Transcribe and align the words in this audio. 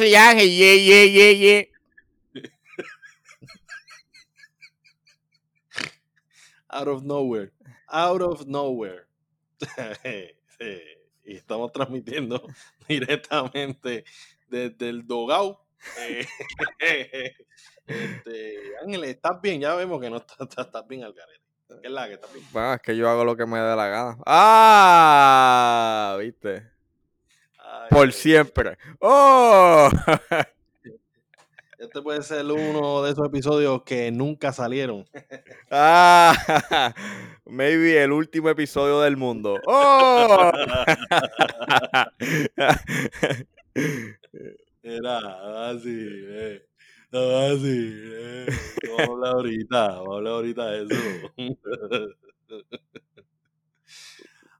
soy 0.00 0.14
Ángel, 0.14 0.48
yeah, 0.48 0.74
yeah, 0.76 1.04
yeah, 1.04 1.30
yeah. 1.30 1.62
Out 6.70 6.88
of 6.88 7.02
nowhere. 7.04 7.52
Out 7.92 8.22
of 8.22 8.46
nowhere. 8.46 9.06
Sí, 10.60 10.78
Y 11.24 11.36
estamos 11.36 11.72
transmitiendo 11.72 12.42
directamente 12.88 14.04
desde 14.48 14.88
el 14.90 15.06
Dogao. 15.06 15.66
Eh, 15.98 16.26
este, 17.86 18.58
Ángel, 18.84 19.04
¿estás 19.04 19.40
bien? 19.40 19.60
Ya 19.60 19.74
vemos 19.74 20.00
que 20.00 20.10
no 20.10 20.16
estás, 20.18 20.38
estás- 20.40 20.66
estás 20.66 20.86
bien 20.88 21.04
al 21.04 21.12
garete. 21.14 21.40
¿Qué 21.80 21.86
es 21.88 21.90
la 21.92 22.08
que 22.08 22.14
estás 22.14 22.32
bien? 22.32 22.44
Bueno, 22.52 22.74
es 22.74 22.80
que 22.82 22.96
yo 22.96 23.08
hago 23.08 23.24
lo 23.24 23.36
que 23.36 23.46
me 23.46 23.58
dé 23.58 23.76
la 23.76 23.86
gana. 23.88 24.18
¡Ah! 24.26 26.16
¿Viste? 26.20 26.69
Ay, 27.70 27.88
Por 27.90 28.12
siempre. 28.12 28.76
¡Oh! 29.00 29.88
Este 31.78 32.02
puede 32.02 32.22
ser 32.22 32.44
uno 32.44 33.02
de 33.02 33.12
esos 33.12 33.26
episodios 33.26 33.82
que 33.84 34.12
nunca 34.12 34.52
salieron. 34.52 35.06
¡Ah! 35.70 36.34
Maybe 37.46 38.02
el 38.02 38.12
último 38.12 38.50
episodio 38.50 39.00
del 39.00 39.16
mundo. 39.16 39.58
¡Oh! 39.66 40.52
Era 44.82 45.70
así, 45.70 45.88
eh. 45.96 46.66
No, 47.12 47.36
así, 47.38 47.94
eh. 47.94 48.46
Vamos 48.86 49.00
a 49.00 49.12
hablar 49.12 49.32
ahorita, 49.36 49.88
vamos 49.88 50.08
a 50.08 50.16
hablar 50.16 50.32
ahorita 50.34 50.70
de 50.70 50.82
eso. 50.84 51.00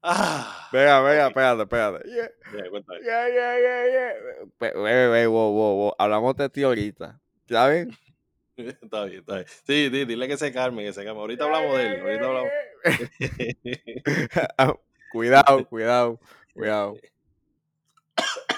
Ah, 0.03 0.69
Venga, 0.73 1.01
venga, 1.01 1.27
espérate, 1.29 1.63
espérate. 1.63 2.09
Yeah, 2.09 2.29
yeah, 3.05 3.29
yeah, 3.29 3.59
yeah, 3.59 3.87
yeah. 3.87 4.13
Ve, 4.59 5.27
wow, 5.27 5.51
wow, 5.53 5.75
wow. 5.77 5.95
Hablamos 5.99 6.37
de 6.37 6.49
ti 6.49 6.63
ahorita. 6.63 7.21
¿Sabes? 7.49 7.89
Está 8.57 9.05
bien, 9.05 9.21
está 9.21 9.35
bien. 9.37 9.47
Sí, 9.65 9.89
sí, 9.91 10.05
dile 10.05 10.29
que 10.29 10.37
se 10.37 10.53
calme, 10.53 10.85
que 10.85 10.93
se 10.93 11.03
calme. 11.03 11.21
Ahorita 11.21 11.45
hablamos 11.45 11.79
de 11.79 11.87
él, 11.87 12.01
ahorita 12.01 12.27
hablamos. 12.27 12.51
cuidado, 15.13 15.65
cuidado, 15.67 16.21
cuidado. 16.53 16.97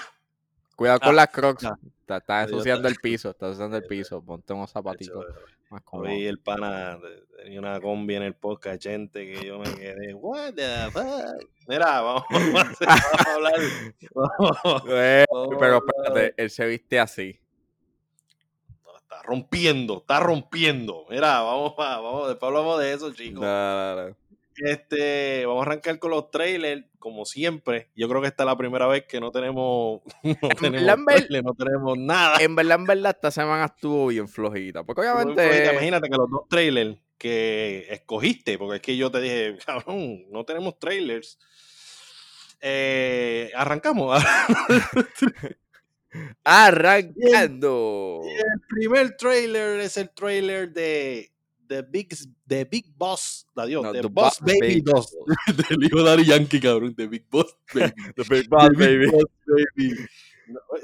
Cuidado 0.83 0.99
con 0.99 1.09
Ah, 1.09 1.13
las 1.13 1.27
crocs. 1.29 1.63
ah. 1.63 1.77
Está, 2.01 2.17
está 2.17 2.43
ensuciando 2.43 2.87
el 2.89 2.95
piso, 3.01 3.29
está 3.29 3.45
ensuciando 3.47 3.77
el 3.77 3.83
piso. 3.85 4.21
Ponte 4.21 4.51
unos 4.51 4.69
zapatitos 4.69 5.25
más 5.69 5.81
cómodos. 5.83 6.11
El 6.11 6.39
pana 6.39 6.99
tenía 7.41 7.59
una 7.59 7.79
combi 7.79 8.15
en 8.15 8.23
el 8.23 8.33
podcast, 8.35 8.83
gente, 8.83 9.25
que 9.25 9.45
yo 9.47 9.59
me 9.59 9.73
quedé, 9.73 10.13
what 10.13 10.53
the 10.53 10.91
fuck. 10.91 11.49
Mira, 11.69 12.01
vamos, 12.01 12.23
vamos 12.29 12.55
a 12.55 12.69
hacer- 12.69 12.87
vamos 12.87 13.27
a 13.27 13.33
hablar. 13.33 13.53
vamos- 14.13 14.83
Eh, 14.89 15.25
pero 15.57 15.77
espérate, 15.77 16.33
él 16.35 16.49
se 16.49 16.65
viste 16.67 16.99
así. 16.99 17.39
Está 18.97 19.21
rompiendo, 19.23 19.97
está 19.99 20.19
rompiendo. 20.19 21.05
Mira, 21.09 21.39
vamos, 21.41 21.75
vamos, 21.77 22.27
después 22.27 22.47
hablamos 22.49 22.79
de 22.81 22.93
eso, 22.93 23.13
chicos. 23.13 23.41
No, 23.41 23.95
no, 23.95 24.09
no. 24.09 24.15
Este, 24.57 25.45
vamos 25.45 25.65
a 25.65 25.69
arrancar 25.69 25.99
con 25.99 26.11
los 26.11 26.31
trailers, 26.31 26.85
como 26.99 27.25
siempre. 27.25 27.89
Yo 27.95 28.07
creo 28.07 28.21
que 28.21 28.27
esta 28.27 28.43
es 28.43 28.47
la 28.47 28.57
primera 28.57 28.87
vez 28.87 29.05
que 29.07 29.19
no 29.19 29.31
tenemos, 29.31 30.01
no 30.23 30.49
tenemos, 30.49 30.81
Lambert- 30.81 31.27
trailer, 31.27 31.43
no 31.43 31.53
tenemos 31.53 31.97
nada. 31.97 32.37
En 32.39 32.55
verdad, 32.55 32.79
en 32.79 32.85
verdad, 32.85 33.15
esta 33.15 33.31
semana 33.31 33.65
estuvo 33.65 34.07
bien 34.07 34.27
flojita. 34.27 34.83
Porque 34.83 35.01
obviamente. 35.01 35.43
flojita. 35.43 35.71
Imagínate 35.73 36.09
que 36.09 36.17
los 36.17 36.29
dos 36.29 36.47
trailers 36.49 36.97
que 37.17 37.87
escogiste, 37.89 38.57
porque 38.57 38.75
es 38.77 38.81
que 38.81 38.97
yo 38.97 39.09
te 39.09 39.21
dije, 39.21 39.57
cabrón, 39.65 40.29
no 40.31 40.43
tenemos 40.45 40.77
trailers. 40.79 41.39
Eh, 42.61 43.51
arrancamos. 43.55 44.23
Arrancando. 46.43 48.21
El 48.23 48.61
primer 48.69 49.17
trailer 49.17 49.79
es 49.79 49.97
el 49.97 50.11
trailer 50.11 50.71
de 50.71 51.32
The 51.73 51.81
Big, 51.81 52.13
The 52.45 52.65
Big 52.65 52.93
Boss, 52.95 53.47
adiós, 53.55 53.83
No, 53.83 53.91
The 53.91 54.01
The 54.01 54.07
Boss 54.07 54.39
Boss 54.39 54.41
Baby 54.41 54.59
Baby 54.59 54.83
2. 54.83 55.17
Del 55.69 55.83
hijo 55.83 55.97
de 55.97 56.03
Daddy 56.03 56.25
Yankee, 56.25 56.59
cabrón, 56.59 56.93
The 56.95 57.07
Big 57.07 57.25
Boss 57.29 57.57
Baby. 57.73 57.93
The 58.15 58.23
Big 58.29 58.47
Boss, 58.49 58.69
baby. 58.77 59.95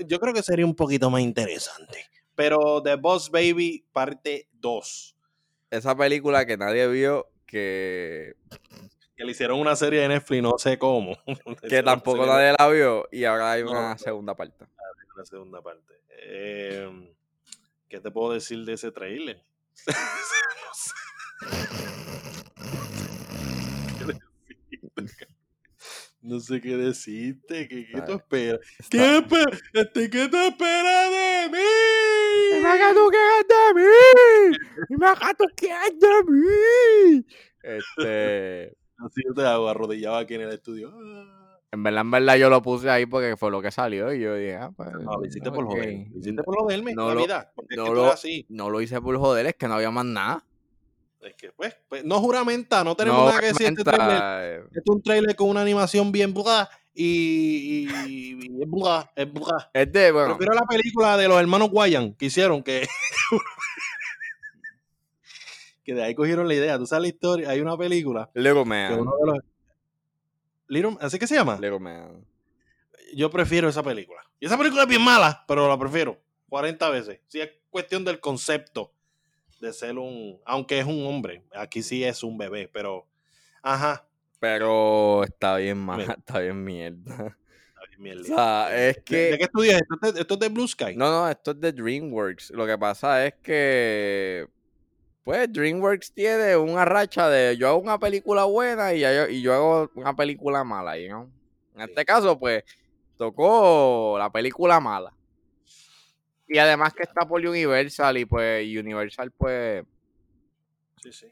Yo 0.08 0.20
creo 0.20 0.34
que 0.34 0.42
sería 0.42 0.66
un 0.66 0.76
poquito 0.76 1.12
más 1.12 1.22
interesante. 1.22 2.06
Pero 2.34 2.82
The 2.82 2.96
Boss 2.96 3.30
Baby 3.30 3.86
parte 3.92 4.48
2. 4.54 5.16
Esa 5.70 5.96
película 5.96 6.48
que 6.48 6.58
nadie 6.58 6.88
vio, 6.88 7.30
que, 7.46 8.36
Que 9.16 9.24
le 9.24 9.32
hicieron 9.32 9.60
una 9.60 9.76
serie 9.76 10.02
de 10.02 10.08
Netflix, 10.08 10.42
no 10.42 10.58
sé 10.58 10.80
cómo. 10.80 11.16
que 11.70 11.84
tampoco 11.84 12.24
Una 12.24 12.34
nadie 12.34 12.56
la 12.58 12.68
vio, 12.70 13.08
y 13.12 13.26
ahora 13.26 13.52
hay 13.52 13.62
una 13.62 13.92
no. 13.92 13.98
segunda 14.00 14.36
parte. 14.36 14.66
la 15.16 15.26
segunda 15.26 15.62
parte. 15.62 15.94
Eh, 16.24 17.14
¿Qué 17.88 18.00
te 18.00 18.10
puedo 18.10 18.34
decir 18.34 18.66
de 18.66 18.74
ese 18.74 18.92
trailer? 18.92 19.44
No 26.22 26.40
sé 26.40 26.62
qué 26.62 26.78
decirte. 26.78 27.68
¿Qué, 27.68 27.88
qué 27.88 28.02
tú 28.02 28.14
esperas? 28.14 28.60
¿Qué, 28.90 29.26
este, 29.74 30.10
¿Qué 30.10 30.28
tú 30.30 30.38
esperas 30.38 31.12
de 31.12 31.50
mí? 31.52 31.58
¡Dime 32.54 32.78
que 32.78 32.94
tú 32.94 33.10
quieres 33.10 33.46
de 33.48 33.74
mí! 33.76 34.58
¡Dime 34.90 35.08
que 35.20 35.34
tú 35.36 35.46
quieres 35.56 36.00
de 36.00 36.24
mí! 36.32 37.26
Este. 37.64 38.78
Así 38.98 39.22
yo 39.26 39.34
te 39.34 39.42
hago 39.44 39.70
arrodillado 39.70 40.18
aquí 40.18 40.36
en 40.36 40.42
el 40.42 40.52
estudio. 40.52 40.94
En 41.72 41.84
verdad, 41.84 42.02
en 42.02 42.12
verdad, 42.12 42.36
yo 42.38 42.50
lo 42.50 42.62
puse 42.64 42.90
ahí 42.90 43.06
porque 43.06 43.36
fue 43.38 43.52
lo 43.52 43.62
que 43.62 43.70
salió. 43.70 44.12
Y 44.14 44.22
yo 44.22 44.34
dije, 44.36 44.56
ah, 44.56 44.72
pues. 44.76 44.90
No, 44.92 45.18
lo 45.18 45.26
hiciste 45.26 45.52
por 45.52 45.66
joder. 45.66 46.08
Lo 46.12 46.20
hiciste 46.20 46.42
por 46.44 46.58
joderme 46.58 46.94
No 46.96 47.10
la 47.10 47.14
lo- 47.16 47.22
vida. 47.22 47.52
Porque 47.56 47.76
no 47.76 47.84
es 47.84 47.90
que 47.90 47.96
lo- 47.96 48.12
así. 48.12 48.46
No 48.50 48.70
lo 48.72 48.82
hice 48.82 49.00
por 49.02 49.16
joder, 49.18 49.46
es 49.46 49.56
que 49.56 49.68
no 49.68 49.76
había 49.76 49.92
más 49.92 50.06
nada. 50.06 50.44
Es 51.22 51.36
que, 51.36 51.52
pues, 51.52 51.76
pues, 51.90 52.04
no 52.06 52.20
juramenta, 52.22 52.82
no 52.84 52.96
tenemos 52.96 53.20
No, 53.20 53.26
nada 53.28 53.40
que 53.42 53.48
decir. 53.48 53.68
Este 53.68 53.84
trailer, 53.84 54.08
obviamente, 54.08 54.66
este 54.68 54.80
es 54.80 54.86
un 54.96 55.02
trailer 55.04 55.36
con 55.36 55.50
una 55.50 55.62
animación 55.62 56.12
bien 56.14 56.34
bla 56.34 56.70
y, 56.94 57.06
y, 57.06 58.40
y 58.42 58.62
es 58.64 58.70
bla, 58.70 59.12
es 59.16 59.32
bla. 59.32 59.70
Es 59.74 59.92
de, 59.92 60.12
bueno, 60.14 60.38
Prefiero 60.38 60.54
la 60.54 60.66
película 60.66 61.18
de 61.18 61.28
los 61.28 61.38
hermanos 61.40 61.70
Guayan 61.72 62.14
que 62.14 62.28
hicieron, 62.28 62.64
que, 62.64 62.88
que 65.84 65.94
de 65.94 66.04
ahí 66.04 66.16
cogieron 66.16 66.48
la 66.48 66.54
idea. 66.54 66.78
Tú 66.78 66.86
sabes 66.86 67.02
la 67.04 67.08
historia, 67.10 67.50
hay 67.50 67.62
una 67.62 67.78
película 67.78 68.30
Lego 68.34 68.64
que 68.64 68.70
Man. 68.70 69.00
uno 69.00 69.12
de 69.24 69.32
los... 69.32 69.40
Little- 70.70 70.98
¿Así 71.02 71.20
que 71.20 71.28
se 71.28 71.36
llama? 71.36 71.58
Lego 71.60 71.80
Man. 71.80 72.26
Yo 73.14 73.30
prefiero 73.30 73.68
esa 73.68 73.84
película. 73.84 74.22
Y 74.40 74.46
esa 74.46 74.58
película 74.58 74.84
es 74.84 74.88
bien 74.88 75.02
mala, 75.04 75.44
pero 75.48 75.68
la 75.68 75.78
prefiero 75.78 76.22
40 76.50 76.90
veces. 76.90 77.20
Si 77.28 77.42
es 77.42 77.50
cuestión 77.70 78.06
del 78.06 78.20
concepto 78.20 78.94
de 79.60 79.74
ser 79.74 79.98
un... 79.98 80.40
Aunque 80.46 80.80
es 80.80 80.86
un 80.86 81.06
hombre, 81.06 81.44
aquí 81.54 81.82
sí 81.84 82.04
es 82.04 82.24
un 82.24 82.38
bebé, 82.38 82.70
pero... 82.72 83.08
Ajá. 83.62 84.06
Pero 84.40 85.24
está 85.26 85.58
bien 85.58 85.78
mal, 85.78 85.98
Mira. 85.98 86.14
está 86.18 86.40
bien 86.40 86.64
mierda. 86.64 87.38
Ay, 87.76 87.98
mierda. 87.98 88.22
O 88.22 88.26
sea, 88.26 88.88
es 88.88 88.96
¿De, 88.98 89.04
que. 89.04 89.16
de 89.32 89.38
qué 89.38 89.44
estudias? 89.44 89.82
¿Esto 89.82 89.96
es 90.08 90.14
de, 90.14 90.22
esto 90.22 90.34
es 90.36 90.40
de 90.40 90.48
Blue 90.50 90.68
Sky? 90.68 90.96
No, 90.96 91.10
no, 91.12 91.30
esto 91.30 91.52
es 91.52 91.60
de 91.60 91.74
DreamWorks. 91.74 92.52
Lo 92.52 92.66
que 92.66 92.78
pasa 92.78 93.26
es 93.26 93.34
que. 93.44 94.48
Pues 95.26 95.52
DreamWorks 95.52 96.14
tiene 96.14 96.56
una 96.56 96.86
racha 96.86 97.30
de 97.30 97.58
yo 97.58 97.68
hago 97.70 97.80
una 97.80 98.00
película 98.00 98.46
buena 98.46 98.94
y 98.94 99.02
yo, 99.02 99.28
y 99.28 99.42
yo 99.42 99.54
hago 99.54 99.92
una 99.96 100.16
película 100.16 100.64
mala, 100.64 100.98
you 100.98 101.08
know? 101.08 101.30
En 101.76 101.82
este 101.82 102.06
caso, 102.06 102.38
pues, 102.40 102.64
tocó 103.18 104.16
la 104.18 104.32
película 104.32 104.80
mala. 104.80 105.14
Y 106.48 106.58
además 106.58 106.94
que 106.94 107.04
está 107.04 107.28
por 107.28 107.46
Universal 107.46 108.18
y 108.18 108.26
pues 108.26 108.66
Universal 108.76 109.32
pues 109.32 109.84
Sí, 111.02 111.14
sí. 111.14 111.28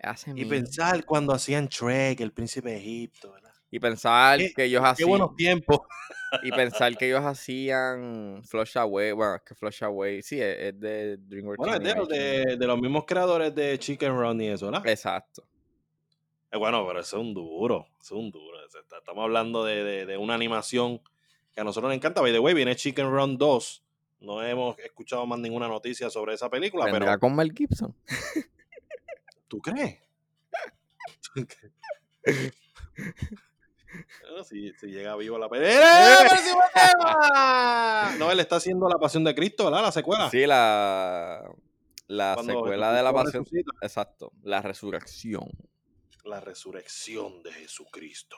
hace 0.00 0.32
Y 0.34 0.44
pensar 0.44 1.04
cuando 1.04 1.32
hacían 1.32 1.68
Shrek, 1.68 2.20
el 2.20 2.32
príncipe 2.32 2.70
de 2.70 2.76
Egipto, 2.78 3.32
¿verdad? 3.32 3.45
Y 3.76 3.80
pensar 3.80 4.38
Qué- 4.38 4.52
que 4.54 4.64
ellos 4.64 4.82
Qué 4.82 4.88
hacían 4.88 5.08
buenos 5.10 5.36
tiempos. 5.36 5.80
y 6.42 6.50
pensar 6.50 6.96
que 6.96 7.06
ellos 7.08 7.22
hacían 7.24 8.42
Flush 8.44 8.78
Away, 8.78 9.12
bueno, 9.12 9.36
es 9.36 9.42
que 9.42 9.54
Flush 9.54 9.84
Away 9.84 10.22
sí 10.22 10.40
es, 10.40 10.56
es 10.58 10.80
de 10.80 11.16
DreamWorks 11.18 11.58
Bueno, 11.58 11.74
es 11.76 12.08
de, 12.08 12.56
de, 12.56 12.66
los 12.66 12.80
mismos 12.80 13.04
creadores 13.06 13.54
de 13.54 13.78
Chicken 13.78 14.16
Run 14.16 14.40
y 14.40 14.48
eso, 14.48 14.66
¿verdad? 14.66 14.86
Exacto. 14.86 15.46
Eh, 16.50 16.56
bueno, 16.56 16.86
pero 16.86 17.00
eso 17.00 17.16
es 17.16 17.22
un 17.22 17.34
duro, 17.34 17.86
eso 18.00 18.14
es 18.14 18.20
un 18.20 18.30
duro. 18.30 18.56
Estamos 18.66 19.22
hablando 19.22 19.64
de, 19.64 19.84
de- 19.84 20.06
de 20.06 20.16
una 20.16 20.34
animación 20.34 21.00
que 21.52 21.60
a 21.60 21.64
nosotros 21.64 21.90
nos 21.90 21.96
encanta. 21.96 22.20
By 22.22 22.32
the 22.32 22.38
way, 22.38 22.54
viene 22.54 22.74
Chicken 22.76 23.10
Run 23.10 23.36
2. 23.36 23.82
No 24.20 24.42
hemos 24.42 24.78
escuchado 24.78 25.26
más 25.26 25.38
ninguna 25.38 25.68
noticia 25.68 26.08
sobre 26.08 26.34
esa 26.34 26.48
película, 26.48 26.86
¿Vendrá 26.86 27.06
pero 27.06 27.20
con 27.20 27.36
Mel 27.36 27.52
Gibson? 27.54 27.94
¿tú 29.48 29.60
crees? 29.60 29.98
Bueno, 34.22 34.44
si, 34.48 34.72
si 34.74 34.86
llega 34.88 35.16
vivo 35.16 35.38
la 35.38 35.48
película. 35.48 36.24
¡Eh, 36.24 36.28
tema! 36.74 38.14
No, 38.18 38.30
él 38.30 38.40
está 38.40 38.56
haciendo 38.56 38.88
La 38.88 38.98
Pasión 38.98 39.24
de 39.24 39.34
Cristo, 39.34 39.64
¿verdad? 39.66 39.82
La 39.82 39.92
secuela. 39.92 40.30
Sí, 40.30 40.46
la, 40.46 41.42
la 42.08 42.34
Cuando 42.34 42.52
secuela 42.54 42.92
de 42.92 43.02
la 43.02 43.12
pasión. 43.12 43.44
resucita. 43.44 43.72
Exacto, 43.82 44.32
la 44.42 44.62
resurrección. 44.62 45.48
La 46.24 46.40
resurrección 46.40 47.42
de 47.42 47.52
Jesucristo. 47.52 48.36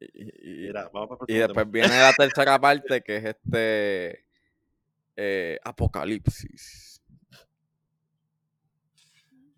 Y, 0.00 0.04
y- 0.04 0.66
Mira, 0.66 0.90
vamos 0.92 1.18
después 1.26 1.70
viene 1.70 1.98
la 1.98 2.12
tercera 2.16 2.58
parte, 2.58 3.02
que 3.02 3.16
es 3.16 3.24
este 3.24 4.24
eh, 5.16 5.58
Apocalipsis. 5.64 7.02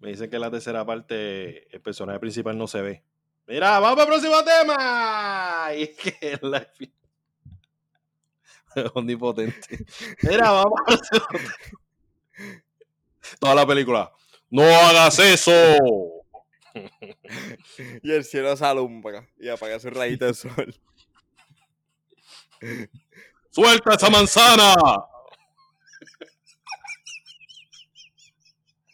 Me 0.00 0.10
dicen 0.10 0.30
que 0.30 0.36
en 0.36 0.42
la 0.42 0.50
tercera 0.50 0.84
parte 0.86 1.74
el 1.74 1.80
personaje 1.80 2.20
principal 2.20 2.56
no 2.56 2.68
se 2.68 2.80
ve. 2.82 3.04
Mira, 3.48 3.80
vamos 3.80 4.00
el 4.00 4.06
próximo 4.06 4.44
tema. 4.44 5.70
Y 5.74 5.84
es 5.84 5.96
que 5.96 6.38
la 6.42 6.68
omnipotente. 8.94 9.86
Mira, 10.20 10.50
vamos 10.50 10.78
el 10.86 10.98
próximo 10.98 11.26
tema. 11.30 11.54
Toda 13.40 13.54
la 13.54 13.66
película. 13.66 14.12
¡No 14.50 14.62
hagas 14.62 15.18
eso! 15.18 15.52
Y 18.02 18.12
el 18.12 18.24
cielo 18.24 18.56
se 18.56 18.64
alumbra 18.64 19.28
y 19.36 19.48
apaga 19.48 19.80
su 19.80 19.90
rayito 19.90 20.26
de 20.26 20.34
sol. 20.34 20.80
¡Suelta 23.50 23.94
esa 23.94 24.10
manzana! 24.10 24.74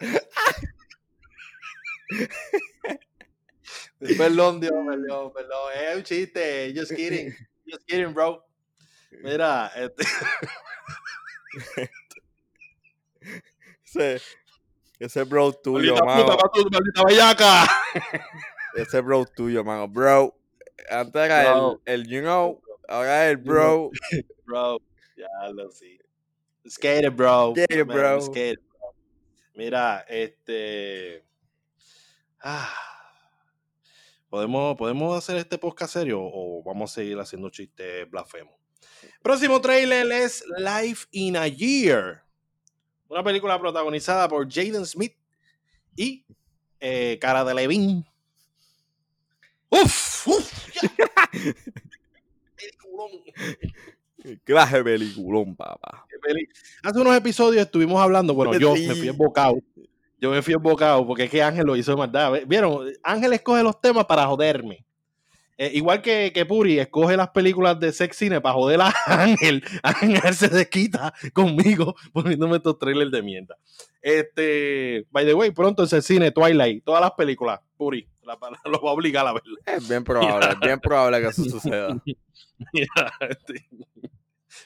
perdón, 4.18 4.60
Dios, 4.60 4.72
perdón, 4.86 5.32
perdón. 5.32 5.72
Es 5.74 5.96
un 5.96 6.02
chiste. 6.02 6.72
Just 6.76 6.92
kidding. 6.96 7.34
Just 7.70 7.86
kidding, 7.86 8.12
bro. 8.14 8.44
Mira, 9.22 9.70
este, 9.76 10.04
Ese, 13.84 14.20
ese 14.98 15.22
bro 15.24 15.52
tuyo, 15.52 15.94
maldita 15.94 16.04
mano. 16.04 16.26
puta, 16.26 16.36
maldita- 16.48 16.70
maldita 16.70 17.04
bellaca. 17.04 17.66
Ese 18.76 19.00
bro 19.00 19.24
tuyo, 19.24 19.62
mano. 19.64 19.86
Bro. 19.88 20.34
Antes 20.90 21.22
era 21.22 21.52
Bro. 21.54 21.80
el, 21.86 22.00
el 22.02 22.06
you 22.08 22.20
know, 22.20 22.60
ahora 22.88 23.30
el 23.30 23.36
bro. 23.36 23.90
Bro, 24.44 24.80
ya 25.16 25.28
lo 25.52 25.70
sí. 25.70 25.98
Skater, 26.68 27.10
bro. 27.10 27.52
Skater, 27.56 27.84
bro. 27.84 28.20
skater, 28.20 28.58
bro. 28.58 28.94
Mira, 29.54 30.04
este. 30.08 31.24
Ah. 32.42 32.68
¿Podemos, 34.34 34.76
¿Podemos 34.76 35.16
hacer 35.16 35.36
este 35.36 35.58
podcast 35.58 35.92
serio 35.92 36.18
o 36.20 36.60
vamos 36.64 36.90
a 36.90 36.94
seguir 36.96 37.16
haciendo 37.20 37.50
chistes 37.50 38.10
blasfemos? 38.10 38.52
Próximo 39.22 39.60
trailer 39.60 40.10
es 40.10 40.42
Life 40.58 41.06
in 41.12 41.36
a 41.36 41.46
Year. 41.46 42.24
Una 43.06 43.22
película 43.22 43.60
protagonizada 43.60 44.26
por 44.26 44.52
Jaden 44.52 44.84
Smith 44.86 45.14
y 45.94 46.26
eh, 46.80 47.16
Cara 47.20 47.44
de 47.44 47.54
Levin. 47.54 48.04
¡Uf! 49.68 50.26
¡Uf! 50.26 50.52
Peliculón. 52.56 53.10
Clase 54.42 54.82
peliculón, 54.82 55.54
papá. 55.54 56.08
Hace 56.82 56.98
unos 56.98 57.16
episodios 57.16 57.66
estuvimos 57.66 58.02
hablando, 58.02 58.34
bueno, 58.34 58.58
yo 58.58 58.74
me 58.74 58.96
fui 58.96 59.06
embocado. 59.06 59.58
Yo 60.18 60.30
me 60.30 60.42
fui 60.42 60.54
embocado 60.54 61.06
porque 61.06 61.24
es 61.24 61.30
que 61.30 61.42
Ángel 61.42 61.66
lo 61.66 61.76
hizo 61.76 61.90
de 61.92 61.96
maldad. 61.98 62.32
¿Vieron? 62.46 62.86
Ángel 63.02 63.32
escoge 63.32 63.62
los 63.62 63.80
temas 63.80 64.04
para 64.06 64.26
joderme. 64.26 64.84
Eh, 65.56 65.70
igual 65.74 66.02
que, 66.02 66.32
que 66.34 66.44
Puri 66.46 66.80
escoge 66.80 67.16
las 67.16 67.28
películas 67.30 67.78
de 67.78 67.92
sex 67.92 68.16
cine 68.16 68.40
para 68.40 68.54
joder 68.54 68.80
a 68.80 68.92
Ángel. 69.06 69.62
Ángel 69.82 70.34
se 70.34 70.48
desquita 70.48 71.14
conmigo 71.32 71.94
poniéndome 72.12 72.56
estos 72.56 72.78
trailers 72.78 73.12
de 73.12 73.22
mierda. 73.22 73.56
Este, 74.02 75.06
by 75.10 75.24
the 75.24 75.34
way, 75.34 75.50
pronto 75.52 75.84
el 75.84 76.02
cine 76.02 76.30
Twilight, 76.32 76.84
todas 76.84 77.00
las 77.00 77.12
películas, 77.12 77.60
Puri, 77.76 78.08
la- 78.22 78.36
la- 78.40 78.70
lo 78.70 78.80
va 78.82 78.90
a 78.90 78.92
obligar 78.94 79.26
a 79.26 79.32
verla. 79.32 79.58
Es 79.66 79.88
bien 79.88 80.02
probable, 80.04 80.48
es 80.52 80.60
bien 80.60 80.80
probable 80.80 81.20
que 81.20 81.28
eso 81.28 81.44
suceda. 81.50 82.02
Mira, 82.72 83.12
este, 83.30 83.66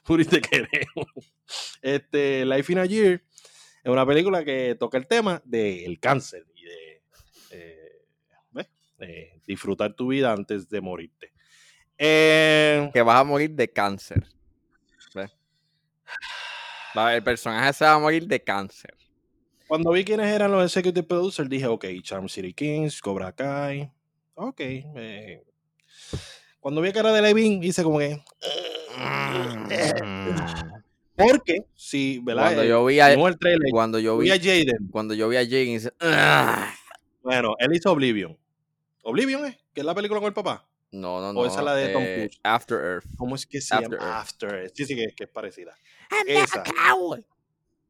Puri, 0.04 0.24
te 0.24 0.40
queremos. 0.40 1.06
Este, 1.82 2.44
Life 2.44 2.72
in 2.72 2.78
a 2.78 2.86
Year 2.86 3.22
es 3.84 3.90
una 3.90 4.06
película 4.06 4.44
que 4.44 4.76
toca 4.78 4.98
el 4.98 5.06
tema 5.06 5.40
del 5.44 5.98
cáncer 6.00 6.44
y 6.54 6.64
de 6.64 7.02
eh. 7.50 7.84
Eh, 9.00 9.40
disfrutar 9.46 9.94
tu 9.94 10.08
vida 10.08 10.32
antes 10.32 10.68
de 10.68 10.80
morirte. 10.80 11.32
Eh, 11.96 12.90
Que 12.92 13.02
vas 13.02 13.20
a 13.20 13.24
morir 13.24 13.50
de 13.52 13.68
cáncer. 13.72 14.26
El 16.94 17.22
personaje 17.22 17.72
se 17.74 17.84
va 17.84 17.92
a 17.92 17.98
morir 17.98 18.26
de 18.26 18.42
cáncer. 18.42 18.96
cuando 19.68 19.92
vi 19.92 20.04
quiénes 20.04 20.26
eran 20.26 20.50
los 20.50 20.64
executive 20.64 21.06
producers, 21.06 21.48
dije, 21.48 21.66
ok, 21.66 21.84
Charm 22.02 22.28
City 22.28 22.52
Kings, 22.54 23.00
Cobra 23.00 23.30
Kai. 23.32 23.92
Ok. 24.34 24.60
eh. 24.60 25.44
Cuando 26.58 26.80
vi 26.80 26.88
a 26.88 26.92
cara 26.92 27.12
de 27.12 27.22
Levin, 27.22 27.62
hice 27.62 27.84
como 27.84 27.98
que. 27.98 28.20
Porque, 31.18 31.64
si, 31.74 32.20
¿verdad? 32.20 32.44
Cuando 32.44 32.62
Eh, 32.62 32.68
yo 32.68 32.84
vi 32.86 33.00
a, 33.00 33.12
el 33.12 33.38
trailer, 33.38 33.70
cuando 33.70 33.98
yo 33.98 34.16
vi 34.18 34.26
vi, 34.26 34.30
a 34.30 34.38
Jaden. 34.38 34.88
cuando 34.90 35.14
yo 35.14 35.28
vi 35.28 35.36
a 35.36 35.42
Jake, 35.42 35.64
hice, 35.64 35.92
"Ah". 36.00 36.72
Bueno, 37.22 37.54
él 37.58 37.74
hizo 37.74 37.90
Oblivion. 37.92 38.38
Oblivion 39.02 39.44
es, 39.46 39.56
que 39.74 39.80
es 39.80 39.84
la 39.84 39.94
película 39.94 40.20
con 40.20 40.28
el 40.28 40.34
papá. 40.34 40.66
no, 40.92 41.20
no, 41.20 41.32
no. 41.32 41.40
O 41.40 41.46
esa 41.46 41.58
es 41.58 41.64
la 41.64 41.74
de 41.74 41.88
Tom 41.88 42.02
eh, 42.02 42.14
Cruise. 42.28 42.40
After 42.42 42.78
Earth. 42.78 43.04
¿Cómo 43.16 43.34
es 43.34 43.44
que 43.46 43.60
se 43.60 43.74
After 43.74 43.90
llama? 43.98 44.04
Earth. 44.04 44.16
After. 44.20 44.72
Sí, 44.74 44.84
sí, 44.86 44.96
que, 44.96 45.08
que 45.14 45.24
es 45.24 45.30
parecida. 45.30 45.74
Esa. 46.26 46.62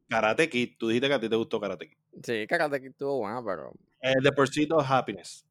Karate 0.09 0.49
Kid. 0.49 0.77
Tú 0.79 0.89
dijiste 0.89 1.07
que 1.09 1.15
a 1.15 1.21
ti 1.21 1.29
te 1.29 1.37
gustó 1.37 1.61
Karate 1.61 1.89
Kid. 1.89 1.97
Sí, 2.25 2.47
Karate 2.49 2.81
Kid 2.81 2.89
estuvo 2.91 3.19
buena, 3.19 3.45
pero. 3.45 3.73
Eh, 4.01 4.15
The 4.23 4.33
Pursuit 4.33 4.73
of 4.73 4.85
Happiness. 4.91 5.45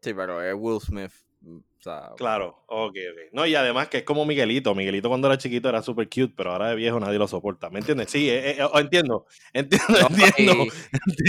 Sí, 0.00 0.12
pero 0.14 0.42
es 0.42 0.54
Will 0.58 0.80
Smith. 0.80 1.12
Mm, 1.42 1.56
O 1.56 1.82
sea, 1.82 2.12
Claro. 2.16 2.62
Ok, 2.66 2.96
ok. 3.10 3.18
No, 3.32 3.46
y 3.46 3.54
además 3.54 3.88
que 3.88 3.98
es 3.98 4.04
como 4.04 4.24
Miguelito. 4.24 4.74
Miguelito 4.74 5.08
cuando 5.08 5.28
era 5.28 5.38
chiquito 5.38 5.68
era 5.68 5.82
super 5.82 6.08
cute, 6.08 6.32
pero 6.36 6.52
ahora 6.52 6.70
de 6.70 6.76
viejo 6.76 6.98
nadie 6.98 7.18
lo 7.18 7.28
soporta. 7.28 7.70
¿Me 7.70 7.80
entiendes? 7.80 8.10
Sí, 8.10 8.30
eh, 8.30 8.58
eh, 8.58 8.68
entiendo. 8.74 9.26
Entiendo, 9.52 9.86
no, 9.88 10.26
entiendo. 10.26 10.64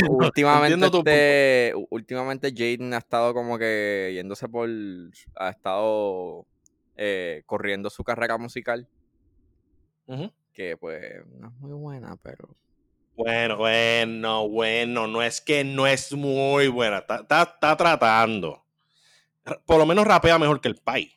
últimamente, 0.10 0.74
entiendo 0.74 0.98
este, 1.00 1.74
últimamente 1.89 2.54
Jaden 2.56 2.94
ha 2.94 3.00
estado 3.00 3.33
como 3.33 3.57
que 3.57 4.12
yéndose 4.13 4.48
por. 4.48 4.69
Ha 5.36 5.50
estado 5.50 6.45
eh, 6.95 7.44
corriendo 7.45 7.89
su 7.89 8.04
carrera 8.04 8.38
musical. 8.38 8.88
Que 10.53 10.77
pues 10.77 11.25
no 11.39 11.48
es 11.48 11.53
muy 11.60 11.72
buena, 11.72 12.15
pero. 12.22 12.55
Bueno, 13.15 13.58
bueno, 13.58 14.48
bueno. 14.48 15.08
No 15.08 15.22
es 15.22 15.41
que 15.41 15.63
no 15.63 15.88
es 15.88 16.13
muy 16.13 16.67
buena. 16.67 17.00
Está, 17.00 17.17
está, 17.22 17.43
está 17.43 17.77
tratando. 17.77 18.62
Por 19.65 19.77
lo 19.77 19.85
menos 19.85 20.05
rapea 20.05 20.38
mejor 20.39 20.62
que 20.62 20.69
el 20.69 20.75
Pai. 20.75 21.12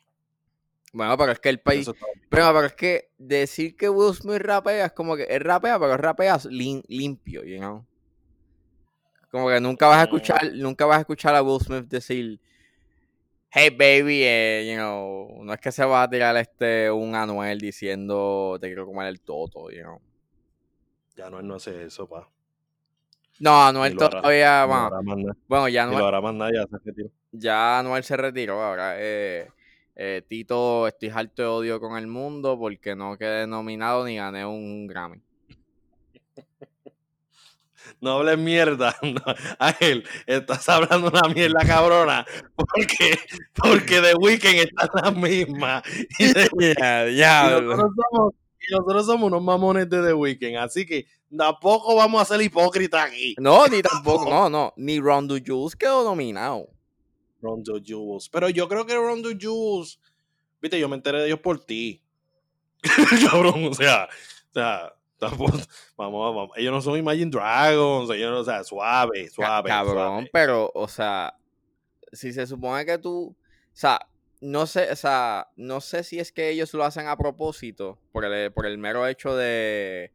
Bueno, 0.93 1.17
pero 1.17 1.31
es 1.31 1.39
que 1.39 1.49
el 1.49 1.61
está- 1.65 1.93
Pero, 2.29 2.53
pero 2.53 2.65
es 2.65 2.73
que 2.73 3.09
decir 3.17 3.75
que 3.75 3.89
Will 3.89 4.15
Smith 4.15 4.39
rapea 4.39 4.85
es 4.87 4.91
como 4.93 5.15
que 5.15 5.23
él 5.23 5.41
rapea, 5.41 5.79
pero 5.79 5.95
rapea 5.97 6.37
lim- 6.49 6.83
limpio, 6.87 7.43
you 7.43 7.57
know. 7.57 7.85
Como 9.29 9.49
que 9.49 9.59
nunca 9.59 9.87
vas 9.87 9.99
a 9.99 10.03
escuchar, 10.03 10.51
nunca 10.53 10.85
vas 10.85 10.97
a 10.97 11.01
escuchar 11.01 11.35
a 11.35 11.41
Will 11.43 11.59
Smith 11.61 11.85
decir, 11.87 12.39
hey 13.51 13.69
baby, 13.69 14.23
eh, 14.23 14.67
you 14.69 14.75
know, 14.77 15.43
no 15.43 15.53
es 15.53 15.59
que 15.59 15.71
se 15.71 15.83
va 15.85 16.03
a 16.03 16.09
tirar 16.09 16.35
este 16.37 16.89
un 16.89 17.13
Anuel 17.13 17.59
diciendo 17.59 18.57
te 18.59 18.67
quiero 18.67 18.85
comer 18.85 19.07
el 19.07 19.19
toto, 19.21 19.69
you 19.69 19.81
know. 19.81 20.01
Ya 21.15 21.29
él 21.39 21.47
no 21.47 21.55
hace 21.55 21.83
eso, 21.85 22.07
pa. 22.07 22.27
No, 23.39 23.63
Anuel 23.67 23.93
todavía, 24.09 24.65
bueno, 25.47 25.67
ya 25.67 25.85
Ni 25.85 25.91
lo 25.91 25.97
Anuel, 25.97 26.05
hará 26.07 26.21
más 26.21 26.33
se 26.69 26.77
retiró. 26.83 27.09
Ya 27.37 27.79
Anuel 27.79 28.03
se 28.03 28.17
retiró, 28.17 28.61
ahora 28.63 28.95
eh, 28.97 29.47
eh, 29.95 30.21
Tito, 30.27 30.87
estoy 30.87 31.09
harto 31.09 31.41
de 31.41 31.47
odio 31.47 31.79
con 31.79 31.97
el 31.97 32.07
mundo 32.07 32.57
porque 32.59 32.95
no 32.95 33.17
quedé 33.17 33.47
nominado 33.47 34.05
ni 34.05 34.17
gané 34.17 34.45
un 34.45 34.87
Grammy. 34.87 35.21
No 38.01 38.11
hables 38.17 38.37
mierda. 38.37 38.95
No, 39.01 39.21
Ángel, 39.59 40.03
estás 40.25 40.67
hablando 40.69 41.07
una 41.07 41.33
mierda 41.33 41.59
cabrona. 41.65 42.25
Porque, 42.55 43.17
porque 43.55 44.01
The 44.01 44.15
Weeknd 44.15 44.59
está 44.59 44.89
la 45.01 45.11
misma. 45.11 45.81
Y, 46.19 46.33
de- 46.33 46.49
y 46.51 47.61
nosotros 47.61 47.91
somos, 48.11 48.33
y 48.59 48.73
nosotros 48.75 49.05
somos 49.05 49.27
unos 49.27 49.41
mamones 49.41 49.89
de 49.89 50.03
The 50.03 50.13
Weeknd. 50.13 50.57
Así 50.57 50.85
que 50.85 51.07
tampoco 51.35 51.95
vamos 51.95 52.21
a 52.21 52.25
ser 52.25 52.41
hipócritas 52.41 53.07
aquí. 53.07 53.35
No, 53.39 53.65
ni 53.67 53.81
tampoco, 53.81 54.29
no, 54.29 54.49
no. 54.49 54.73
Ni 54.75 54.99
Rondo 54.99 55.37
Jules 55.43 55.75
quedó 55.75 56.03
nominado. 56.03 56.67
Rondo 57.41 57.79
Jules. 57.85 58.29
Pero 58.29 58.49
yo 58.49 58.67
creo 58.67 58.85
que 58.85 58.95
Rondo 58.95 59.29
Jules. 59.39 59.99
Viste, 60.61 60.79
yo 60.79 60.89
me 60.89 60.95
enteré 60.95 61.19
de 61.19 61.27
ellos 61.27 61.39
por 61.39 61.63
ti. 61.63 62.01
Cabrón, 63.29 63.65
o 63.65 63.73
sea, 63.73 64.05
o 64.05 64.53
sea, 64.53 64.93
tampoco, 65.17 65.57
vamos, 65.97 66.35
vamos. 66.35 66.57
Ellos 66.57 66.73
no 66.73 66.81
son 66.81 66.97
Imagine 66.97 67.31
Dragons, 67.31 68.09
ellos 68.09 68.31
no, 68.31 68.39
o 68.39 68.43
sea, 68.43 68.63
suave, 68.63 69.29
suave. 69.29 69.69
Cabrón, 69.69 69.95
suave. 69.95 70.29
pero, 70.31 70.71
o 70.73 70.87
sea, 70.87 71.35
si 72.11 72.33
se 72.33 72.47
supone 72.47 72.85
que 72.85 72.97
tú, 72.97 73.35
o 73.35 73.35
sea, 73.73 73.99
no 74.41 74.67
sé, 74.67 74.91
o 74.91 74.95
sea, 74.95 75.47
no 75.55 75.81
sé 75.81 76.03
si 76.03 76.19
es 76.19 76.31
que 76.31 76.49
ellos 76.49 76.73
lo 76.73 76.83
hacen 76.83 77.07
a 77.07 77.17
propósito, 77.17 77.99
por 78.11 78.25
el, 78.25 78.51
por 78.51 78.65
el 78.65 78.77
mero 78.77 79.07
hecho 79.07 79.35
de, 79.35 80.11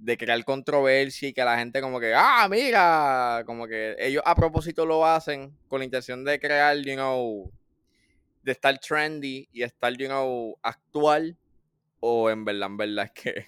de 0.00 0.16
crear 0.16 0.42
controversia 0.44 1.28
y 1.28 1.32
que 1.34 1.44
la 1.44 1.58
gente 1.58 1.80
como 1.82 2.00
que, 2.00 2.14
ah, 2.14 2.48
mira, 2.50 3.42
como 3.44 3.66
que 3.66 3.94
ellos 3.98 4.22
a 4.24 4.34
propósito 4.34 4.86
lo 4.86 5.04
hacen 5.04 5.54
con 5.68 5.80
la 5.80 5.84
intención 5.84 6.24
de 6.24 6.40
crear, 6.40 6.76
you 6.78 6.94
know, 6.94 7.52
de 8.42 8.52
estar 8.52 8.78
trendy 8.78 9.46
y 9.52 9.62
estar, 9.62 9.94
you 9.96 10.06
know, 10.06 10.58
actual, 10.62 11.36
o 12.00 12.30
en 12.30 12.46
verdad, 12.46 12.68
en 12.68 12.76
verdad 12.78 13.04
es 13.14 13.22
que 13.22 13.46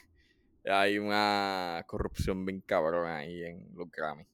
hay 0.71 0.99
una 0.99 1.83
corrupción 1.87 2.45
bien 2.45 2.61
cabrón 2.61 3.11
ahí 3.11 3.43
en 3.43 3.71
los 3.75 3.91
Grammy. 3.91 4.27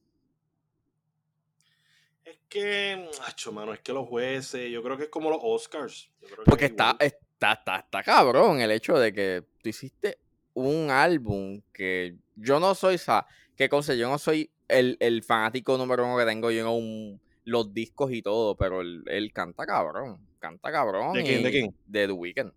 Es 2.25 2.37
que, 2.49 3.09
macho, 3.21 3.53
mano, 3.53 3.73
es 3.73 3.79
que 3.79 3.93
los 3.93 4.07
jueces, 4.07 4.69
yo 4.69 4.83
creo 4.83 4.97
que 4.97 5.03
es 5.03 5.09
como 5.09 5.29
los 5.29 5.39
Oscars. 5.41 6.11
Porque 6.45 6.65
está, 6.65 6.97
está, 6.99 7.53
está, 7.53 7.79
está 7.79 8.03
cabrón 8.03 8.59
el 8.59 8.71
hecho 8.71 8.99
de 8.99 9.13
que 9.13 9.45
tú 9.63 9.69
hiciste 9.69 10.19
un 10.53 10.89
álbum 10.91 11.61
que 11.73 12.15
yo 12.35 12.59
no 12.59 12.75
soy, 12.75 12.95
o 12.95 13.25
qué 13.55 13.69
cosa, 13.69 13.93
yo 13.93 14.09
no 14.09 14.17
soy 14.17 14.51
el, 14.67 14.97
el, 14.99 15.23
fanático 15.23 15.77
número 15.77 16.05
uno 16.05 16.17
que 16.17 16.25
tengo 16.25 16.51
yo 16.51 16.71
un, 16.71 17.19
los 17.43 17.73
discos 17.73 18.11
y 18.11 18.21
todo, 18.21 18.55
pero 18.55 18.81
él, 18.81 19.31
canta 19.33 19.65
cabrón, 19.65 20.19
canta 20.39 20.71
cabrón. 20.71 21.13
¿De 21.13 21.23
quién? 21.23 21.43
¿De 21.43 21.51
quién? 21.51 21.75
De 21.85 22.07
The 22.07 22.13
Weeknd. 22.13 22.51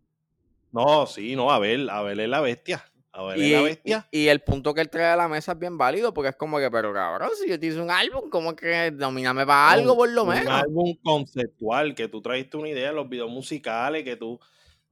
No, 0.73 1.07
sí, 1.07 1.37
no, 1.37 1.51
a 1.51 1.59
ver, 1.59 1.89
a 1.91 2.03
ver 2.03 2.19
es 2.21 2.29
la 2.29 2.41
bestia. 2.41 2.85
A 3.15 3.25
ver, 3.25 3.39
y, 3.39 3.51
la 3.51 3.61
bestia. 3.61 4.09
Y, 4.11 4.29
el 4.29 4.41
punto 4.41 4.73
que 4.73 4.81
él 4.81 4.89
trae 4.89 5.13
a 5.13 5.17
la 5.17 5.29
mesa 5.29 5.53
es 5.53 5.59
bien 5.59 5.77
válido 5.77 6.15
porque 6.15 6.31
es 6.31 6.37
como 6.37 6.59
que, 6.59 6.71
pero 6.71 6.95
cabrón, 6.95 7.29
si 7.39 7.49
yo 7.49 7.61
te 7.61 7.67
hice 7.67 7.81
un 7.81 7.91
álbum, 7.91 8.31
como 8.31 8.57
que 8.57 8.91
nominame 8.91 9.45
para 9.45 9.71
algo 9.71 9.95
por 9.95 10.09
lo 10.09 10.25
menos. 10.25 10.47
Un 10.47 10.53
álbum 10.53 10.95
conceptual, 11.03 11.95
que 11.95 12.09
tú 12.09 12.23
trajiste 12.23 12.57
una 12.57 12.71
idea, 12.71 12.91
los 12.93 13.09
videos 13.09 13.31
musicales, 13.31 14.03
que 14.05 14.17
tú. 14.17 14.41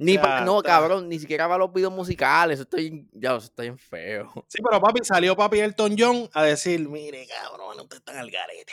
Ni 0.00 0.16
no, 0.16 0.62
cabrón, 0.62 1.11
ni 1.11 1.19
siquiera 1.19 1.47
para 1.47 1.59
los 1.59 1.75
videos 1.75 1.92
musicales, 1.92 2.59
estoy, 2.59 3.07
ya, 3.12 3.37
eso 3.37 3.45
está 3.45 3.64
bien 3.64 3.76
feo. 3.76 4.33
Sí, 4.49 4.62
pero 4.62 4.80
papi, 4.80 5.04
salió 5.04 5.37
papi 5.37 5.61
Elton 5.61 5.95
John 5.99 6.30
a 6.33 6.42
decir, 6.42 6.88
mire, 6.88 7.26
cabrón, 7.26 7.78
ustedes 7.80 7.99
están 7.99 8.16
al 8.16 8.30
garete. 8.30 8.73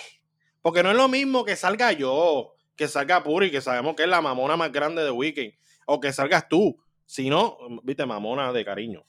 Porque 0.62 0.82
no 0.84 0.92
es 0.92 0.96
lo 0.96 1.10
mismo 1.10 1.44
que 1.44 1.58
salga 1.58 1.92
yo, 1.92 2.56
que 2.78 2.88
salga 2.88 3.24
Puri, 3.24 3.52
que 3.52 3.60
sabemos 3.60 3.98
que 3.98 4.04
es 4.04 4.10
la 4.10 4.22
mamona 4.22 4.56
más 4.56 4.72
grande 4.72 5.04
de 5.04 5.12
Weekend, 5.12 5.54
o 5.86 6.00
que 6.00 6.14
salgas 6.14 6.48
tú, 6.48 6.82
si 7.06 7.30
no, 7.30 7.58
viste, 7.84 8.06
mamona 8.06 8.54
de 8.54 8.64
cariño. 8.64 9.06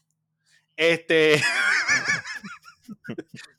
Este. 0.77 1.41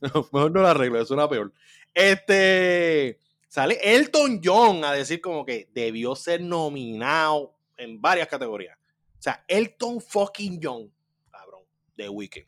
mejor 0.02 0.50
no 0.50 0.60
la 0.60 0.72
arreglo, 0.72 1.00
es 1.00 1.10
una 1.10 1.30
peor. 1.30 1.50
Este. 1.94 3.18
Sale 3.48 3.78
Elton 3.82 4.42
John 4.44 4.84
a 4.84 4.92
decir 4.92 5.22
como 5.22 5.46
que 5.46 5.70
debió 5.72 6.14
ser 6.14 6.42
nominado 6.42 7.54
en 7.80 8.00
varias 8.00 8.28
categorías. 8.28 8.76
O 8.76 9.22
sea, 9.22 9.44
Elton 9.48 10.00
fucking 10.00 10.60
John, 10.62 10.90
cabrón, 11.30 11.62
de 11.96 12.08
Weekend. 12.08 12.46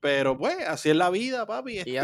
Pero 0.00 0.36
pues, 0.36 0.56
así 0.66 0.90
es 0.90 0.96
la 0.96 1.10
vida, 1.10 1.46
papi. 1.46 1.78
Este, 1.78 2.00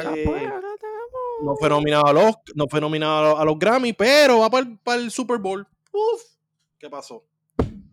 no 1.42 1.56
fue 1.56 1.68
nominado 1.68 2.06
a 2.06 2.12
los, 2.12 2.34
no 2.54 2.66
fue 2.68 2.80
nominado 2.80 3.36
a 3.36 3.44
los, 3.44 3.58
Grammy, 3.58 3.92
pero 3.92 4.40
va 4.40 4.50
para 4.50 5.00
el, 5.00 5.10
Super 5.10 5.38
Bowl. 5.38 5.66
Uf, 5.92 6.22
¿qué 6.78 6.88
pasó? 6.88 7.24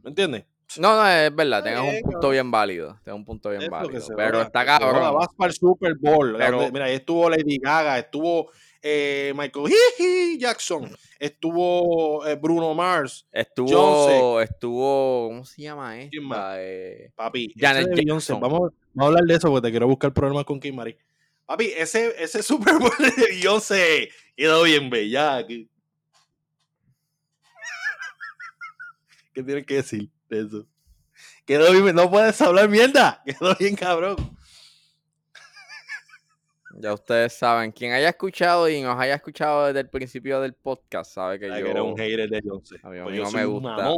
¿Me 0.03 0.09
entiendes? 0.09 0.45
No, 0.77 0.95
no, 0.95 1.07
es 1.07 1.33
verdad, 1.33 1.63
tengas 1.63 1.81
un 1.81 2.01
punto 2.01 2.29
bien 2.29 2.51
válido. 2.51 2.99
Tengo 3.03 3.17
un 3.17 3.25
punto 3.25 3.49
bien 3.49 3.69
válido. 3.69 4.01
Pero 4.15 4.41
está 4.41 4.65
cabrón. 4.65 5.13
Vas 5.15 5.29
para 5.37 5.49
el 5.49 5.55
Super 5.55 5.95
Bowl. 5.99 6.37
mira, 6.71 6.85
ahí 6.85 6.95
estuvo 6.95 7.29
Lady 7.29 7.57
Gaga, 7.57 7.97
estuvo 7.99 8.51
eh, 8.87 9.33
Michael 9.35 9.73
Jackson, 10.37 10.95
estuvo 11.17 12.23
eh, 12.27 12.35
Bruno 12.35 12.75
Mars, 12.75 13.25
estuvo, 13.31 14.39
estuvo, 14.39 15.29
¿cómo 15.29 15.43
se 15.43 15.63
llama 15.63 15.99
esta? 15.99 16.61
Eh, 16.61 17.11
Papi, 17.15 17.51
Janet. 17.57 17.87
Vamos, 18.05 18.29
vamos, 18.29 18.73
a 18.95 19.05
hablar 19.05 19.23
de 19.23 19.33
eso 19.33 19.49
porque 19.49 19.65
te 19.65 19.71
quiero 19.71 19.87
buscar 19.87 20.13
problemas 20.13 20.45
con 20.45 20.59
Kim 20.59 20.75
Marie. 20.75 20.99
Papi, 21.47 21.71
ese, 21.75 22.13
ese 22.23 22.43
Super 22.43 22.77
Bowl 22.77 22.93
de 22.99 23.11
Beyoncé 23.29 24.09
quedó 24.37 24.61
bien 24.61 24.91
bella. 24.91 25.43
¿Qué 29.33 29.41
tienes 29.41 29.65
que 29.65 29.77
decir 29.77 30.11
de 30.29 30.41
eso? 30.41 30.67
Quedó 31.47 31.71
bien, 31.71 31.95
no 31.95 32.11
puedes 32.11 32.39
hablar 32.39 32.69
mierda. 32.69 33.23
Quedó 33.25 33.55
bien 33.55 33.75
cabrón. 33.75 34.34
Ya 36.77 36.93
ustedes 36.93 37.31
saben, 37.31 37.71
quien 37.71 37.93
haya 37.93 38.09
escuchado 38.09 38.67
y 38.67 38.81
nos 38.81 38.99
haya 38.99 39.15
escuchado 39.15 39.67
desde 39.67 39.79
el 39.79 39.89
principio 39.89 40.41
del 40.41 40.53
podcast 40.53 41.13
sabe 41.13 41.39
que 41.39 41.47
yo 41.47 41.55
era 41.55 41.81
un 41.81 41.95
hater 41.95 42.29
de 42.29 42.41
Beyoncé. 42.41 42.75
A 42.83 42.89
mí, 42.89 42.99
pues 43.01 43.17
no 43.17 43.31
me 43.31 43.45
gusta. 43.45 43.93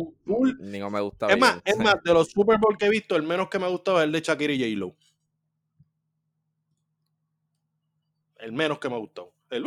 Ni 0.59 0.77
no 0.77 0.89
me 0.91 1.01
gusta. 1.01 1.27
Es 1.27 1.39
más, 1.39 1.59
es 1.65 1.77
más, 1.77 1.95
de 2.03 2.13
los 2.13 2.29
Super 2.29 2.59
Bowl 2.59 2.77
que 2.77 2.85
he 2.85 2.89
visto, 2.89 3.15
el 3.15 3.23
menos 3.23 3.49
que 3.49 3.57
me 3.57 3.67
gustaba 3.67 4.01
es 4.01 4.05
el 4.05 4.11
de 4.11 4.21
Shakira 4.21 4.53
y 4.53 4.59
J-Lo. 4.59 4.95
El 8.37 8.51
menos 8.51 8.77
que 8.77 8.89
me 8.89 8.97
gustó. 8.97 9.33
El... 9.49 9.63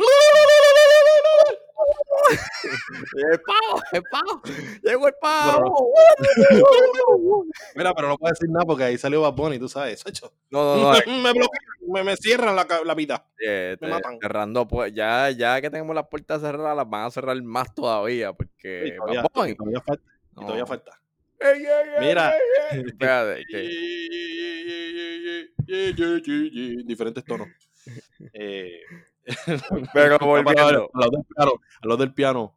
el 2.31 3.41
pavo, 3.41 3.81
el 3.91 4.03
pavo, 4.03 4.41
llegó 4.83 5.07
el 5.07 5.13
pavo. 5.21 5.93
Mira, 7.75 7.93
pero 7.93 8.09
no 8.09 8.17
puedo 8.17 8.31
decir 8.31 8.49
nada 8.49 8.65
porque 8.65 8.83
ahí 8.83 8.97
salió 8.97 9.21
Bad 9.21 9.33
Bunny, 9.33 9.59
tú 9.59 9.67
sabes. 9.69 10.03
No, 10.49 10.63
no, 10.63 10.75
no. 10.75 10.91
me 11.23 11.31
bloquean, 11.33 12.05
me, 12.05 12.15
cierran 12.17 12.55
la, 12.55 12.67
la 12.85 12.95
vida. 12.95 13.25
me 13.39 13.87
matan. 13.87 14.17
Cerrando, 14.21 14.67
pues 14.67 14.93
ya, 14.93 15.29
ya 15.31 15.61
que 15.61 15.69
tenemos 15.69 15.95
las 15.95 16.07
puertas 16.07 16.41
cerradas, 16.41 16.77
las 16.77 16.89
van 16.89 17.05
a 17.05 17.11
cerrar 17.11 17.41
más 17.41 17.73
todavía 17.73 18.33
porque 18.33 18.95
todavía, 18.97 19.23
todavía 19.23 19.81
falta. 19.81 20.03
todavía 20.35 20.65
falta. 20.65 21.01
Mira, 21.99 22.33
diferentes 26.85 27.23
tonos. 27.25 27.47
Eh, 28.33 28.81
pero 29.93 30.17
volviendo. 30.19 30.89
A 30.93 30.99
lo 30.99 31.09
del 31.09 31.23
piano. 31.25 31.61
A 31.81 31.87
lo 31.87 31.97
del 31.97 32.13
piano. 32.13 32.55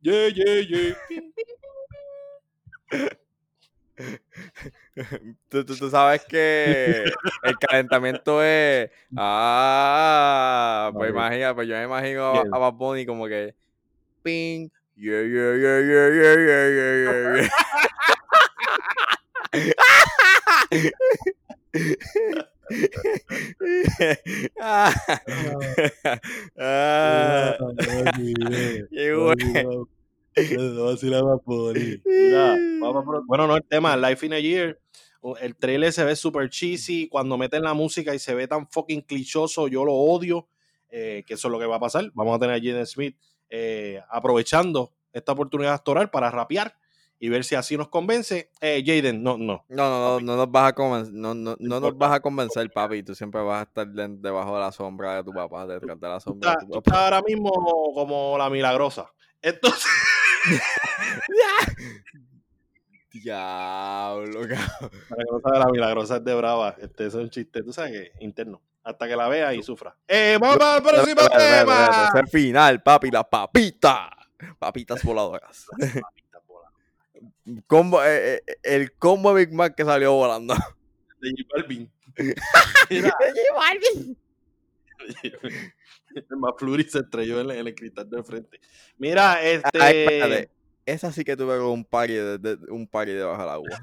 Yeah, 0.00 0.28
yeah, 0.28 0.60
yeah. 0.60 0.94
Tú, 5.48 5.64
tú, 5.64 5.76
tú, 5.76 5.88
sabes 5.88 6.24
que 6.24 7.04
el 7.42 7.58
calentamiento 7.58 8.42
es. 8.42 8.90
Ah, 9.16 10.90
pues 10.92 11.10
imagina, 11.10 11.54
pues 11.54 11.68
yo 11.68 11.76
me 11.76 11.84
imagino 11.84 12.32
a, 12.32 12.40
a 12.40 12.58
Bad 12.58 12.72
Bunny 12.72 13.06
como 13.06 13.26
que. 13.26 13.54
Ping. 14.22 14.68
Yeah, 14.96 15.22
yeah, 15.22 15.54
yeah, 15.56 15.80
yeah, 15.80 16.08
yeah, 16.10 16.36
yeah, 16.38 16.94
yeah, 17.04 17.48
yeah. 22.22 22.42
ah, 24.60 24.92
ah, 26.58 27.56
bueno, 33.26 33.46
no 33.46 33.56
el 33.56 33.64
tema, 33.64 33.96
Life 33.96 34.26
in 34.26 34.32
a 34.32 34.38
Year. 34.38 34.78
El 35.40 35.56
trailer 35.56 35.92
se 35.92 36.04
ve 36.04 36.16
super 36.16 36.50
cheesy. 36.50 37.08
Cuando 37.08 37.38
meten 37.38 37.62
la 37.62 37.74
música 37.74 38.14
y 38.14 38.18
se 38.18 38.34
ve 38.34 38.46
tan 38.46 38.68
fucking 38.68 39.02
clichoso, 39.02 39.68
yo 39.68 39.84
lo 39.84 39.94
odio. 39.94 40.48
Eh, 40.90 41.24
que 41.26 41.34
eso 41.34 41.48
es 41.48 41.52
lo 41.52 41.58
que 41.58 41.66
va 41.66 41.76
a 41.76 41.80
pasar. 41.80 42.10
Vamos 42.14 42.36
a 42.36 42.38
tener 42.38 42.56
a 42.56 42.58
Jaden 42.58 42.86
Smith 42.86 43.16
eh, 43.48 44.00
aprovechando 44.10 44.92
esta 45.12 45.32
oportunidad 45.32 45.74
actoral 45.74 46.10
para 46.10 46.30
rapear 46.30 46.76
y 47.24 47.30
ver 47.30 47.42
si 47.42 47.54
así 47.54 47.78
nos 47.78 47.88
convence. 47.88 48.50
Eh, 48.60 48.82
Jaden, 48.84 49.22
no, 49.22 49.38
no. 49.38 49.64
No, 49.70 49.88
no, 49.88 49.98
no, 49.98 50.20
no 50.20 50.36
nos 50.36 50.50
vas 50.50 50.68
a 50.68 50.72
convencer, 50.74 51.14
no, 51.14 51.32
no, 51.32 51.56
no 51.58 51.80
nos 51.80 51.96
vas 51.96 52.12
a 52.12 52.20
convencer, 52.20 52.70
papi. 52.70 53.02
Tú 53.02 53.14
siempre 53.14 53.40
vas 53.40 53.60
a 53.60 53.62
estar 53.62 53.86
debajo 53.86 54.54
de 54.54 54.60
la 54.60 54.70
sombra 54.70 55.16
de 55.16 55.24
tu 55.24 55.32
papá, 55.32 55.66
detrás 55.66 55.98
de 55.98 56.06
la 56.06 56.20
sombra 56.20 56.50
de 56.50 56.66
tu 56.66 56.66
papá. 56.66 56.78
Estás 56.80 56.98
ahora 56.98 57.22
mismo 57.22 57.50
como 57.94 58.36
la 58.36 58.50
milagrosa. 58.50 59.10
Entonces. 59.40 59.90
Diablo, 63.14 64.40
cabrón. 64.40 64.90
Para 65.08 65.24
que 65.24 65.30
no 65.32 65.40
sabes, 65.40 65.58
la 65.60 65.72
milagrosa 65.72 66.16
es 66.16 66.24
de 66.24 66.34
brava. 66.34 66.76
Este 66.78 67.06
es 67.06 67.14
un 67.14 67.30
chiste, 67.30 67.62
tú 67.62 67.72
sabes 67.72 67.92
que 67.92 68.12
interno. 68.22 68.60
Hasta 68.82 69.08
que 69.08 69.16
la 69.16 69.28
vea 69.28 69.54
y 69.54 69.62
sufra. 69.62 69.96
¡Eh, 70.06 70.36
vamos 70.38 70.60
al 70.60 70.82
próximo 70.82 71.22
tema! 71.34 72.10
Es 72.12 72.20
el 72.20 72.28
final, 72.28 72.82
papi, 72.82 73.10
las 73.10 73.24
papitas. 73.24 74.10
Papitas 74.58 75.02
voladoras. 75.02 75.64
Combo, 77.66 78.02
eh, 78.02 78.42
eh, 78.46 78.56
el 78.62 78.92
combo 78.92 79.34
Big 79.34 79.52
Mac 79.52 79.74
que 79.74 79.84
salió 79.84 80.12
volando. 80.12 80.54
De 81.20 81.30
J 81.30 81.42
Balvin. 81.54 81.90
de 82.16 83.00
J 83.02 83.14
Balvin. 83.54 84.18
El 86.14 86.36
McFlurry 86.36 86.84
se 86.84 87.00
estrelló 87.00 87.40
en, 87.40 87.50
el 87.50 87.74
cristal 87.74 88.08
de 88.08 88.22
frente. 88.22 88.60
Mira, 88.98 89.42
este. 89.42 90.50
Esa 90.86 91.10
sí 91.12 91.24
que 91.24 91.36
tuve 91.36 91.58
un 91.60 91.84
party, 91.84 92.12
de, 92.12 92.58
un 92.68 92.86
party 92.86 93.12
debajo 93.12 93.40
del 93.40 93.50
agua. 93.50 93.82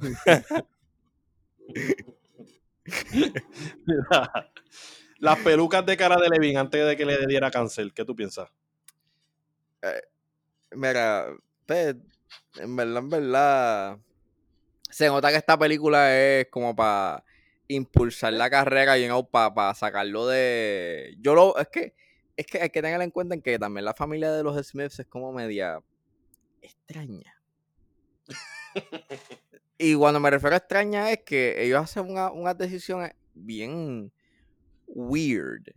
Mira, 3.86 4.52
las 5.20 5.40
pelucas 5.40 5.86
de 5.86 5.98
cara 5.98 6.18
de 6.20 6.30
Levin 6.30 6.58
antes 6.58 6.86
de 6.86 6.98
que 6.98 7.06
le 7.06 7.26
diera 7.28 7.52
cáncer, 7.52 7.92
¿qué 7.94 8.06
tú 8.06 8.16
piensas? 8.16 8.50
Eh, 9.82 10.02
mira, 10.72 11.28
te, 11.66 11.96
en 12.56 12.76
verdad, 12.76 12.98
en 12.98 13.10
verdad, 13.10 14.00
se 14.90 15.08
nota 15.08 15.30
que 15.30 15.38
esta 15.38 15.58
película 15.58 16.16
es 16.18 16.48
como 16.50 16.76
para 16.76 17.24
impulsar 17.68 18.34
la 18.34 18.50
carrera 18.50 18.98
y 18.98 19.08
no 19.08 19.26
para 19.26 19.74
sacarlo 19.74 20.28
de. 20.28 21.16
Yo 21.20 21.36
lo. 21.36 21.58
Es 21.58 21.68
que 21.70 21.96
es 22.38 22.46
que 22.46 22.62
hay 22.62 22.70
que 22.70 22.82
tener 22.82 23.02
en 23.02 23.12
cuenta 23.12 23.38
que 23.40 23.60
también 23.60 23.86
la 23.86 23.94
familia 23.94 24.32
de 24.32 24.44
los 24.44 24.58
Smiths 24.66 25.00
es 25.00 25.08
como 25.08 25.32
media 25.32 25.82
extraña. 26.62 27.40
y 29.78 29.96
cuando 29.96 30.20
me 30.20 30.30
refiero 30.30 30.56
a 30.56 30.58
extraña 30.58 31.12
es 31.12 31.20
que 31.20 31.64
ellos 31.64 31.84
hacen 31.84 32.10
una, 32.10 32.32
unas 32.32 32.58
decisiones 32.58 33.14
bien 33.34 34.12
weird. 34.88 35.72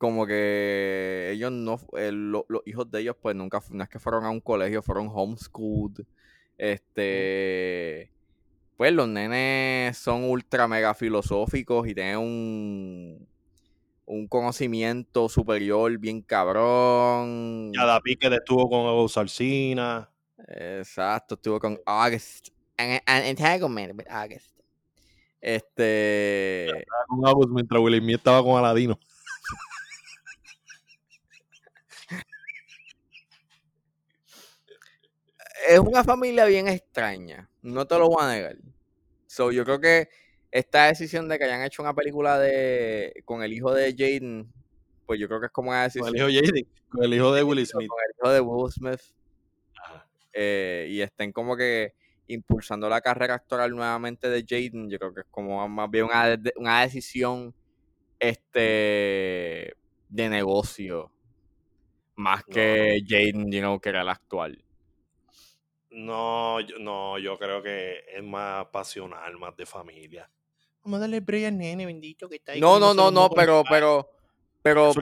Como 0.00 0.26
que 0.26 1.28
ellos 1.30 1.52
no, 1.52 1.78
los 1.92 2.62
hijos 2.64 2.90
de 2.90 3.02
ellos 3.02 3.16
pues 3.20 3.36
nunca, 3.36 3.62
no 3.70 3.82
es 3.84 3.90
que 3.90 3.98
fueron 3.98 4.24
a 4.24 4.30
un 4.30 4.40
colegio, 4.40 4.80
fueron 4.80 5.10
homeschooled. 5.12 6.06
Este, 6.56 8.10
pues 8.78 8.94
los 8.94 9.06
nenes 9.06 9.98
son 9.98 10.24
ultra 10.24 10.66
mega 10.66 10.94
filosóficos 10.94 11.86
y 11.86 11.94
tienen 11.94 12.16
un, 12.16 13.28
un 14.06 14.26
conocimiento 14.26 15.28
superior 15.28 15.98
bien 15.98 16.22
cabrón. 16.22 17.70
Cada 17.74 18.00
pique 18.00 18.26
estuvo 18.28 18.70
con 18.70 18.86
August 18.86 19.18
Alcina. 19.18 20.10
Exacto, 20.48 21.34
estuvo 21.34 21.60
con 21.60 21.78
August. 21.84 22.48
Entanglement 22.78 23.98
with 23.98 24.08
August. 24.08 24.58
Este. 25.42 26.70
Estaba 26.70 27.04
con 27.06 27.26
August 27.26 27.50
mientras 27.50 27.82
Will 27.82 27.98
Smith 27.98 28.16
estaba 28.16 28.42
con 28.42 28.56
Aladino. 28.58 28.98
Es 35.70 35.78
una 35.78 36.02
familia 36.02 36.46
bien 36.46 36.66
extraña. 36.66 37.48
No 37.62 37.86
te 37.86 37.96
lo 37.96 38.08
voy 38.08 38.16
a 38.20 38.32
negar. 38.32 38.56
So, 39.26 39.52
yo 39.52 39.64
creo 39.64 39.80
que 39.80 40.08
esta 40.50 40.86
decisión 40.86 41.28
de 41.28 41.38
que 41.38 41.44
hayan 41.44 41.62
hecho 41.62 41.80
una 41.80 41.94
película 41.94 42.40
de 42.40 43.22
con 43.24 43.44
el 43.44 43.52
hijo 43.52 43.72
de 43.72 43.92
Jaden, 43.92 44.52
pues 45.06 45.20
yo 45.20 45.28
creo 45.28 45.38
que 45.38 45.46
es 45.46 45.52
como 45.52 45.70
una 45.70 45.84
decisión. 45.84 46.08
Con 46.08 46.16
el 46.16 46.20
hijo 46.20 46.26
de 46.26 46.48
Jaden, 46.48 46.68
con 46.88 47.04
el 47.04 47.14
hijo 47.14 47.32
de 47.32 47.42
Will 47.44 47.66
Smith. 47.66 47.88
Con 47.88 47.98
el 48.04 48.14
hijo 48.18 48.32
de 48.32 48.40
Will 48.40 48.72
Smith. 48.72 49.00
Eh, 50.32 50.88
y 50.90 51.00
estén 51.02 51.30
como 51.30 51.56
que 51.56 51.94
impulsando 52.26 52.88
la 52.88 53.00
carrera 53.00 53.34
actoral 53.34 53.70
nuevamente 53.70 54.28
de 54.28 54.44
Jaden, 54.48 54.90
yo 54.90 54.98
creo 54.98 55.14
que 55.14 55.20
es 55.20 55.26
como 55.30 55.68
más 55.68 55.88
bien 55.88 56.06
una, 56.06 56.36
una 56.56 56.82
decisión 56.82 57.54
este 58.18 59.74
de 60.08 60.28
negocio 60.28 61.12
más 62.16 62.42
que 62.44 63.02
Jaden, 63.06 63.52
you 63.52 63.60
know, 63.60 63.80
que 63.80 63.88
era 63.90 64.02
el 64.02 64.08
actual. 64.08 64.64
No, 65.90 66.60
yo, 66.60 66.78
no, 66.78 67.18
yo 67.18 67.38
creo 67.38 67.62
que 67.62 68.04
es 68.14 68.22
más 68.22 68.66
pasional, 68.66 69.36
más 69.38 69.56
de 69.56 69.66
familia. 69.66 70.30
Vamos 70.84 70.98
a 70.98 71.00
darle 71.00 71.20
break 71.20 71.46
al 71.46 71.58
nene, 71.58 71.84
bendito, 71.84 72.28
que 72.28 72.36
está 72.36 72.52
ahí. 72.52 72.60
No, 72.60 72.78
no, 72.78 72.94
no, 72.94 73.10
no, 73.10 73.28
pero, 73.30 73.64
pero, 73.68 74.08
pero, 74.62 74.92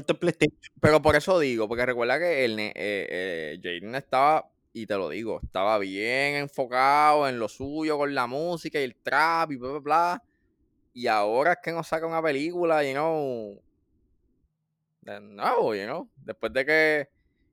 pero 0.81 1.03
por 1.03 1.15
eso 1.15 1.39
digo, 1.39 1.69
porque 1.69 1.87
recuerda 1.87 2.19
que 2.19 2.45
el, 2.45 2.59
eh, 2.59 2.73
eh, 2.75 3.61
Jaden 3.63 3.95
estaba, 3.95 4.51
y 4.73 4.87
te 4.87 4.95
lo 4.95 5.11
digo, 5.11 5.41
estaba 5.43 5.79
bien 5.79 6.37
enfocado 6.37 7.29
en 7.29 7.39
lo 7.39 7.49
suyo 7.49 7.99
con 7.99 8.15
la 8.15 8.27
música 8.27 8.81
y 8.81 8.85
el 8.85 8.97
trap 8.97 9.53
y 9.53 9.57
bla, 9.57 9.71
bla, 9.71 9.79
bla. 9.81 10.23
Y 10.95 11.07
ahora 11.07 11.53
es 11.53 11.59
que 11.63 11.71
nos 11.71 11.87
saca 11.87 12.07
una 12.07 12.23
película, 12.23 12.83
you 12.83 12.93
know, 12.93 13.63
de 15.03 15.21
nuevo, 15.21 15.75
you 15.75 15.85
know, 15.85 16.09
después 16.17 16.53
de 16.53 16.65
que 16.65 17.09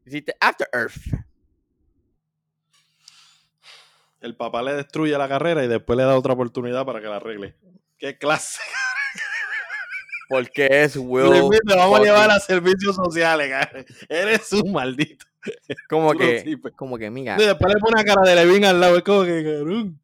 hiciste 0.06 0.36
After 0.40 0.68
Earth 0.74 1.25
el 4.22 4.36
papá 4.36 4.62
le 4.64 4.74
destruye 4.74 5.18
la 5.18 5.28
carrera 5.28 5.64
y 5.64 5.68
después 5.68 5.98
le 5.98 6.04
da 6.04 6.18
otra 6.18 6.34
oportunidad 6.34 6.86
para 6.86 7.02
que 7.02 7.08
la 7.08 7.18
arregle. 7.18 7.56
¡Qué 7.98 8.18
clase! 8.18 8.62
Porque 10.30 10.68
es 10.70 10.96
Will. 10.96 11.50
Te 11.68 11.76
vamos 11.76 12.00
a 12.00 12.04
llevar 12.04 12.32
a 12.32 12.40
servicios 12.40 12.96
sociales, 12.96 13.50
cara. 13.50 13.86
Eres 14.10 14.52
un 14.54 14.72
maldito. 14.72 15.26
Como 15.88 16.14
que, 16.14 16.58
como 16.76 16.98
que, 16.98 17.12
mira. 17.12 17.36
Y 17.40 17.46
después 17.46 17.74
le 17.74 17.80
pone 17.80 17.94
una 17.94 18.04
cara 18.04 18.28
de 18.28 18.36
Levin 18.36 18.66
al 18.66 18.80
lado. 18.80 18.98
Es 18.98 19.04
como 19.04 19.24
que, 19.24 19.44
cabrón. 19.44 20.00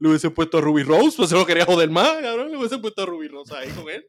Le 0.00 0.08
hubiese 0.08 0.30
puesto 0.30 0.58
a 0.58 0.60
Ruby 0.60 0.82
Rose, 0.82 1.16
pues 1.16 1.30
se 1.30 1.36
lo 1.36 1.46
quería 1.46 1.64
joder 1.64 1.88
más, 1.88 2.20
cabrón. 2.20 2.50
Le 2.50 2.56
hubiese 2.56 2.78
puesto 2.78 3.02
a 3.02 3.06
Ruby 3.06 3.28
Rose 3.28 3.54
ahí 3.56 3.68
con 3.70 3.88
él. 3.88 4.04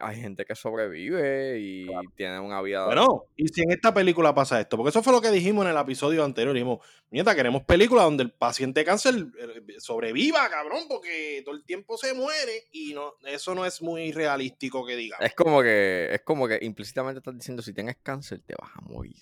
hay 0.00 0.20
gente 0.20 0.44
que 0.44 0.54
sobrevive 0.54 1.58
y 1.58 1.88
tiene 2.14 2.38
una 2.38 2.62
vida. 2.62 2.86
Bueno, 2.86 3.24
y 3.36 3.48
si 3.48 3.62
en 3.62 3.72
esta 3.72 3.92
película 3.92 4.34
pasa 4.34 4.60
esto, 4.60 4.76
porque 4.76 4.90
eso 4.90 5.02
fue 5.02 5.12
lo 5.12 5.20
que 5.20 5.30
dijimos 5.30 5.64
en 5.64 5.72
el 5.72 5.76
episodio 5.76 6.24
anterior, 6.24 6.54
dijimos, 6.54 6.78
mierda, 7.10 7.34
queremos 7.34 7.64
películas 7.64 8.04
donde 8.04 8.22
el 8.22 8.30
paciente 8.30 8.84
cáncer 8.84 9.26
eh, 9.38 9.74
sobreviva, 9.78 10.48
cabrón, 10.48 10.84
porque 10.88 11.42
todo 11.44 11.54
el 11.54 11.64
tiempo 11.64 11.96
se 11.98 12.14
muere 12.14 12.68
y 12.70 12.94
no, 12.94 13.14
eso 13.26 13.54
no 13.54 13.66
es 13.66 13.82
muy 13.82 14.12
realístico 14.12 14.86
que 14.86 14.94
diga. 14.94 15.16
Es 15.20 15.34
como 15.34 15.62
que, 15.62 16.08
es 16.12 16.22
como 16.22 16.46
que 16.46 16.58
implícitamente 16.62 17.18
estás 17.18 17.34
diciendo, 17.34 17.62
si 17.62 17.72
tienes 17.72 17.96
cáncer, 18.02 18.40
te 18.46 18.54
vas 18.60 18.70
a 18.76 18.80
morir. 18.82 19.16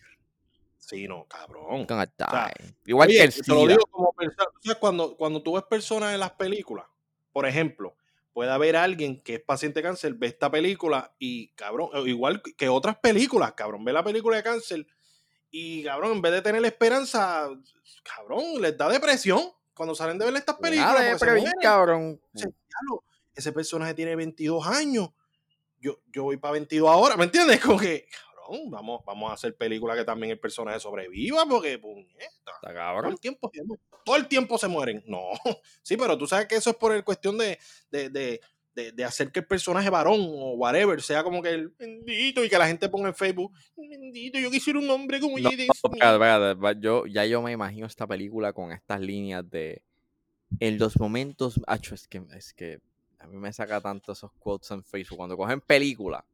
Sí, 0.86 1.08
no, 1.08 1.26
cabrón. 1.26 1.84
Igual 2.86 3.08
que 3.08 3.24
el 3.24 3.34
te 3.34 3.52
lo 3.52 3.66
digo 3.66 3.82
como 3.90 4.12
persona. 4.12 4.48
cuando, 4.78 5.16
cuando 5.16 5.42
tú 5.42 5.54
ves 5.54 5.64
personas 5.64 6.14
en 6.14 6.20
las 6.20 6.30
películas, 6.30 6.86
por 7.32 7.44
ejemplo, 7.44 7.96
puede 8.32 8.52
haber 8.52 8.76
alguien 8.76 9.20
que 9.20 9.34
es 9.34 9.40
paciente 9.40 9.80
de 9.80 9.82
cáncer, 9.82 10.14
ve 10.14 10.28
esta 10.28 10.48
película 10.48 11.12
y, 11.18 11.48
cabrón, 11.54 11.90
igual 12.06 12.40
que 12.40 12.68
otras 12.68 12.98
películas, 12.98 13.54
cabrón, 13.54 13.84
ve 13.84 13.92
la 13.92 14.04
película 14.04 14.36
de 14.36 14.44
cáncer 14.44 14.86
y, 15.50 15.82
cabrón, 15.82 16.12
en 16.12 16.22
vez 16.22 16.32
de 16.32 16.42
tener 16.42 16.64
esperanza, 16.64 17.48
cabrón, 18.04 18.60
les 18.60 18.76
da 18.76 18.88
depresión 18.88 19.40
cuando 19.74 19.92
salen 19.96 20.18
de 20.18 20.26
ver 20.26 20.36
estas 20.36 20.56
películas. 20.56 21.20
cabrón. 21.60 22.20
Ese 23.34 23.50
personaje 23.50 23.92
tiene 23.92 24.14
22 24.14 24.64
años. 24.68 25.08
Yo, 25.80 25.98
yo 26.12 26.22
voy 26.22 26.36
para 26.36 26.52
22 26.52 26.88
ahora, 26.88 27.16
¿me 27.16 27.24
entiendes? 27.24 27.60
Como 27.64 27.76
que, 27.80 28.06
vamos, 28.68 29.02
vamos 29.04 29.30
a 29.30 29.34
hacer 29.34 29.56
películas 29.56 29.96
que 29.96 30.04
también 30.04 30.32
el 30.32 30.40
personaje 30.40 30.80
sobreviva, 30.80 31.44
porque 31.46 31.78
todo 31.78 33.08
el 33.08 33.20
tiempo 33.20 33.50
todo 34.06 34.16
el 34.16 34.28
tiempo 34.28 34.56
se 34.56 34.68
mueren. 34.68 35.02
No, 35.06 35.20
sí, 35.82 35.96
pero 35.96 36.16
tú 36.16 36.26
sabes 36.26 36.46
que 36.46 36.54
eso 36.54 36.70
es 36.70 36.76
por 36.76 36.92
el 36.92 37.04
cuestión 37.04 37.36
de, 37.36 37.58
hacer 39.04 39.32
que 39.32 39.40
el 39.40 39.46
personaje 39.46 39.90
varón 39.90 40.20
o 40.20 40.52
whatever 40.52 41.02
sea 41.02 41.24
como 41.24 41.42
que 41.42 41.50
el 41.50 41.68
bendito 41.70 42.44
y 42.44 42.48
que 42.48 42.58
la 42.58 42.68
gente 42.68 42.88
ponga 42.88 43.08
en 43.08 43.14
Facebook, 43.14 43.52
bendito, 43.76 44.38
yo 44.38 44.50
quisiera 44.50 44.78
un 44.78 44.88
hombre 44.88 45.18
como 45.20 45.38
no, 45.38 45.50
yo, 46.80 47.06
ya 47.06 47.26
yo 47.26 47.42
me 47.42 47.52
imagino 47.52 47.86
esta 47.86 48.06
película 48.06 48.52
con 48.52 48.70
estas 48.70 49.00
líneas 49.00 49.48
de 49.50 49.82
en 50.60 50.78
los 50.78 50.98
momentos, 51.00 51.60
es 51.92 52.06
que, 52.06 52.22
es 52.36 52.54
que 52.54 52.78
a 53.18 53.26
mí 53.26 53.36
me 53.36 53.52
saca 53.52 53.80
tanto 53.80 54.12
esos 54.12 54.30
quotes 54.38 54.70
en 54.70 54.84
Facebook 54.84 55.16
cuando 55.16 55.36
cogen 55.36 55.60
película 55.60 56.24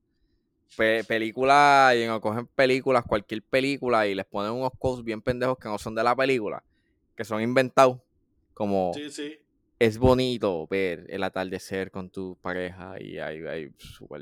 películas, 0.76 1.96
y 1.96 2.06
no 2.06 2.20
cogen 2.20 2.46
películas, 2.46 3.04
cualquier 3.04 3.42
película, 3.42 4.06
y 4.06 4.14
les 4.14 4.26
ponen 4.26 4.52
unos 4.52 4.72
quotes 4.78 5.04
bien 5.04 5.22
pendejos 5.22 5.58
que 5.58 5.68
no 5.68 5.78
son 5.78 5.94
de 5.94 6.02
la 6.02 6.14
película, 6.16 6.62
que 7.16 7.24
son 7.24 7.42
inventados. 7.42 7.98
Como 8.54 8.92
es 9.78 9.98
bonito 9.98 10.66
ver 10.68 11.06
el 11.08 11.24
atardecer 11.24 11.90
con 11.90 12.10
tu 12.10 12.36
pareja 12.40 12.94
y 13.00 13.18
hay, 13.18 13.44
hay 13.44 13.72
super. 13.78 14.20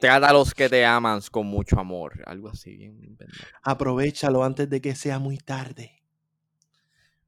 Trata 0.00 0.28
a 0.28 0.32
los 0.32 0.52
que 0.52 0.68
te 0.68 0.84
aman 0.84 1.20
con 1.30 1.46
mucho 1.46 1.78
amor. 1.78 2.22
Algo 2.26 2.48
así, 2.48 2.76
bien 2.76 3.16
Aprovechalo 3.62 4.44
antes 4.44 4.68
de 4.68 4.80
que 4.80 4.94
sea 4.94 5.18
muy 5.18 5.38
tarde. 5.38 6.02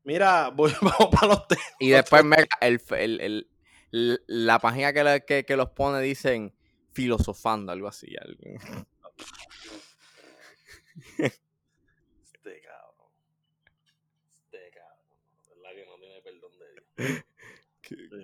Mira, 0.03 0.51
vamos 0.51 1.09
para 1.11 1.29
los 1.29 1.49
temas. 1.49 1.65
Y 1.79 1.91
después, 1.91 2.23
el, 2.61 3.21
el, 3.21 3.49
la 3.95 4.59
página 4.59 4.93
que, 4.93 5.45
que, 5.45 5.57
los 5.57 5.71
pone 5.71 6.01
dicen 6.01 6.53
filosofando, 6.93 7.71
algo 7.71 7.87
así. 7.87 8.13
Algo. 8.21 8.41
Este 11.19 12.61
cabrón. 12.61 13.09
Este 14.37 14.71
cabrón. 14.71 14.99
verdad 15.49 15.71
que 15.75 15.87
no 15.87 15.97
tiene 15.99 16.23
perdón 16.23 16.59
de 16.59 16.73
Dios. 16.73 17.25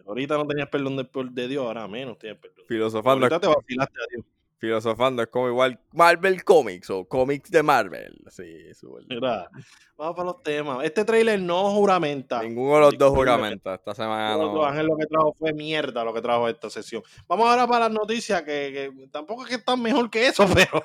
Ahorita 0.07 0.37
no 0.37 0.47
tenías 0.47 0.69
perdón 0.69 0.97
de, 0.97 1.09
de, 1.43 1.49
Dios, 1.49 1.65
ahora 1.65 1.87
menos 1.87 2.19
tienes 2.19 2.41
perdón. 2.41 2.65
Filosofando. 2.67 3.27
Ahorita 3.27 3.41
te 3.41 3.47
vacilaste 3.47 4.03
a 4.03 4.07
Dios. 4.11 4.27
Filosofando 4.61 5.23
es 5.23 5.29
como 5.29 5.49
igual 5.49 5.81
Marvel 5.95 6.45
Comics 6.45 6.91
o 6.91 7.09
cómics 7.09 7.51
de 7.51 7.63
Marvel. 7.63 8.15
Sí, 8.29 8.45
Mira, 9.09 9.49
vamos 9.97 10.15
para 10.15 10.27
los 10.27 10.43
temas. 10.43 10.85
Este 10.85 11.03
trailer 11.03 11.41
no 11.41 11.71
juramenta. 11.71 12.43
Ninguno 12.43 12.75
de 12.75 12.81
los 12.83 12.99
dos 12.99 13.15
juramenta. 13.15 13.77
Esta 13.77 13.95
semana 13.95 14.37
no. 14.37 14.63
Ángel 14.63 14.85
lo 14.85 14.99
que 14.99 15.07
trajo 15.07 15.33
fue 15.33 15.55
mierda 15.55 16.05
lo 16.05 16.13
que 16.13 16.21
trajo 16.21 16.47
esta 16.47 16.69
sesión. 16.69 17.03
Vamos 17.27 17.49
ahora 17.49 17.67
para 17.67 17.89
las 17.89 17.99
noticias 17.99 18.43
que, 18.43 18.93
que 18.93 19.09
tampoco 19.11 19.45
es 19.45 19.49
que 19.49 19.55
están 19.55 19.81
mejor 19.81 20.11
que 20.11 20.27
eso, 20.27 20.45
pero, 20.55 20.85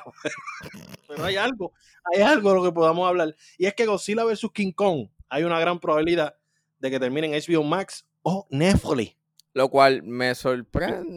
pero 1.10 1.26
hay 1.26 1.36
algo, 1.36 1.74
hay 2.14 2.22
algo 2.22 2.52
de 2.52 2.56
lo 2.56 2.64
que 2.64 2.72
podamos 2.72 3.06
hablar. 3.06 3.36
Y 3.58 3.66
es 3.66 3.74
que 3.74 3.86
Godzilla 3.86 4.24
vs. 4.24 4.48
King 4.54 4.72
Kong 4.72 5.10
hay 5.28 5.44
una 5.44 5.60
gran 5.60 5.82
probabilidad 5.82 6.38
de 6.80 6.92
que 6.92 6.98
termine 6.98 7.28
en 7.28 7.34
HBO 7.34 7.64
Max 7.64 8.08
o 8.22 8.48
Netflix. 8.50 9.18
Lo 9.52 9.70
cual 9.70 10.04
me 10.04 10.36
sorprende. 10.36 11.10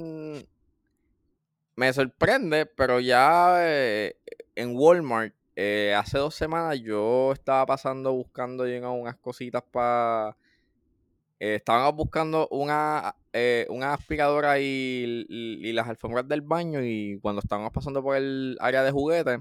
Me 1.78 1.92
sorprende, 1.92 2.66
pero 2.66 2.98
ya 2.98 3.58
eh, 3.60 4.16
en 4.56 4.74
Walmart, 4.76 5.32
eh, 5.54 5.94
hace 5.96 6.18
dos 6.18 6.34
semanas 6.34 6.80
yo 6.80 7.30
estaba 7.32 7.66
pasando 7.66 8.12
buscando 8.14 8.64
know, 8.80 8.94
unas 8.96 9.16
cositas 9.16 9.62
para. 9.70 10.36
estaban 11.38 11.94
buscando 11.96 12.48
una, 12.50 13.14
eh, 13.32 13.66
una 13.70 13.94
aspiradora 13.94 14.58
y, 14.58 15.24
y- 15.28 15.68
y 15.68 15.72
las 15.72 15.88
alfombras 15.88 16.26
del 16.28 16.40
baño. 16.42 16.80
Y 16.82 17.18
cuando 17.20 17.40
estábamos 17.40 17.72
pasando 17.72 18.02
por 18.02 18.16
el 18.16 18.56
área 18.60 18.82
de 18.82 18.90
juguetes, 18.90 19.38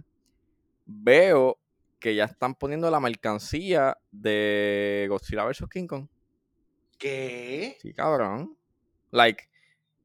veo 0.86 1.58
que 2.00 2.16
ya 2.16 2.26
están 2.26 2.56
poniendo 2.56 2.92
la 2.92 3.00
mercancía 3.00 3.98
de 4.12 5.08
Godzilla 5.10 5.46
vs. 5.46 5.66
King 5.72 5.88
Kong. 5.88 6.08
¿Qué? 7.00 7.78
Sí, 7.82 7.94
cabrón. 7.94 8.58
Like, 9.12 9.46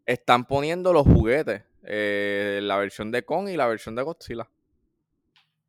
están 0.07 0.45
poniendo 0.47 0.93
los 0.93 1.05
juguetes. 1.07 1.63
Eh, 1.85 2.61
la 2.63 2.77
versión 2.77 3.11
de 3.11 3.25
Kong 3.25 3.49
y 3.49 3.57
la 3.57 3.67
versión 3.67 3.95
de 3.95 4.03
Godzilla. 4.03 4.49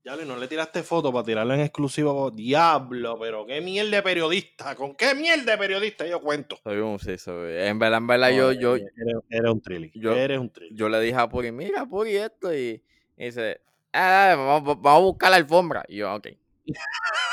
Ya 0.05 0.17
no 0.17 0.35
le 0.35 0.49
tiraste 0.49 0.83
foto 0.83 1.13
para 1.13 1.23
tirarla 1.23 1.53
en 1.55 1.61
exclusivo. 1.61 2.29
Diablo, 2.29 3.17
pero 3.17 3.45
qué 3.45 3.61
mierda 3.61 3.91
de 3.97 4.03
periodista. 4.03 4.75
¿Con 4.75 4.95
qué 4.95 5.15
mierda 5.15 5.53
de 5.53 5.57
periodista 5.57 6.05
yo 6.05 6.19
cuento? 6.19 6.59
Soy 6.61 6.77
un, 6.79 6.99
sí, 6.99 7.17
soy- 7.17 7.53
En 7.55 7.79
verdad, 7.79 7.99
en 7.99 8.07
verdad, 8.07 8.29
yo, 8.31 8.51
yo, 8.51 8.75
Eres, 8.75 8.89
eres 9.29 9.49
un 9.51 9.61
trilly. 9.61 9.91
yo- 9.95 10.13
eres 10.17 10.39
un 10.39 10.49
trilly. 10.51 10.75
yo 10.75 10.89
le 10.89 10.99
dije 10.99 11.15
a 11.15 11.29
Puri, 11.29 11.53
mira, 11.53 11.85
Puri, 11.85 12.17
esto. 12.17 12.53
Y, 12.53 12.83
y 13.15 13.25
dice, 13.25 13.61
ah, 13.93 14.33
vamos, 14.37 14.81
vamos 14.81 14.99
a 14.99 15.03
buscar 15.05 15.31
la 15.31 15.37
alfombra. 15.37 15.85
Y 15.87 15.95
yo, 15.97 16.13
ok. 16.13 16.27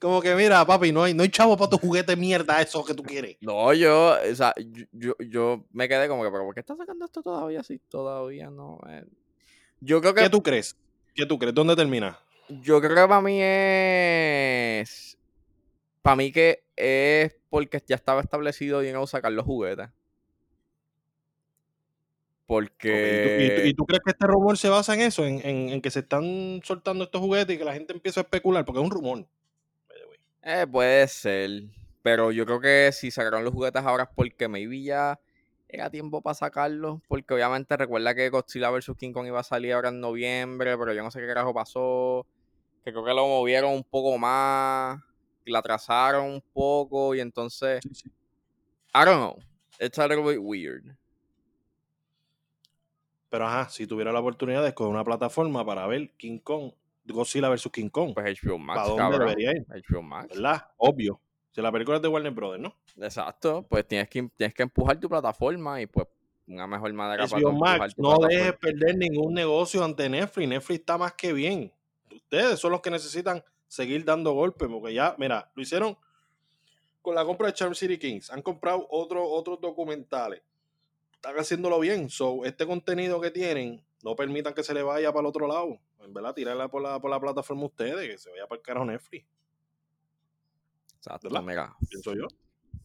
Como 0.00 0.22
que 0.22 0.34
mira, 0.34 0.64
papi, 0.64 0.92
no 0.92 1.02
hay, 1.02 1.12
no 1.12 1.22
hay 1.22 1.28
chavo 1.28 1.56
para 1.58 1.68
tu 1.70 1.76
juguete 1.78 2.16
mierda, 2.16 2.60
eso 2.62 2.82
que 2.82 2.94
tú 2.94 3.02
quieres. 3.02 3.36
No, 3.42 3.72
yo, 3.74 4.16
o 4.30 4.34
sea, 4.34 4.54
yo, 4.92 5.14
yo, 5.20 5.66
me 5.72 5.88
quedé 5.88 6.08
como 6.08 6.22
que, 6.24 6.30
pero 6.30 6.44
¿por 6.44 6.54
qué 6.54 6.60
estás 6.60 6.78
sacando 6.78 7.04
esto 7.04 7.22
todavía 7.22 7.60
así? 7.60 7.78
Todavía 7.90 8.48
no. 8.48 8.78
eh". 8.88 9.04
Yo 9.80 10.00
creo 10.00 10.14
que 10.14 10.22
¿Qué 10.22 10.30
tú 10.30 10.42
crees? 10.42 10.74
¿Qué 11.14 11.26
tú 11.26 11.38
crees? 11.38 11.54
¿Dónde 11.54 11.76
termina? 11.76 12.18
Yo 12.48 12.80
creo 12.80 12.94
que 12.96 13.08
para 13.08 13.20
mí 13.20 13.38
es. 13.42 15.18
Para 16.02 16.16
mí 16.16 16.32
que 16.32 16.64
es 16.76 17.36
porque 17.50 17.82
ya 17.86 17.96
estaba 17.96 18.22
establecido 18.22 18.82
y 18.82 18.90
no 18.92 19.06
sacar 19.06 19.32
los 19.32 19.44
juguetes. 19.44 19.86
Ok, 19.86 19.92
¿Y, 22.46 22.46
Porque. 22.46 23.20
tú, 23.22 23.42
y 23.42 23.54
tú- 23.54 23.68
y 23.68 23.74
tú 23.74 23.86
crees 23.86 24.02
que 24.04 24.10
este 24.10 24.26
rumor 24.26 24.56
se 24.58 24.68
basa 24.68 24.94
en 24.94 25.02
eso? 25.02 25.24
En, 25.24 25.40
en- 25.46 25.68
en 25.68 25.80
que 25.80 25.90
se 25.90 26.00
están 26.00 26.60
soltando 26.64 27.04
estos 27.04 27.20
juguetes 27.20 27.54
y 27.54 27.58
que 27.58 27.64
la 27.64 27.74
gente 27.74 27.92
empieza 27.92 28.20
a 28.20 28.22
especular? 28.24 28.64
Porque 28.64 28.80
es 28.80 28.84
un 28.84 28.90
rumor. 28.90 29.26
Eh, 30.42 30.66
puede 30.66 31.06
ser. 31.08 31.50
Pero 32.02 32.32
yo 32.32 32.46
creo 32.46 32.60
que 32.60 32.90
si 32.92 33.10
sacaron 33.10 33.44
los 33.44 33.52
juguetes 33.52 33.82
ahora 33.82 34.04
es 34.04 34.10
porque 34.14 34.48
maybe 34.48 34.82
ya 34.82 35.20
era 35.68 35.90
tiempo 35.90 36.22
para 36.22 36.34
sacarlos. 36.34 37.00
Porque 37.08 37.34
obviamente 37.34 37.76
recuerda 37.76 38.14
que 38.14 38.30
Godzilla 38.30 38.70
vs. 38.70 38.92
King 38.98 39.12
Kong 39.12 39.26
iba 39.26 39.40
a 39.40 39.44
salir 39.44 39.72
ahora 39.74 39.90
en 39.90 40.00
noviembre, 40.00 40.76
pero 40.78 40.92
yo 40.94 41.02
no 41.02 41.10
sé 41.10 41.20
qué 41.20 41.26
carajo 41.26 41.52
pasó. 41.52 42.26
Que 42.84 42.92
creo 42.92 43.04
que 43.04 43.14
lo 43.14 43.26
movieron 43.26 43.72
un 43.74 43.84
poco 43.84 44.16
más. 44.18 45.00
La 45.44 45.58
atrasaron 45.58 46.26
un 46.26 46.42
poco 46.52 47.14
y 47.14 47.20
entonces. 47.20 47.80
Sí, 47.82 47.94
sí. 47.94 48.08
I 48.94 49.04
don't 49.04 49.18
know. 49.18 49.36
It's 49.78 49.98
a 49.98 50.06
little 50.08 50.24
bit 50.24 50.38
weird. 50.40 50.96
Pero 53.30 53.46
ajá, 53.46 53.68
si 53.68 53.86
tuviera 53.86 54.12
la 54.12 54.20
oportunidad 54.20 54.62
de 54.62 54.68
escoger 54.68 54.90
una 54.92 55.04
plataforma 55.04 55.64
para 55.64 55.86
ver 55.86 56.10
King 56.16 56.38
Kong, 56.38 56.72
Godzilla 57.04 57.48
vs. 57.48 57.70
King 57.72 57.88
Kong, 57.88 58.12
Pues 58.14 58.40
HBO 58.42 58.58
Max, 58.58 58.80
¿para 58.80 58.88
dónde 58.88 59.18
debería 59.18 59.52
ir? 59.52 59.66
HBO 59.68 60.02
Max. 60.02 60.28
¿Verdad? 60.34 60.68
Obvio. 60.76 61.20
Si 61.50 61.60
la 61.60 61.72
película 61.72 61.96
es 61.96 62.02
de 62.02 62.08
Warner 62.08 62.32
Brothers, 62.32 62.62
¿no? 62.62 62.76
Exacto. 62.96 63.66
Pues 63.68 63.86
tienes 63.86 64.08
que, 64.08 64.28
tienes 64.36 64.54
que 64.54 64.62
empujar 64.62 64.98
tu 65.00 65.08
plataforma 65.08 65.80
y 65.80 65.86
pues 65.86 66.06
una 66.46 66.66
mejor 66.66 66.92
manera 66.92 67.26
HBO 67.26 67.52
Max, 67.52 67.94
no 67.96 68.18
dejes 68.18 68.54
perder 68.54 68.96
ningún 68.96 69.34
negocio 69.34 69.84
ante 69.84 70.08
Netflix. 70.08 70.48
Netflix 70.48 70.80
está 70.80 70.98
más 70.98 71.12
que 71.14 71.32
bien. 71.32 71.72
Ustedes 72.12 72.58
son 72.58 72.72
los 72.72 72.80
que 72.80 72.90
necesitan 72.90 73.42
seguir 73.68 74.04
dando 74.04 74.32
golpes, 74.32 74.68
porque 74.68 74.92
ya, 74.92 75.14
mira, 75.18 75.50
lo 75.54 75.62
hicieron 75.62 75.96
con 77.02 77.14
la 77.14 77.24
compra 77.24 77.46
de 77.46 77.54
Charm 77.54 77.74
City 77.74 77.98
Kings. 77.98 78.30
Han 78.30 78.42
comprado 78.42 78.86
otro, 78.90 79.24
otros 79.28 79.60
documentales. 79.60 80.42
Están 81.12 81.38
haciéndolo 81.38 81.78
bien. 81.78 82.10
So, 82.10 82.44
este 82.44 82.66
contenido 82.66 83.20
que 83.20 83.30
tienen, 83.30 83.84
no 84.02 84.16
permitan 84.16 84.54
que 84.54 84.62
se 84.62 84.74
le 84.74 84.82
vaya 84.82 85.10
para 85.12 85.20
el 85.20 85.26
otro 85.26 85.46
lado. 85.46 85.78
En 86.00 86.12
verdad, 86.14 86.34
tirarla 86.34 86.68
por 86.68 86.82
la, 86.82 86.98
por 87.00 87.10
la 87.10 87.20
plataforma 87.20 87.66
ustedes, 87.66 88.08
que 88.08 88.18
se 88.18 88.30
vaya 88.30 88.46
para 88.46 88.58
el 88.58 88.62
carajo 88.62 88.86
Netflix, 88.86 89.26
Exacto, 90.96 91.28
¿verdad? 91.28 91.42
mira. 91.42 91.76
pienso 91.88 92.14
yo. 92.14 92.26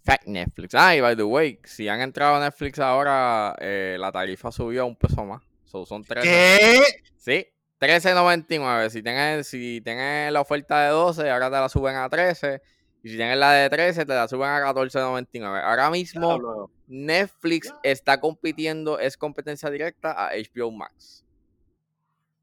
Fact 0.03 0.25
Netflix. 0.27 0.75
Ah, 0.75 0.95
y 0.95 1.01
by 1.01 1.15
the 1.15 1.23
way, 1.23 1.59
si 1.63 1.87
han 1.87 1.99
entrado 2.01 2.35
a 2.35 2.39
Netflix 2.39 2.79
ahora, 2.79 3.55
eh, 3.59 3.97
la 3.99 4.11
tarifa 4.11 4.51
subió 4.51 4.83
a 4.83 4.85
un 4.85 4.95
peso 4.95 5.25
más. 5.25 5.41
So, 5.65 5.85
son 5.85 6.03
13. 6.03 6.27
¿Qué? 6.29 6.81
Sí, 7.17 7.47
13.99. 7.79 8.89
Si 8.89 9.01
tienes, 9.01 9.47
si 9.47 9.81
tienes 9.81 10.31
la 10.31 10.41
oferta 10.41 10.83
de 10.83 10.89
12, 10.89 11.29
ahora 11.29 11.49
te 11.49 11.55
la 11.55 11.69
suben 11.69 11.95
a 11.95 12.07
13. 12.07 12.61
Y 13.05 13.11
si 13.11 13.17
tienes 13.17 13.37
la 13.37 13.51
de 13.51 13.69
13, 13.69 14.03
te 14.03 14.15
la 14.15 14.27
suben 14.27 14.49
a 14.49 14.61
14.99. 14.61 15.63
Ahora 15.63 15.91
mismo. 15.91 16.71
Netflix 16.87 17.71
está 17.83 18.19
compitiendo, 18.19 18.97
es 18.97 19.15
competencia 19.15 19.69
directa 19.69 20.13
a 20.13 20.31
HBO 20.31 20.71
Max. 20.71 21.23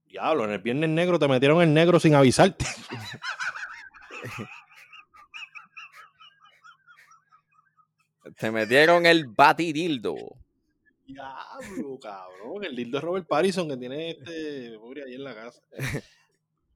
Diablo, 0.06 0.44
en 0.44 0.52
el 0.52 0.60
Viernes 0.60 0.90
Negro 0.90 1.18
te 1.18 1.26
metieron 1.26 1.60
el 1.62 1.74
negro 1.74 1.98
sin 1.98 2.14
avisarte. 2.14 2.64
Te 8.38 8.52
metieron 8.52 9.04
el 9.04 9.26
batidildo. 9.26 10.14
Diablo, 11.04 11.98
cabrón. 12.00 12.62
El 12.62 12.76
dildo 12.76 12.98
de 12.98 13.04
Robert 13.04 13.26
Pattinson 13.26 13.68
que 13.68 13.76
tiene 13.76 14.10
este 14.10 14.78
pobre 14.78 15.02
ahí 15.02 15.14
en 15.14 15.24
la 15.24 15.34
casa. 15.34 15.60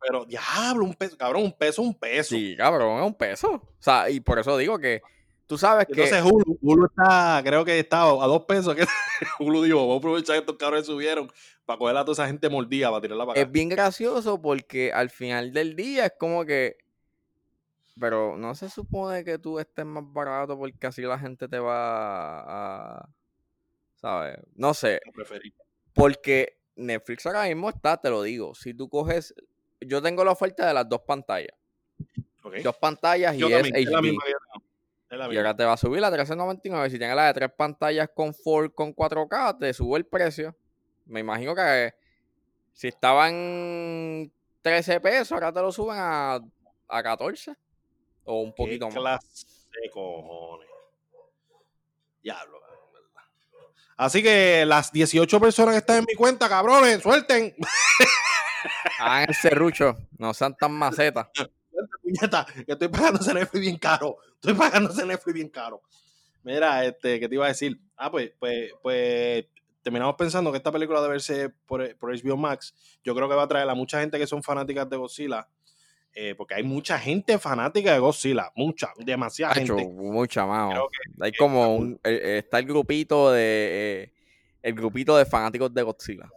Pero, 0.01 0.25
diablo, 0.25 0.85
un 0.85 0.95
peso, 0.95 1.17
cabrón, 1.17 1.45
un 1.45 1.53
peso, 1.53 1.83
un 1.83 1.95
peso. 1.95 2.35
Sí, 2.35 2.55
cabrón, 2.57 3.01
es 3.01 3.07
un 3.07 3.15
peso. 3.15 3.51
O 3.55 3.77
sea, 3.83 4.11
y 4.11 4.21
por 4.21 4.39
eso 4.39 4.57
digo 4.57 4.79
que 4.79 5.03
tú 5.47 5.57
sabes 5.57 5.87
que. 5.87 6.05
Entonces 6.05 6.23
Hulu, 6.23 6.59
Hulu 6.61 6.87
está, 6.87 7.41
creo 7.45 7.65
que 7.65 7.79
está 7.79 8.03
a 8.03 8.27
dos 8.27 8.45
pesos. 8.45 8.75
Que 8.75 8.85
Hulu 9.41 9.63
dijo, 9.63 9.79
vamos 9.79 9.95
a 9.95 9.99
aprovechar 9.99 10.35
que 10.35 10.41
estos 10.41 10.57
cabrones 10.57 10.87
subieron 10.87 11.31
para 11.65 11.79
coger 11.79 11.97
a 11.97 12.05
toda 12.05 12.13
esa 12.13 12.27
gente 12.27 12.49
mordida 12.49 12.91
para 12.91 13.01
tirarla 13.01 13.27
para 13.27 13.39
es 13.39 13.45
acá. 13.45 13.53
bien 13.53 13.69
gracioso 13.69 14.41
porque 14.41 14.93
al 14.93 15.11
final 15.11 15.53
del 15.53 15.77
día 15.77 16.07
es 16.07 16.13
como 16.19 16.45
que. 16.45 16.79
Pero 17.99 18.37
no 18.37 18.55
se 18.55 18.69
supone 18.69 19.25
que 19.25 19.39
tú 19.39 19.59
estés 19.59 19.87
más 19.87 20.05
barato 20.13 20.59
porque 20.59 20.87
así 20.87 21.03
la 21.03 21.19
gente 21.19 21.49
te 21.49 21.59
va 21.59 22.99
a. 22.99 23.09
¿Sabes? 23.95 24.37
No 24.55 24.75
sé. 24.75 25.01
Porque 25.95 26.59
Netflix 26.77 27.25
ahora 27.25 27.45
mismo 27.45 27.71
está, 27.71 27.97
te 27.97 28.11
lo 28.11 28.23
digo. 28.23 28.55
Si 28.55 28.75
tú 28.75 28.89
coges. 28.89 29.35
Yo 29.81 30.01
tengo 30.03 30.25
la 30.25 30.33
oferta 30.33 30.67
de 30.67 30.75
las 30.75 30.89
dos 30.89 31.01
pantallas. 31.03 31.55
Ok. 32.43 32.57
Dos 32.63 32.77
pantallas 32.77 33.35
y 33.35 33.39
Yo 33.39 33.49
es 33.49 33.55
también, 33.55 33.77
es 33.77 33.85
la 33.91 33.99
HD. 33.99 34.03
misma. 34.03 34.23
Es 35.09 35.19
la 35.19 35.25
Y 35.27 35.29
misma. 35.29 35.41
ahora 35.41 35.57
te 35.57 35.65
va 35.65 35.73
a 35.73 35.77
subir 35.77 36.05
a 36.05 36.11
13.99. 36.11 36.91
Si 36.91 36.99
tienes 36.99 37.17
la 37.17 37.27
de 37.27 37.35
tres 37.35 37.51
pantallas 37.57 38.09
con 38.15 38.33
4 38.33 38.75
con 38.75 38.95
4K, 38.95 39.59
te 39.59 39.73
sube 39.73 39.99
el 39.99 40.07
precio. 40.07 40.57
Me 41.07 41.21
imagino 41.21 41.55
que 41.55 41.95
si 42.73 42.89
estaban 42.89 44.33
13 44.63 45.01
pesos, 45.01 45.33
ahora 45.33 45.53
te 45.53 45.61
lo 45.61 45.71
suben 45.73 45.97
a, 45.99 46.41
a 46.89 47.03
14. 47.03 47.55
O 48.25 48.41
un 48.41 48.51
¿Qué 48.53 48.57
poquito 48.57 48.87
más. 48.87 48.95
clase 48.95 49.47
de 49.83 49.91
cojones? 49.91 50.69
Diablo, 52.23 52.61
¿verdad? 52.61 52.75
Así 53.99 54.23
que 54.23 54.65
las 54.67 54.93
18 54.93 55.41
personas 55.41 55.73
que 55.75 55.79
están 55.79 55.99
en 55.99 56.05
mi 56.09 56.15
cuenta, 56.15 56.49
cabrones, 56.49 57.01
suelten. 57.03 57.55
Hagan 58.99 59.29
el 59.29 59.35
serrucho. 59.35 59.97
No 60.19 60.33
sean 60.35 60.57
tan 60.57 60.73
macetas. 60.73 61.29
Puñeta, 62.03 62.47
que 62.65 62.73
estoy 62.73 62.89
pagando 62.89 63.21
ese 63.21 63.35
Netflix 63.35 63.61
bien 63.61 63.77
caro. 63.79 64.17
Estoy 64.35 64.55
pagando 64.55 64.91
ese 64.91 65.05
Netflix 65.05 65.35
bien 65.35 65.49
caro. 65.49 65.83
Mira, 66.43 66.85
este, 66.85 67.21
¿qué 67.21 67.29
te 67.29 67.35
iba 67.35 67.45
a 67.45 67.49
decir? 67.49 67.79
Ah, 67.97 68.11
pues, 68.11 68.33
pues, 68.39 68.73
pues 68.83 69.45
terminamos 69.83 70.15
pensando 70.17 70.51
que 70.51 70.59
esta 70.59 70.73
película 70.73 71.01
debe 71.01 71.13
verse 71.15 71.51
por, 71.67 71.97
por 71.97 72.11
HBO 72.17 72.37
Max. 72.37 72.75
Yo 73.05 73.15
creo 73.15 73.29
que 73.29 73.35
va 73.35 73.43
a 73.43 73.49
traer 73.49 73.69
a 73.69 73.75
mucha 73.75 74.01
gente 74.01 74.19
que 74.19 74.27
son 74.27 74.43
fanáticas 74.43 74.89
de 74.89 74.97
Godzilla. 74.97 75.47
eh, 76.15 76.35
porque 76.35 76.55
hay 76.55 76.63
mucha 76.63 76.99
gente 76.99 77.39
fanática 77.39 77.93
de 77.93 77.99
Godzilla. 77.99 78.51
Mucha, 78.57 78.93
demasiada 78.99 79.55
gente. 79.55 79.73
mucha. 79.87 80.45
Creo 80.45 80.89
Hay 81.21 81.33
como 81.33 81.77
un. 81.77 82.01
eh, 82.05 82.21
eh, 82.23 82.39
está 82.39 82.59
el 82.59 82.67
grupito 82.67 83.33
de. 83.33 83.43
eh, 84.05 84.13
el 84.63 84.75
grupito 84.75 85.17
de 85.17 85.27
fanáticos 85.27 85.73
de 85.75 85.83
Godzilla. 85.83 86.29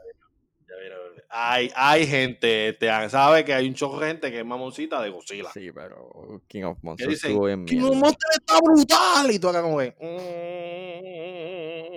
Hay, 1.30 1.72
hay 1.76 2.08
gente, 2.08 2.70
este, 2.70 2.88
sabe 3.10 3.46
que 3.46 3.54
hay 3.54 3.68
un 3.68 3.76
choco 3.76 4.00
de 4.00 4.08
gente 4.08 4.32
que 4.32 4.39
es 4.39 4.46
mamoncita 4.46 5.00
de 5.02 5.12
Godzilla. 5.12 5.52
Sí, 5.54 5.72
pero 5.72 6.42
King 6.48 6.63
of 6.63 6.78
Monsters 6.82 7.10
dicen, 7.12 7.32
estuvo 7.32 7.46
bien 7.46 7.65
King 7.65 7.82
of. 7.82 7.96
Monsters 7.96 8.38
está 8.39 8.60
brutal. 8.60 9.32
Y 9.32 9.39
tú 9.39 9.50
acá 9.50 9.62
como 9.62 9.78
que. 9.78 9.96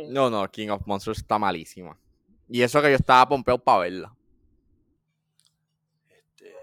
mm. 0.08 0.12
No, 0.12 0.28
no, 0.28 0.50
King 0.50 0.68
of 0.68 0.82
Monsters 0.86 1.18
está 1.18 1.38
malísima. 1.38 1.98
Y 2.48 2.60
eso 2.60 2.82
que 2.82 2.90
yo 2.90 2.96
estaba 2.96 3.26
pompeado 3.26 3.58
para 3.58 3.78
verla. 3.78 4.14
Este, 6.10 6.54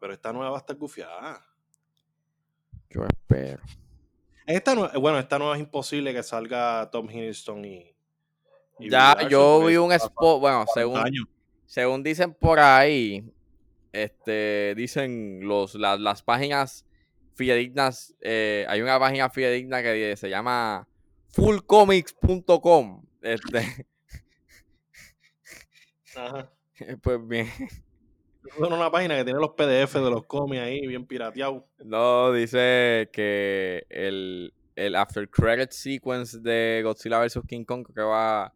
pero 0.00 0.12
esta 0.12 0.32
nueva 0.32 0.50
va 0.50 0.56
a 0.56 0.60
estar 0.60 0.76
gufiada. 0.76 1.44
Yo 2.90 3.04
espero. 3.04 3.62
Esta 4.46 4.74
nue- 4.74 4.98
bueno, 5.00 5.18
esta 5.18 5.38
nueva 5.38 5.54
es 5.54 5.60
imposible 5.60 6.12
que 6.12 6.22
salga 6.24 6.88
Tom 6.90 7.08
Hiddleston 7.08 7.64
y. 7.64 7.94
y 8.80 8.90
Ya, 8.90 9.28
yo 9.28 9.64
vi 9.64 9.76
un 9.76 9.92
spot, 9.92 10.40
bueno, 10.40 10.64
40 10.66 10.72
según, 10.74 10.98
años. 10.98 11.26
Según 11.66 12.02
dicen 12.02 12.34
por 12.34 12.58
ahí, 12.58 13.30
este, 13.92 14.74
dicen 14.76 15.40
los, 15.42 15.74
las, 15.74 16.00
las 16.00 16.22
páginas 16.22 16.86
fidedignas, 17.34 18.14
eh, 18.22 18.64
hay 18.68 18.80
una 18.80 18.98
página 18.98 19.28
fidedigna 19.30 19.82
que 19.82 20.16
se 20.16 20.30
llama 20.30 20.88
fullcomics.com. 21.28 23.04
Este, 23.22 23.86
Ajá. 26.16 26.50
pues 27.02 27.28
bien, 27.28 27.46
Es 28.44 28.58
una 28.58 28.90
página 28.90 29.16
que 29.16 29.24
tiene 29.24 29.40
los 29.40 29.50
PDF 29.50 29.94
de 29.94 30.10
los 30.10 30.24
cómics 30.26 30.62
ahí, 30.62 30.86
bien 30.86 31.06
pirateados. 31.06 31.64
no, 31.84 32.32
dice 32.32 33.10
que 33.12 33.86
el, 33.90 34.54
el 34.76 34.94
after 34.94 35.28
credit 35.28 35.70
sequence 35.72 36.38
de 36.38 36.82
Godzilla 36.84 37.18
vs. 37.18 37.40
King 37.46 37.64
Kong 37.64 37.86
que 37.92 38.02
va, 38.02 38.52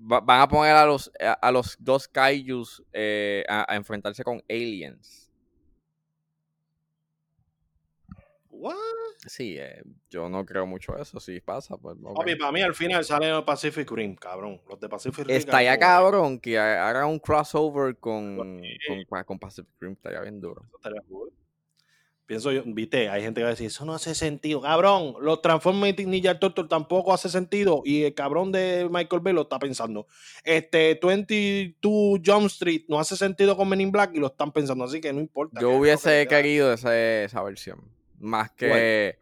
va- 0.00 0.20
van 0.20 0.40
a 0.40 0.48
poner 0.48 0.74
a 0.74 0.86
los, 0.86 1.10
a, 1.20 1.32
a 1.32 1.52
los 1.52 1.76
dos 1.78 2.08
kaijus 2.08 2.82
eh, 2.92 3.44
a, 3.48 3.72
a 3.72 3.76
enfrentarse 3.76 4.22
con 4.24 4.42
aliens. 4.48 5.30
What? 8.52 8.74
Sí, 9.26 9.56
eh, 9.58 9.82
yo 10.10 10.28
no 10.28 10.44
creo 10.44 10.66
mucho 10.66 10.96
eso. 10.96 11.18
Si 11.20 11.40
pasa, 11.40 11.76
pues. 11.78 11.96
ok. 12.02 12.16
Papi, 12.16 12.36
para 12.36 12.52
mí 12.52 12.60
al 12.62 12.74
final 12.74 13.04
sale 13.04 13.42
Pacific 13.42 13.90
Rim, 13.90 14.16
cabrón. 14.16 14.60
Los 14.68 14.80
de 14.80 14.88
Pacific 14.88 15.26
Rim. 15.26 15.36
Está 15.36 15.62
ya 15.62 15.78
cabrón 15.78 16.38
que 16.38 16.58
ha- 16.58 16.88
haga 16.88 17.06
un 17.06 17.18
crossover 17.18 17.96
con, 17.98 18.60
Sí. 18.62 19.04
con, 19.08 19.24
con 19.24 19.38
Pacific 19.38 19.70
Rim. 19.80 19.92
Estaría 19.92 20.20
bien 20.20 20.40
duro. 20.40 20.62
Eso 20.66 20.76
estaría 20.76 21.00
cool. 21.08 21.32
Pienso 22.30 22.52
yo, 22.52 22.62
viste, 22.64 23.08
hay 23.08 23.22
gente 23.22 23.40
que 23.40 23.42
va 23.42 23.48
a 23.48 23.50
decir, 23.54 23.66
eso 23.66 23.84
no 23.84 23.92
hace 23.92 24.14
sentido. 24.14 24.60
Cabrón, 24.60 25.14
los 25.20 25.42
Transformers 25.42 25.98
Ninja 26.06 26.38
Turtle 26.38 26.66
tampoco 26.68 27.12
hace 27.12 27.28
sentido. 27.28 27.82
Y 27.84 28.04
el 28.04 28.14
cabrón 28.14 28.52
de 28.52 28.88
Michael 28.88 29.20
Bay 29.20 29.34
lo 29.34 29.40
está 29.42 29.58
pensando. 29.58 30.06
Este 30.44 30.96
22 31.02 32.20
Jump 32.24 32.46
Street 32.46 32.82
no 32.86 33.00
hace 33.00 33.16
sentido 33.16 33.56
con 33.56 33.68
Men 33.68 33.80
in 33.80 33.90
Black 33.90 34.12
y 34.14 34.20
lo 34.20 34.28
están 34.28 34.52
pensando. 34.52 34.84
Así 34.84 35.00
que 35.00 35.12
no 35.12 35.18
importa. 35.18 35.60
Yo 35.60 35.70
hubiese 35.70 36.22
que- 36.22 36.28
querido 36.36 36.72
ese- 36.72 37.24
esa 37.24 37.42
versión. 37.42 37.80
Más 38.20 38.52
que 38.52 39.18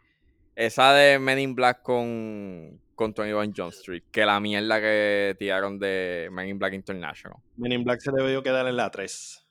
esa 0.55 0.93
de 0.93 1.19
Men 1.19 1.39
in 1.39 1.55
Black 1.55 1.81
con, 1.81 2.79
con 2.95 3.15
21 3.15 3.55
Jump 3.57 3.73
Street. 3.73 4.03
Que 4.13 4.27
la 4.27 4.39
mierda 4.39 4.83
que 4.83 5.35
tiraron 5.39 5.79
de 5.79 6.29
Men 6.31 6.49
in 6.49 6.59
Black 6.59 6.75
International. 6.75 7.39
Men 7.57 7.73
in 7.73 7.85
Black 7.85 8.01
se 8.03 8.13
debió 8.13 8.43
quedar 8.43 8.67
en 8.69 8.77
la 8.77 8.91
3. 8.91 9.47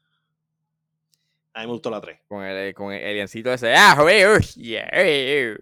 A 1.57 1.61
mí 1.61 1.65
me 1.65 1.73
gustó 1.73 1.89
la 1.89 1.99
3. 1.99 2.19
Con 2.27 2.43
el, 2.43 2.73
con 2.75 2.93
el 2.93 3.03
aliencito 3.03 3.51
ese. 3.51 3.73
¡Ah, 3.73 3.95
joder! 3.97 4.41
yeah, 4.55 4.87
eh, 4.91 5.55
eh, 5.55 5.57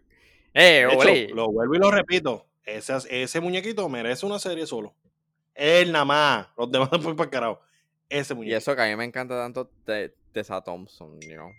eh, 0.53 0.87
De 0.89 0.95
ole". 0.95 1.21
hecho, 1.23 1.35
lo 1.35 1.51
vuelvo 1.51 1.75
y 1.75 1.79
lo 1.79 1.89
repito. 1.89 2.45
Ese, 2.65 2.97
ese 3.09 3.39
muñequito 3.39 3.87
merece 3.87 4.25
una 4.25 4.37
serie 4.39 4.65
solo. 4.65 4.93
Él 5.53 5.93
nada 5.93 6.03
más. 6.05 6.47
Los 6.57 6.69
demás 6.69 6.89
después 6.91 7.15
para 7.15 7.29
carajo. 7.29 7.61
Ese 8.09 8.33
Y 8.33 8.35
muñequito. 8.35 8.57
eso 8.57 8.75
que 8.75 8.81
a 8.81 8.87
mí 8.87 8.95
me 8.97 9.05
encanta 9.05 9.35
tanto 9.35 9.71
de 9.85 10.13
Tessa 10.33 10.61
Thompson, 10.61 11.17
you 11.21 11.35
know. 11.35 11.51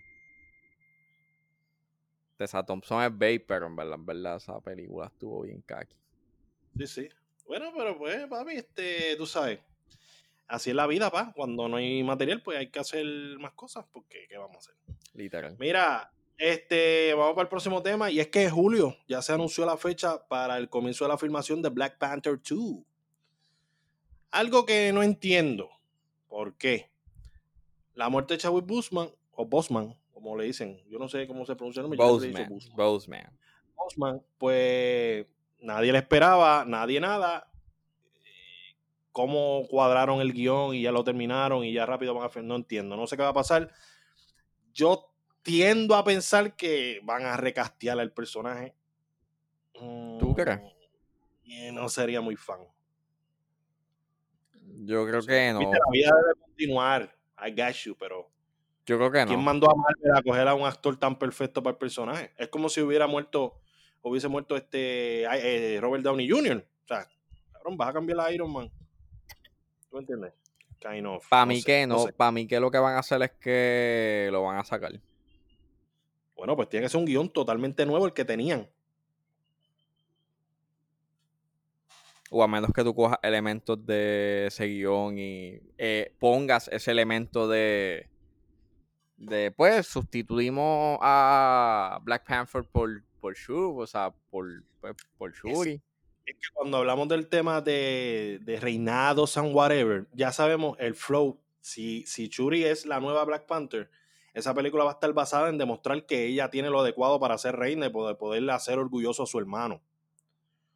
Tessa 2.36 2.62
Thompson 2.62 3.02
es 3.04 3.10
babe, 3.10 3.40
pero 3.40 3.66
en 3.66 3.76
verdad, 3.76 3.94
en 3.94 4.04
verdad 4.04 4.36
esa 4.36 4.60
película 4.60 5.06
estuvo 5.06 5.42
bien 5.42 5.62
kaki. 5.62 5.96
Sí, 6.76 6.86
sí. 6.86 7.08
Bueno, 7.46 7.72
pero 7.74 7.96
pues, 7.96 8.26
papi, 8.26 8.56
este, 8.56 9.16
tú 9.16 9.24
sabes. 9.26 9.60
Así 10.48 10.70
es 10.70 10.76
la 10.76 10.86
vida, 10.86 11.10
pa. 11.10 11.32
Cuando 11.34 11.68
no 11.68 11.76
hay 11.76 12.02
material, 12.02 12.42
pues 12.42 12.58
hay 12.58 12.70
que 12.70 12.78
hacer 12.78 13.04
más 13.40 13.52
cosas, 13.52 13.84
porque 13.92 14.26
¿qué 14.28 14.38
vamos 14.38 14.56
a 14.56 14.58
hacer? 14.58 14.74
Literal. 15.14 15.56
Mira, 15.58 16.12
este, 16.38 17.14
vamos 17.14 17.34
para 17.34 17.42
el 17.42 17.48
próximo 17.48 17.82
tema, 17.82 18.10
y 18.10 18.20
es 18.20 18.28
que 18.28 18.48
julio 18.48 18.96
ya 19.08 19.22
se 19.22 19.32
anunció 19.32 19.66
la 19.66 19.76
fecha 19.76 20.26
para 20.28 20.58
el 20.58 20.68
comienzo 20.68 21.04
de 21.04 21.08
la 21.08 21.18
filmación 21.18 21.62
de 21.62 21.70
Black 21.70 21.98
Panther 21.98 22.38
2. 22.38 22.84
Algo 24.30 24.66
que 24.66 24.92
no 24.92 25.02
entiendo. 25.02 25.70
¿Por 26.28 26.56
qué? 26.56 26.90
La 27.94 28.08
muerte 28.08 28.34
de 28.34 28.38
Chadwick 28.38 28.66
Boseman, 28.66 29.10
o 29.32 29.46
Bosman, 29.46 29.96
como 30.12 30.36
le 30.36 30.44
dicen, 30.44 30.82
yo 30.88 30.98
no 30.98 31.08
sé 31.08 31.26
cómo 31.26 31.44
se 31.46 31.56
pronuncia 31.56 31.80
el 31.80 31.84
nombre. 31.84 31.98
Boseman. 31.98 32.48
Boseman. 32.74 33.38
Boseman. 33.74 34.22
Pues 34.38 35.26
nadie 35.60 35.92
le 35.92 35.98
esperaba, 35.98 36.64
nadie 36.66 37.00
nada. 37.00 37.50
Cómo 39.16 39.66
cuadraron 39.70 40.20
el 40.20 40.34
guion 40.34 40.74
y 40.74 40.82
ya 40.82 40.92
lo 40.92 41.02
terminaron 41.02 41.64
y 41.64 41.72
ya 41.72 41.86
rápido 41.86 42.12
van 42.12 42.24
a 42.24 42.26
hacer, 42.26 42.44
no 42.44 42.54
entiendo, 42.54 42.98
no 42.98 43.06
sé 43.06 43.16
qué 43.16 43.22
va 43.22 43.30
a 43.30 43.32
pasar. 43.32 43.72
Yo 44.74 45.10
tiendo 45.40 45.94
a 45.94 46.04
pensar 46.04 46.54
que 46.54 47.00
van 47.02 47.24
a 47.24 47.34
recastear 47.38 47.98
al 47.98 48.12
personaje. 48.12 48.74
¿Tú 49.72 50.34
crees? 50.34 50.60
Mm, 50.60 50.68
y 51.44 51.72
no 51.72 51.88
sería 51.88 52.20
muy 52.20 52.36
fan. 52.36 52.60
Yo 54.84 55.06
creo 55.06 55.22
que 55.22 55.50
no. 55.54 55.60
Viste, 55.60 55.78
la 55.78 55.90
vida 55.90 56.10
debe 56.14 56.38
continuar. 56.38 57.16
I 57.42 57.50
got 57.52 57.72
you, 57.72 57.96
pero 57.96 58.30
Yo 58.84 58.98
creo 58.98 59.10
que 59.10 59.24
¿quién 59.24 59.38
no. 59.38 59.46
mandó 59.46 59.70
a 59.70 59.74
Marvel 59.74 60.12
a 60.14 60.22
coger 60.22 60.46
a 60.46 60.54
un 60.54 60.66
actor 60.66 60.94
tan 60.98 61.18
perfecto 61.18 61.62
para 61.62 61.72
el 61.72 61.78
personaje? 61.78 62.34
Es 62.36 62.48
como 62.48 62.68
si 62.68 62.82
hubiera 62.82 63.06
muerto, 63.06 63.62
hubiese 64.02 64.28
muerto 64.28 64.58
este 64.58 65.22
eh, 65.22 65.80
Robert 65.80 66.04
Downey 66.04 66.28
Jr. 66.28 66.68
O 66.84 66.86
sea, 66.86 67.08
cabrón, 67.50 67.78
vas 67.78 67.88
a 67.88 67.92
cambiar 67.94 68.20
a 68.20 68.30
Iron 68.30 68.52
Man. 68.52 68.70
¿Tú 69.96 70.00
entiendes? 70.00 70.34
Kind 70.78 71.06
of. 71.06 71.26
Para 71.26 71.46
no 71.46 71.48
mí 71.48 71.60
sé, 71.60 71.66
que 71.66 71.86
no. 71.86 71.98
sé. 72.00 72.12
Para 72.12 72.30
mí 72.30 72.46
que 72.46 72.60
lo 72.60 72.70
que 72.70 72.76
van 72.76 72.96
a 72.96 72.98
hacer 72.98 73.22
es 73.22 73.30
que 73.40 74.28
lo 74.30 74.42
van 74.42 74.58
a 74.58 74.64
sacar. 74.64 74.92
Bueno, 76.36 76.54
pues 76.54 76.68
tiene 76.68 76.84
que 76.84 76.90
ser 76.90 77.00
un 77.00 77.06
guion 77.06 77.30
totalmente 77.30 77.86
nuevo 77.86 78.04
el 78.04 78.12
que 78.12 78.26
tenían. 78.26 78.68
O 82.28 82.42
a 82.42 82.46
menos 82.46 82.72
que 82.74 82.84
tú 82.84 82.94
cojas 82.94 83.18
elementos 83.22 83.86
de 83.86 84.48
ese 84.48 84.66
guion 84.66 85.18
y 85.18 85.60
eh, 85.78 86.14
pongas 86.18 86.68
ese 86.68 86.90
elemento 86.90 87.48
de. 87.48 88.10
De 89.16 89.50
pues 89.50 89.86
sustituimos 89.86 90.98
a 91.00 92.00
Black 92.02 92.26
Panther 92.26 92.64
por, 92.64 93.02
por 93.18 93.34
Shuri, 93.34 93.82
o 93.82 93.86
sea, 93.86 94.12
por, 94.28 94.62
pues, 94.78 94.94
por 95.16 95.32
Shuri. 95.32 95.80
Es 96.26 96.34
que 96.34 96.48
cuando 96.52 96.78
hablamos 96.78 97.08
del 97.08 97.28
tema 97.28 97.60
de, 97.60 98.40
de 98.42 98.60
reinados 98.60 99.36
and 99.36 99.54
whatever, 99.54 100.06
ya 100.12 100.32
sabemos 100.32 100.76
el 100.80 100.94
flow. 100.94 101.40
Si, 101.60 102.04
si 102.06 102.28
Churi 102.28 102.64
es 102.64 102.84
la 102.84 103.00
nueva 103.00 103.24
Black 103.24 103.46
Panther, 103.46 103.90
esa 104.34 104.52
película 104.52 104.84
va 104.84 104.90
a 104.90 104.94
estar 104.94 105.12
basada 105.12 105.48
en 105.48 105.56
demostrar 105.56 106.04
que 106.04 106.26
ella 106.26 106.50
tiene 106.50 106.68
lo 106.68 106.80
adecuado 106.80 107.18
para 107.18 107.38
ser 107.38 107.56
reina 107.56 107.86
y 107.86 107.90
poder, 107.90 108.18
poderle 108.18 108.52
hacer 108.52 108.78
orgulloso 108.78 109.22
a 109.22 109.26
su 109.26 109.38
hermano. 109.38 109.80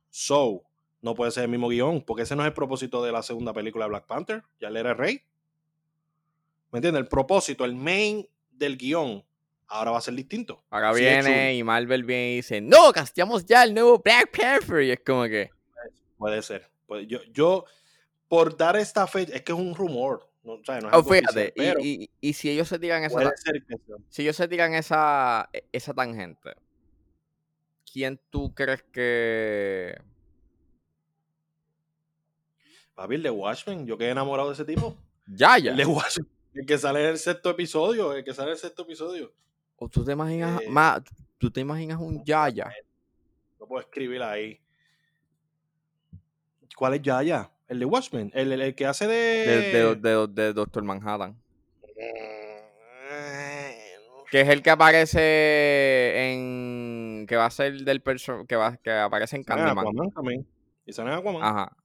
So, 0.08 0.62
no 1.02 1.14
puede 1.14 1.30
ser 1.30 1.44
el 1.44 1.50
mismo 1.50 1.68
guion, 1.68 2.02
porque 2.02 2.22
ese 2.22 2.36
no 2.36 2.42
es 2.42 2.48
el 2.48 2.54
propósito 2.54 3.02
de 3.04 3.12
la 3.12 3.22
segunda 3.22 3.52
película 3.52 3.84
de 3.84 3.90
Black 3.90 4.06
Panther. 4.06 4.44
Ya 4.60 4.68
él 4.68 4.76
era 4.76 4.94
rey. 4.94 5.22
¿Me 6.72 6.78
entiendes? 6.78 7.02
El 7.02 7.08
propósito, 7.08 7.64
el 7.64 7.74
main 7.74 8.28
del 8.50 8.76
guion, 8.76 9.24
ahora 9.70 9.92
va 9.92 9.98
a 9.98 10.02
ser 10.02 10.14
distinto. 10.14 10.62
Ahora 10.70 10.92
Sí, 10.92 11.00
viene 11.00 11.54
y 11.54 11.62
Marvel 11.64 12.04
viene 12.04 12.32
y 12.32 12.36
dice, 12.36 12.60
no, 12.60 12.92
casteamos 12.92 13.46
ya 13.46 13.64
el 13.64 13.72
nuevo 13.72 13.98
Black 14.00 14.36
Panther. 14.36 14.82
Y 14.82 14.90
es 14.90 15.00
como 15.00 15.24
que, 15.24 15.50
Puede 16.18 16.42
ser. 16.42 16.68
Puede- 16.86 17.06
yo, 17.06 17.20
yo, 17.32 17.64
por 18.28 18.56
dar 18.56 18.76
esta 18.76 19.06
fecha, 19.06 19.34
es 19.34 19.42
que 19.42 19.52
es 19.52 19.58
un 19.58 19.74
rumor. 19.74 20.28
No, 20.42 20.54
o 20.54 20.64
sea, 20.64 20.80
no 20.80 20.88
es 20.88 20.94
oh, 20.94 20.96
algo 20.98 21.10
oficial, 21.10 21.52
fíjate, 21.54 21.82
y- 21.82 22.04
y, 22.04 22.10
y 22.20 22.32
si 22.32 22.50
ellos 22.50 22.66
se 22.68 22.78
tiran 22.78 23.04
esa, 23.04 23.18
ser 23.36 23.62
si 24.08 24.22
ellos 24.22 24.36
se 24.36 24.48
tiran 24.48 24.72
esa, 24.74 25.50
e, 25.52 25.64
esa 25.70 25.92
tangente, 25.94 26.54
¿quién 27.90 28.18
tú 28.30 28.54
crees 28.54 28.82
que... 28.84 30.00
Papi, 32.94 33.14
el 33.16 33.22
de 33.22 33.30
Watchmen, 33.30 33.86
yo 33.86 33.96
quedé 33.98 34.10
enamorado 34.10 34.48
de 34.48 34.54
ese 34.54 34.64
tipo. 34.64 34.96
Ya, 35.26 35.58
ya. 35.58 35.70
El 35.72 35.76
de 35.76 35.86
Watchmen, 35.86 36.28
el 36.54 36.66
que 36.66 36.78
sale 36.78 37.00
en 37.02 37.10
el 37.10 37.18
sexto 37.18 37.50
episodio, 37.50 38.12
el 38.14 38.24
que 38.24 38.32
sale 38.34 38.48
en 38.48 38.52
el 38.54 38.58
sexto 38.58 38.82
episodio. 38.82 39.32
O 39.82 39.88
tú 39.88 40.04
te 40.04 40.12
imaginas, 40.12 40.60
Eh, 40.62 40.66
ma- 40.68 41.02
tú 41.38 41.50
te 41.50 41.60
imaginas 41.60 41.98
un 41.98 42.22
Yaya. 42.24 42.70
No 43.58 43.66
puedo 43.66 43.80
escribir 43.80 44.22
ahí. 44.22 44.60
¿Cuál 46.76 46.94
es 46.94 47.02
Yaya? 47.02 47.50
El 47.66 47.78
de 47.80 47.84
Watchmen, 47.86 48.30
el, 48.34 48.52
el- 48.52 48.60
el 48.62 48.74
que 48.74 48.86
hace 48.86 49.06
de... 49.06 49.14
De, 49.14 49.72
de, 49.72 49.94
de, 49.96 50.26
de 50.28 50.52
Doctor 50.52 50.82
Manhattan. 50.84 51.32
No 51.32 51.40
Que 54.30 54.42
es 54.42 54.48
el 54.48 54.62
que 54.62 54.70
aparece 54.70 56.32
en. 56.32 57.26
Que 57.28 57.36
va 57.36 57.46
a 57.46 57.50
ser 57.50 57.80
del 57.82 58.00
perso 58.00 58.44
que 58.46 58.56
va 58.56 58.76
que 58.76 58.90
aparece 58.92 59.36
en 59.36 59.44
Candyman. 59.44 59.78
Aquaman 59.78 60.10
también. 60.10 60.46
Y 60.86 60.92
sale 60.92 61.10
en 61.12 61.18
Aquaman. 61.18 61.42
Ajá. 61.42 61.76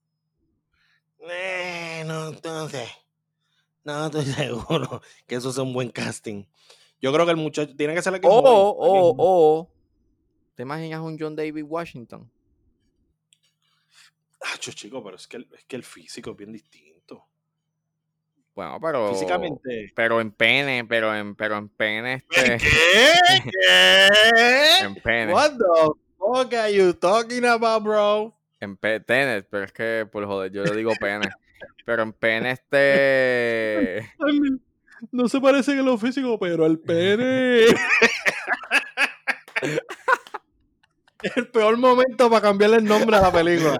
Eh, 1.30 2.04
no, 2.06 2.30
entonces. 2.30 2.88
No, 3.84 4.06
estoy 4.06 4.26
seguro 4.50 5.02
que 5.28 5.36
eso 5.36 5.50
es 5.50 5.58
un 5.58 5.74
buen 5.74 5.90
casting. 5.90 6.46
Yo 7.06 7.14
creo 7.14 7.24
que 7.24 7.34
el 7.34 7.38
muchacho 7.38 7.76
tiene 7.76 7.94
que 7.94 8.02
ser 8.02 8.16
el 8.16 8.20
que 8.20 8.26
O, 8.28 8.32
o, 8.32 9.16
o, 9.16 9.70
¿te 10.56 10.64
imaginas 10.64 11.02
un 11.02 11.16
John 11.20 11.36
David 11.36 11.64
Washington? 11.64 12.28
Ah, 14.42 14.58
chico, 14.58 15.04
pero 15.04 15.16
es 15.16 15.28
que, 15.28 15.38
el, 15.38 15.48
es 15.56 15.66
que 15.66 15.76
el 15.76 15.84
físico 15.84 16.32
es 16.32 16.38
bien 16.38 16.52
distinto. 16.52 17.28
Bueno, 18.56 18.80
pero. 18.82 19.14
Físicamente. 19.14 19.94
Pero 19.96 20.20
en 20.20 20.32
pene, 20.32 20.84
pero 20.84 21.16
en, 21.16 21.36
pero 21.36 21.58
en 21.58 21.70
pene. 21.70 22.26
Este, 22.28 22.58
¿Qué? 22.58 23.52
¿Qué? 23.52 24.80
en 24.82 24.96
pene. 24.96 25.32
What 25.32 25.58
the 25.58 25.92
fuck 26.18 26.54
are 26.56 26.74
you 26.74 26.92
talking 26.92 27.46
about, 27.46 27.84
bro? 27.84 28.36
En 28.60 28.78
pe- 28.78 29.02
tenis, 29.02 29.46
pero 29.52 29.66
es 29.66 29.72
que, 29.72 30.08
por 30.12 30.26
joder, 30.26 30.52
yo 30.52 30.64
le 30.64 30.76
digo 30.76 30.92
pene. 31.00 31.30
pero 31.86 32.02
en 32.02 32.14
pene, 32.14 32.50
este. 32.50 34.12
No 35.12 35.28
se 35.28 35.40
parece 35.42 35.72
en 35.72 35.86
lo 35.86 35.98
físico, 35.98 36.40
pero 36.40 36.66
el 36.66 36.80
pene. 36.80 37.66
el 41.36 41.48
peor 41.52 41.78
momento 41.78 42.30
para 42.30 42.42
cambiarle 42.42 42.78
el 42.78 42.86
nombre 42.86 43.18
a 43.18 43.22
la 43.22 43.32
película. 43.32 43.80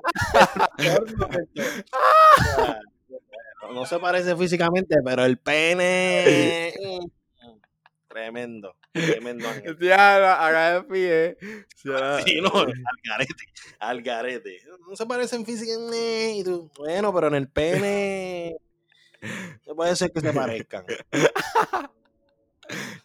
El 0.78 0.86
peor 0.86 1.18
momento. 1.18 1.62
O 1.62 2.56
sea, 2.56 2.80
No 3.74 3.86
se 3.86 4.00
parece 4.00 4.36
físicamente, 4.36 4.96
pero 5.04 5.26
el 5.26 5.38
pene. 5.38 6.74
Tremendo. 8.08 8.76
Tremendo. 8.94 9.50
ángel. 9.50 9.78
Ya, 9.82 10.46
haga 10.46 10.74
de 10.76 10.84
pie. 10.84 11.38
Ya. 11.84 12.22
Sí, 12.22 12.40
no, 12.42 12.50
al 12.60 12.74
garete, 13.04 13.44
al 13.80 14.02
garete. 14.02 14.62
No 14.88 14.96
se 14.96 15.06
parecen 15.06 15.46
físicamente. 15.46 16.50
Bueno, 16.78 17.14
pero 17.14 17.28
en 17.28 17.36
el 17.36 17.50
pene. 17.50 18.56
Puede 19.76 19.96
ser 19.96 20.12
que 20.12 20.22
se 20.22 20.34
parezcan. 20.34 20.86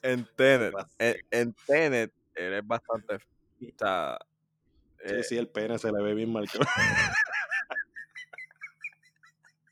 En 0.03 0.27
Tenet, 0.37 0.75
en, 0.99 1.17
en 1.31 1.55
Tenet, 1.67 2.13
él 2.35 2.55
es 2.55 2.67
bastante. 2.67 3.17
O 3.17 3.19
sea, 3.79 4.19
Sí, 5.05 5.15
eh, 5.15 5.23
sí, 5.25 5.37
el 5.39 5.49
pene 5.49 5.79
se 5.79 5.91
le 5.93 6.03
ve 6.03 6.15
bien 6.15 6.33
marcado. 6.33 6.65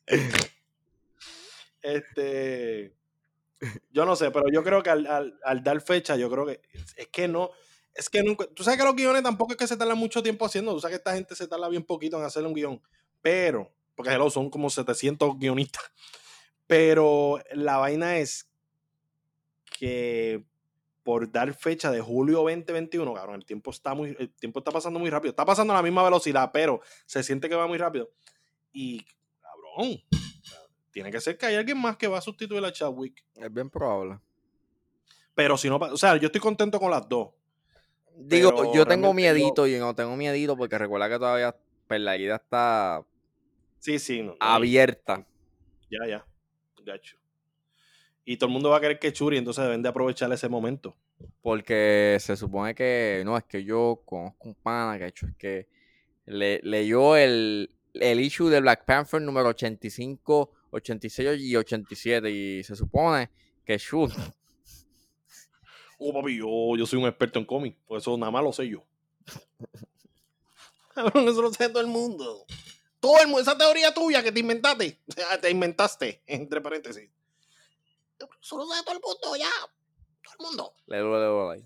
este. 1.82 2.94
Yo 3.90 4.04
no 4.06 4.16
sé, 4.16 4.30
pero 4.30 4.46
yo 4.52 4.62
creo 4.62 4.82
que 4.82 4.90
al, 4.90 5.06
al- 5.06 5.38
al 5.44 5.62
dar 5.64 5.80
fecha, 5.80 6.16
yo 6.16 6.30
creo 6.30 6.46
que. 6.46 6.60
Es 6.96 7.08
que 7.08 7.28
no. 7.28 7.50
Es 7.94 8.08
que 8.10 8.22
nunca. 8.22 8.46
Tú 8.54 8.62
sabes 8.62 8.78
que 8.78 8.84
los 8.86 8.94
guiones 8.96 9.22
tampoco 9.22 9.52
es 9.52 9.58
que 9.58 9.66
se 9.66 9.76
tardan 9.76 9.98
mucho 9.98 10.22
tiempo 10.22 10.46
haciendo. 10.46 10.72
Tú 10.74 10.80
sabes 10.80 10.96
que 10.96 10.98
esta 11.00 11.14
gente 11.14 11.34
se 11.34 11.48
tarda 11.48 11.68
bien 11.68 11.84
poquito 11.84 12.18
en 12.18 12.24
hacer 12.24 12.44
un 12.44 12.54
guion. 12.54 12.80
Pero. 13.22 13.72
Porque 13.96 14.12
hello, 14.12 14.30
son 14.30 14.48
como 14.50 14.70
700 14.70 15.38
guionistas. 15.38 15.82
Pero 16.68 17.40
la 17.52 17.78
vaina 17.78 18.18
es 18.18 18.48
que 19.78 20.44
por 21.02 21.32
dar 21.32 21.52
fecha 21.54 21.90
de 21.90 22.00
julio 22.00 22.38
2021, 22.42 23.14
cabrón, 23.14 23.36
el 23.36 23.46
tiempo 23.46 23.70
está 23.70 23.94
muy, 23.94 24.14
el 24.18 24.30
tiempo 24.34 24.58
está 24.60 24.70
pasando 24.70 25.00
muy 25.00 25.08
rápido. 25.10 25.30
Está 25.30 25.44
pasando 25.46 25.72
a 25.72 25.76
la 25.76 25.82
misma 25.82 26.02
velocidad, 26.04 26.50
pero 26.52 26.80
se 27.06 27.22
siente 27.22 27.48
que 27.48 27.54
va 27.54 27.66
muy 27.66 27.78
rápido. 27.78 28.10
Y, 28.72 29.04
cabrón, 29.40 30.02
tiene 30.90 31.10
que 31.10 31.20
ser 31.20 31.38
que 31.38 31.46
hay 31.46 31.54
alguien 31.54 31.78
más 31.78 31.96
que 31.96 32.06
va 32.06 32.18
a 32.18 32.20
sustituir 32.20 32.62
a 32.64 32.70
Chadwick. 32.72 33.24
es 33.34 33.52
bien 33.52 33.70
probable. 33.70 34.18
Pero 35.34 35.56
si 35.56 35.68
no, 35.70 35.76
o 35.76 35.96
sea, 35.96 36.16
yo 36.16 36.26
estoy 36.26 36.40
contento 36.40 36.78
con 36.78 36.90
las 36.90 37.08
dos. 37.08 37.30
Digo, 38.14 38.50
Pero 38.54 38.74
yo 38.74 38.84
tengo 38.84 39.08
yo- 39.08 39.14
miedito 39.14 39.66
y 39.66 39.78
no 39.78 39.94
tengo 39.94 40.14
miedito 40.16 40.56
porque 40.56 40.76
recuerda 40.76 41.08
que 41.08 41.18
todavía 41.18 41.56
pues, 41.86 42.00
la 42.00 42.14
herida 42.16 42.36
está 42.36 43.06
Sí, 43.78 43.98
sí, 43.98 44.20
no. 44.22 44.32
no, 44.32 44.36
abierta. 44.40 45.24
Ya, 45.90 46.06
ya. 46.06 46.26
Gacho. 46.88 47.16
Y 48.24 48.36
todo 48.36 48.48
el 48.48 48.52
mundo 48.52 48.70
va 48.70 48.78
a 48.78 48.80
querer 48.80 48.98
que 48.98 49.12
Churi, 49.12 49.38
entonces 49.38 49.64
deben 49.64 49.82
de 49.82 49.88
aprovechar 49.88 50.30
ese 50.32 50.48
momento. 50.48 50.96
Porque 51.40 52.18
se 52.20 52.36
supone 52.36 52.74
que, 52.74 53.22
no, 53.24 53.36
es 53.36 53.44
que 53.44 53.64
yo 53.64 54.02
conozco 54.04 54.48
un 54.48 54.54
pana 54.54 54.98
que 54.98 55.04
ha 55.04 55.08
hecho, 55.08 55.26
es 55.26 55.36
que 55.36 55.68
le, 56.26 56.60
leyó 56.62 57.16
el, 57.16 57.70
el 57.94 58.20
issue 58.20 58.50
de 58.50 58.60
Black 58.60 58.84
Panther 58.84 59.22
número 59.22 59.48
85, 59.48 60.50
86 60.70 61.40
y 61.40 61.56
87 61.56 62.30
y 62.30 62.62
se 62.62 62.76
supone 62.76 63.30
que 63.64 63.78
shoot, 63.78 64.12
Oh, 66.00 66.12
papi, 66.12 66.38
yo, 66.38 66.76
yo 66.76 66.86
soy 66.86 67.00
un 67.00 67.08
experto 67.08 67.40
en 67.40 67.44
cómics, 67.44 67.76
por 67.86 67.98
eso 67.98 68.16
nada 68.16 68.30
más 68.30 68.44
lo 68.44 68.52
sé 68.52 68.68
yo. 68.68 68.84
Cabrón, 70.94 71.28
eso 71.28 71.42
lo 71.42 71.52
sabe 71.52 71.70
todo 71.70 71.82
el 71.82 71.88
mundo. 71.88 72.44
Todo 73.00 73.20
el 73.20 73.26
mundo, 73.28 73.42
esa 73.42 73.56
teoría 73.56 73.94
tuya 73.94 74.22
que 74.22 74.32
te 74.32 74.40
inventaste, 74.40 75.00
te 75.40 75.50
inventaste, 75.50 76.22
entre 76.26 76.60
paréntesis. 76.60 77.08
Eso 78.42 78.56
lo 78.56 78.66
sabe 78.66 78.82
todo 78.84 78.94
el 78.96 79.00
mundo 79.00 79.36
ya. 79.36 79.50
Todo 80.22 80.34
el 80.38 80.46
mundo. 80.46 80.74
le 80.86 80.98
duele 80.98 81.16
el 81.16 81.30
dolor 81.30 81.54
ahí. 81.54 81.64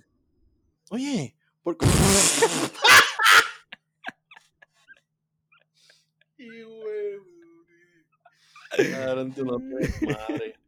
Oye, 0.90 1.35
¿por 1.62 1.79
qué? 1.79 1.87
Madre. 10.07 10.59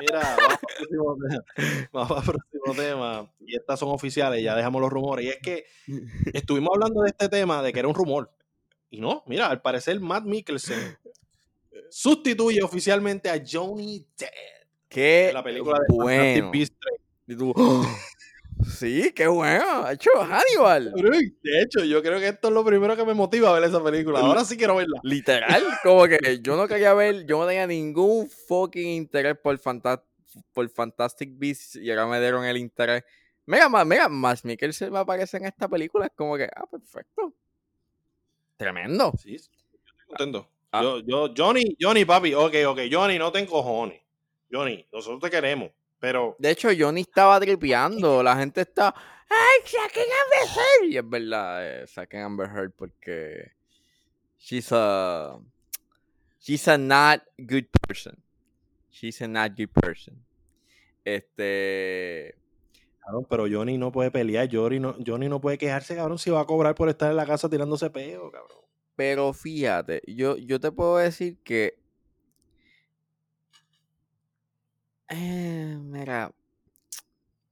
Mira, 0.00 0.36
vamos 0.36 0.52
al 0.52 0.58
próximo 0.58 1.16
tema. 1.16 1.88
Vamos 1.92 2.18
al 2.18 2.24
próximo 2.24 2.74
tema. 2.74 3.32
Y 3.40 3.56
estas 3.56 3.78
son 3.78 3.90
oficiales, 3.90 4.42
ya 4.42 4.54
dejamos 4.54 4.80
los 4.80 4.90
rumores. 4.90 5.24
Y 5.26 5.28
es 5.30 5.38
que 5.38 5.66
estuvimos 6.32 6.70
hablando 6.74 7.02
de 7.02 7.08
este 7.08 7.28
tema, 7.28 7.62
de 7.62 7.72
que 7.72 7.78
era 7.78 7.88
un 7.88 7.94
rumor. 7.94 8.30
Y 8.92 9.00
no, 9.00 9.22
mira, 9.26 9.46
al 9.46 9.62
parecer 9.62 9.98
Matt 10.00 10.24
Mikkelsen 10.26 10.98
sustituye 11.88 12.62
oficialmente 12.62 13.30
a 13.30 13.42
Johnny 13.42 14.06
Depp 14.18 14.30
Qué 14.86 15.28
en 15.28 15.34
la 15.34 15.42
película 15.42 15.78
de 15.78 15.94
bueno. 15.96 16.50
Beasts 16.50 16.76
3. 16.78 17.00
Y 17.28 17.36
tú, 17.36 17.54
¡oh! 17.56 17.86
sí, 18.78 19.10
qué 19.14 19.26
bueno. 19.28 19.64
Ha 19.86 19.94
hecho 19.94 20.10
Hannibal. 20.14 20.92
De 20.92 21.62
hecho, 21.62 21.82
yo 21.84 22.02
creo 22.02 22.20
que 22.20 22.28
esto 22.28 22.48
es 22.48 22.54
lo 22.54 22.62
primero 22.66 22.94
que 22.94 23.06
me 23.06 23.14
motiva 23.14 23.48
a 23.48 23.58
ver 23.58 23.64
esa 23.64 23.82
película. 23.82 24.20
Ahora 24.20 24.44
sí 24.44 24.58
quiero 24.58 24.76
verla. 24.76 25.00
Literal, 25.02 25.64
como 25.82 26.04
que 26.04 26.40
yo 26.42 26.54
no 26.58 26.68
quería 26.68 26.92
ver, 26.92 27.24
yo 27.24 27.38
no 27.38 27.46
tenía 27.46 27.66
ningún 27.66 28.28
fucking 28.28 28.88
interés 28.88 29.38
por, 29.38 29.58
Fanta- 29.58 30.04
por 30.52 30.68
Fantastic 30.68 31.30
Beasts 31.38 31.76
y 31.76 31.88
ahora 31.90 32.06
me 32.06 32.20
dieron 32.20 32.44
el 32.44 32.58
interés. 32.58 33.04
Mira, 33.46 33.70
mira, 33.86 34.10
Max 34.10 34.44
Mikkelsen 34.44 34.92
me 34.92 34.98
aparece 34.98 35.38
en 35.38 35.46
esta 35.46 35.66
película, 35.66 36.04
es 36.04 36.12
como 36.14 36.36
que, 36.36 36.44
ah, 36.54 36.66
perfecto. 36.70 37.34
Tremendo. 38.62 39.12
Sí, 39.18 39.38
sí, 39.38 39.50
yo 39.72 39.78
estoy 39.78 40.06
contento. 40.06 40.48
Ah. 40.70 40.82
Yo, 40.82 41.00
yo, 41.00 41.34
Johnny, 41.36 41.76
Johnny, 41.80 42.04
papi, 42.04 42.34
ok, 42.34 42.54
ok, 42.68 42.80
Johnny, 42.90 43.18
no 43.18 43.30
te 43.30 43.40
encojones. 43.40 44.00
Johnny, 44.50 44.86
nosotros 44.92 45.20
te 45.20 45.30
queremos, 45.30 45.70
pero 45.98 46.36
De 46.38 46.50
hecho, 46.50 46.70
ni 46.92 47.02
estaba 47.02 47.40
tripeando, 47.40 48.22
la 48.22 48.36
gente 48.36 48.62
está, 48.62 48.94
¡ay, 49.28 49.60
saquen 49.64 50.04
Amber 50.24 50.48
Heard! 50.48 50.90
Y 50.90 50.96
es 50.98 51.08
verdad, 51.08 51.82
eh, 51.82 51.86
saquen 51.86 52.20
Amber 52.20 52.48
Heard 52.48 52.72
porque 52.72 53.52
she's 54.38 54.70
a, 54.72 55.38
she's 56.38 56.68
a 56.68 56.76
not 56.76 57.22
good 57.38 57.66
person. 57.86 58.22
She's 58.90 59.22
a 59.22 59.28
not 59.28 59.52
good 59.56 59.70
person. 59.70 60.22
Este, 61.04 62.36
Cabrón, 63.02 63.26
pero 63.28 63.46
Johnny 63.50 63.78
no 63.78 63.90
puede 63.90 64.10
pelear, 64.10 64.48
Johnny 64.50 64.78
no, 64.78 64.94
Johnny 65.04 65.28
no 65.28 65.40
puede 65.40 65.58
quejarse, 65.58 65.96
cabrón, 65.96 66.18
si 66.18 66.30
va 66.30 66.40
a 66.40 66.46
cobrar 66.46 66.74
por 66.76 66.88
estar 66.88 67.10
en 67.10 67.16
la 67.16 67.26
casa 67.26 67.48
tirándose 67.48 67.90
peo, 67.90 68.30
cabrón. 68.30 68.58
Pero 68.94 69.32
fíjate, 69.32 70.02
yo, 70.06 70.36
yo 70.36 70.60
te 70.60 70.70
puedo 70.70 70.98
decir 70.98 71.38
que. 71.42 71.78
Eh, 75.08 75.76
mira. 75.80 76.32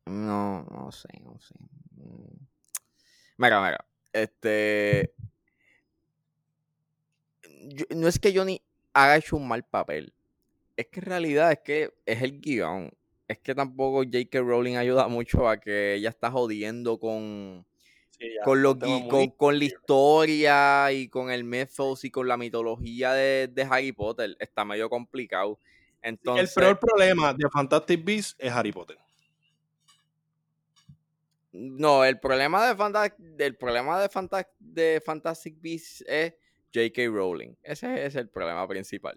No, 0.06 0.64
no 0.70 0.92
sé, 0.92 1.08
no 1.22 1.38
sé. 1.40 1.54
Mm. 1.96 2.46
Mira, 3.38 3.60
mira. 3.62 3.84
Este. 4.12 5.14
no 7.94 8.08
es 8.08 8.18
que 8.18 8.34
Johnny 8.36 8.62
haga 8.92 9.16
hecho 9.16 9.36
un 9.36 9.48
mal 9.48 9.64
papel. 9.64 10.14
Es 10.76 10.86
que 10.88 11.00
en 11.00 11.06
realidad 11.06 11.52
es 11.52 11.60
que 11.60 11.94
es 12.06 12.22
el 12.22 12.40
guion. 12.40 12.90
Es 13.30 13.38
que 13.38 13.54
tampoco 13.54 13.98
J.K. 14.02 14.40
Rowling 14.40 14.74
ayuda 14.74 15.06
mucho 15.06 15.48
a 15.48 15.60
que 15.60 15.94
ella 15.94 16.08
está 16.08 16.32
jodiendo 16.32 16.98
con 16.98 17.64
Sí, 18.10 18.24
ya, 18.34 18.42
con, 18.42 18.60
muy- 18.60 19.08
con, 19.08 19.30
con 19.36 19.56
la 19.56 19.64
historia 19.66 20.90
y 20.92 21.08
con 21.08 21.30
el 21.30 21.44
mythos 21.44 22.04
y 22.04 22.10
con 22.10 22.26
la 22.26 22.36
mitología 22.36 23.12
de, 23.12 23.46
de 23.46 23.62
Harry 23.62 23.92
Potter 23.92 24.36
está 24.40 24.64
medio 24.64 24.90
complicado. 24.90 25.60
el 26.02 26.08
Entonces, 26.10 26.54
peor 26.54 26.80
problema 26.80 27.32
de 27.32 27.48
Fantastic 27.48 28.04
Beasts 28.04 28.34
es 28.36 28.50
Harry 28.50 28.72
Potter. 28.72 28.98
no, 31.52 32.04
el 32.04 32.18
problema 32.18 32.66
de 32.66 33.12
el 33.46 33.56
problema 33.56 34.00
de, 34.02 34.08
de 34.58 35.00
Fantastic 35.06 35.54
Beasts 35.60 36.02
es 36.08 36.34
J.K. 36.74 37.06
Rowling. 37.06 37.54
Ese 37.62 38.04
es 38.06 38.16
el 38.16 38.28
problema 38.28 38.66
principal. 38.66 39.16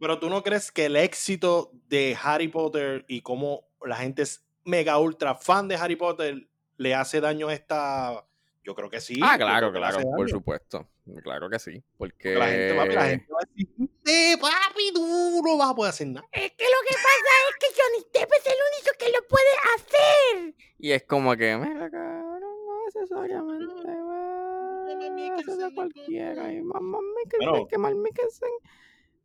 Pero 0.00 0.18
tú 0.18 0.30
no 0.30 0.42
crees 0.42 0.70
que 0.70 0.86
el 0.86 0.96
éxito 0.96 1.70
de 1.88 2.16
Harry 2.22 2.48
Potter 2.48 3.04
y 3.08 3.22
cómo 3.22 3.64
la 3.84 3.96
gente 3.96 4.22
es 4.22 4.44
mega 4.64 4.98
ultra 4.98 5.34
fan 5.34 5.66
de 5.68 5.76
Harry 5.76 5.96
Potter 5.96 6.48
le 6.76 6.94
hace 6.94 7.20
daño 7.20 7.48
a 7.48 7.54
esta. 7.54 8.24
Yo 8.62 8.74
creo 8.74 8.90
que 8.90 9.00
sí. 9.00 9.18
ah, 9.22 9.36
claro, 9.38 9.72
claro, 9.72 10.00
por 10.02 10.18
daño. 10.18 10.28
supuesto. 10.28 10.86
Claro 11.22 11.48
que 11.48 11.58
sí. 11.58 11.82
Porque 11.96 12.34
la 12.34 12.48
gente, 12.48 12.74
papi, 12.74 12.94
la 12.94 13.04
gente 13.06 13.26
va 13.32 13.38
a 13.40 13.46
decir, 13.48 13.68
"Sí, 14.04 14.36
papi, 14.38 14.92
tú 14.92 15.42
no 15.42 15.56
vas 15.56 15.70
a 15.70 15.74
poder 15.74 15.90
hacer 15.90 16.06
nada. 16.08 16.28
es 16.32 16.52
que 16.52 16.64
lo 16.64 16.80
que 16.86 16.94
pasa 16.94 17.32
es 17.48 17.56
que 17.58 17.80
Johnny 17.80 18.06
Depp 18.12 18.32
es 18.32 18.46
el 18.46 18.58
único 18.70 18.98
que 18.98 19.08
lo 19.10 19.26
puede 19.26 19.52
hacer. 19.74 20.54
Y 20.78 20.90
es 20.92 21.02
como 21.04 21.34
que, 21.36 21.56
mira, 21.56 21.90
cabrón, 21.90 22.40
no 22.40 22.84
necesariamente, 22.84 23.88
va. 23.88 25.40
Eso 25.40 25.56
de 25.56 25.74
cualquiera. 25.74 26.52
Y 26.52 26.60
mamá 26.60 26.98
Bueno, 27.38 27.66
que 27.68 27.78
mal 27.78 27.94
Mikkelsen. 27.94 28.50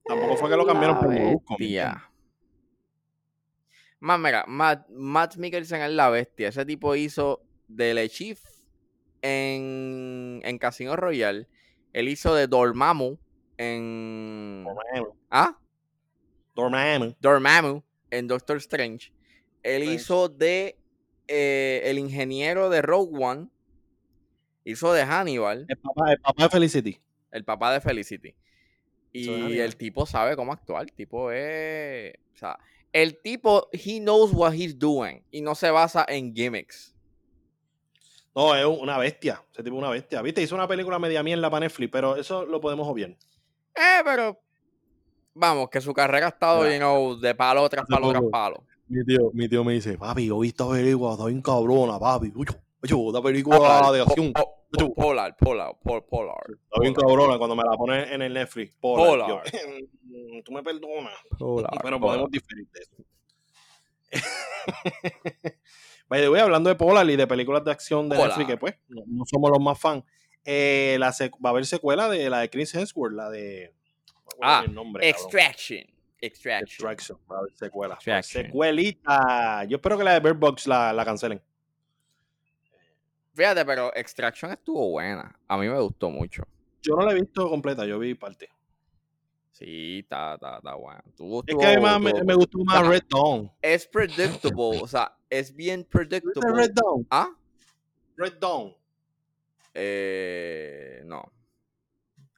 Tampoco 0.06 0.36
fue 0.38 0.50
que 0.50 0.58
lo 0.58 0.66
cambiaron 0.66 1.00
por 1.00 1.10
Molusco. 1.10 1.56
Más, 4.00 4.20
mira, 4.20 4.44
Matt, 4.48 4.90
Matt 4.90 5.38
Mikkelsen 5.38 5.82
es 5.82 5.92
la 5.92 6.10
bestia. 6.10 6.50
Ese 6.50 6.66
tipo 6.66 6.94
hizo 6.96 7.42
de 7.70 7.94
Le 7.94 8.10
Chief 8.10 8.40
en, 9.22 10.42
en 10.44 10.58
Casino 10.58 10.96
Royale. 10.98 11.48
Él 11.94 12.10
hizo 12.10 12.36
de 12.36 12.48
Dormammu 12.48 13.18
en. 13.58 14.66
Dormammu. 14.66 15.16
¿Ah? 15.30 15.58
Dormammu. 16.56 17.16
Dormammu 17.22 17.82
en 18.12 18.28
Doctor 18.28 18.58
Strange. 18.58 19.14
Él 19.64 19.84
Strange. 19.84 19.94
hizo 19.96 20.28
de 20.30 20.78
eh, 21.30 21.82
el 21.86 21.98
ingeniero 21.98 22.70
de 22.70 22.82
Rogue 22.82 23.24
One. 23.24 23.48
Hizo 24.66 24.94
de 24.94 25.04
Hannibal, 25.04 25.66
El 25.68 25.78
papá, 25.78 26.12
el 26.12 26.20
papá 26.20 26.44
de 26.44 26.50
Felicity. 26.50 27.02
el 27.32 27.44
papá 27.44 27.74
de 27.74 27.82
Felicity. 27.82 28.36
Y 29.14 29.60
el 29.60 29.76
tipo 29.76 30.06
sabe 30.06 30.36
cómo 30.36 30.52
actuar. 30.52 30.84
El 30.84 30.92
tipo 30.92 31.32
es. 31.32 32.14
O 32.34 32.38
sea, 32.38 32.58
el 32.92 33.22
tipo, 33.22 33.70
he 33.72 34.00
knows 34.00 34.32
what 34.34 34.54
he's 34.54 34.78
doing. 34.78 35.24
Y 35.32 35.42
no 35.42 35.56
se 35.56 35.70
basa 35.72 36.06
en 36.10 36.34
gimmicks. 36.36 36.94
No, 38.36 38.56
es 38.56 38.66
una 38.66 38.98
bestia. 38.98 39.42
Ese 39.52 39.64
tipo 39.64 39.76
es 39.76 39.80
una 39.80 39.92
bestia. 39.92 40.22
¿Viste? 40.22 40.42
Hizo 40.42 40.56
una 40.56 40.68
película 40.68 40.98
media 40.98 41.22
mierda 41.22 41.50
para 41.50 41.66
Netflix, 41.66 41.92
pero 41.92 42.16
eso 42.16 42.46
lo 42.46 42.60
podemos 42.60 42.88
obviar. 42.88 43.12
Eh, 43.12 44.02
pero. 44.04 44.40
Vamos, 45.36 45.70
que 45.70 45.82
su 45.82 45.94
carrera 45.94 46.28
ha 46.28 46.30
estado, 46.30 46.62
Mira, 46.62 46.74
you 46.74 46.80
know, 46.80 47.20
de 47.20 47.34
palo 47.34 47.68
tras 47.68 47.88
palo 47.88 48.12
tras 48.12 48.24
palo. 48.32 48.64
Mi 48.88 49.04
tío, 49.04 49.32
mi 49.34 49.50
tío 49.50 49.64
me 49.64 49.74
dice, 49.74 49.98
papi, 49.98 50.28
yo 50.28 50.38
vi 50.40 50.50
esta 50.50 50.70
película, 50.70 51.14
está 51.14 51.26
bien 51.26 51.42
cabrona, 51.42 51.98
papi. 52.00 52.32
Uy, 52.36 52.46
uy, 52.92 53.08
esta 53.08 53.22
película 53.22 53.58
Polar, 53.58 53.92
de 53.94 54.02
acción. 54.02 54.32
po- 54.34 54.42
po- 54.44 54.63
Polar, 54.96 55.36
polar, 55.38 55.76
po- 55.84 56.06
polar. 56.06 56.38
Está 56.50 56.82
bien 56.82 56.94
polar, 56.94 57.10
cabrona 57.10 57.38
cuando 57.38 57.56
me 57.56 57.64
la 57.64 57.78
ponen 57.78 58.12
en 58.12 58.22
el 58.24 58.34
Netflix. 58.34 58.76
Polar. 58.76 59.08
Polar. 59.28 59.44
Yo, 59.52 59.60
"Mm, 60.04 60.42
tú 60.44 60.52
me 60.52 60.64
perdonas. 60.64 61.14
polar, 61.38 61.70
Pero 61.84 62.00
polar. 62.00 62.00
podemos 62.00 62.32
diferir 62.32 62.68
de 62.72 62.80
eso. 62.82 63.04
By 66.10 66.22
the 66.22 66.30
way, 66.30 66.42
hablando 66.42 66.70
de 66.70 66.76
Polar 66.76 67.10
y 67.10 67.16
de 67.16 67.26
películas 67.28 67.64
de 67.64 67.72
acción 67.72 68.10
de 68.10 68.16
Polar. 68.16 68.30
Netflix, 68.38 68.48
que 68.50 68.58
pues 68.58 68.76
no, 68.90 69.02
no 69.08 69.24
somos 69.26 69.50
los 69.52 69.60
más 69.60 69.80
fans. 69.80 70.04
eh, 70.46 70.98
la 71.00 71.12
va 71.44 71.50
a 71.50 71.52
haber 71.52 71.66
secuela 71.66 72.10
de 72.10 72.30
la 72.30 72.40
de 72.40 72.50
Chris 72.50 72.74
Hemsworth, 72.76 73.14
la 73.16 73.30
de. 73.30 73.74
Ah, 74.42 74.64
el 74.66 74.74
nombre, 74.74 75.10
cabrón. 75.12 75.26
Extraction. 75.26 75.86
Extraction. 76.20 76.64
Extraction. 76.92 77.18
Va 77.32 77.36
a 77.36 77.40
haber 77.40 77.54
secuela. 77.54 77.94
Extraction. 77.96 78.46
Secuelita. 78.46 79.64
Yo 79.66 79.78
espero 79.78 79.98
que 79.98 80.04
la 80.04 80.14
de 80.14 80.20
Bird 80.20 80.38
Box 80.38 80.68
la, 80.68 80.92
la 80.94 81.06
cancelen. 81.06 81.42
Fíjate, 83.34 83.66
pero 83.66 83.94
Extraction 83.96 84.52
estuvo 84.52 84.90
buena. 84.92 85.38
A 85.48 85.58
mí 85.58 85.68
me 85.68 85.80
gustó 85.80 86.10
mucho. 86.10 86.44
Yo 86.82 86.96
no 86.96 87.06
la 87.06 87.12
he 87.14 87.16
visto 87.16 87.50
completa, 87.50 87.86
yo 87.86 87.98
vi 88.00 88.14
parte. 88.14 88.50
Sí, 89.52 90.00
está, 90.00 90.34
está, 90.36 90.58
está 90.58 90.76
buena. 90.76 91.04
Estuvo- 91.08 91.40
Es 91.42 91.46
que 91.46 91.52
estuvo- 91.52 91.68
además 91.68 92.02
me, 92.02 92.24
me 92.24 92.34
gustó 92.36 92.58
más 92.64 92.76
Ajá. 92.78 92.90
Red 92.90 93.04
Dawn. 93.10 93.52
Es 93.62 93.88
predictable. 93.88 94.82
o 94.82 94.88
sea, 94.88 95.16
es 95.30 95.56
bien 95.56 95.82
¿Viste 95.82 95.98
predictable. 96.08 96.54
Red 96.56 96.72
Dawn? 96.74 97.08
¿Ah? 97.10 97.30
Red 98.18 98.34
Dawn. 98.40 98.76
Eh, 99.74 101.02
no. 101.06 101.32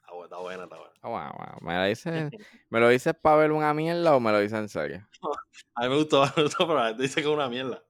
Está 0.00 0.12
buena, 0.12 0.24
está 0.24 0.38
buena, 0.38 0.64
está 0.64 0.76
buena. 0.76 0.92
Ah, 1.02 1.08
bueno, 1.08 1.34
bueno. 1.36 1.58
¿Me, 1.62 1.72
la 1.74 1.84
dices, 1.86 2.30
¿Me 2.70 2.80
lo 2.80 2.88
dices 2.88 3.14
para 3.20 3.36
ver 3.36 3.52
una 3.52 3.72
mierda 3.74 4.14
o 4.16 4.20
me 4.20 4.32
lo 4.32 4.40
dices 4.40 4.58
en 4.58 4.68
serio? 4.68 5.08
A 5.74 5.82
mí 5.82 5.88
me 5.90 5.96
gustó, 5.96 6.22
me 6.36 6.42
gustó, 6.44 6.66
pero 6.66 6.94
dice 6.94 7.16
que 7.16 7.28
es 7.28 7.34
una 7.34 7.48
mierda. 7.48 7.82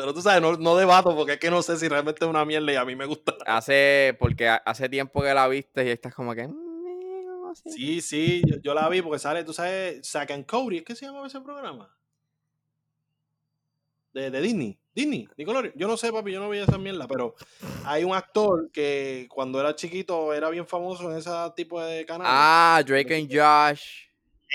Pero 0.00 0.14
tú 0.14 0.22
sabes, 0.22 0.40
no, 0.40 0.56
no 0.56 0.76
debato 0.76 1.14
porque 1.14 1.32
es 1.34 1.38
que 1.38 1.50
no 1.50 1.62
sé 1.62 1.76
si 1.76 1.88
realmente 1.88 2.24
es 2.24 2.28
una 2.30 2.44
mierda 2.44 2.72
y 2.72 2.76
a 2.76 2.84
mí 2.84 2.96
me 2.96 3.04
gusta. 3.06 3.34
Hace, 3.46 4.16
porque 4.18 4.48
ha- 4.48 4.62
hace 4.64 4.88
tiempo 4.88 5.20
que 5.22 5.34
la 5.34 5.46
viste 5.48 5.84
y 5.84 5.90
estás 5.90 6.14
como 6.14 6.34
que. 6.34 6.48
"Mm, 6.48 7.42
no 7.42 7.54
sé". 7.54 7.70
Sí, 7.70 8.00
sí, 8.00 8.42
yo, 8.46 8.56
yo 8.62 8.74
la 8.74 8.88
vi 8.88 9.02
porque 9.02 9.18
sale, 9.18 9.44
tú 9.44 9.52
sabes, 9.52 10.06
Zack 10.08 10.30
and 10.30 10.46
Cody, 10.46 10.78
¿es 10.78 10.84
que 10.84 10.94
se 10.94 11.06
llama 11.06 11.26
ese 11.26 11.40
programa? 11.40 11.94
De, 14.12 14.28
de 14.30 14.40
Disney, 14.40 14.76
Disney, 14.92 15.28
Nickelodeon. 15.36 15.72
Yo 15.76 15.86
no 15.86 15.96
sé, 15.96 16.12
papi, 16.12 16.32
yo 16.32 16.40
no 16.40 16.48
veía 16.48 16.64
esa 16.64 16.78
mierda, 16.78 17.06
pero 17.06 17.36
hay 17.84 18.02
un 18.02 18.12
actor 18.12 18.68
que 18.72 19.28
cuando 19.30 19.60
era 19.60 19.76
chiquito 19.76 20.34
era 20.34 20.50
bien 20.50 20.66
famoso 20.66 21.08
en 21.12 21.16
ese 21.18 21.30
tipo 21.54 21.80
de 21.80 22.04
canal. 22.06 22.26
Ah, 22.28 22.82
Drake 22.84 23.14
and 23.14 23.28
Josh. 23.30 24.06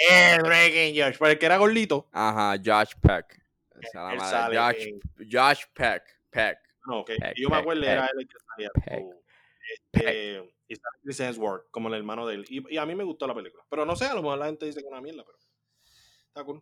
Eh, 0.09 0.37
Drake 0.43 0.87
and 0.89 0.97
Josh, 0.99 1.17
pero 1.17 1.31
el 1.31 1.39
que 1.39 1.45
era 1.45 1.57
gordito. 1.57 2.07
Ajá, 2.11 2.57
Josh 2.63 2.91
Peck. 3.01 3.44
Esa 3.87 4.13
Él 4.13 4.19
sale 4.19 4.57
Josh, 4.57 4.87
en- 4.87 5.29
Josh 5.31 5.63
Peck. 5.73 6.03
Peck. 6.29 6.57
No, 6.87 7.03
que 7.05 7.15
Peck, 7.15 7.33
yo 7.35 7.49
me 7.49 7.57
acuerdo, 7.57 7.81
Peck, 7.81 7.89
era 7.91 8.05
él 8.05 8.19
el 8.19 8.27
que 8.27 8.35
salía. 8.47 8.69
Peck, 8.73 9.05
Este, 9.73 10.55
y 10.67 10.75
sale 10.75 10.97
Chris 11.03 11.19
Hemsworth, 11.19 11.69
como 11.71 11.87
el 11.89 11.95
hermano 11.95 12.27
de 12.27 12.35
él. 12.35 12.45
Y, 12.49 12.73
y 12.73 12.77
a 12.77 12.85
mí 12.85 12.93
me 12.95 13.03
gustó 13.03 13.25
la 13.27 13.33
película. 13.35 13.63
Pero 13.69 13.85
no 13.85 13.95
sé, 13.95 14.05
a 14.05 14.13
lo 14.13 14.21
mejor 14.21 14.37
la 14.37 14.45
gente 14.47 14.65
dice 14.65 14.79
que 14.81 14.85
es 14.85 14.91
una 14.91 15.01
mierda, 15.01 15.23
pero 15.25 15.37
está 16.27 16.43
cool. 16.43 16.61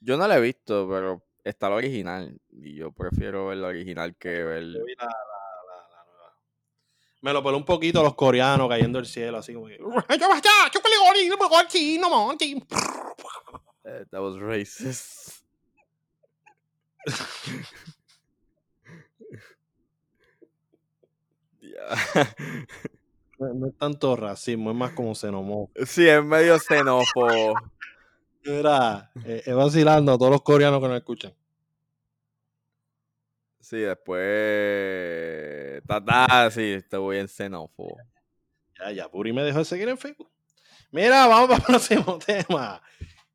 Yo 0.00 0.16
no 0.16 0.28
la 0.28 0.36
he 0.36 0.40
visto, 0.40 0.86
pero 0.88 1.24
está 1.42 1.68
la 1.70 1.76
original. 1.76 2.38
Y 2.50 2.74
yo 2.76 2.92
prefiero 2.92 3.46
ver 3.48 3.58
la 3.58 3.68
original 3.68 4.14
que 4.16 4.44
ver. 4.44 4.62
Yo 4.64 4.84
vi 4.84 4.94
la, 4.96 5.04
la- 5.06 5.10
la- 5.10 5.88
la 5.96 6.04
nueva. 6.04 6.36
Me 7.22 7.32
lo 7.32 7.42
peló 7.42 7.56
un 7.56 7.64
poquito 7.64 8.02
los 8.02 8.14
coreanos 8.14 8.68
cayendo 8.68 8.98
del 8.98 9.06
cielo, 9.06 9.38
así 9.38 9.54
como 9.54 9.66
que. 9.66 9.78
Eh, 13.86 14.04
that 14.10 14.20
was 14.20 14.38
racist. 14.38 15.43
No, 23.38 23.52
no 23.52 23.66
es 23.66 23.76
tanto 23.76 24.14
racismo, 24.16 24.70
es 24.70 24.76
más 24.76 24.92
como 24.92 25.14
xenomorfo. 25.14 25.72
Sí, 25.86 26.06
es 26.08 26.24
medio 26.24 26.58
xenófobo. 26.58 27.54
Mira, 28.44 29.10
eh, 29.24 29.42
es 29.44 29.54
vacilando 29.54 30.12
a 30.12 30.18
todos 30.18 30.30
los 30.30 30.42
coreanos 30.42 30.80
que 30.80 30.88
nos 30.88 30.96
escuchan. 30.98 31.34
Sí, 33.60 33.78
después. 33.78 34.22
Tata, 35.86 36.50
sí, 36.50 36.78
te 36.88 36.96
voy 36.96 37.18
en 37.18 37.28
xenófobo. 37.28 37.96
Ya, 38.78 38.92
ya, 38.92 39.08
Puri 39.10 39.32
me 39.32 39.42
dejó 39.42 39.58
de 39.58 39.64
seguir 39.64 39.88
en 39.88 39.98
Facebook. 39.98 40.30
Mira, 40.90 41.26
vamos 41.26 41.48
para 41.48 41.58
el 41.58 41.64
próximo 41.64 42.18
tema. 42.26 42.82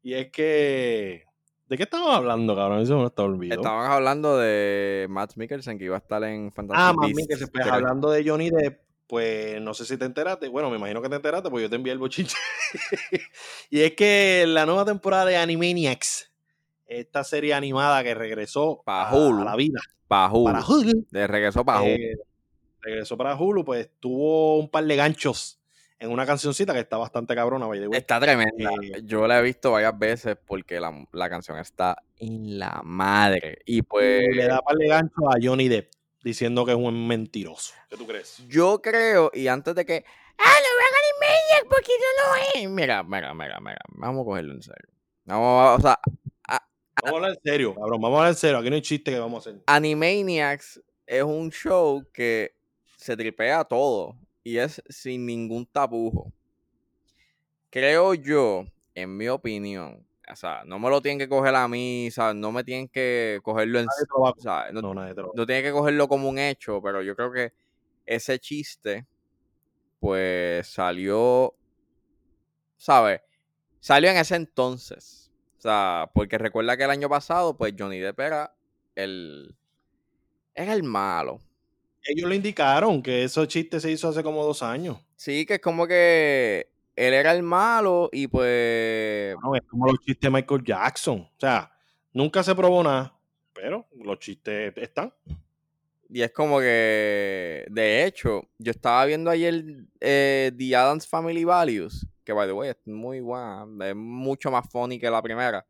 Y 0.01 0.13
es 0.13 0.31
que. 0.31 1.25
¿De 1.69 1.77
qué 1.77 1.83
estamos 1.83 2.09
hablando, 2.09 2.55
cabrón? 2.55 2.79
Eso 2.79 2.97
me 2.97 3.05
está 3.05 3.21
olvidando. 3.21 3.61
Estábamos 3.61 3.89
hablando 3.89 4.37
de 4.39 5.05
Matt 5.07 5.35
Mikkelsen 5.35 5.77
que 5.77 5.85
iba 5.85 5.95
a 5.95 5.99
estar 5.99 6.23
en 6.23 6.51
Fantastic 6.51 6.83
Ah, 6.83 6.95
que 7.29 7.37
se 7.37 7.45
pues, 7.47 7.67
hablando 7.67 8.09
de 8.09 8.27
Johnny 8.27 8.49
Depp, 8.49 8.81
pues 9.05 9.61
no 9.61 9.75
sé 9.75 9.85
si 9.85 9.95
te 9.95 10.05
enteraste. 10.05 10.47
Bueno, 10.47 10.71
me 10.71 10.77
imagino 10.77 10.99
que 10.99 11.09
te 11.09 11.17
enteraste, 11.17 11.47
porque 11.51 11.65
yo 11.65 11.69
te 11.69 11.75
envié 11.75 11.93
el 11.93 11.99
bochinche. 11.99 12.35
y 13.69 13.81
es 13.81 13.93
que 13.93 14.45
la 14.47 14.65
nueva 14.65 14.83
temporada 14.83 15.25
de 15.25 15.37
Animaniacs, 15.37 16.31
esta 16.87 17.23
serie 17.23 17.53
animada 17.53 18.03
que 18.03 18.15
regresó 18.15 18.81
a, 18.87 19.15
Hulu. 19.15 19.41
a 19.41 19.45
la 19.45 19.55
vida 19.55 19.79
Pa' 20.07 20.27
Hulu. 20.27 20.45
para 20.45 20.65
Hulu, 20.65 21.05
De 21.11 21.27
regreso 21.27 21.63
para 21.63 21.81
Hulu. 21.81 21.89
eh, 21.91 22.17
regresó 22.81 23.15
para 23.15 23.35
Hulu, 23.35 23.63
pues 23.63 23.91
tuvo 23.99 24.57
un 24.57 24.69
par 24.69 24.85
de 24.85 24.95
ganchos 24.95 25.58
en 25.99 26.11
una 26.11 26.25
cancioncita 26.25 26.73
que 26.73 26.79
está 26.79 26.97
bastante 26.97 27.35
cabrona, 27.35 27.67
by 27.67 27.79
the 27.79 27.87
way. 27.87 27.97
Está 27.99 28.19
tremenda. 28.19 28.71
eh, 28.81 29.01
Yo 29.03 29.27
la 29.27 29.39
he 29.39 29.41
visto 29.41 29.71
varias 29.71 29.97
veces 29.99 30.37
porque 30.45 30.79
la, 30.79 30.93
la 31.11 31.29
canción 31.29 31.57
está 31.57 31.97
en 32.17 32.57
la 32.57 32.81
madre. 32.83 33.59
Y 33.65 33.81
pues. 33.81 34.23
Y 34.31 34.35
le 34.35 34.47
da 34.47 34.61
par 34.61 34.75
de 34.77 34.87
ganchos 34.87 35.23
a 35.27 35.37
Johnny 35.41 35.67
Depp, 35.67 35.91
diciendo 36.23 36.65
que 36.65 36.71
es 36.71 36.77
un 36.77 37.07
mentiroso. 37.07 37.73
¿Qué 37.89 37.97
tú 37.97 38.07
crees? 38.07 38.37
Yo 38.47 38.81
creo, 38.81 39.29
y 39.33 39.47
antes 39.47 39.75
de 39.75 39.85
que. 39.85 40.05
¡Ah, 40.37 40.53
no 40.63 40.69
vean 40.79 40.93
Animaniacs 41.03 41.67
porque 41.69 41.91
no 41.99 42.23
lo 42.23 42.61
es! 42.63 42.69
Mira, 42.69 43.03
mira, 43.03 43.33
mira, 43.33 43.59
mira. 43.59 43.79
Vamos 43.89 44.21
a 44.21 44.25
cogerlo 44.25 44.53
en 44.53 44.61
serio. 44.61 44.87
Vamos 45.25 45.61
a, 45.67 45.73
o 45.75 45.81
sea, 45.81 45.99
Vamos 47.01 47.13
a 47.13 47.15
hablar 47.15 47.31
en 47.31 47.39
serio, 47.43 47.75
cabrón. 47.75 48.01
Vamos 48.01 48.15
a 48.15 48.19
hablar 48.19 48.31
en 48.33 48.37
serio. 48.37 48.57
Aquí 48.57 48.69
no 48.69 48.75
hay 48.75 48.81
chiste 48.81 49.11
que 49.11 49.19
vamos 49.19 49.45
a 49.45 49.49
hacer. 49.49 49.61
Animaniacs 49.67 50.81
es 51.05 51.23
un 51.23 51.51
show 51.51 52.05
que 52.13 52.55
se 52.97 53.15
tripea 53.17 53.63
todo 53.65 54.15
y 54.43 54.57
es 54.57 54.81
sin 54.89 55.25
ningún 55.25 55.65
tapujo. 55.65 56.31
Creo 57.69 58.13
yo, 58.15 58.65
en 58.95 59.15
mi 59.15 59.27
opinión, 59.27 60.05
o 60.31 60.35
sea, 60.35 60.63
no 60.65 60.79
me 60.79 60.89
lo 60.89 61.01
tienen 61.01 61.19
que 61.19 61.29
coger 61.29 61.55
a 61.55 61.67
mí, 61.67 62.07
o 62.07 62.11
sea, 62.11 62.33
no 62.33 62.51
me 62.51 62.63
tienen 62.63 62.87
que 62.87 63.39
cogerlo 63.43 63.79
en 63.79 63.87
o 63.87 64.35
sea, 64.37 64.71
no, 64.71 64.81
No, 64.81 64.93
no 64.93 65.45
tienen 65.45 65.63
que 65.63 65.71
cogerlo 65.71 66.07
como 66.07 66.29
un 66.29 66.39
hecho, 66.39 66.81
pero 66.81 67.01
yo 67.01 67.15
creo 67.15 67.31
que 67.31 67.53
ese 68.05 68.39
chiste, 68.39 69.05
pues 69.99 70.67
salió, 70.67 71.55
¿sabes? 72.77 73.21
Salió 73.79 74.09
en 74.09 74.17
ese 74.17 74.35
entonces. 74.35 75.31
O 75.57 75.61
sea, 75.61 76.09
porque 76.13 76.37
recuerda 76.37 76.77
que 76.77 76.83
el 76.85 76.89
año 76.91 77.09
pasado, 77.09 77.57
pues 77.57 77.73
Johnny 77.77 77.99
Depp 77.99 78.19
era 78.19 78.55
el, 78.95 79.55
era 80.55 80.73
el 80.73 80.83
malo. 80.83 81.39
Ellos 82.09 82.27
lo 82.27 82.33
indicaron 82.33 83.03
que 83.03 83.23
esos 83.23 83.47
chistes 83.47 83.83
se 83.83 83.91
hizo 83.91 84.09
hace 84.09 84.23
como 84.23 84.43
dos 84.43 84.63
años. 84.63 84.97
Sí, 85.15 85.45
que 85.45 85.55
es 85.55 85.59
como 85.59 85.85
que 85.85 86.71
él 86.95 87.13
era 87.13 87.31
el 87.33 87.43
malo 87.43 88.09
y 88.11 88.27
pues. 88.27 89.35
No, 89.43 89.55
es 89.55 89.61
como 89.69 89.85
los 89.85 89.99
chistes 89.99 90.21
de 90.21 90.29
Michael 90.31 90.63
Jackson. 90.63 91.19
O 91.19 91.39
sea, 91.39 91.71
nunca 92.11 92.41
se 92.41 92.55
probó 92.55 92.81
nada, 92.81 93.15
pero 93.53 93.87
los 94.03 94.17
chistes 94.17 94.73
están. 94.75 95.13
Y 96.09 96.23
es 96.23 96.31
como 96.31 96.59
que, 96.59 97.67
de 97.69 98.05
hecho, 98.05 98.41
yo 98.57 98.71
estaba 98.71 99.05
viendo 99.05 99.29
ayer 99.29 99.63
eh, 99.99 100.51
The 100.57 100.75
Adams 100.75 101.07
Family 101.07 101.43
Values, 101.43 102.07
que 102.23 102.33
by 102.33 102.47
the 102.47 102.53
way 102.53 102.69
es 102.71 102.77
muy 102.85 103.19
buena, 103.19 103.67
es 103.87 103.95
mucho 103.95 104.49
más 104.49 104.67
funny 104.71 104.97
que 104.97 105.11
la 105.11 105.21
primera. 105.21 105.67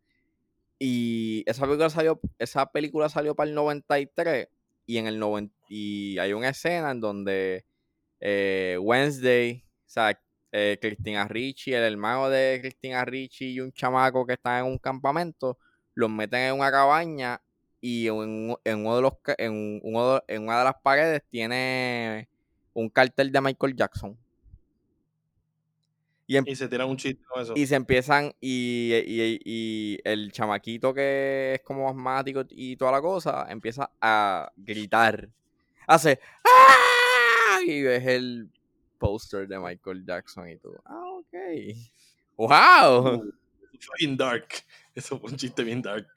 Y 0.79 1.43
esa 1.45 1.63
película 1.63 1.89
salió, 1.89 2.21
esa 2.37 2.71
película 2.71 3.09
salió 3.09 3.35
para 3.35 3.49
el 3.49 3.55
93 3.55 4.47
y 4.89 4.97
en 4.97 5.05
el 5.05 5.19
90, 5.19 5.53
y 5.69 6.17
hay 6.17 6.33
una 6.33 6.49
escena 6.49 6.89
en 6.89 6.99
donde 6.99 7.63
eh, 8.19 8.75
Wednesday, 8.81 9.63
o 9.63 9.83
sea, 9.85 10.19
eh, 10.51 10.79
Cristina 10.81 11.27
Ricci, 11.27 11.71
el 11.75 11.83
hermano 11.83 12.27
de 12.27 12.57
Cristina 12.59 13.05
Ricci 13.05 13.51
y 13.51 13.59
un 13.59 13.71
chamaco 13.71 14.25
que 14.25 14.33
está 14.33 14.57
en 14.57 14.65
un 14.65 14.79
campamento, 14.79 15.59
los 15.93 16.09
meten 16.09 16.39
en 16.39 16.55
una 16.55 16.71
cabaña 16.71 17.39
y 17.79 18.07
en, 18.07 18.55
uno 18.65 18.95
de 18.95 19.01
los 19.03 19.13
en, 19.37 19.79
uno 19.83 20.23
en 20.27 20.41
una 20.41 20.57
de 20.57 20.63
las 20.63 20.81
paredes 20.81 21.21
tiene 21.29 22.27
un 22.73 22.89
cartel 22.89 23.31
de 23.31 23.41
Michael 23.41 23.75
Jackson. 23.75 24.17
Em 26.35 26.43
y, 26.47 26.55
se 26.55 26.67
tiran 26.67 26.87
un 26.89 26.97
chiste 26.97 27.23
con 27.27 27.41
eso. 27.41 27.53
Y 27.55 27.65
se 27.65 27.75
empiezan, 27.75 28.33
y, 28.39 28.91
y, 28.93 29.99
el 30.03 30.31
chamaquito 30.31 30.93
que 30.93 31.55
es 31.55 31.61
como 31.61 31.89
asmático 31.89 32.43
y 32.49 32.75
toda 32.75 32.91
la 32.91 33.01
cosa, 33.01 33.47
empieza 33.49 33.89
a 33.99 34.51
gritar. 34.55 35.29
Hace 35.87 36.19
¡Ah! 36.45 37.59
Y 37.65 37.81
ves 37.81 38.05
el 38.05 38.49
póster 38.99 39.47
de 39.47 39.57
Michael 39.57 40.05
Jackson 40.05 40.49
y 40.49 40.57
tú. 40.57 40.75
Ah, 40.85 41.03
ok. 41.03 41.35
¡Wow! 42.37 43.33
Fue 43.79 43.95
bien 43.99 44.15
dark. 44.15 44.47
Eso 44.93 45.19
fue 45.19 45.31
un 45.31 45.37
chiste 45.37 45.63
bien 45.63 45.81
dark. 45.81 46.07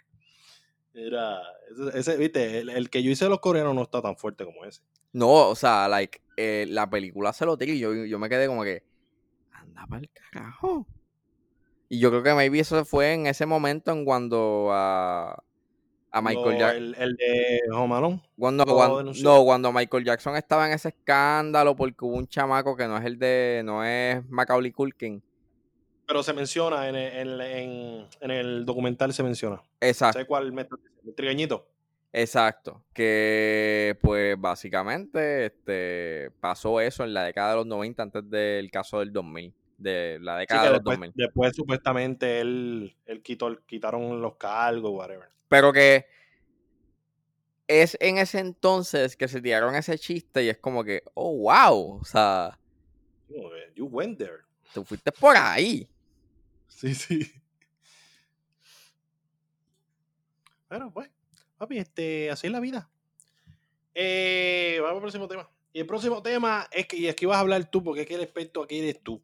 Era. 0.95 1.41
Ese, 1.95 2.19
viste, 2.19 2.59
el, 2.59 2.91
que 2.91 3.03
yo 3.03 3.11
hice 3.11 3.25
de 3.25 3.31
los 3.31 3.41
coreanos 3.41 3.75
no 3.75 3.83
está 3.83 4.03
tan 4.03 4.17
fuerte 4.17 4.45
como 4.45 4.65
ese. 4.65 4.83
No, 5.13 5.49
o 5.49 5.55
sea, 5.55 5.89
like, 5.89 6.21
eh, 6.37 6.67
la 6.69 6.91
película 6.91 7.33
se 7.33 7.47
lo 7.47 7.57
tira 7.57 7.73
y 7.73 7.79
yo, 7.79 7.95
yo 7.95 8.19
me 8.19 8.29
quedé 8.29 8.47
como 8.47 8.63
que 8.63 8.83
andaba 9.73 9.99
el 9.99 10.11
carajo. 10.11 10.87
Y 11.89 11.99
yo 11.99 12.11
creo 12.11 12.23
que 12.23 12.35
maybe 12.35 12.59
eso 12.61 12.85
fue 12.85 13.13
en 13.13 13.27
ese 13.27 13.45
momento 13.47 13.93
en 13.93 14.05
cuando 14.05 14.69
a, 14.73 15.43
a 16.11 16.23
Michael 16.23 16.59
Jackson. 16.59 16.95
El, 16.99 17.17
de 17.17 17.61
Home 17.73 18.21
Cuando, 18.39 18.65
no, 19.23 19.45
cuando 19.45 19.73
Michael 19.73 20.05
Jackson 20.05 20.37
estaba 20.37 20.67
en 20.67 20.73
ese 20.73 20.89
escándalo 20.89 21.77
porque 21.77 22.05
hubo 22.05 22.17
un 22.17 22.27
chamaco 22.27 22.77
que 22.77 22.87
no 22.87 22.97
es 22.97 23.05
el 23.05 23.19
de. 23.19 23.63
no 23.65 23.85
es 23.85 24.25
Macaulay 24.29 24.73
Culkin. 24.73 25.23
Pero 26.07 26.23
se 26.23 26.33
menciona, 26.33 26.89
en 26.89 26.97
el, 26.97 27.41
en, 27.41 28.31
el 28.31 28.65
documental 28.65 29.13
se 29.13 29.23
menciona. 29.23 29.63
Exacto. 29.81 30.15
¿Sabes 30.15 30.29
cuál 30.29 30.53
me 30.53 30.67
El 31.05 31.15
trigueñito. 31.15 31.69
Exacto, 32.15 32.83
que 32.93 33.99
pues 34.03 34.39
básicamente 34.39 35.47
este, 35.47 36.31
pasó 36.41 36.81
eso 36.81 37.05
en 37.05 37.15
la 37.15 37.25
década 37.25 37.51
de 37.51 37.57
los 37.57 37.67
90 37.67 38.03
antes 38.03 38.29
del 38.29 38.71
caso 38.71 38.99
del 38.99 39.15
2000 39.15 39.55
de 39.83 40.19
la 40.21 40.39
década 40.39 40.65
de 40.65 40.71
los 40.71 40.79
después, 40.79 40.99
2000. 40.99 41.13
Después 41.15 41.57
supuestamente 41.57 42.41
él, 42.41 42.97
él 43.07 43.23
quitó, 43.23 43.65
quitaron 43.67 44.21
los 44.21 44.37
cargos, 44.37 44.93
whatever. 44.93 45.29
Pero 45.49 45.73
que 45.73 46.07
es 47.67 47.97
en 48.01 48.19
ese 48.19 48.39
entonces 48.39 49.17
que 49.17 49.29
se 49.29 49.41
tiraron 49.41 49.75
ese 49.75 49.99
chiste 49.99 50.45
y 50.45 50.49
es 50.49 50.59
como 50.59 50.85
que, 50.85 51.03
oh, 51.15 51.37
wow, 51.37 52.01
o 52.01 52.05
sea... 52.05 52.59
You 53.75 53.87
went 53.87 54.19
there. 54.19 54.43
Tú 54.75 54.85
fuiste 54.85 55.11
por 55.13 55.37
ahí. 55.37 55.89
Sí, 56.69 56.95
sí. 56.97 57.31
Bueno, 60.69 60.91
pues, 60.93 61.11
papi, 61.59 61.79
este, 61.79 62.31
así 62.31 62.47
es 62.49 62.53
la 62.53 62.59
vida. 62.59 62.91
Eh, 63.95 64.79
vamos 64.81 64.97
al 64.97 65.01
próximo 65.03 65.29
tema. 65.29 65.49
Y 65.73 65.81
el 65.81 65.87
próximo 65.87 66.23
tema 66.23 66.67
es 66.73 66.87
que, 66.87 66.97
y 66.97 67.07
es 67.07 67.15
que 67.15 67.27
ibas 67.27 67.37
a 67.37 67.41
hablar 67.41 67.71
tú, 67.71 67.85
porque 67.85 68.01
es 68.01 68.07
que 68.07 68.15
el 68.15 68.23
experto 68.23 68.63
aquí 68.63 68.79
eres 68.79 69.01
tú. 69.03 69.23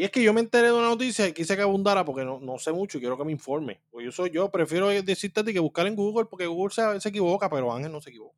Y 0.00 0.04
es 0.04 0.10
que 0.10 0.22
yo 0.22 0.32
me 0.32 0.40
enteré 0.40 0.68
de 0.68 0.72
una 0.72 0.88
noticia 0.88 1.28
y 1.28 1.34
quise 1.34 1.54
que 1.54 1.60
abundara 1.60 2.06
porque 2.06 2.24
no, 2.24 2.40
no 2.40 2.58
sé 2.58 2.72
mucho 2.72 2.96
y 2.96 3.02
quiero 3.02 3.18
que 3.18 3.24
me 3.26 3.32
informe. 3.32 3.82
Pues 3.90 4.02
yo 4.02 4.10
soy 4.10 4.30
yo, 4.30 4.50
prefiero 4.50 4.88
decirte 4.88 5.40
a 5.40 5.44
ti 5.44 5.52
que 5.52 5.58
buscar 5.58 5.86
en 5.86 5.94
Google 5.94 6.24
porque 6.24 6.46
Google 6.46 6.72
se, 6.72 6.98
se, 7.02 7.10
equivoca, 7.10 7.50
pero 7.50 7.70
Ángel 7.70 7.92
no 7.92 8.00
se 8.00 8.08
equivoca. 8.08 8.34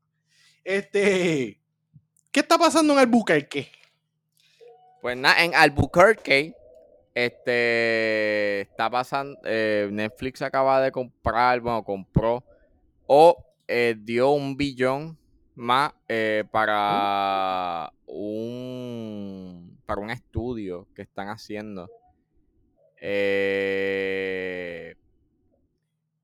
Este, 0.65 1.61
¿qué 2.33 2.41
está 2.41 2.59
pasando 2.59 2.95
en 2.95 2.99
Albuquerque? 2.99 3.71
Pues 5.01 5.17
nada, 5.17 5.45
en 5.45 5.55
Albuquerque, 5.55 6.57
este, 7.15 8.63
está 8.63 8.91
pasando, 8.91 9.39
eh, 9.45 9.89
Netflix 9.93 10.43
acaba 10.43 10.81
de 10.81 10.91
comprar, 10.91 11.61
bueno, 11.61 11.85
compró 11.85 12.43
o 13.07 13.37
eh, 13.69 13.95
dio 13.97 14.33
un 14.33 14.57
billón 14.57 15.17
más 15.55 15.93
eh, 16.09 16.43
para 16.51 17.93
un 18.07 19.62
para 19.87 20.01
un 20.01 20.11
estudio 20.11 20.89
que 20.95 21.03
están 21.03 21.29
haciendo. 21.29 21.91
Eh, 23.01 24.95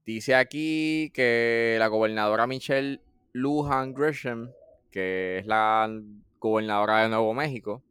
dice 0.06 0.34
aquí 0.34 1.10
que 1.12 1.76
la 1.78 1.88
gobernadora 1.88 2.46
Michelle 2.46 3.00
Lujan 3.32 3.94
Gresham, 3.94 4.52
que 4.90 5.38
es 5.38 5.46
la 5.46 5.90
gobernadora 6.38 7.02
de 7.02 7.08
Nuevo 7.08 7.34
México, 7.34 7.82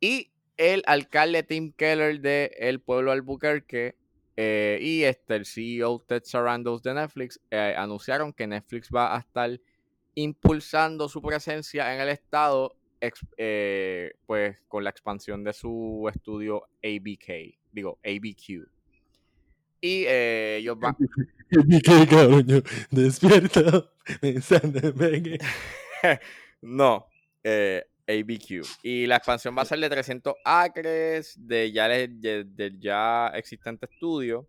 y 0.00 0.30
el 0.56 0.82
alcalde 0.86 1.42
Tim 1.42 1.72
Keller 1.72 2.20
de 2.20 2.54
el 2.58 2.80
pueblo 2.80 3.12
Albuquerque 3.12 3.96
eh, 4.36 4.78
y 4.80 5.04
este, 5.04 5.36
el 5.36 5.46
CEO 5.46 6.00
Ted 6.00 6.22
Sarandos 6.24 6.82
de 6.82 6.94
Netflix 6.94 7.40
eh, 7.50 7.74
anunciaron 7.76 8.32
que 8.32 8.46
Netflix 8.46 8.90
va 8.94 9.16
a 9.16 9.20
estar 9.20 9.60
impulsando 10.16 11.08
su 11.08 11.22
presencia 11.22 11.94
en 11.94 12.00
el 12.00 12.08
estado 12.08 12.76
eh, 13.36 14.12
pues 14.26 14.56
con 14.68 14.84
la 14.84 14.90
expansión 14.90 15.44
de 15.44 15.52
su 15.52 16.08
estudio 16.12 16.64
ABK, 16.82 17.56
digo 17.72 17.98
ABQ. 18.04 18.68
Y 19.80 20.04
eh, 20.06 20.56
ellos 20.60 20.78
van... 20.78 20.96
ABK, 21.56 22.08
cabrón, 22.08 22.64
despierta, 22.90 23.90
no, 26.62 27.06
eh, 27.42 27.84
ABQ. 28.08 28.66
Y 28.82 29.06
la 29.06 29.16
expansión 29.16 29.56
va 29.56 29.62
a 29.62 29.66
ser 29.66 29.78
de 29.78 29.90
300 29.90 30.34
acres 30.44 31.34
de 31.38 31.70
ya, 31.72 31.88
de, 31.88 32.76
ya 32.78 33.28
existente 33.34 33.86
estudio. 33.86 34.46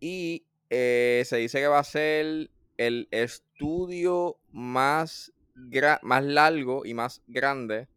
y 0.00 0.44
se 0.70 1.36
dice 1.36 1.60
que 1.60 1.66
va 1.66 1.80
a 1.80 1.84
ser 1.84 2.50
el 2.76 3.08
estudio 3.10 4.38
más 4.50 5.32
más 6.02 6.24
largo 6.24 6.84
y 6.84 6.94
más 6.94 7.22
grande. 7.26 7.88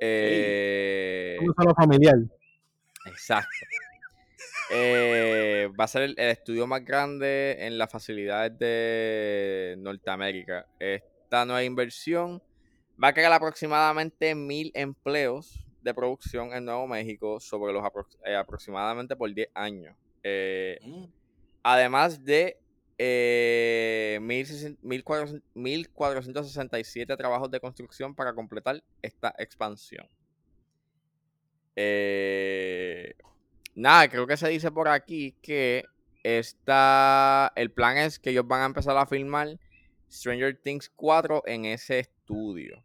Eh, 0.00 1.38
familiar. 1.76 2.16
Exacto. 3.06 3.66
Eh, 4.72 5.68
va 5.78 5.84
a 5.84 5.88
ser 5.88 6.02
el, 6.02 6.14
estudio 6.16 6.66
más 6.66 6.84
grande 6.84 7.56
en 7.58 7.76
las 7.76 7.90
facilidades 7.90 8.56
de 8.58 9.74
Norteamérica. 9.78 10.66
Esta 10.78 11.44
nueva 11.44 11.64
inversión 11.64 12.40
va 13.02 13.08
a 13.08 13.12
crear 13.12 13.32
aproximadamente 13.32 14.34
mil 14.34 14.70
empleos 14.74 15.64
de 15.82 15.94
producción 15.94 16.52
en 16.52 16.66
Nuevo 16.66 16.86
México 16.86 17.40
sobre 17.40 17.72
los 17.72 17.82
eh, 18.24 18.36
aproximadamente 18.36 19.16
por 19.16 19.32
10 19.32 19.48
años. 19.54 19.96
Eh, 20.22 20.78
mm. 20.82 21.04
Además 21.62 22.24
de 22.24 22.58
eh, 23.02 24.18
1.467 24.20 27.16
trabajos 27.16 27.50
de 27.50 27.58
construcción 27.58 28.14
para 28.14 28.34
completar 28.34 28.84
esta 29.00 29.34
expansión. 29.38 30.06
Eh, 31.76 33.14
nada, 33.74 34.06
creo 34.10 34.26
que 34.26 34.36
se 34.36 34.50
dice 34.50 34.70
por 34.70 34.88
aquí 34.88 35.34
que 35.40 35.86
está, 36.22 37.54
el 37.56 37.70
plan 37.70 37.96
es 37.96 38.18
que 38.18 38.32
ellos 38.32 38.46
van 38.46 38.60
a 38.60 38.66
empezar 38.66 38.94
a 38.98 39.06
filmar 39.06 39.58
Stranger 40.10 40.60
Things 40.62 40.92
4 40.94 41.44
en 41.46 41.64
ese 41.64 42.00
estudio. 42.00 42.84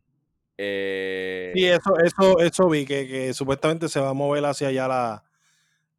Eh, 0.57 1.51
sí, 1.53 1.65
eso, 1.65 1.99
eso, 2.01 2.39
eso 2.39 2.69
vi, 2.69 2.85
que, 2.85 3.33
supuestamente 3.33 3.89
se 3.89 3.99
va 3.99 4.11
a 4.11 4.13
mover 4.13 4.45
hacia 4.45 4.69
allá 4.69 4.87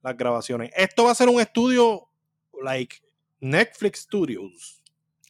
las 0.00 0.16
grabaciones. 0.16 0.70
Esto 0.74 1.04
va 1.04 1.10
a 1.10 1.14
ser 1.14 1.28
un 1.28 1.38
estudio, 1.38 2.08
like, 2.62 2.96
Netflix 3.40 4.00
Studios. 4.00 4.82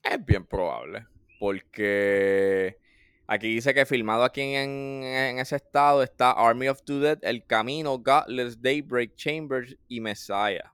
Es 0.03 0.25
bien 0.25 0.47
probable. 0.47 1.07
Porque 1.39 2.79
aquí 3.27 3.49
dice 3.49 3.75
que 3.75 3.85
filmado 3.85 4.25
aquí 4.25 4.41
en, 4.43 5.03
ese 5.39 5.57
estado 5.57 6.03
está 6.03 6.31
Army 6.33 6.69
of 6.69 6.83
the 6.85 6.95
Dead, 6.95 7.19
El 7.23 7.45
Camino, 7.45 7.99
Godless, 7.99 8.61
Daybreak, 8.61 9.15
Chambers 9.17 9.77
y 9.89 10.01
Messiah. 10.01 10.73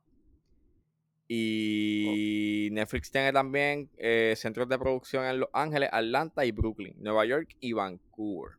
Y 1.29 2.69
Netflix 2.73 3.11
tiene 3.11 3.33
también 3.33 3.91
eh, 3.97 4.35
centros 4.37 4.69
de 4.69 4.79
producción 4.79 5.25
en 5.25 5.41
Los 5.41 5.49
Ángeles, 5.55 5.89
Atlanta 5.91 6.45
y 6.45 6.53
Brooklyn, 6.53 6.95
Nueva 6.99 7.25
York 7.25 7.57
y 7.59 7.73
Vancouver. 7.73 8.59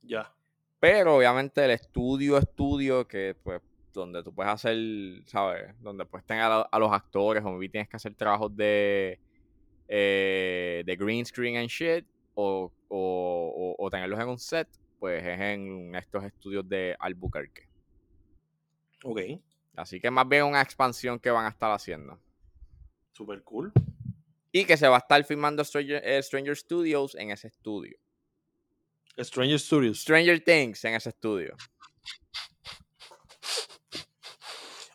Ya. 0.00 0.34
Pero 0.80 1.16
obviamente 1.16 1.64
el 1.64 1.72
estudio, 1.72 2.38
estudio, 2.38 3.06
que 3.06 3.36
pues 3.42 3.60
donde 3.92 4.22
tú 4.22 4.34
puedes 4.34 4.52
hacer, 4.52 4.76
¿sabes? 5.26 5.74
Donde 5.80 6.04
puedes 6.06 6.26
tener 6.26 6.44
a, 6.44 6.62
a 6.62 6.78
los 6.78 6.92
actores, 6.92 7.44
o 7.44 7.50
maybe 7.50 7.68
tienes 7.68 7.88
que 7.88 7.96
hacer 7.96 8.14
trabajos 8.14 8.54
de, 8.56 9.20
eh, 9.88 10.82
de 10.86 10.96
green 10.96 11.24
screen 11.26 11.56
and 11.58 11.68
shit, 11.68 12.06
o, 12.34 12.72
o, 12.88 13.74
o, 13.78 13.84
o 13.86 13.90
tenerlos 13.90 14.18
en 14.20 14.28
un 14.28 14.38
set, 14.38 14.68
pues 14.98 15.22
es 15.24 15.40
en 15.40 15.94
estos 15.94 16.24
estudios 16.24 16.68
de 16.68 16.96
Albuquerque. 16.98 17.68
Ok, 19.04 19.20
Así 19.74 20.00
que 20.00 20.10
más 20.10 20.28
bien 20.28 20.44
una 20.44 20.60
expansión 20.60 21.18
que 21.18 21.30
van 21.30 21.46
a 21.46 21.48
estar 21.48 21.70
haciendo. 21.72 22.20
super 23.12 23.42
cool. 23.42 23.72
Y 24.52 24.64
que 24.66 24.76
se 24.76 24.86
va 24.86 24.96
a 24.96 24.98
estar 24.98 25.24
filmando 25.24 25.64
Stranger, 25.64 26.02
eh, 26.04 26.22
Stranger 26.22 26.56
Studios 26.56 27.14
en 27.14 27.30
ese 27.30 27.48
estudio. 27.48 27.98
Stranger 29.18 29.58
Studios. 29.58 30.00
Stranger 30.00 30.40
Things 30.44 30.84
en 30.84 30.94
ese 30.94 31.08
estudio. 31.08 31.56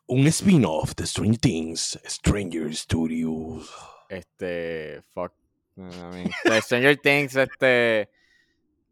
Un 0.08 0.26
spin-off 0.28 0.96
de 0.96 1.06
Stranger 1.06 1.38
Things. 1.40 2.00
Stranger 2.06 2.74
Studios. 2.74 3.74
Este, 4.10 5.02
fuck. 5.14 5.34
I 5.76 5.82
mean, 5.82 6.32
de 6.46 6.62
Stranger 6.62 6.98
Things, 6.98 7.36
este, 7.36 8.10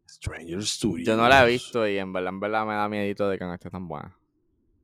Stranger 0.08 0.62
Studios. 0.62 1.06
yo 1.06 1.16
no 1.16 1.28
la 1.28 1.44
he 1.44 1.52
visto 1.52 1.86
y 1.88 1.98
en 1.98 2.12
verdad, 2.12 2.32
en 2.32 2.40
verdad 2.40 2.66
me 2.66 2.74
da 2.74 2.88
miedito 2.88 3.28
de 3.28 3.38
que 3.38 3.44
no 3.44 3.54
esté 3.54 3.70
tan 3.70 3.88
buena. 3.88 4.16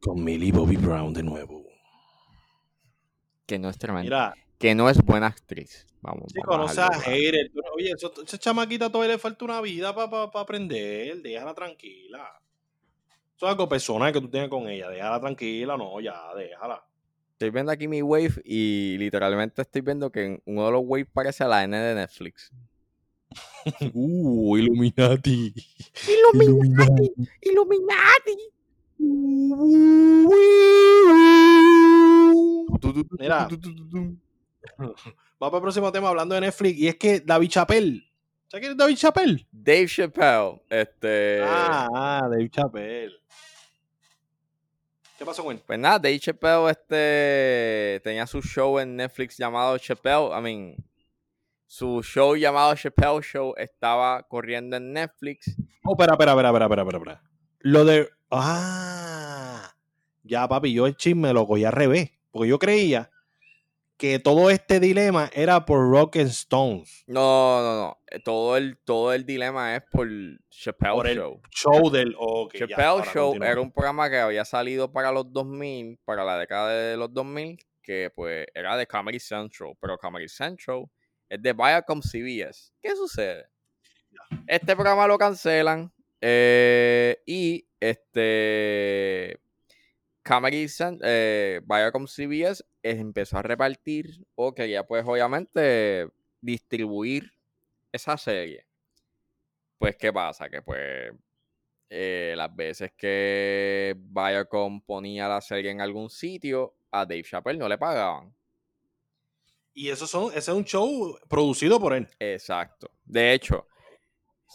Con 0.01 0.24
Millie 0.24 0.51
Bobby 0.51 0.76
Brown 0.76 1.12
de 1.12 1.22
nuevo. 1.22 1.64
Que 3.47 3.59
no 3.59 3.68
es 3.68 3.78
tremenda. 3.78 4.03
Mira, 4.03 4.35
Que 4.59 4.74
no 4.74 4.89
es 4.89 5.01
buena 5.03 5.28
actriz. 5.28 5.87
Vamos, 6.01 6.33
chico, 6.33 6.51
vamos 6.51 6.76
no 6.76 6.83
a 6.83 6.89
seas 6.89 7.05
hater. 7.05 7.53
Oye, 7.76 7.93
esa 7.93 8.39
chamaquita 8.39 8.91
todavía 8.91 9.14
le 9.14 9.18
falta 9.20 9.45
una 9.45 9.61
vida 9.61 9.95
para 9.95 10.24
aprender. 10.24 11.22
Déjala 11.22 11.55
tranquila. 11.55 12.41
Eso 13.43 13.49
es 13.49 13.55
algo 13.55 13.68
personal 13.68 14.12
que 14.12 14.20
tú 14.20 14.28
tienes 14.28 14.49
con 14.49 14.68
ella. 14.68 14.88
Déjala 14.88 15.18
tranquila. 15.18 15.76
No, 15.76 16.01
ya, 16.01 16.14
déjala. 16.36 16.86
Estoy 17.32 17.51
viendo 17.51 17.72
aquí 17.72 17.88
mi 17.88 18.01
wave 18.01 18.40
y 18.45 18.97
literalmente 18.99 19.62
estoy 19.62 19.82
viendo 19.82 20.12
que 20.12 20.40
uno 20.45 20.66
de 20.66 20.70
los 20.70 20.82
waves 20.84 21.09
parece 21.12 21.43
a 21.43 21.49
la 21.49 21.64
N 21.64 21.76
de 21.76 21.97
Netflix. 21.97 22.53
Uh, 23.95 24.57
Illuminati. 24.59 25.53
Illuminati, 26.07 27.12
Illuminati. 27.40 28.38
Mira. 33.18 33.49
Va 35.43 35.51
para 35.51 35.57
el 35.57 35.62
próximo 35.62 35.90
tema 35.90 36.11
hablando 36.11 36.36
de 36.36 36.43
Netflix. 36.43 36.78
Y 36.78 36.86
es 36.86 36.95
que 36.95 37.18
David 37.18 37.49
Chappelle. 37.49 38.11
¿Sabes 38.53 38.64
quién 38.66 38.72
es 38.72 38.76
David 38.76 38.96
Chappelle? 38.98 39.46
Dave 39.50 39.86
Chappelle, 39.86 40.61
este, 40.68 41.40
Ah, 41.42 41.88
ah, 41.90 42.28
David 42.30 42.50
Chappelle. 42.50 43.14
¿Qué 45.16 45.24
pasó 45.24 45.42
con 45.42 45.57
él? 45.57 45.62
pues 45.66 45.78
nada, 45.78 45.98
Dave 45.98 46.20
Chappelle, 46.20 46.70
este, 46.70 48.03
tenía 48.05 48.26
su 48.26 48.42
show 48.42 48.78
en 48.78 48.94
Netflix 48.94 49.38
llamado 49.38 49.78
Chappelle, 49.78 50.38
I 50.38 50.42
mean, 50.42 50.76
su 51.66 52.03
show 52.03 52.36
llamado 52.36 52.74
Chappelle 52.74 53.22
Show 53.22 53.55
estaba 53.57 54.22
corriendo 54.24 54.76
en 54.76 54.92
Netflix. 54.92 55.57
Oh, 55.82 55.92
espera, 55.92 56.12
espera, 56.12 56.32
espera, 56.32 56.50
espera, 56.50 56.82
espera, 56.82 56.98
espera. 56.98 57.22
Lo 57.61 57.86
de. 57.86 58.11
Ah. 58.30 59.72
Ya, 60.24 60.46
papi, 60.46 60.74
yo 60.74 60.86
el 60.86 60.94
chisme 60.98 61.32
lo 61.32 61.46
cogí 61.46 61.64
al 61.64 61.72
revés. 61.72 62.11
Porque 62.30 62.50
yo 62.50 62.59
creía 62.59 63.11
que 63.97 64.18
todo 64.18 64.51
este 64.51 64.80
dilema 64.80 65.30
era 65.32 65.64
por 65.64 65.90
Rock 65.90 66.16
and 66.16 66.28
Stones. 66.28 67.05
No, 67.07 67.62
no, 67.62 67.76
no, 67.76 67.99
eh, 68.11 68.18
todo 68.20 68.57
el, 68.57 68.76
todo 68.78 69.12
el 69.12 69.24
dilema 69.24 69.76
es 69.76 69.82
por 69.90 70.09
Chappelle 70.51 70.95
Por 70.95 71.07
el 71.07 71.16
Show. 71.16 71.40
Show 71.51 71.90
del. 71.90 72.16
Chappelle 72.53 73.05
Show 73.12 73.34
era 73.43 73.61
un 73.61 73.70
programa 73.70 74.11
que 74.11 74.18
había 74.18 74.45
salido 74.45 74.90
para 74.90 75.12
los 75.12 75.32
2000, 75.32 75.99
para 76.05 76.24
la 76.24 76.38
década 76.38 76.70
de 76.70 76.97
los 76.97 77.12
2000, 77.12 77.59
que 77.82 78.11
pues 78.14 78.47
era 78.55 78.76
de 78.76 78.86
Comedy 78.86 79.20
Central, 79.20 79.74
pero 79.80 79.99
Comedy 79.99 80.28
Central 80.28 80.86
es 81.28 81.43
de 81.43 81.53
Viacom 81.53 82.01
CBS. 82.01 82.72
¿Qué 82.80 82.95
sucede? 82.97 83.47
Este 84.47 84.74
programa 84.74 85.07
lo 85.07 85.18
cancelan 85.18 85.93
eh, 86.20 87.22
y 87.26 87.66
este 87.80 89.40
Comedy 90.25 90.68
Cent- 90.68 91.01
eh, 91.05 91.61
Viacom 91.64 92.07
CBS 92.07 92.64
eh, 92.83 92.93
empezó 92.99 93.39
a 93.39 93.43
repartir 93.43 94.25
o 94.35 94.55
quería 94.55 94.85
pues 94.87 95.05
obviamente 95.07 96.09
distribuir 96.41 97.33
esa 97.93 98.16
serie. 98.16 98.66
Pues, 99.79 99.97
¿qué 99.97 100.12
pasa? 100.12 100.49
Que 100.49 100.62
pues 100.62 101.12
eh, 101.91 102.35
las 102.37 102.55
veces 102.55 102.93
que 102.97 103.97
Viacom 103.99 104.81
ponía 104.83 105.29
la 105.29 105.41
serie 105.41 105.70
en 105.70 105.81
algún 105.81 106.11
sitio, 106.11 106.75
a 106.91 107.07
Dave 107.07 107.25
Chappelle 107.25 107.59
no 107.59 107.68
le 107.68 107.79
pagaban. 107.79 108.35
Y 109.75 109.89
eso 109.89 110.07
son, 110.07 110.29
ese 110.31 110.51
es 110.51 110.57
un 110.57 110.64
show 110.64 111.18
producido 111.29 111.81
por 111.81 111.95
él. 111.95 112.09
Exacto. 112.18 112.91
De 113.05 113.33
hecho, 113.33 113.66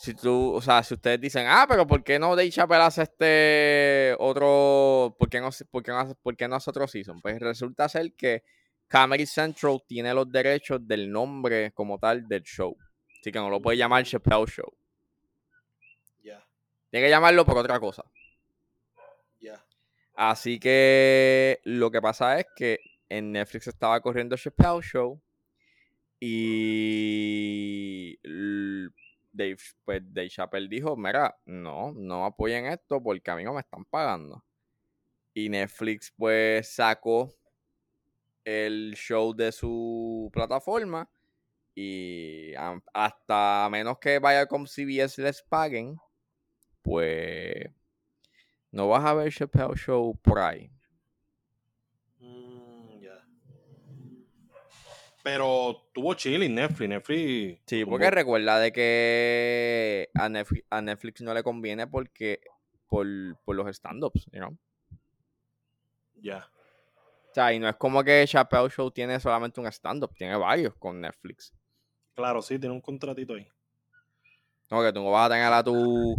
si 0.02 0.14
tú, 0.14 0.54
o 0.54 0.62
sea, 0.62 0.84
si 0.84 0.94
ustedes 0.94 1.20
dicen, 1.20 1.46
ah, 1.48 1.66
pero 1.68 1.86
¿por 1.88 2.04
qué 2.04 2.20
no 2.20 2.36
Dave 2.36 2.50
Chappelle 2.52 2.84
hace 2.84 3.04
este 3.04 4.16
otro, 4.20 5.16
por 5.18 5.30
qué 5.30 5.42
no, 5.42 5.50
por 5.72 5.84
qué 5.84 5.92
no, 5.92 6.00
hace- 6.00 6.16
por 6.16 6.36
qué 6.38 6.48
no 6.48 6.56
hace 6.56 6.70
otro 6.70 6.88
season? 6.88 7.22
Pues 7.22 7.40
resulta 7.40 7.90
ser 7.90 8.14
que 8.14 8.44
Comedy 8.90 9.26
Central 9.26 9.82
tiene 9.88 10.14
los 10.14 10.32
derechos 10.32 10.86
del 10.88 11.12
nombre 11.12 11.72
como 11.74 11.98
tal 12.00 12.28
del 12.28 12.44
show. 12.44 12.76
Así 13.20 13.32
que 13.32 13.40
no 13.40 13.50
lo 13.50 13.62
puede 13.62 13.78
llamar 13.78 14.04
Chappelle 14.06 14.46
Show. 14.46 14.72
Ya, 16.24 16.48
Tiene 16.90 17.08
que 17.08 17.10
llamarlo 17.10 17.46
por 17.46 17.58
otra 17.58 17.80
cosa. 17.80 18.04
ya. 19.42 19.64
Así 20.14 20.60
que 20.60 21.60
lo 21.64 21.92
que 21.92 22.02
pasa 22.02 22.40
es 22.40 22.46
que 22.56 22.80
en 23.10 23.32
Netflix 23.34 23.68
estaba 23.68 24.00
corriendo 24.02 24.38
Chappelle 24.38 24.82
Show 24.82 25.22
y 26.20 28.18
Dave, 29.32 29.58
pues 29.86 30.02
Dave 30.14 30.30
Chappelle 30.30 30.68
dijo, 30.68 30.96
mira, 30.96 31.38
no, 31.46 31.92
no 31.94 32.26
apoyen 32.26 32.66
esto 32.66 33.02
porque 33.02 33.32
a 33.32 33.36
mí 33.36 33.44
no 33.44 33.54
me 33.54 33.62
están 33.62 33.86
pagando. 33.86 34.44
Y 35.34 35.50
Netflix 35.50 36.14
pues 36.18 36.74
sacó 36.74 37.32
el 38.44 38.94
show 38.96 39.36
de 39.36 39.52
su 39.52 40.30
plataforma 40.32 41.10
y 41.76 42.54
hasta 42.94 43.68
menos 43.70 44.00
que 44.00 44.20
vaya 44.20 44.48
con 44.48 44.66
CBS 44.66 45.22
les 45.22 45.44
paguen, 45.44 45.98
pues 46.82 47.70
no 48.72 48.88
vas 48.88 49.06
a 49.06 49.14
ver 49.14 49.32
Chappelle 49.32 49.76
Show 49.76 50.18
por 50.22 50.40
ahí. 50.40 50.72
Mm, 52.20 53.00
ya. 53.00 53.28
Pero 55.28 55.90
tuvo 55.94 56.14
chilling 56.14 56.56
Netflix. 56.56 56.88
Netflix. 56.88 57.62
Sí, 57.66 57.84
porque 57.84 58.10
recuerda 58.10 58.60
de 58.60 58.72
que 58.72 60.10
a 60.14 60.30
Netflix, 60.30 60.66
a 60.70 60.82
Netflix 60.82 61.22
no 61.22 61.34
le 61.34 61.44
conviene 61.44 61.86
porque 61.86 62.40
por, 62.88 63.06
por 63.44 63.58
los 63.58 63.68
stand-ups, 63.76 64.26
you 64.32 64.40
know? 64.40 64.58
Ya. 66.22 66.50
O 67.30 67.34
sea, 67.34 67.52
y 67.52 67.60
no 67.60 67.68
es 67.68 67.76
como 67.76 68.06
que 68.06 68.24
Chappelle 68.26 68.70
Show 68.70 68.90
tiene 68.90 69.20
solamente 69.20 69.60
un 69.60 69.68
stand-up, 69.68 70.16
tiene 70.16 70.38
varios 70.38 70.74
con 70.76 71.02
Netflix. 71.02 71.54
Claro, 72.16 72.42
sí, 72.42 72.58
tiene 72.58 72.74
un 72.74 72.82
contratito 72.82 73.34
ahí. 73.34 73.46
No, 74.72 74.82
que 74.82 74.94
tú 74.94 75.04
no 75.04 75.12
vas 75.12 75.30
a 75.30 75.34
tener 75.34 75.52
a 75.52 75.62
tu... 75.62 76.16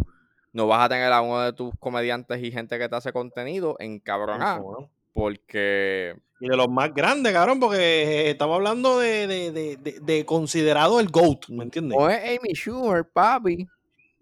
No 0.53 0.67
vas 0.67 0.85
a 0.85 0.89
tener 0.89 1.11
a 1.11 1.21
uno 1.21 1.41
de 1.41 1.53
tus 1.53 1.73
comediantes 1.79 2.43
y 2.43 2.51
gente 2.51 2.77
que 2.77 2.87
te 2.87 2.95
hace 2.95 3.11
contenido 3.11 3.75
en 3.79 3.99
cabronada, 3.99 4.59
¿Cómo 4.59 4.81
no? 4.81 4.91
Porque... 5.13 6.15
Y 6.41 6.47
de 6.47 6.55
los 6.55 6.69
más 6.69 6.93
grandes, 6.93 7.33
cabrón, 7.33 7.59
porque 7.59 8.29
estamos 8.29 8.55
hablando 8.55 8.97
de, 8.99 9.27
de, 9.27 9.51
de, 9.51 9.75
de- 9.77 9.99
de 9.99 10.25
considerado 10.25 10.99
el 11.01 11.09
GOAT, 11.09 11.49
¿me 11.49 11.63
entiendes? 11.65 11.97
No 11.99 12.09
es 12.09 12.17
Amy 12.39 12.53
Schumer, 12.53 13.03
papi. 13.09 13.67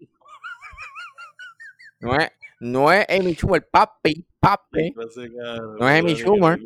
No 2.00 2.14
es, 2.16 2.30
no 2.60 2.92
es 2.92 3.06
Amy 3.08 3.34
Schumer, 3.34 3.68
papi, 3.68 4.24
papi. 4.38 4.94
No 5.78 5.88
es 5.88 5.98
Amy 6.00 6.14
Schumer. 6.14 6.58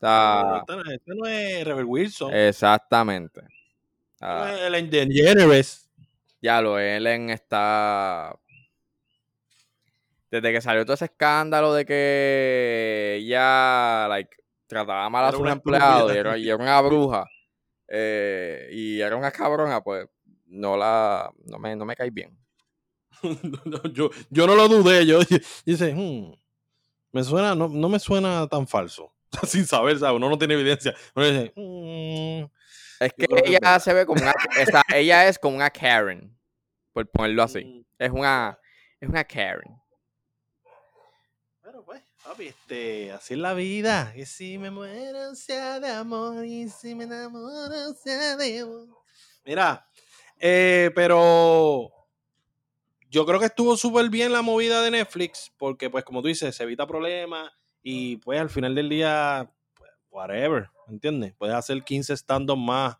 Sea, 0.00 0.60
Este 0.60 0.76
no, 0.76 0.82
este 0.92 1.14
no 1.16 1.26
es 1.26 1.64
Rebel 1.64 1.84
Wilson. 1.84 2.32
exactamente. 2.34 3.40
Ah, 4.20 4.44
no 4.46 4.54
es 4.54 4.60
Ellen 4.62 4.90
DeGeneres. 4.90 5.88
ya 6.40 6.60
lo 6.62 6.78
Ellen 6.78 7.30
está. 7.30 8.36
Desde 10.30 10.52
que 10.52 10.60
salió 10.60 10.84
todo 10.84 10.94
ese 10.94 11.06
escándalo 11.06 11.72
de 11.72 11.84
que 11.86 13.16
ella 13.20 14.06
like, 14.08 14.36
trataba 14.66 15.08
mal 15.08 15.24
a 15.24 15.32
sus 15.32 15.40
empleados 15.52 16.12
y 16.12 16.16
era, 16.18 16.36
y 16.38 16.46
era 16.48 16.56
una 16.56 16.80
bruja 16.82 17.24
eh, 17.88 18.68
y 18.70 19.00
era 19.00 19.16
una 19.16 19.30
cabrona, 19.30 19.80
pues 19.82 20.06
no 20.46 20.76
la 20.76 21.30
no 21.46 21.58
me, 21.58 21.74
no 21.76 21.84
me 21.84 21.96
cae 21.96 22.10
bien. 22.10 22.36
No, 23.64 23.82
yo, 23.92 24.10
yo 24.30 24.46
no 24.46 24.54
lo 24.54 24.68
dudé. 24.68 25.04
Yo 25.06 25.18
dice, 25.64 25.92
"Hmm, 25.94 26.32
me 27.12 27.24
suena, 27.24 27.54
no, 27.54 27.68
no 27.68 27.88
me 27.88 27.98
suena 27.98 28.46
tan 28.46 28.66
falso. 28.68 29.12
Sin 29.46 29.66
saber, 29.66 29.98
¿sabes? 29.98 30.16
Uno 30.16 30.28
no 30.28 30.38
tiene 30.38 30.54
evidencia. 30.54 30.94
Uno 31.14 31.26
dice, 31.26 31.52
"Hmm". 31.56 32.46
Es 33.00 33.12
que 33.14 33.26
ella 33.44 33.78
se 33.80 33.92
ve 33.94 34.04
como 34.06 34.20
una. 34.22 34.32
esa- 34.58 34.82
ella 34.94 35.26
es 35.28 35.38
como 35.38 35.56
una 35.56 35.70
Karen, 35.70 36.36
por 36.92 37.08
ponerlo 37.10 37.42
así. 37.44 37.64
Mm, 37.64 37.84
Es 37.98 38.10
una. 38.10 38.58
Es 39.00 39.08
una 39.08 39.24
Karen. 39.24 39.80
Papi, 42.28 42.48
este, 42.48 43.10
así 43.12 43.32
es 43.34 43.40
la 43.40 43.54
vida. 43.54 44.12
Que 44.14 44.26
si 44.26 44.58
me 44.58 44.70
muero 44.70 45.34
sea 45.34 45.80
de 45.80 45.88
amor 45.88 46.44
y 46.44 46.68
si 46.68 46.94
me 46.94 47.04
enamoro 47.04 47.94
sea 47.94 48.36
de 48.36 48.60
amor. 48.60 48.88
Mira, 49.46 49.88
eh, 50.38 50.90
pero 50.94 51.90
yo 53.10 53.24
creo 53.24 53.40
que 53.40 53.46
estuvo 53.46 53.76
súper 53.76 54.10
bien 54.10 54.30
la 54.32 54.42
movida 54.42 54.82
de 54.82 54.90
Netflix 54.90 55.50
porque, 55.56 55.88
pues, 55.88 56.04
como 56.04 56.20
tú 56.20 56.28
dices, 56.28 56.54
se 56.54 56.62
evita 56.64 56.86
problemas 56.86 57.50
y, 57.82 58.18
pues, 58.18 58.38
al 58.40 58.50
final 58.50 58.74
del 58.74 58.90
día, 58.90 59.50
pues, 59.74 59.90
whatever, 60.10 60.68
¿entiendes? 60.88 61.32
Puedes 61.38 61.54
hacer 61.54 61.82
15 61.82 62.12
stand 62.14 62.50
más 62.56 62.96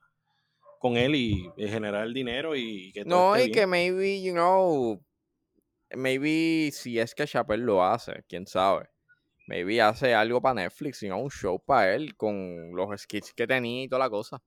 con 0.81 0.97
él 0.97 1.14
y, 1.14 1.51
y 1.57 1.68
generar 1.68 2.07
el 2.07 2.14
dinero 2.14 2.57
y 2.57 2.93
que 2.93 3.05
todo 3.05 3.11
No, 3.11 3.37
esté 3.37 3.45
y 3.45 3.47
bien. 3.49 3.53
que 3.53 3.66
maybe, 3.66 4.22
you 4.22 4.33
know, 4.33 5.05
maybe 5.91 6.70
si 6.72 6.99
es 6.99 7.14
que 7.14 7.26
Chappelle 7.26 7.64
lo 7.64 7.85
hace, 7.85 8.24
quién 8.29 8.47
sabe. 8.47 8.89
Maybe 9.49 9.80
hace 9.80 10.14
algo 10.14 10.42
para 10.42 10.55
Netflix, 10.62 11.01
know, 11.01 11.18
un 11.22 11.30
show 11.30 11.59
para 11.59 11.94
él 11.94 12.14
con 12.16 12.70
los 12.76 13.01
skits 13.01 13.32
que 13.32 13.46
tenía 13.46 13.84
y 13.84 13.88
toda 13.88 14.01
la 14.01 14.11
cosa. 14.11 14.42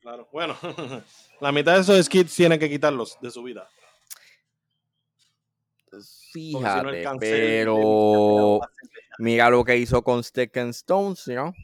Claro, 0.00 0.28
bueno, 0.30 0.54
la 1.40 1.50
mitad 1.50 1.74
de 1.76 1.80
esos 1.80 2.04
skits 2.04 2.36
tienen 2.36 2.58
que 2.58 2.68
quitarlos 2.68 3.18
de 3.22 3.30
su 3.30 3.42
vida. 3.42 3.66
Porque 5.90 6.02
si 6.02 6.52
no, 6.52 6.90
Fíjate, 6.90 7.08
pero 7.18 8.60
de- 8.60 8.66
mira 9.18 9.48
lo 9.48 9.64
que 9.64 9.78
hizo 9.78 10.02
con 10.04 10.22
Stick 10.22 10.54
and 10.58 10.70
Stones, 10.74 11.24
know. 11.24 11.54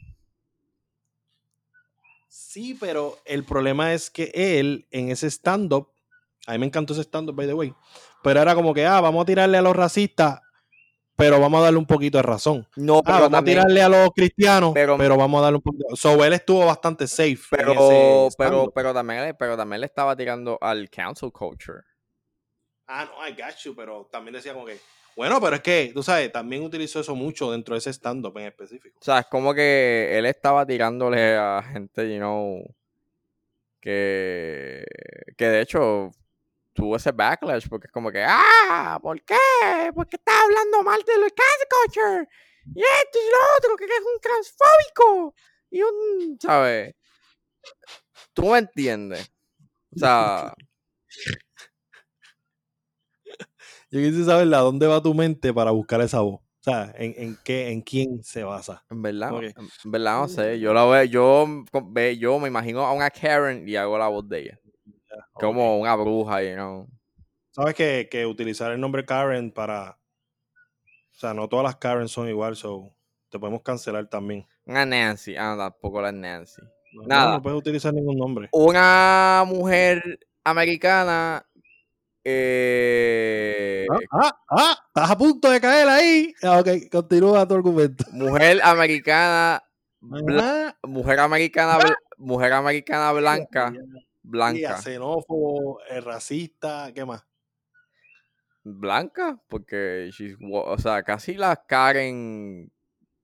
Sí, 2.27 2.75
pero 2.79 3.19
el 3.25 3.43
problema 3.43 3.93
es 3.93 4.09
que 4.09 4.31
él 4.33 4.87
en 4.89 5.09
ese 5.09 5.29
stand-up, 5.29 5.89
a 6.47 6.53
mí 6.53 6.57
me 6.57 6.65
encantó 6.65 6.93
ese 6.93 7.03
stand-up, 7.03 7.35
by 7.35 7.45
the 7.45 7.53
way, 7.53 7.75
pero 8.23 8.41
era 8.41 8.55
como 8.55 8.73
que, 8.73 8.87
ah, 8.87 9.01
vamos 9.01 9.21
a 9.21 9.25
tirarle 9.25 9.59
a 9.59 9.61
los 9.61 9.75
racistas, 9.75 10.41
pero 11.21 11.39
vamos 11.39 11.59
a 11.59 11.63
darle 11.65 11.79
un 11.79 11.85
poquito 11.85 12.17
de 12.17 12.21
razón. 12.23 12.67
No, 12.75 12.97
Ah, 12.97 13.01
pero 13.05 13.15
vamos 13.17 13.31
también, 13.31 13.59
a 13.59 13.61
tirarle 13.61 13.81
a 13.83 13.89
los 13.89 14.09
cristianos, 14.15 14.71
pero- 14.73 14.97
pero, 14.97 15.17
vamos 15.17 15.39
a 15.39 15.43
darle 15.43 15.57
un 15.57 15.61
poquito. 15.63 15.95
So, 15.95 16.23
él 16.25 16.33
estuvo 16.33 16.65
bastante 16.65 17.07
safe. 17.07 17.37
pero, 17.49 18.27
pero, 18.37 18.71
pero 18.73 18.93
también, 18.93 19.21
le- 19.25 19.33
pero 19.33 19.55
también 19.55 19.81
le 19.81 19.85
estaba 19.87 20.15
tirando 20.15 20.57
al 20.61 20.89
cancel 20.89 21.31
culture. 21.31 21.81
Ah, 22.87 23.05
no, 23.05 23.25
I 23.27 23.31
got 23.31 23.55
you, 23.63 23.75
pero 23.75 24.07
también 24.11 24.33
decía 24.33 24.53
como 24.53 24.65
que, 24.65 24.77
bueno, 25.15 25.39
pero 25.39 25.55
es 25.57 25.61
que, 25.61 25.91
tú 25.93 26.03
sabes, 26.03 26.31
también 26.31 26.63
utilizó 26.63 26.99
eso 26.99 27.15
mucho 27.15 27.51
dentro 27.51 27.75
de 27.75 27.79
ese 27.79 27.89
stand-up 27.93 28.37
en 28.37 28.47
específico. 28.47 28.97
O 28.99 29.03
sea, 29.03 29.19
es 29.19 29.25
como 29.27 29.53
que 29.53 30.17
él 30.17 30.25
estaba 30.25 30.65
tirándole 30.65 31.35
a 31.37 31.63
gente, 31.71 32.11
you 32.13 32.17
know, 32.19 32.63
que, 33.79 34.83
que 35.37 35.45
de 35.47 35.61
hecho 35.61 36.11
tuvo 36.81 36.95
ese 36.95 37.11
backlash 37.11 37.67
porque 37.69 37.85
es 37.85 37.93
como 37.93 38.11
que, 38.11 38.23
ah, 38.27 38.97
¿por 39.03 39.21
qué? 39.23 39.35
¿Por 39.93 40.07
qué 40.07 40.15
estás 40.15 40.33
hablando 40.43 40.81
mal 40.81 40.99
de 41.05 41.15
los 41.19 41.31
cancel 41.31 41.67
culture? 41.69 42.27
Y 42.73 42.81
esto 42.81 43.19
y 43.19 43.29
lo 43.29 43.57
otro, 43.57 43.77
que 43.77 43.85
es 43.85 44.01
un 44.01 44.19
transfóbico. 44.19 45.35
Y 45.69 45.81
un, 45.83 46.37
¿sabes? 46.41 46.95
Tú 48.33 48.47
me 48.47 48.57
entiendes. 48.57 49.31
O 49.95 49.99
sea, 49.99 50.55
Yo 53.91 53.99
quise 53.99 54.25
saber 54.25 54.51
a 54.55 54.59
dónde 54.59 54.87
va 54.87 55.03
tu 55.03 55.13
mente 55.13 55.53
para 55.53 55.69
buscar 55.69 56.01
esa 56.01 56.21
voz. 56.21 56.39
O 56.41 56.63
sea, 56.63 56.93
en, 56.95 57.13
en 57.17 57.37
qué, 57.43 57.69
en 57.69 57.81
quién 57.81 58.23
se 58.23 58.43
basa. 58.43 58.83
en 58.89 59.01
verdad, 59.03 59.33
Ok. 59.33 59.43
en 59.85 59.91
verdad 59.91 60.21
no 60.21 60.27
sé. 60.27 60.59
Yo 60.59 60.73
la 60.73 60.85
veo, 60.85 61.03
yo, 61.03 61.45
yo 62.17 62.39
me 62.39 62.47
imagino 62.47 62.85
a 62.85 62.93
una 62.93 63.11
Karen 63.11 63.67
y 63.67 63.75
hago 63.75 63.99
la 63.99 64.07
voz 64.07 64.27
de 64.27 64.39
ella. 64.39 64.59
Como 65.33 65.79
una 65.79 65.95
bruja, 65.95 66.41
you 66.43 66.53
know. 66.53 66.87
Sabes 67.51 67.75
que, 67.75 68.07
que 68.09 68.25
utilizar 68.25 68.71
el 68.71 68.79
nombre 68.79 69.05
Karen 69.05 69.51
para. 69.51 69.97
O 71.11 71.13
sea, 71.21 71.33
no 71.33 71.47
todas 71.49 71.63
las 71.63 71.75
Karen 71.75 72.07
son 72.07 72.29
igual, 72.29 72.55
so 72.55 72.93
te 73.29 73.37
podemos 73.39 73.61
cancelar 73.61 74.07
también. 74.07 74.47
Una 74.65 74.85
Nancy. 74.85 75.35
Ah, 75.37 75.55
tampoco 75.57 76.01
la 76.01 76.11
Nancy. 76.11 76.61
No, 76.93 77.03
Nada. 77.07 77.31
no 77.33 77.41
puedes 77.41 77.59
utilizar 77.59 77.93
ningún 77.93 78.17
nombre. 78.17 78.49
Una 78.51 79.43
mujer 79.47 80.19
americana. 80.43 81.45
eh, 82.23 83.85
Ah, 83.89 83.99
ah, 84.11 84.37
ah, 84.49 84.75
estás 84.87 85.11
a 85.11 85.17
punto 85.17 85.49
de 85.49 85.59
caer 85.61 85.87
ahí. 85.87 86.33
Ah, 86.43 86.59
Ok, 86.59 86.67
continúa 86.91 87.47
tu 87.47 87.55
argumento. 87.55 88.05
mujer 88.11 88.59
americana. 88.63 89.63
bla- 90.01 90.75
mujer 90.83 91.19
americana. 91.19 91.79
bl- 91.79 91.95
mujer 92.17 92.53
americana 92.53 93.11
blanca. 93.11 93.73
Blanca. 94.23 94.77
xenófobo, 94.77 95.81
eh, 95.89 95.99
racista, 96.01 96.91
¿qué 96.93 97.05
más? 97.05 97.25
Blanca. 98.63 99.39
Porque, 99.47 100.09
she's 100.11 100.37
o 100.39 100.77
sea, 100.77 101.03
casi 101.03 101.33
las 101.33 101.59
Karen 101.67 102.71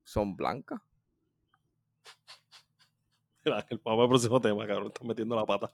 son 0.04 0.36
blancas. 0.36 0.82
El 3.44 3.54
vamos 3.84 4.04
al 4.04 4.10
próximo 4.10 4.42
tema, 4.42 4.68
cabrón. 4.68 4.88
Estás 4.88 5.08
metiendo 5.08 5.36
la 5.36 5.46
pata. 5.46 5.72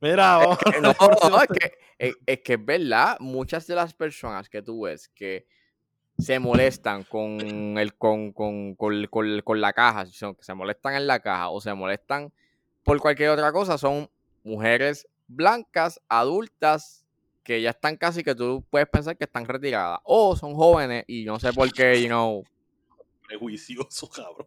Mira, 0.00 0.38
vamos. 0.38 0.58
Que 0.58 0.76
al 0.76 0.82
no, 0.82 0.92
próximo 0.94 1.40
es 1.40 1.48
que, 1.48 1.78
es, 1.98 2.14
es 2.26 2.40
que 2.40 2.52
es 2.54 2.64
verdad, 2.64 3.16
muchas 3.20 3.66
de 3.66 3.74
las 3.74 3.94
personas 3.94 4.48
que 4.48 4.62
tú 4.62 4.82
ves 4.82 5.08
que 5.08 5.46
se 6.18 6.38
molestan 6.38 7.02
con 7.04 7.40
el 7.78 7.94
con, 7.96 8.32
con, 8.32 8.74
con, 8.74 9.06
con- 9.08 9.40
con 9.42 9.60
la 9.60 9.72
caja, 9.72 10.04
que 10.04 10.42
se 10.44 10.54
molestan 10.54 10.94
en 10.94 11.06
la 11.06 11.20
caja 11.20 11.48
o 11.50 11.60
se 11.60 11.74
molestan 11.74 12.32
por 12.84 13.00
cualquier 13.00 13.30
otra 13.30 13.50
cosa, 13.52 13.78
son 13.78 14.08
mujeres 14.44 15.08
blancas, 15.26 16.00
adultas, 16.08 17.04
que 17.42 17.60
ya 17.60 17.70
están 17.70 17.96
casi 17.96 18.22
que 18.22 18.34
tú 18.34 18.64
puedes 18.70 18.88
pensar 18.88 19.16
que 19.16 19.24
están 19.24 19.44
retiradas. 19.46 19.98
O 20.04 20.36
son 20.36 20.54
jóvenes 20.54 21.04
y 21.06 21.24
no 21.24 21.38
sé 21.40 21.52
por 21.52 21.70
qué, 21.72 22.00
you 22.00 22.08
know. 22.08 22.44
Prejuicioso, 23.26 24.08
cabrón. 24.08 24.46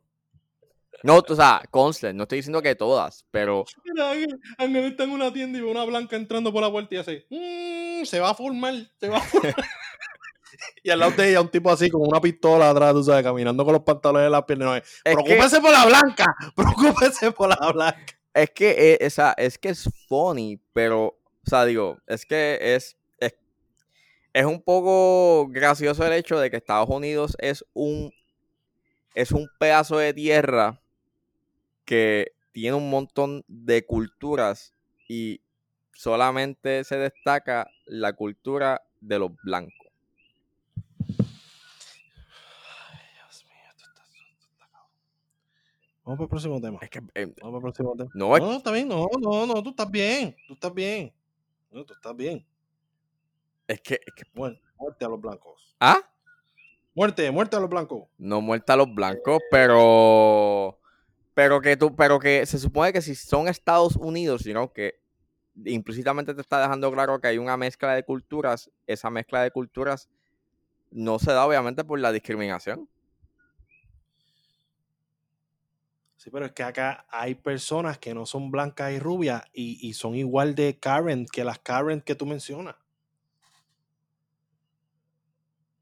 No, 1.04 1.18
o 1.28 1.36
sea, 1.36 1.62
conste, 1.70 2.12
no 2.12 2.24
estoy 2.24 2.40
diciendo 2.40 2.62
que 2.62 2.74
todas, 2.74 3.24
pero 3.30 3.66
Mira, 3.86 4.12
Ángel, 4.58 4.86
está 4.86 5.04
en 5.04 5.12
una 5.12 5.32
tienda 5.32 5.60
y 5.60 5.62
ve 5.62 5.70
una 5.70 5.84
blanca 5.86 6.16
entrando 6.16 6.52
por 6.52 6.64
la 6.64 6.72
puerta 6.72 6.96
y 6.96 6.98
hace, 6.98 7.28
"Mm, 7.30 8.04
se 8.04 8.20
va 8.20 8.32
a 8.32 8.34
formar, 8.34 8.74
se 9.00 9.08
va 9.08 9.18
a 9.18 9.22
formar. 9.22 9.54
y 10.84 10.90
al 10.90 11.00
lado 11.00 11.12
de 11.12 11.30
ella 11.30 11.42
un 11.42 11.50
tipo 11.50 11.70
así 11.70 11.90
con 11.92 12.02
una 12.02 12.20
pistola 12.20 12.72
atrás, 12.72 12.94
tú 12.94 13.04
sabes, 13.04 13.24
caminando 13.24 13.64
con 13.64 13.74
los 13.74 13.84
pantalones 13.84 14.26
en 14.26 14.32
las 14.32 14.44
piernas. 14.46 14.68
No, 14.68 14.76
es, 14.76 14.84
es 15.04 15.16
que, 15.16 15.24
preocúpese 15.24 15.62
por 15.62 15.72
la 15.72 15.86
blanca, 15.86 16.36
preocúpese 16.56 17.32
por 17.32 17.50
la 17.50 17.72
blanca. 17.72 18.17
Es 18.38 18.52
que, 18.52 18.94
eh, 18.94 19.06
o 19.06 19.10
sea, 19.10 19.34
es 19.38 19.58
que 19.58 19.70
es 19.70 19.90
funny, 20.08 20.60
pero, 20.74 21.06
o 21.08 21.50
sea, 21.50 21.66
digo, 21.66 21.98
es 22.08 22.26
que 22.26 22.60
es, 22.62 22.98
es, 23.20 23.36
es 24.34 24.46
un 24.46 24.62
poco 24.62 25.48
gracioso 25.50 26.06
el 26.06 26.14
hecho 26.14 26.40
de 26.40 26.52
que 26.52 26.58
Estados 26.58 26.90
Unidos 26.90 27.36
es 27.40 27.66
un, 27.74 28.14
es 29.16 29.32
un 29.32 29.50
pedazo 29.60 29.98
de 29.98 30.14
tierra 30.14 30.80
que 31.86 32.34
tiene 32.52 32.76
un 32.76 32.90
montón 32.90 33.44
de 33.48 33.86
culturas 33.86 34.74
y 35.08 35.42
solamente 35.94 36.84
se 36.84 36.98
destaca 36.98 37.68
la 37.86 38.14
cultura 38.14 38.84
de 39.02 39.20
los 39.20 39.32
blancos. 39.44 39.88
Ay, 41.10 41.16
Dios 43.16 43.46
mío, 43.46 43.64
esto 43.70 43.86
está, 43.88 44.04
esto 44.04 44.48
está 44.52 44.68
cabrón. 44.70 44.92
Vamos 46.08 46.20
para 46.20 46.24
el 46.24 46.30
próximo 46.30 46.62
tema. 46.62 46.80
Es 46.82 46.90
que, 46.90 47.00
eh, 47.16 47.26
Vamos 47.26 47.36
para 47.42 47.58
el 47.58 47.62
próximo 47.62 47.94
tema. 47.98 48.10
no, 48.14 48.38
No, 48.38 48.54
está 48.54 48.72
bien, 48.72 48.88
no, 48.88 49.08
no, 49.20 49.46
no, 49.46 49.62
tú 49.62 49.72
estás 49.72 49.92
bien, 49.92 50.34
tú 50.48 50.54
estás 50.54 50.74
bien. 50.74 51.14
No, 51.70 51.84
tú 51.84 51.94
estás 51.94 52.16
bien. 52.16 52.46
es 53.68 53.82
que, 53.82 53.96
es 53.96 54.14
que- 54.16 54.24
Muerte, 54.34 54.62
muerte 54.80 55.04
a 55.04 55.10
los 55.10 55.20
blancos. 55.20 55.76
¿ah? 55.82 56.00
Muerte, 56.96 57.30
muerte 57.30 57.58
a 57.58 57.60
los 57.60 57.70
blancos. 57.70 58.06
no 58.18 58.40
muerta 58.40 58.72
a 58.72 58.78
los 58.78 58.94
blancos, 58.96 59.42
pero 59.52 60.80
pero 61.34 61.60
que 61.60 61.76
tú, 61.76 61.94
pero 61.94 62.20
que 62.20 62.46
se 62.46 62.58
supone 62.58 62.94
que 62.94 63.02
si 63.02 63.14
son 63.14 63.50
Estados 63.50 63.98
Unidos, 63.98 64.44
sino 64.44 64.72
que 64.72 65.02
implícitamente 65.66 66.34
te 66.34 66.40
está 66.40 66.62
dejando 66.62 66.90
claro 66.90 67.20
que 67.20 67.28
hay 67.28 67.38
una 67.38 67.58
mezcla 67.58 67.94
de 67.94 68.04
culturas, 68.04 68.72
esa 68.88 69.10
mezcla 69.10 69.42
de 69.44 69.52
culturas 69.52 70.08
no 70.90 71.20
se 71.20 71.34
da 71.34 71.46
obviamente 71.46 71.84
por 71.84 72.00
la 72.00 72.14
discriminación. 72.14 72.88
Sí, 76.28 76.32
pero 76.32 76.46
es 76.46 76.52
que 76.52 76.64
acá 76.64 77.06
hay 77.10 77.36
personas 77.36 77.98
que 78.00 78.14
no 78.14 78.26
son 78.26 78.52
blancas 78.52 78.92
y 78.92 79.00
rubias 79.00 79.44
y, 79.54 79.88
y 79.88 79.94
son 79.94 80.14
igual 80.14 80.56
de 80.56 80.78
Karen 80.78 81.26
que 81.26 81.46
las 81.46 81.58
Karen 81.60 82.02
que 82.02 82.16
tú 82.16 82.26
mencionas. 82.26 82.76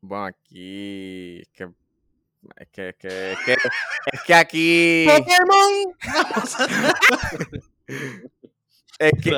Bueno, 0.01 0.25
aquí 0.25 1.39
es 1.39 1.47
que 1.47 1.63
es 2.57 2.67
que 2.71 2.89
es 2.89 2.95
que 2.95 3.31
es 3.31 3.39
que, 3.43 3.53
es 3.53 4.21
que 4.21 4.35
aquí 4.35 5.07
¡Pokémon! 5.07 5.95
es 8.99 9.13
que 9.23 9.31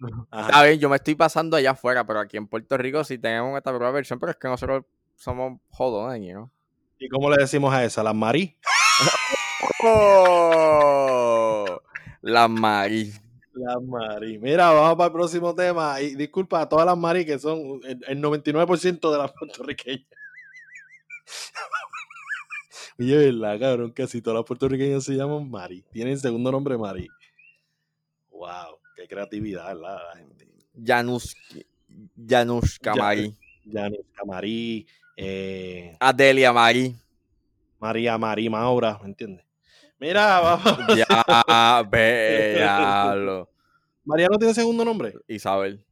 bien, 0.64 0.80
yo 0.80 0.88
me 0.88 0.96
estoy 0.96 1.16
pasando 1.16 1.58
allá 1.58 1.72
afuera, 1.72 2.06
pero 2.06 2.18
aquí 2.18 2.38
en 2.38 2.46
Puerto 2.46 2.78
Rico 2.78 3.04
sí 3.04 3.18
tenemos 3.18 3.58
esta 3.58 3.72
propia 3.72 3.90
versión, 3.90 4.18
pero 4.18 4.32
es 4.32 4.38
que 4.38 4.48
nosotros 4.48 4.86
somos 5.16 5.60
jodones? 5.68 6.34
¿Y 6.98 7.10
cómo 7.10 7.28
le 7.28 7.36
decimos 7.36 7.74
a 7.74 7.84
esa? 7.84 8.02
¿Las 8.02 8.14
Marí? 8.14 8.56
¡Oh! 9.82 11.80
La 12.22 12.48
Mari. 12.48 13.12
Las 13.54 13.82
Mari. 13.82 14.38
Mira, 14.38 14.70
vamos 14.70 14.96
para 14.96 15.06
el 15.06 15.12
próximo 15.12 15.54
tema. 15.54 16.00
Y 16.00 16.14
disculpa 16.14 16.60
a 16.62 16.68
todas 16.68 16.86
las 16.86 16.96
Mari 16.96 17.24
que 17.24 17.38
son 17.38 17.80
el, 17.84 18.00
el 18.06 18.22
99% 18.22 19.10
de 19.12 19.18
las 19.18 19.32
puertorriqueñas. 19.32 20.06
Oye, 22.98 23.16
¿verdad, 23.32 23.58
cabrón? 23.60 23.90
Casi 23.92 24.20
todas 24.20 24.38
las 24.40 24.46
puertorriqueñas 24.46 25.04
se 25.04 25.14
llaman 25.14 25.50
Mari. 25.50 25.82
Tienen 25.92 26.18
segundo 26.18 26.52
nombre 26.52 26.76
Mari. 26.76 27.08
Wow, 28.30 28.78
qué 28.96 29.06
creatividad, 29.08 29.66
¿verdad? 29.68 29.98
La 30.12 30.16
gente. 30.18 30.48
Janus, 30.84 31.36
Janushka 32.16 32.94
Ya- 32.94 33.02
Mari. 33.02 33.34
Januska 33.72 34.24
Marí, 34.26 34.86
eh, 35.16 35.94
Adelia 36.00 36.52
Mari. 36.52 36.94
María 37.78 38.18
Marí 38.18 38.48
Maura, 38.48 38.98
¿me 39.02 39.08
entiendes? 39.08 39.44
Mira, 40.00 40.40
vamos. 40.64 40.96
Ya, 40.96 41.86
ve. 41.90 42.66
María 44.04 44.28
no 44.30 44.38
tiene 44.38 44.54
segundo 44.54 44.84
nombre. 44.84 45.14
Isabel. 45.28 45.84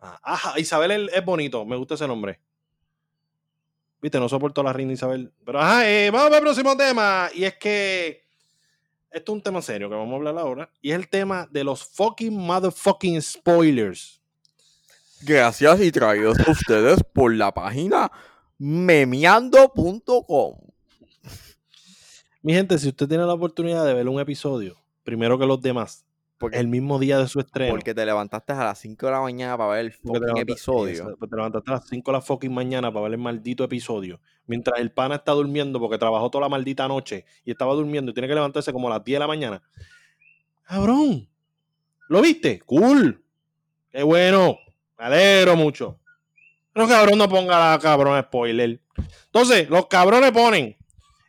Ah, 0.00 0.18
Ajá, 0.22 0.58
Isabel 0.58 1.10
es, 1.12 1.24
bonito, 1.24 1.64
me 1.64 1.76
gusta 1.76 1.94
ese 1.94 2.08
nombre. 2.08 2.40
Viste, 4.00 4.18
no 4.18 4.28
soporto 4.28 4.62
la 4.62 4.72
reina 4.72 4.94
Isabel. 4.94 5.32
Pero 5.44 5.60
ajá, 5.60 5.88
eh, 5.88 6.10
vamos 6.10 6.28
para 6.28 6.38
el 6.38 6.42
próximo 6.42 6.76
tema. 6.76 7.28
Y 7.34 7.44
es 7.44 7.56
que 7.56 8.24
esto 9.10 9.32
es 9.32 9.36
un 9.36 9.42
tema 9.42 9.62
serio 9.62 9.88
que 9.88 9.94
vamos 9.94 10.14
a 10.14 10.16
hablar 10.16 10.38
ahora. 10.38 10.70
Y 10.80 10.90
es 10.90 10.96
el 10.96 11.08
tema 11.08 11.46
de 11.52 11.62
los 11.62 11.84
fucking 11.84 12.36
motherfucking 12.36 13.22
spoilers. 13.22 14.20
Gracias 15.20 15.80
y 15.80 15.92
traídos 15.92 16.36
a 16.40 16.50
ustedes 16.50 16.98
por 17.12 17.32
la 17.32 17.54
página 17.54 18.10
memeando.com. 18.58 20.71
Mi 22.42 22.54
gente, 22.54 22.78
si 22.78 22.88
usted 22.88 23.06
tiene 23.08 23.24
la 23.24 23.34
oportunidad 23.34 23.86
de 23.86 23.94
ver 23.94 24.08
un 24.08 24.20
episodio, 24.20 24.76
primero 25.04 25.38
que 25.38 25.46
los 25.46 25.60
demás, 25.62 26.04
Porque, 26.38 26.58
el 26.58 26.66
mismo 26.66 26.98
día 26.98 27.18
de 27.18 27.28
su 27.28 27.38
estreno. 27.38 27.70
porque 27.70 27.94
te 27.94 28.04
levantaste 28.04 28.52
a 28.52 28.64
las 28.64 28.78
5 28.80 29.06
de 29.06 29.12
la 29.12 29.20
mañana 29.20 29.56
para 29.56 29.70
ver 29.70 29.80
el 29.80 29.92
fucking 29.92 30.38
episodio. 30.38 31.16
Te 31.16 31.36
levantaste 31.36 31.70
a 31.70 31.74
las 31.74 31.86
5 31.88 32.10
de 32.10 32.18
la 32.18 32.20
fucking 32.20 32.52
mañana 32.52 32.92
para 32.92 33.04
ver 33.04 33.12
el 33.12 33.18
maldito 33.18 33.62
episodio. 33.62 34.20
Mientras 34.46 34.80
el 34.80 34.90
pana 34.90 35.14
está 35.16 35.32
durmiendo 35.32 35.78
porque 35.78 35.98
trabajó 35.98 36.30
toda 36.30 36.42
la 36.42 36.48
maldita 36.48 36.88
noche 36.88 37.24
y 37.44 37.52
estaba 37.52 37.74
durmiendo 37.74 38.10
y 38.10 38.14
tiene 38.14 38.26
que 38.26 38.34
levantarse 38.34 38.72
como 38.72 38.88
a 38.88 38.90
las 38.90 39.04
10 39.04 39.14
de 39.16 39.20
la 39.20 39.26
mañana. 39.28 39.62
Cabrón. 40.62 41.28
¿Lo 42.08 42.20
viste? 42.20 42.60
Cool. 42.66 43.22
Qué 43.90 44.02
bueno. 44.02 44.58
Me 44.98 45.04
alegro 45.04 45.54
mucho. 45.54 46.00
Pero 46.72 46.88
cabrón, 46.88 47.18
no 47.18 47.28
ponga 47.28 47.72
la 47.72 47.78
cabrón 47.78 48.20
spoiler. 48.20 48.80
Entonces, 49.26 49.68
los 49.70 49.86
cabrones 49.86 50.32
ponen. 50.32 50.76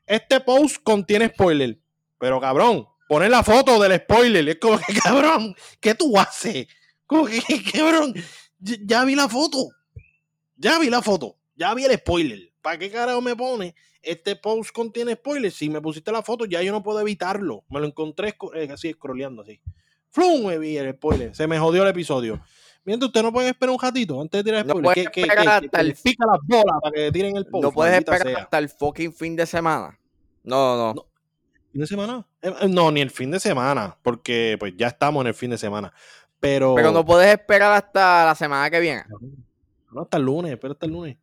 Este 0.05 0.39
post 0.41 0.77
contiene 0.83 1.29
spoiler. 1.29 1.79
Pero 2.17 2.39
cabrón, 2.39 2.87
ponen 3.07 3.31
la 3.31 3.43
foto 3.43 3.81
del 3.81 3.99
spoiler. 3.99 4.47
Es 4.47 4.57
como 4.57 4.79
que, 4.79 4.93
cabrón, 5.03 5.55
¿qué 5.79 5.95
tú 5.95 6.17
haces? 6.17 6.67
Como 7.05 7.25
que, 7.25 7.41
cabrón, 7.73 8.13
ya, 8.59 9.05
vi 9.05 9.15
la 9.15 9.27
foto. 9.27 9.69
Ya 10.55 10.79
vi 10.79 10.89
la 10.89 11.01
foto. 11.01 11.37
Ya 11.55 11.73
vi 11.73 11.83
el 11.85 11.93
spoiler. 11.95 12.53
¿Para 12.61 12.77
qué 12.77 12.89
carajo 12.89 13.21
me 13.21 13.35
pone? 13.35 13.75
Este 14.01 14.35
post 14.35 14.71
contiene 14.71 15.13
spoiler. 15.13 15.51
Si 15.51 15.69
me 15.69 15.81
pusiste 15.81 16.11
la 16.11 16.23
foto, 16.23 16.45
ya 16.45 16.61
yo 16.61 16.71
no 16.71 16.83
puedo 16.83 16.99
evitarlo. 16.99 17.63
Me 17.69 17.79
lo 17.79 17.87
encontré 17.87 18.35
eh, 18.55 18.69
así, 18.71 18.91
scrolleando 18.91 19.41
así. 19.41 19.59
¡Flum! 20.09 20.47
Me 20.47 20.57
vi 20.57 20.77
el 20.77 20.93
spoiler. 20.93 21.35
Se 21.35 21.47
me 21.47 21.59
jodió 21.59 21.83
el 21.83 21.89
episodio. 21.89 22.41
Mientras 22.85 23.07
usted 23.07 23.23
no 23.23 23.31
puede 23.31 23.49
esperar 23.49 23.73
un 23.73 23.79
ratito 23.81 24.19
antes 24.21 24.39
de 24.39 24.43
tirar 24.43 24.65
No 24.65 24.73
spoiler. 24.73 24.83
puedes 24.93 25.09
que, 25.09 25.11
que, 25.11 25.21
esperar 25.21 25.43
que- 25.43 25.49
hasta 25.67 25.79
que 25.79 25.85
el- 25.85 25.95
pica 25.95 26.25
las 26.25 26.39
bolas 26.45 26.79
para 26.81 26.93
que 26.93 27.11
tiren 27.11 27.37
el 27.37 27.45
post. 27.45 27.63
no 27.63 27.71
puedes 27.71 27.97
esperar 27.97 28.27
sea. 28.27 28.37
hasta 28.39 28.57
el 28.57 28.69
fucking 28.69 29.13
fin 29.13 29.35
de 29.35 29.45
semana. 29.45 29.97
No, 30.43 30.75
no, 30.75 30.77
no. 30.87 30.93
No. 30.95 31.05
¿Fin 31.71 31.81
de 31.81 31.87
semana? 31.87 32.27
Eh, 32.41 32.53
eh, 32.61 32.67
No, 32.67 32.91
ni 32.91 33.01
el 33.01 33.09
fin 33.09 33.31
de 33.31 33.39
semana. 33.39 33.97
Porque 34.03 34.57
pues 34.59 34.73
ya 34.77 34.87
estamos 34.87 35.21
en 35.21 35.27
el 35.27 35.33
fin 35.33 35.49
de 35.51 35.57
semana. 35.57 35.93
Pero. 36.39 36.75
Pero 36.75 36.91
no 36.91 37.05
puedes 37.05 37.31
esperar 37.31 37.71
hasta 37.71 38.25
la 38.25 38.35
semana 38.35 38.69
que 38.69 38.79
viene. 38.81 39.03
No, 39.91 40.01
hasta 40.01 40.17
el 40.17 40.23
lunes. 40.23 40.51
Espera 40.51 40.73
hasta 40.73 40.85
el 40.85 40.91
lunes. 40.91 41.17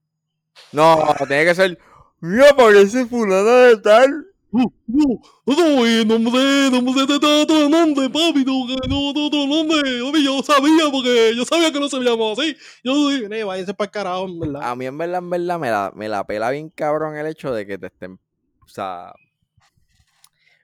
No, 0.73 1.15
tiene 1.29 1.45
que 1.45 1.55
ser. 1.55 1.79
Mira, 2.21 2.55
parece 2.57 3.05
fulana 3.07 3.43
de 3.67 3.77
tal. 3.77 4.27
No, 4.53 4.65
no, 4.89 5.21
no, 5.47 5.87
eh, 5.87 6.05
no 6.05 6.19
me 6.19 6.71
no 6.71 6.83
me 6.83 6.93
sé 6.93 7.07
de 7.07 7.21
todo 7.21 7.65
el 7.67 7.71
nombre, 7.71 8.11
papi, 8.11 8.45
no, 8.45 8.67
no, 8.67 9.13
no, 9.13 9.31
no, 9.31 9.47
nombre, 9.47 9.81
papi, 10.03 10.25
yo 10.25 10.43
sabía, 10.43 10.91
porque 10.91 11.33
yo 11.37 11.45
sabía 11.45 11.73
que 11.73 11.79
no 11.79 11.89
se 11.89 11.99
llamaba 12.01 12.33
así, 12.33 12.57
yo 12.83 13.09
dije, 13.11 13.29
"Ne, 13.29 13.45
váyanse 13.45 13.75
para 13.75 13.87
el 13.87 13.91
carajo, 13.93 14.25
en 14.27 14.41
verdad. 14.41 14.63
A 14.69 14.75
mí, 14.75 14.87
en 14.87 14.99
verdad, 14.99 15.19
en 15.19 15.31
verdad, 15.31 15.59
me 15.61 15.71
la, 15.71 15.93
me 15.95 16.09
la 16.09 16.27
pela 16.27 16.51
bien 16.51 16.69
cabrón 16.71 17.17
el 17.17 17.27
hecho 17.29 17.53
de 17.55 17.65
que 17.67 17.79
te 17.79 17.87
estén. 17.87 18.19
O 18.65 18.69
sea. 18.69 19.13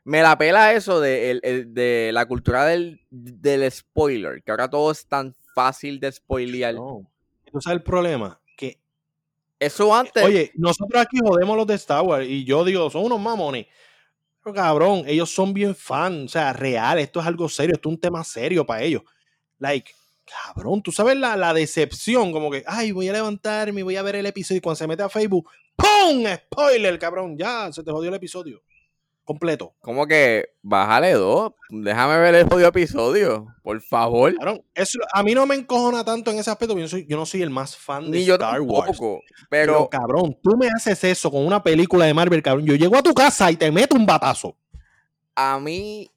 Me 0.05 0.23
la 0.23 0.39
pela 0.39 0.73
eso 0.73 1.01
de, 1.01 1.31
el- 1.33 1.41
el- 1.43 1.75
de 1.75 2.11
la 2.13 2.27
cultura 2.27 2.65
del, 2.65 3.01
del 3.11 3.71
spoiler. 3.71 4.43
Que 4.43 4.53
ahora 4.53 4.69
todo 4.71 4.93
es 4.93 5.07
tan 5.07 5.35
fácil 5.55 5.99
de 5.99 6.13
spoilear. 6.13 6.75
No. 6.75 7.11
¿Tú 7.51 7.61
sabes 7.61 7.79
el 7.79 7.83
problema? 7.83 8.41
Eso 9.59 9.95
antes. 9.95 10.23
oye, 10.23 10.53
nosotros 10.55 11.01
aquí 11.01 11.19
jodemos 11.19 11.57
los 11.57 11.67
de 11.67 11.75
Star 11.75 12.03
Wars, 12.03 12.27
y 12.29 12.45
yo 12.45 12.65
digo, 12.65 12.91
son 12.91 13.05
unos 13.05 13.21
mamones, 13.21 13.67
pero 14.43 14.55
cabrón, 14.55 15.05
ellos 15.07 15.31
son 15.31 15.55
bien 15.55 15.75
fan, 15.75 16.25
o 16.27 16.29
sea, 16.29 16.53
real, 16.53 16.99
esto 16.99 17.21
es 17.21 17.27
algo 17.27 17.49
serio, 17.49 17.75
esto 17.75 17.89
es 17.89 17.95
un 17.95 18.01
tema 18.01 18.23
serio 18.23 18.67
para 18.67 18.83
ellos. 18.83 19.03
Like, 19.59 19.91
cabrón, 20.25 20.83
tú 20.83 20.93
sabes 20.93 21.17
la, 21.17 21.37
la 21.37 21.55
decepción, 21.55 22.33
como 22.33 22.51
que, 22.51 22.63
ay, 22.67 22.93
voy 22.93 23.09
a 23.09 23.13
levantarme, 23.13 23.83
voy 23.83 23.97
a 23.97 24.03
ver 24.03 24.17
el 24.17 24.27
episodio, 24.27 24.59
y 24.59 24.61
cuando 24.61 24.77
se 24.77 24.87
mete 24.87 25.03
a 25.03 25.09
Facebook, 25.09 25.49
¡pum! 25.75 26.25
Spoiler, 26.35 26.99
cabrón, 26.99 27.37
ya, 27.39 27.73
se 27.73 27.83
te 27.83 27.91
jodió 27.91 28.11
el 28.11 28.17
episodio. 28.17 28.63
Completo. 29.27 29.75
Como 29.81 30.07
que 30.07 30.51
bájale 30.63 31.13
dos. 31.15 31.53
Déjame 31.69 32.17
ver 32.19 32.35
el 32.37 32.49
jodido 32.49 32.69
episodio. 32.69 33.49
Por 33.63 33.83
favor. 33.83 34.35
Cabrón, 34.37 34.63
eso, 34.73 35.01
a 35.13 35.23
mí 35.23 35.35
no 35.35 35.45
me 35.47 35.57
encojona 35.57 36.03
tanto 36.05 36.31
en 36.31 36.39
ese 36.39 36.49
aspecto, 36.51 36.79
yo, 36.79 36.87
soy- 36.89 37.07
yo 37.09 37.17
no 37.19 37.27
soy 37.27 37.43
el 37.43 37.51
más 37.51 37.77
fan 37.77 38.09
de 38.11 38.19
Ni 38.19 38.25
yo 38.25 38.35
Star 38.35 38.61
Wars. 38.61 38.97
Pero, 38.99 39.21
Pero 39.51 39.89
cabrón, 39.91 40.39
tú 40.43 40.57
me 40.57 40.69
haces 40.69 41.03
eso 41.05 41.31
con 41.31 41.45
una 41.45 41.61
película 41.63 42.07
de 42.07 42.15
Marvel, 42.15 42.41
cabrón. 42.41 42.65
Yo 42.67 42.77
llego 42.77 42.97
a 42.97 43.03
tu 43.03 43.13
casa 43.13 43.51
y 43.51 43.57
te 43.57 43.71
meto 43.73 43.97
un 43.97 44.07
batazo. 44.07 44.57
a 45.35 45.59
mí. 45.61 46.09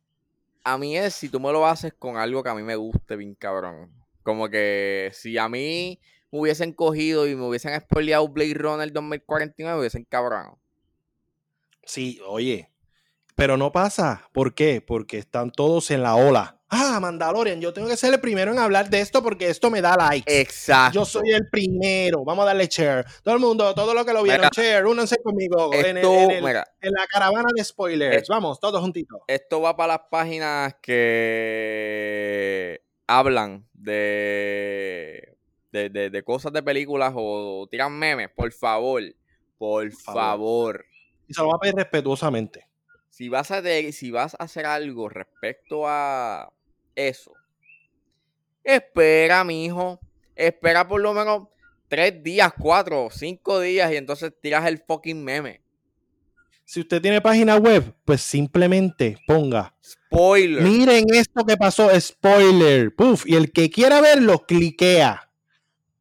A 0.64 0.78
mí 0.78 0.96
es 0.96 1.16
si 1.16 1.30
tú 1.30 1.40
me 1.40 1.52
lo 1.52 1.66
haces 1.66 1.94
con 1.98 2.16
algo 2.18 2.44
que 2.44 2.50
a 2.50 2.54
mí 2.54 2.62
me 2.62 2.76
guste, 2.76 3.16
bien 3.16 3.34
cabrón. 3.34 3.92
Como 4.22 4.50
que 4.50 5.10
si 5.14 5.36
a 5.40 5.50
mí 5.50 6.00
me 6.32 6.40
hubiesen 6.40 6.74
cogido 6.74 7.28
y 7.28 7.36
me 7.36 7.48
hubiesen 7.48 7.80
spoileado 7.82 8.28
Blade 8.28 8.54
Runner 8.54 8.92
2049, 8.94 9.74
me 9.74 9.80
hubiesen 9.80 10.04
cabrón. 10.06 10.58
Sí, 11.86 12.20
oye. 12.28 12.70
Pero 13.40 13.56
no 13.58 13.72
pasa. 13.72 14.28
¿Por 14.34 14.54
qué? 14.54 14.82
Porque 14.86 15.18
están 15.18 15.52
todos 15.52 15.90
en 15.92 16.04
la 16.04 16.16
ola. 16.16 16.58
Ah, 16.72 17.00
Mandalorian, 17.02 17.62
yo 17.62 17.74
tengo 17.74 17.88
que 17.88 17.96
ser 17.98 18.14
el 18.14 18.20
primero 18.20 18.52
en 18.52 18.60
hablar 18.60 18.90
de 18.90 19.00
esto 19.00 19.24
porque 19.24 19.50
esto 19.50 19.70
me 19.72 19.82
da 19.82 19.96
likes. 19.96 20.42
Exacto. 20.42 21.00
Yo 21.00 21.06
soy 21.06 21.32
el 21.32 21.48
primero. 21.50 22.24
Vamos 22.26 22.44
a 22.44 22.48
darle 22.48 22.68
share. 22.68 23.06
Todo 23.24 23.34
el 23.34 23.40
mundo, 23.40 23.74
todo 23.74 23.94
lo 23.96 24.04
que 24.06 24.12
lo 24.14 24.22
vieron, 24.24 24.42
Mira, 24.42 24.50
share, 24.54 24.86
únanse 24.86 25.18
conmigo 25.24 25.74
en, 25.74 25.98
el- 25.98 26.06
en 26.06 26.32
el- 26.32 26.46
en 26.46 26.92
la 26.94 27.08
caravana 27.12 27.50
de 27.56 27.64
spoilers. 27.64 28.18
Eh, 28.18 28.24
Vamos, 28.30 28.60
todos 28.60 28.80
juntitos. 28.82 29.20
esto 29.28 29.62
va 29.62 29.76
para 29.76 29.94
las 29.94 30.02
páginas 30.12 30.76
que 30.82 32.82
hablan 33.08 33.66
de, 33.74 35.38
de, 35.72 35.90
de- 35.90 36.10
de 36.12 36.24
cosas 36.24 36.52
de 36.54 36.62
películas 36.62 37.14
o 37.16 37.68
tiran 37.72 37.98
memes. 37.98 38.30
Por 38.36 38.52
favor, 38.52 39.02
por 39.58 39.92
favor. 39.94 40.14
favor. 40.14 40.86
Y 41.28 41.34
se 41.34 41.42
lo 41.42 41.48
va 41.48 41.56
a 41.56 41.60
pedir 41.60 41.76
respetuosamente. 41.76 42.68
Si 43.20 43.28
vas 43.28 43.52
a 43.52 43.62
de- 43.62 43.92
si 43.92 44.12
vas 44.12 44.34
a 44.40 44.46
hacer 44.46 44.66
algo 44.66 45.10
respecto 45.10 45.84
a 45.86 46.54
eso, 46.96 47.34
espera, 48.64 49.44
mijo. 49.44 50.00
Espera 50.38 50.88
por 50.88 51.02
lo 51.02 51.14
menos 51.14 51.50
tres 51.90 52.24
días, 52.24 52.54
cuatro, 52.58 53.10
cinco 53.12 53.60
días 53.60 53.92
y 53.92 53.98
entonces 53.98 54.32
tiras 54.42 54.66
el 54.68 54.78
fucking 54.88 55.22
meme. 55.22 55.62
Si 56.64 56.80
usted 56.80 57.02
tiene 57.02 57.20
página 57.20 57.58
web, 57.58 57.94
pues 58.06 58.22
simplemente 58.22 59.18
ponga 59.28 59.76
Spoiler. 59.84 60.64
Miren 60.64 61.14
esto 61.14 61.46
que 61.46 61.58
pasó, 61.58 61.90
spoiler. 62.00 62.96
Puf, 62.96 63.28
y 63.28 63.36
el 63.36 63.52
que 63.52 63.70
quiera 63.70 64.00
verlo, 64.00 64.46
cliquea. 64.46 65.30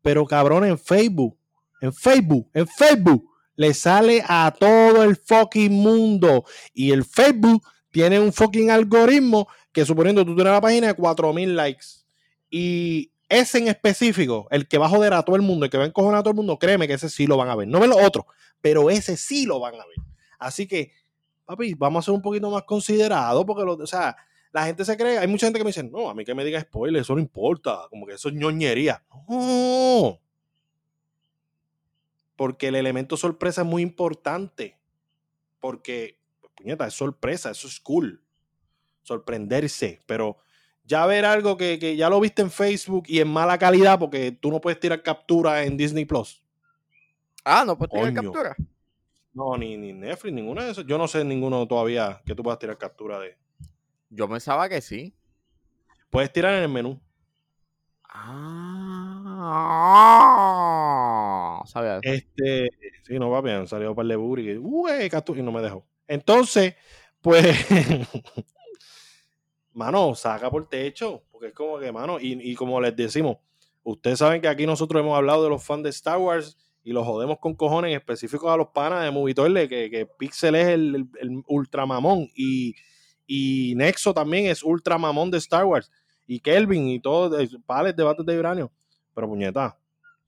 Pero 0.02 0.24
cabrón, 0.24 0.64
en 0.64 0.78
Facebook, 0.78 1.36
en 1.80 1.92
Facebook, 1.92 2.48
en 2.54 2.68
Facebook, 2.68 3.28
le 3.58 3.74
sale 3.74 4.22
a 4.26 4.54
todo 4.56 5.02
el 5.02 5.16
fucking 5.16 5.72
mundo. 5.72 6.44
Y 6.72 6.92
el 6.92 7.04
Facebook 7.04 7.62
tiene 7.90 8.20
un 8.20 8.32
fucking 8.32 8.70
algoritmo 8.70 9.48
que 9.72 9.84
suponiendo 9.84 10.24
tú 10.24 10.36
tienes 10.36 10.52
la 10.52 10.60
página 10.60 10.86
de 10.86 10.94
4000 10.94 11.56
likes. 11.56 11.86
Y 12.48 13.10
ese 13.28 13.58
en 13.58 13.66
específico, 13.66 14.46
el 14.52 14.68
que 14.68 14.78
va 14.78 14.86
a 14.86 14.88
joder 14.88 15.12
a 15.12 15.24
todo 15.24 15.34
el 15.34 15.42
mundo, 15.42 15.64
el 15.64 15.70
que 15.72 15.76
va 15.76 15.84
a 15.84 15.88
encojonar 15.88 16.20
a 16.20 16.22
todo 16.22 16.30
el 16.30 16.36
mundo, 16.36 16.56
créeme 16.56 16.86
que 16.86 16.94
ese 16.94 17.10
sí 17.10 17.26
lo 17.26 17.36
van 17.36 17.48
a 17.48 17.56
ver. 17.56 17.66
No 17.66 17.80
ven 17.80 17.90
los 17.90 18.00
otros, 18.00 18.26
pero 18.60 18.90
ese 18.90 19.16
sí 19.16 19.44
lo 19.44 19.58
van 19.58 19.74
a 19.74 19.84
ver. 19.84 19.96
Así 20.38 20.68
que 20.68 20.92
papi, 21.44 21.74
vamos 21.74 22.04
a 22.04 22.06
ser 22.06 22.14
un 22.14 22.22
poquito 22.22 22.50
más 22.50 22.62
considerados 22.62 23.44
porque, 23.44 23.64
lo, 23.64 23.72
o 23.72 23.86
sea, 23.86 24.14
la 24.52 24.66
gente 24.66 24.84
se 24.84 24.96
cree, 24.96 25.18
hay 25.18 25.26
mucha 25.26 25.46
gente 25.46 25.58
que 25.58 25.64
me 25.64 25.70
dice, 25.70 25.82
no, 25.82 26.10
a 26.10 26.14
mí 26.14 26.24
que 26.24 26.34
me 26.34 26.44
diga 26.44 26.60
spoiler, 26.60 27.02
eso 27.02 27.14
no 27.14 27.20
importa, 27.20 27.86
como 27.90 28.06
que 28.06 28.14
eso 28.14 28.28
es 28.28 28.34
ñoñería. 28.34 29.02
No. 29.28 30.20
Porque 32.38 32.68
el 32.68 32.76
elemento 32.76 33.16
sorpresa 33.16 33.62
es 33.62 33.66
muy 33.66 33.82
importante. 33.82 34.78
Porque, 35.58 36.20
puñeta, 36.54 36.86
es 36.86 36.94
sorpresa, 36.94 37.50
eso 37.50 37.66
es 37.66 37.80
cool. 37.80 38.22
Sorprenderse, 39.02 40.00
pero 40.06 40.36
ya 40.84 41.04
ver 41.06 41.24
algo 41.24 41.56
que, 41.56 41.80
que 41.80 41.96
ya 41.96 42.08
lo 42.08 42.20
viste 42.20 42.42
en 42.42 42.52
Facebook 42.52 43.06
y 43.08 43.18
en 43.18 43.26
mala 43.26 43.58
calidad 43.58 43.98
porque 43.98 44.30
tú 44.30 44.52
no 44.52 44.60
puedes 44.60 44.78
tirar 44.78 45.02
captura 45.02 45.64
en 45.64 45.76
Disney 45.76 46.04
Plus. 46.04 46.40
Ah, 47.44 47.64
no 47.66 47.76
puedes 47.76 47.90
tirar 47.90 48.14
Coño. 48.14 48.32
captura. 48.32 48.56
No, 49.34 49.56
ni, 49.56 49.76
ni 49.76 49.92
Netflix, 49.92 50.32
ninguno 50.32 50.62
de 50.62 50.70
esos. 50.70 50.86
Yo 50.86 50.96
no 50.96 51.08
sé 51.08 51.24
ninguno 51.24 51.66
todavía 51.66 52.22
que 52.24 52.36
tú 52.36 52.44
puedas 52.44 52.60
tirar 52.60 52.78
captura 52.78 53.18
de. 53.18 53.36
Yo 54.10 54.28
pensaba 54.28 54.68
que 54.68 54.80
sí. 54.80 55.12
Puedes 56.08 56.32
tirar 56.32 56.54
en 56.54 56.62
el 56.62 56.68
menú. 56.68 57.00
Ah, 58.04 58.87
sabía 61.66 61.98
eso. 61.98 62.00
Este, 62.02 62.68
sí, 63.04 63.18
no 63.18 63.30
va 63.30 63.40
bien, 63.40 63.66
salió 63.66 63.94
para 63.94 64.04
el 64.14 64.36
de 64.36 64.42
que, 64.44 64.58
"Ué, 64.58 65.08
captura", 65.10 65.40
y 65.40 65.42
no 65.42 65.52
me 65.52 65.60
dejó. 65.62 65.86
Entonces, 66.06 66.74
pues, 67.20 67.44
mano, 69.72 70.14
saca 70.14 70.50
por 70.50 70.68
techo, 70.68 71.22
porque 71.30 71.48
es 71.48 71.54
como 71.54 71.78
que, 71.78 71.92
mano, 71.92 72.18
y, 72.20 72.32
y 72.50 72.54
como 72.54 72.80
les 72.80 72.96
decimos, 72.96 73.36
ustedes 73.82 74.18
saben 74.18 74.40
que 74.40 74.48
aquí 74.48 74.66
nosotros 74.66 75.00
hemos 75.02 75.16
hablado 75.16 75.44
de 75.44 75.50
los 75.50 75.62
fans 75.64 75.82
de 75.84 75.90
Star 75.90 76.18
Wars 76.18 76.56
y 76.82 76.92
los 76.92 77.06
jodemos 77.06 77.38
con 77.38 77.54
cojones, 77.54 77.90
en 77.90 77.96
específico 77.98 78.50
a 78.50 78.56
los 78.56 78.68
panas 78.68 79.04
de 79.04 79.10
Movitoile, 79.10 79.68
que, 79.68 79.90
que 79.90 80.06
Pixel 80.06 80.54
es 80.54 80.68
el, 80.68 80.94
el, 80.94 81.08
el 81.20 81.42
ultramamón 81.46 82.28
y, 82.34 82.74
y 83.26 83.74
Nexo 83.76 84.14
también 84.14 84.46
es 84.46 84.62
ultramamón 84.62 85.30
de 85.30 85.38
Star 85.38 85.64
Wars 85.64 85.90
y 86.26 86.40
Kelvin 86.40 86.88
y 86.88 87.00
todos, 87.00 87.56
pales 87.66 87.94
debates 87.96 88.24
de 88.24 88.38
uranio. 88.38 88.72
Pero 89.18 89.26
puñeta, 89.26 89.76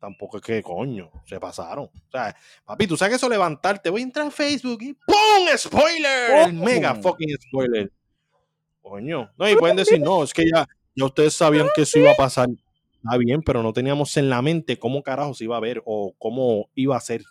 tampoco 0.00 0.38
es 0.38 0.42
que 0.42 0.60
coño, 0.64 1.12
se 1.24 1.38
pasaron. 1.38 1.84
O 1.84 2.10
sea, 2.10 2.34
papi, 2.64 2.88
tú 2.88 2.96
sabes 2.96 3.12
que 3.12 3.16
eso 3.18 3.28
levantarte, 3.28 3.88
voy 3.88 4.00
a 4.00 4.02
entrar 4.02 4.26
a 4.26 4.32
Facebook 4.32 4.82
y 4.82 4.94
¡pum! 4.94 5.46
¡Spoiler! 5.56 6.48
El 6.48 6.56
¡Pum! 6.56 6.64
mega 6.64 6.96
fucking 6.96 7.36
spoiler. 7.40 7.92
Coño. 8.82 9.30
No, 9.38 9.48
y 9.48 9.54
pueden 9.54 9.76
decir, 9.76 10.00
no, 10.00 10.24
es 10.24 10.34
que 10.34 10.42
ya, 10.52 10.66
ya 10.96 11.04
ustedes 11.04 11.34
sabían 11.34 11.68
que 11.72 11.82
eso 11.82 12.00
iba 12.00 12.10
a 12.10 12.16
pasar. 12.16 12.48
Está 12.48 13.16
bien, 13.16 13.42
pero 13.42 13.62
no 13.62 13.72
teníamos 13.72 14.16
en 14.16 14.28
la 14.28 14.42
mente 14.42 14.76
cómo 14.76 15.04
carajo 15.04 15.34
se 15.34 15.44
iba 15.44 15.56
a 15.56 15.60
ver 15.60 15.80
o 15.84 16.12
cómo 16.18 16.68
iba 16.74 16.96
a 16.96 17.00
ser. 17.00 17.22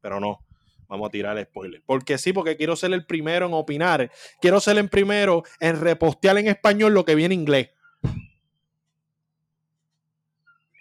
Pero 0.00 0.18
no, 0.18 0.40
vamos 0.88 1.08
a 1.08 1.10
tirar 1.10 1.36
el 1.36 1.44
spoiler. 1.44 1.82
Porque 1.84 2.16
sí, 2.16 2.32
porque 2.32 2.56
quiero 2.56 2.74
ser 2.74 2.94
el 2.94 3.04
primero 3.04 3.44
en 3.48 3.52
opinar. 3.52 4.10
Quiero 4.40 4.60
ser 4.60 4.78
el 4.78 4.88
primero 4.88 5.42
en 5.60 5.78
repostear 5.78 6.38
en 6.38 6.48
español 6.48 6.94
lo 6.94 7.04
que 7.04 7.14
viene 7.14 7.34
en 7.34 7.40
inglés. 7.42 7.68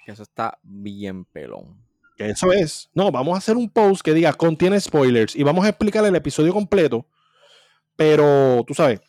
Que 0.05 0.11
eso 0.11 0.23
está 0.23 0.57
bien 0.63 1.25
pelón. 1.25 1.83
Eso 2.17 2.53
es. 2.53 2.89
No, 2.93 3.11
vamos 3.11 3.35
a 3.35 3.39
hacer 3.39 3.57
un 3.57 3.69
post 3.69 4.01
que 4.01 4.13
diga 4.13 4.31
contiene 4.33 4.79
spoilers 4.79 5.35
y 5.35 5.43
vamos 5.43 5.65
a 5.65 5.69
explicar 5.69 6.05
el 6.05 6.15
episodio 6.15 6.53
completo. 6.53 7.05
Pero 7.95 8.63
tú 8.67 8.73
sabes, 8.73 9.01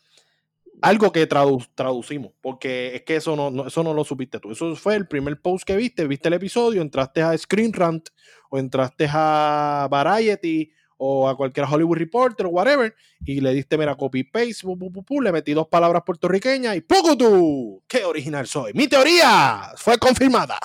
algo 0.80 1.12
que 1.12 1.28
tradu- 1.28 1.68
traducimos, 1.74 2.32
porque 2.40 2.97
es 2.97 3.03
que 3.03 3.16
eso 3.16 3.34
no, 3.36 3.51
no- 3.51 3.66
eso 3.66 3.82
no 3.82 3.92
lo 3.94 4.05
supiste 4.05 4.38
tú. 4.40 4.51
Eso 4.53 4.74
fue 4.76 4.94
el 4.97 5.07
primer 5.07 5.40
post 5.40 5.64
que 5.64 5.76
viste, 5.76 6.07
viste 6.07 6.28
el 6.28 6.34
episodio, 6.34 6.82
entraste 6.82 7.22
a 7.22 7.36
Screen 7.36 7.72
Rant 7.72 8.09
o 8.51 8.59
entraste 8.59 9.07
a 9.11 9.88
Variety 9.90 10.70
o 10.99 11.28
a 11.28 11.36
cualquier 11.36 11.66
Hollywood 11.70 11.99
Reporter 11.99 12.47
o 12.47 12.51
whatever 12.51 12.94
y 13.24 13.40
le 13.40 13.53
diste, 13.53 13.76
mira, 13.76 13.94
copy 13.97 14.24
paste, 14.24 14.62
pu, 14.62 14.78
pu, 14.78 14.90
pu, 14.90 15.05
pu, 15.05 15.20
le 15.20 15.32
metí 15.32 15.53
dos 15.53 15.68
palabras 15.68 16.03
puertorriqueñas 16.05 16.76
y 16.76 16.80
¡poco 16.80 17.16
tú! 17.16 17.82
¡Qué 17.86 18.05
original 18.05 18.47
soy! 18.47 18.72
Mi 18.74 18.88
teoría 18.88 19.72
fue 19.76 19.99
confirmada. 19.99 20.59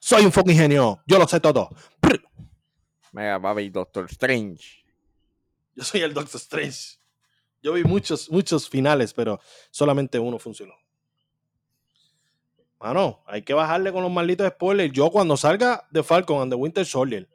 Soy 0.00 0.24
un 0.24 0.32
fucking 0.32 0.56
genio, 0.56 1.00
yo 1.06 1.18
lo 1.18 1.26
sé 1.26 1.40
todo. 1.40 1.70
Prr. 2.00 2.22
Mega 3.12 3.40
papi, 3.40 3.70
Doctor 3.70 4.06
Strange. 4.10 4.84
Yo 5.74 5.84
soy 5.84 6.02
el 6.02 6.12
Doctor 6.12 6.40
Strange. 6.40 6.98
Yo 7.62 7.72
vi 7.72 7.84
muchos, 7.84 8.30
muchos 8.30 8.68
finales, 8.68 9.14
pero 9.14 9.40
solamente 9.70 10.18
uno 10.18 10.38
funcionó. 10.38 10.74
Mano, 12.78 13.22
hay 13.26 13.40
que 13.40 13.54
bajarle 13.54 13.90
con 13.92 14.02
los 14.02 14.12
malditos 14.12 14.46
spoilers. 14.46 14.92
Yo 14.92 15.10
cuando 15.10 15.38
salga 15.38 15.88
de 15.90 16.02
Falcon 16.02 16.42
and 16.42 16.52
the 16.52 16.56
Winter 16.56 16.84
Soldier, 16.84 17.26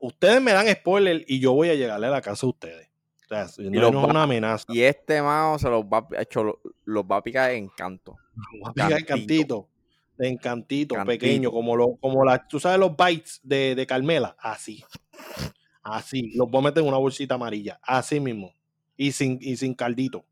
ustedes 0.00 0.40
me 0.42 0.52
dan 0.52 0.66
spoiler 0.68 1.24
y 1.28 1.38
yo 1.40 1.52
voy 1.52 1.70
a 1.70 1.74
llegarle 1.74 2.08
a 2.08 2.10
la 2.10 2.20
casa 2.22 2.46
de 2.46 2.50
ustedes. 2.50 2.90
O 3.24 3.28
sea, 3.28 3.46
no, 3.58 3.80
los 3.80 3.92
no 3.92 3.98
va- 4.00 4.04
es 4.06 4.10
una 4.10 4.22
amenaza. 4.24 4.64
Y 4.68 4.82
este 4.82 5.22
mao 5.22 5.56
se 5.58 5.68
los 5.70 5.84
va, 5.84 5.98
a- 6.16 6.22
hecho, 6.22 6.42
lo- 6.42 6.60
los 6.84 7.04
va 7.04 7.18
a 7.18 7.22
picar 7.22 7.52
en 7.52 7.68
canto. 7.68 8.16
Voy 8.60 8.70
a 8.70 8.72
pegar 8.72 8.92
el 8.94 9.06
Cantito. 9.06 9.68
encantito, 10.18 10.94
Cantito. 10.96 11.06
pequeño, 11.06 11.50
como 11.52 11.76
lo, 11.76 11.96
como 11.96 12.24
la, 12.24 12.46
tú 12.48 12.58
sabes 12.58 12.78
los 12.80 12.96
bites 12.96 13.40
de, 13.44 13.74
de 13.76 13.86
Carmela, 13.86 14.36
así. 14.40 14.84
Así. 15.82 16.32
Los 16.36 16.50
voy 16.50 16.60
a 16.60 16.64
meter 16.64 16.82
en 16.82 16.88
una 16.88 16.98
bolsita 16.98 17.36
amarilla. 17.36 17.78
Así 17.82 18.18
mismo. 18.20 18.52
Y 18.96 19.12
sin, 19.12 19.38
y 19.40 19.56
sin 19.56 19.74
caldito. 19.74 20.24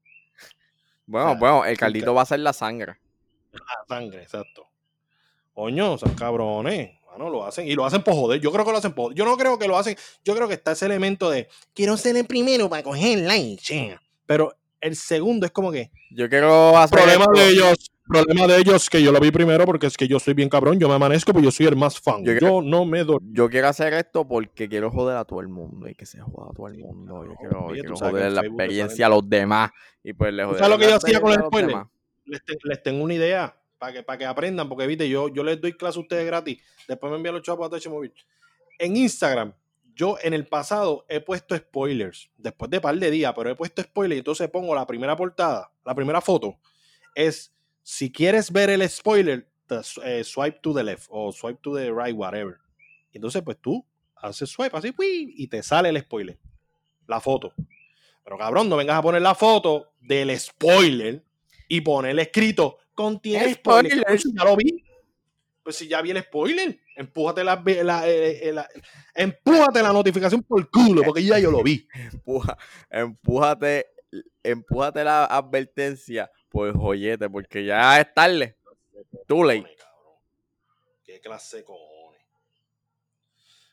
Bueno, 1.06 1.36
bueno, 1.36 1.64
el 1.64 1.76
caldito 1.78 2.12
va 2.12 2.22
a 2.22 2.26
ser 2.26 2.40
la 2.40 2.52
sangre. 2.52 2.98
La 3.52 3.60
sangre, 3.88 4.22
exacto. 4.22 4.66
Coño, 5.54 5.96
son 5.98 6.14
cabrones. 6.14 6.97
Mano, 7.18 7.30
lo 7.30 7.44
hacen. 7.44 7.66
Y 7.66 7.74
lo 7.74 7.84
hacen 7.84 8.02
por 8.02 8.14
joder. 8.14 8.40
Yo 8.40 8.52
creo 8.52 8.64
que 8.64 8.70
lo 8.72 8.78
hacen 8.78 8.92
por 8.92 9.04
joder. 9.06 9.18
Yo 9.18 9.24
no 9.24 9.36
creo 9.36 9.58
que 9.58 9.66
lo 9.68 9.76
hacen. 9.76 9.96
Yo 10.24 10.34
creo 10.34 10.46
que 10.48 10.54
está 10.54 10.72
ese 10.72 10.86
elemento 10.86 11.30
de 11.30 11.48
quiero 11.74 11.96
ser 11.96 12.16
el 12.16 12.26
primero 12.26 12.68
para 12.68 12.82
coger 12.82 13.18
la 13.20 13.36
hincha. 13.36 14.00
Pero 14.26 14.54
el 14.80 14.94
segundo 14.96 15.46
es 15.46 15.52
como 15.52 15.72
que. 15.72 15.90
Yo 16.10 16.28
quiero 16.28 16.76
hacer. 16.78 16.96
Problema 16.98 17.24
esto- 17.24 17.38
de 17.40 17.48
ellos. 17.50 17.90
Problema 18.10 18.46
de 18.46 18.56
ellos 18.56 18.88
que 18.88 19.02
yo 19.02 19.12
lo 19.12 19.20
vi 19.20 19.30
primero 19.30 19.66
porque 19.66 19.86
es 19.86 19.94
que 19.94 20.08
yo 20.08 20.18
soy 20.18 20.32
bien 20.32 20.48
cabrón. 20.48 20.78
Yo 20.80 20.88
me 20.88 20.94
amanezco 20.94 21.30
porque 21.32 21.44
yo 21.44 21.50
soy 21.50 21.66
el 21.66 21.76
más 21.76 22.00
fan. 22.00 22.24
Yo 22.24 22.32
Yo, 22.38 22.62
no 22.62 22.86
me 22.86 23.04
doy. 23.04 23.18
Yo 23.32 23.50
quiero 23.50 23.68
hacer 23.68 23.92
esto 23.92 24.26
porque 24.26 24.66
quiero 24.66 24.90
joder 24.90 25.18
a 25.18 25.26
todo 25.26 25.42
el 25.42 25.48
mundo 25.48 25.86
y 25.86 25.94
que 25.94 26.06
se 26.06 26.18
joda 26.18 26.48
a 26.50 26.54
todo 26.54 26.68
el 26.68 26.78
mundo. 26.78 27.22
Yo 27.26 27.34
quiero, 27.38 27.66
tú 27.66 27.72
quiero 27.74 27.96
joder 27.96 28.32
la 28.32 28.40
Facebook 28.40 28.60
experiencia 28.62 29.04
a 29.06 29.08
los 29.10 29.28
demás. 29.28 29.70
Y 30.02 30.14
pues 30.14 30.32
le 30.32 30.42
joder 30.44 30.58
sabes 30.58 30.70
lo 30.70 30.78
que 30.78 30.88
yo 30.90 30.96
hacía 30.96 31.20
con 31.20 31.32
el 31.34 31.40
spoiler? 31.44 31.76
Les, 32.24 32.42
te- 32.46 32.56
les 32.62 32.82
tengo 32.82 33.04
una 33.04 33.12
idea 33.12 33.54
para 33.78 33.92
que, 33.92 34.02
para 34.02 34.18
que 34.18 34.24
aprendan. 34.24 34.68
Porque, 34.68 34.86
viste, 34.86 35.08
yo, 35.08 35.28
yo 35.28 35.42
les 35.42 35.60
doy 35.60 35.72
clase 35.72 35.98
a 35.98 36.02
ustedes 36.02 36.26
gratis. 36.26 36.62
Después 36.86 37.10
me 37.10 37.16
envían 37.16 37.34
los 37.34 37.42
chavos 37.42 37.66
a 37.66 37.70
Touch 37.70 37.86
Móvil. 37.88 38.12
En 38.78 38.96
Instagram, 38.96 39.54
yo 39.94 40.16
en 40.22 40.34
el 40.34 40.46
pasado 40.46 41.04
he 41.08 41.20
puesto 41.20 41.56
spoilers. 41.56 42.30
Después 42.36 42.70
de 42.70 42.80
par 42.80 42.96
de 42.96 43.10
días, 43.10 43.32
pero 43.36 43.50
he 43.50 43.54
puesto 43.54 43.82
spoilers. 43.82 44.16
Y 44.16 44.18
entonces 44.18 44.48
pongo 44.50 44.74
la 44.74 44.86
primera 44.86 45.16
portada, 45.16 45.72
la 45.84 45.94
primera 45.94 46.20
foto. 46.20 46.58
Es 47.14 47.54
si 47.82 48.12
quieres 48.12 48.52
ver 48.52 48.70
el 48.70 48.88
spoiler, 48.88 49.48
eh, 50.04 50.22
swipe 50.22 50.60
to 50.60 50.74
the 50.74 50.84
left 50.84 51.06
o 51.08 51.32
swipe 51.32 51.58
to 51.62 51.74
the 51.74 51.90
right, 51.90 52.14
whatever. 52.14 52.58
Y 53.10 53.16
entonces, 53.16 53.42
pues 53.42 53.56
tú 53.60 53.84
haces 54.16 54.50
swipe 54.50 54.76
así, 54.76 54.94
y 54.98 55.46
te 55.46 55.62
sale 55.62 55.88
el 55.88 56.00
spoiler. 56.00 56.38
La 57.06 57.20
foto. 57.20 57.54
Pero 58.22 58.36
cabrón, 58.36 58.68
no 58.68 58.76
vengas 58.76 58.98
a 58.98 59.02
poner 59.02 59.22
la 59.22 59.34
foto 59.34 59.92
del 60.00 60.38
spoiler 60.38 61.24
y 61.66 61.80
ponerle 61.80 62.22
escrito 62.22 62.78
contiene 62.98 63.54
spoiler. 63.54 64.04
Ya 64.34 64.44
lo 64.44 64.56
vi. 64.56 64.84
Pues 65.62 65.76
si 65.76 65.86
ya 65.86 66.02
vi 66.02 66.10
el 66.10 66.22
spoiler, 66.22 66.80
empújate 66.96 67.44
la, 67.44 67.62
la- 67.84 68.08
eh, 68.08 68.48
eh, 68.48 68.52
la- 68.52 68.68
empújate 69.14 69.82
la 69.82 69.92
notificación 69.92 70.42
por 70.42 70.68
culo, 70.70 71.02
porque 71.04 71.22
ya 71.22 71.38
yo 71.38 71.50
lo 71.50 71.62
vi. 71.62 71.86
Empuja, 72.12 72.56
empújate, 72.90 73.86
empújate 74.42 75.04
la 75.04 75.26
advertencia 75.26 76.30
por 76.48 76.74
joyete, 76.76 77.28
porque 77.30 77.64
ya 77.64 78.00
es 78.00 78.12
tarde. 78.14 78.56
Too 79.26 79.44
late. 79.44 79.76
Qué 81.04 81.20
clase 81.20 81.58
de 81.58 81.64
cojones. 81.64 82.22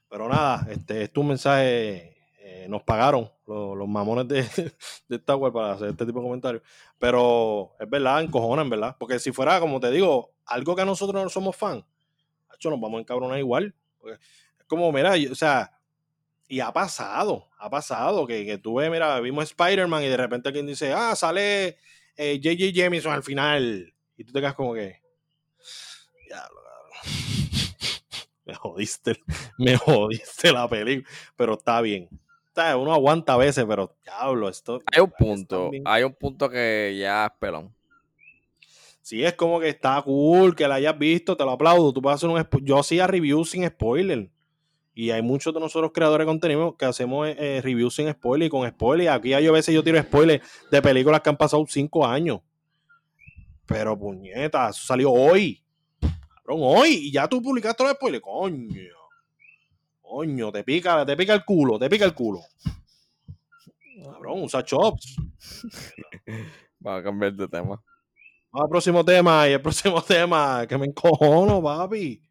Pero 0.10 0.30
nada, 0.30 0.68
este, 0.70 1.02
este 1.04 1.04
es 1.04 1.18
un 1.18 1.28
mensaje. 1.30 2.15
Eh, 2.48 2.68
nos 2.70 2.84
pagaron 2.84 3.28
los, 3.48 3.88
mamones 3.88 4.28
de, 4.28 4.44
de 5.10 5.16
Star 5.16 5.36
Wars 5.38 5.52
para 5.52 5.74
hacer 5.74 5.90
este 5.90 6.06
tipo 6.06 6.20
de 6.20 6.26
comentarios. 6.26 6.62
Pero 7.00 7.76
es 7.80 7.90
verdad, 7.90 8.22
encojonan, 8.22 8.70
¿verdad? 8.70 8.96
Porque 9.00 9.18
si 9.18 9.32
fuera, 9.32 9.60
como 9.60 9.80
te 9.80 9.90
digo, 9.90 10.36
algo 10.46 10.76
que 10.76 10.86
nosotros 10.86 11.24
no 11.24 11.28
somos 11.28 11.56
fan, 11.56 11.84
hecho, 12.54 12.70
nos 12.70 12.80
vamos 12.80 13.00
a 13.00 13.02
encabronar 13.02 13.40
igual. 13.40 13.74
Es 14.60 14.66
como, 14.68 14.92
mira, 14.92 15.16
o 15.32 15.34
sea, 15.34 15.72
y 16.48 16.60
ha 16.60 16.72
pasado, 16.72 17.50
ha 17.58 17.68
pasado 17.68 18.28
que, 18.28 18.46
que 18.46 18.60
tú 18.60 18.76
ves, 18.76 18.92
mira, 18.92 19.20
vimos 19.22 19.46
Spider-Man 19.46 20.04
y 20.04 20.08
de 20.08 20.18
repente 20.18 20.50
alguien 20.50 20.68
dice, 20.68 20.94
ah, 20.94 21.16
sale 21.16 21.80
eh, 22.16 22.40
J.J. 22.44 22.74
Jameson 22.76 23.12
al 23.12 23.24
final. 23.24 23.92
Y 24.18 24.24
tú 24.24 24.32
te 24.32 24.40
quedas 24.40 24.54
como 24.54 24.76
que, 24.76 25.02
diablo. 26.28 26.62
Me 28.46 28.54
jodiste, 28.54 29.20
me 29.58 29.76
jodiste 29.76 30.52
la 30.52 30.70
película, 30.70 31.10
pero 31.36 31.56
está 31.56 31.82
bien. 31.82 32.08
Uno 32.78 32.94
aguanta 32.94 33.34
a 33.34 33.38
veces, 33.38 33.66
pero 33.68 33.96
diablo, 34.04 34.50
esto. 34.50 34.82
Hay 34.94 35.02
un 35.02 35.12
punto, 35.18 35.72
hay 35.84 36.04
un 36.04 36.14
punto 36.14 36.50
que 36.50 36.96
ya 37.00 37.26
es 37.26 37.32
pelón. 37.40 37.74
Sí, 39.02 39.24
es 39.24 39.34
como 39.34 39.60
que 39.60 39.70
está 39.70 40.02
cool 40.02 40.56
que 40.56 40.68
la 40.68 40.76
hayas 40.76 40.98
visto, 40.98 41.38
te 41.38 41.44
lo 41.44 41.52
aplaudo. 41.52 41.94
Tú 41.94 42.02
puedes 42.02 42.16
hacer 42.16 42.30
un. 42.30 42.44
Yo 42.64 42.80
hacía 42.80 43.06
reviews 43.06 43.52
sin 43.52 43.68
spoiler. 43.68 44.32
Y 44.96 45.12
hay 45.12 45.22
muchos 45.22 45.54
de 45.54 45.60
nosotros 45.60 45.92
creadores 45.94 46.26
de 46.26 46.32
contenido 46.32 46.78
que 46.78 46.86
hacemos 46.86 47.28
eh, 47.28 47.60
reviews 47.62 47.96
sin 47.96 48.10
spoiler 48.12 48.48
y 48.48 48.50
con 48.50 48.68
spoiler. 48.68 49.10
Aquí 49.10 49.34
hay 49.34 49.46
a 49.46 49.52
veces 49.52 49.76
yo 49.76 49.84
tiro 49.84 50.02
spoiler 50.02 50.42
de 50.72 50.82
películas 50.82 51.22
que 51.22 51.30
han 51.30 51.38
pasado 51.38 51.64
cinco 51.68 52.08
años. 52.08 52.40
Pero 53.66 53.98
puñeta, 54.00 54.70
eso 54.70 54.86
salió 54.86 55.12
hoy. 55.12 55.62
Cabrón, 56.00 56.60
hoy. 56.62 57.08
Y 57.08 57.12
ya 57.12 57.28
tú 57.28 57.42
publicaste 57.42 57.84
los 57.84 57.94
spoilers. 57.94 58.24
Coño. 58.24 59.05
Coño, 60.16 60.50
te 60.50 60.64
pica, 60.64 61.06
te 61.06 61.18
pica 61.18 61.34
el 61.34 61.44
culo, 61.44 61.78
te 61.78 61.90
pica 61.90 62.06
el 62.06 62.14
culo. 62.14 62.40
Cabrón, 64.02 64.44
usa 64.44 64.64
chops. 64.64 65.18
Vamos 66.80 67.02
a 67.02 67.04
cambiar 67.04 67.34
de 67.34 67.50
tema. 67.50 67.84
Vamos 68.50 68.64
al 68.64 68.70
próximo 68.70 69.04
tema. 69.04 69.50
Y 69.50 69.52
el 69.52 69.62
próximo 69.62 70.02
tema, 70.08 70.66
que 70.70 70.78
me 70.78 70.86
encojono, 70.86 71.62
papi. 71.62 72.22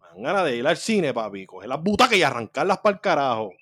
Me 0.00 0.08
dan 0.08 0.22
ganas 0.22 0.44
de 0.46 0.56
ir 0.56 0.66
al 0.66 0.78
cine, 0.78 1.12
papi. 1.12 1.44
Coger 1.44 1.68
las 1.68 1.82
butacas 1.82 2.16
y 2.16 2.22
arrancarlas 2.22 2.78
para 2.78 2.94
el 2.94 3.00
carajo. 3.02 3.52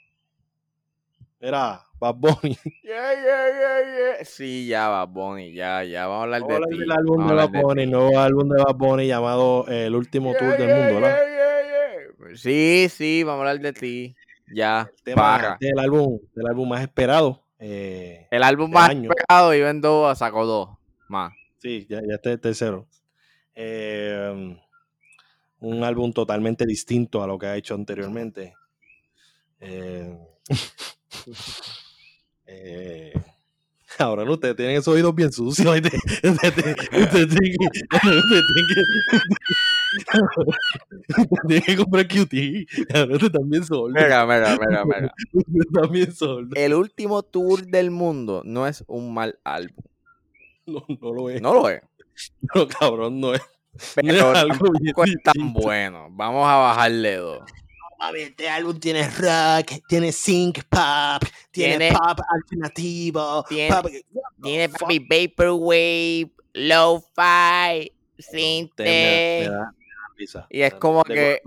Era 1.41 1.85
Bad 1.99 2.15
Bunny. 2.15 2.57
Yeah, 2.85 3.13
yeah, 3.13 3.47
yeah, 3.49 4.19
yeah. 4.19 4.25
Sí, 4.25 4.69
ya, 4.69 4.87
Bad 4.87 5.09
Bunny, 5.09 5.53
ya, 5.53 5.83
ya. 5.83 6.07
Vamos 6.07 6.21
a 6.21 6.23
hablar 6.23 6.43
Vamos 6.43 6.61
de 6.61 6.67
ti. 6.69 6.79
del 6.79 6.93
álbum 6.93 7.17
vamos 7.17 7.31
de 7.31 7.35
Bad 7.35 7.63
Bunny, 7.63 7.87
nuevo 7.87 8.21
álbum 8.21 8.49
de 8.51 8.63
Bad 8.63 8.77
Bunny 8.77 9.07
llamado 9.09 9.65
eh, 9.69 9.87
El 9.87 9.97
último 9.97 10.33
tour 10.39 10.57
del 10.57 10.69
mundo, 10.69 11.01
¿verdad? 11.01 11.46
Sí, 12.35 12.89
sí, 12.91 13.23
vamos 13.25 13.39
a 13.45 13.51
hablar 13.51 13.61
de 13.63 13.73
ti. 13.73 14.17
Ya, 14.55 14.89
El 14.97 15.03
tema 15.03 15.57
del 15.61 15.79
álbum, 15.79 16.19
del 16.35 16.47
álbum 16.47 16.69
más 16.69 16.83
esperado. 16.83 17.43
eh, 17.59 18.27
El 18.31 18.43
álbum 18.43 18.71
más 18.71 18.91
año. 18.91 19.11
esperado 19.11 19.55
y 19.55 19.61
vendo 19.61 20.15
sacó 20.15 20.47
dos 20.47 20.69
más. 21.09 21.33
Sí, 21.59 21.87
ya, 21.89 22.01
ya 22.07 22.15
está 22.15 22.31
el 22.33 22.41
tercero. 22.41 22.87
Eh, 23.55 24.57
un 25.61 25.83
álbum 25.85 26.13
totalmente 26.13 26.65
distinto 26.67 27.23
a 27.23 27.27
lo 27.27 27.39
que 27.39 27.47
ha 27.47 27.57
hecho 27.57 27.75
anteriormente. 27.75 28.55
Eh, 29.61 30.17
eh, 32.47 33.13
ahora 33.99 34.25
no, 34.25 34.33
ustedes 34.35 34.55
tienen 34.57 34.77
esos 34.77 34.95
oídos 34.95 35.15
bien 35.15 35.33
sucios. 35.33 35.75
ustedes 35.77 36.51
tienen 36.53 36.75
que- 36.75 37.81
tienen 41.49 41.63
que- 41.65 41.77
comprar 41.77 42.07
QT. 42.07 42.67
Ustedes 43.13 43.33
también 43.33 43.65
sordos. 43.65 43.93
Mira, 43.95 44.27
mira, 44.27 44.57
mira, 44.59 44.85
mira. 44.87 45.15
Ustedes 45.33 45.67
también 45.73 46.13
sordos. 46.15 46.53
El 46.55 46.75
último 46.75 47.23
tour 47.23 47.67
del 47.67 47.91
mundo 47.91 48.43
no 48.45 48.67
es 48.67 48.85
un 48.87 49.13
mal 49.15 49.39
álbum. 49.45 49.85
No, 50.67 50.85
no 51.01 51.13
lo 51.13 51.31
es. 51.31 51.41
No 51.43 51.55
lo 51.55 51.69
es. 51.69 51.81
No, 52.55 52.67
cabrón, 52.67 53.21
no 53.21 53.35
es. 53.35 53.41
No 53.43 54.03
Pero 54.03 54.33
es 54.33 54.39
algo 54.39 54.65
tampoco 54.73 55.05
es 55.05 55.17
tan 55.23 55.35
distinto. 55.35 55.61
bueno. 55.61 56.09
Vamos 56.11 56.49
a 56.49 56.57
bajarle 56.57 57.17
dos. 57.17 57.41
Mami, 57.99 58.21
este 58.21 58.49
álbum 58.49 58.79
tiene 58.81 59.07
rock, 59.09 59.81
tiene 59.89 60.13
sync 60.13 60.65
pop, 60.69 61.23
tiene, 61.51 61.77
Tiene- 61.79 61.93
pop 61.93 62.19
alternativo, 62.31 63.45
tiene- 63.49 63.75
pop- 63.75 63.91
Tiene 64.43 64.69
papi 64.71 64.99
Vaporwave, 64.99 66.31
Lo-Fi, 66.55 67.93
Synth. 68.19 68.79
me 68.79 69.45
da, 69.45 69.51
me 69.51 69.57
da 69.57 69.75
risa. 70.17 70.47
Y 70.51 70.63
es 70.63 70.75
como 70.75 71.03
de- 71.05 71.15
que- 71.15 71.43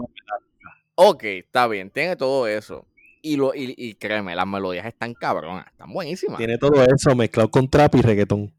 Ok, 0.96 1.24
está 1.24 1.68
bien, 1.68 1.90
tiene 1.90 2.16
todo 2.16 2.48
eso. 2.48 2.86
Y, 3.22 3.36
lo, 3.36 3.54
y, 3.54 3.74
y 3.78 3.96
créeme, 3.96 4.34
las 4.36 4.48
melodías 4.48 4.86
están 4.86 5.14
cabronas, 5.14 5.68
están 5.68 5.92
buenísimas. 5.92 6.38
Tiene 6.38 6.58
todo 6.58 6.84
eso 6.86 7.14
mezclado 7.16 7.52
con 7.52 7.70
trap 7.70 7.96
y 7.96 8.02
reggaetón. 8.02 8.54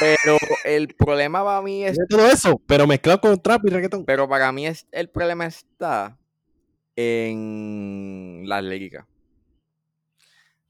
Pero 0.00 0.36
el 0.64 0.88
problema 0.94 1.44
para 1.44 1.60
mí 1.62 1.84
es. 1.84 1.92
Tiene 1.92 2.06
todo 2.08 2.26
eso, 2.26 2.60
pero 2.66 2.86
mezclado 2.86 3.20
con 3.20 3.40
trap 3.40 3.62
y 3.66 3.70
reggaetón. 3.70 4.04
Pero 4.06 4.26
para 4.28 4.50
mí 4.52 4.66
es, 4.66 4.86
el 4.92 5.08
problema 5.10 5.46
está 5.46 6.16
en 6.96 8.42
las 8.46 8.64
líricas. 8.64 9.04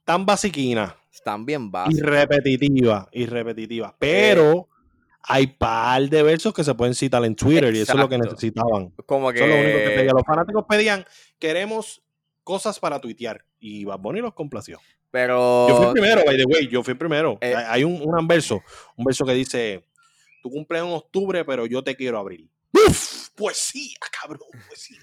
Tan 0.05 0.25
basiquina 0.27 0.97
Están 1.13 1.45
bien 1.47 1.67
y 1.67 1.71
básicas. 1.71 2.09
repetitiva, 2.09 3.09
y 3.13 3.27
repetitiva. 3.27 3.97
Pero 3.99 4.69
hay 5.29 5.49
par 5.49 6.09
de 6.09 6.22
versos 6.22 6.55
que 6.55 6.62
se 6.62 6.74
pueden 6.74 6.95
citar 6.95 7.24
en 7.24 7.35
Twitter 7.35 7.74
y 7.74 7.81
eso 7.81 7.93
es 7.93 7.99
lo 7.99 8.09
que 8.09 8.18
necesitaban. 8.18 8.93
Como 9.07 9.33
que. 9.33 9.39
Eso 9.39 9.47
es 9.47 9.51
lo 9.51 9.61
único 9.61 9.79
que 9.79 9.97
pedían. 9.97 10.14
Los 10.16 10.24
fanáticos 10.24 10.64
pedían, 10.68 11.05
queremos 11.39 12.03
cosas 12.45 12.79
para 12.79 13.01
tuitear. 13.01 13.45
Y 13.59 13.85
Bad 13.85 13.99
Bunny 13.99 14.20
los 14.20 14.35
complació. 14.35 14.81
Pero. 15.11 15.68
Yo 15.68 15.77
fui 15.83 15.93
primero, 15.95 16.22
by 16.24 16.37
the 16.37 16.45
way, 16.45 16.68
yo 16.68 16.83
fui 16.83 16.95
primero. 16.95 17.39
Eh. 17.41 17.55
Hay 17.57 17.83
un, 17.83 18.01
un 18.03 18.29
verso, 18.29 18.62
un 18.97 19.05
verso 19.05 19.24
que 19.24 19.33
dice, 19.33 19.85
tu 20.43 20.51
cumpleaños 20.51 20.91
en 20.91 20.97
octubre, 20.97 21.45
pero 21.45 21.66
yo 21.66 21.83
te 21.83 21.97
quiero 21.97 22.18
abril. 22.18 22.49
¡Uf! 22.72 23.31
Poesía, 23.31 23.97
cabrón, 24.20 24.49
poesía. 24.68 25.03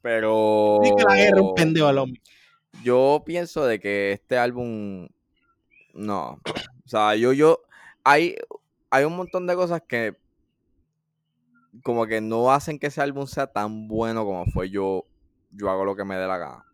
Pero. 0.00 0.78
Dice 0.82 0.94
que 0.96 1.04
la 1.04 1.16
guerra 1.16 1.36
es 1.36 1.42
un 1.42 1.54
pendejo 1.54 1.86
al 1.86 1.98
hombre. 1.98 2.22
Yo 2.82 3.22
pienso 3.26 3.66
de 3.66 3.78
que 3.80 4.12
este 4.12 4.38
álbum. 4.38 5.08
No. 5.92 6.40
O 6.86 6.88
sea, 6.88 7.16
yo, 7.16 7.34
yo. 7.34 7.62
Hay, 8.04 8.36
hay 8.90 9.04
un 9.04 9.16
montón 9.16 9.46
de 9.46 9.54
cosas 9.54 9.82
que. 9.86 10.16
Como 11.82 12.06
que 12.06 12.20
no 12.20 12.50
hacen 12.52 12.78
que 12.78 12.88
ese 12.88 13.00
álbum 13.00 13.26
sea 13.26 13.46
tan 13.46 13.86
bueno 13.88 14.24
como 14.24 14.46
fue 14.46 14.70
yo. 14.70 15.04
Yo 15.52 15.70
hago 15.70 15.84
lo 15.84 15.94
que 15.96 16.04
me 16.04 16.16
dé 16.16 16.26
la 16.26 16.38
gana. 16.38 16.64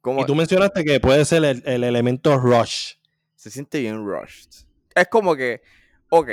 Como, 0.00 0.20
Y 0.22 0.26
tú 0.26 0.34
mencionaste 0.34 0.84
que 0.84 1.00
puede 1.00 1.24
ser 1.24 1.44
el, 1.44 1.62
el 1.66 1.84
elemento 1.84 2.36
rush. 2.38 2.94
se 3.36 3.50
siente 3.50 3.80
bien 3.80 4.04
rushed. 4.04 4.48
Es 4.94 5.08
como 5.08 5.36
que, 5.36 5.60
ok, 6.10 6.28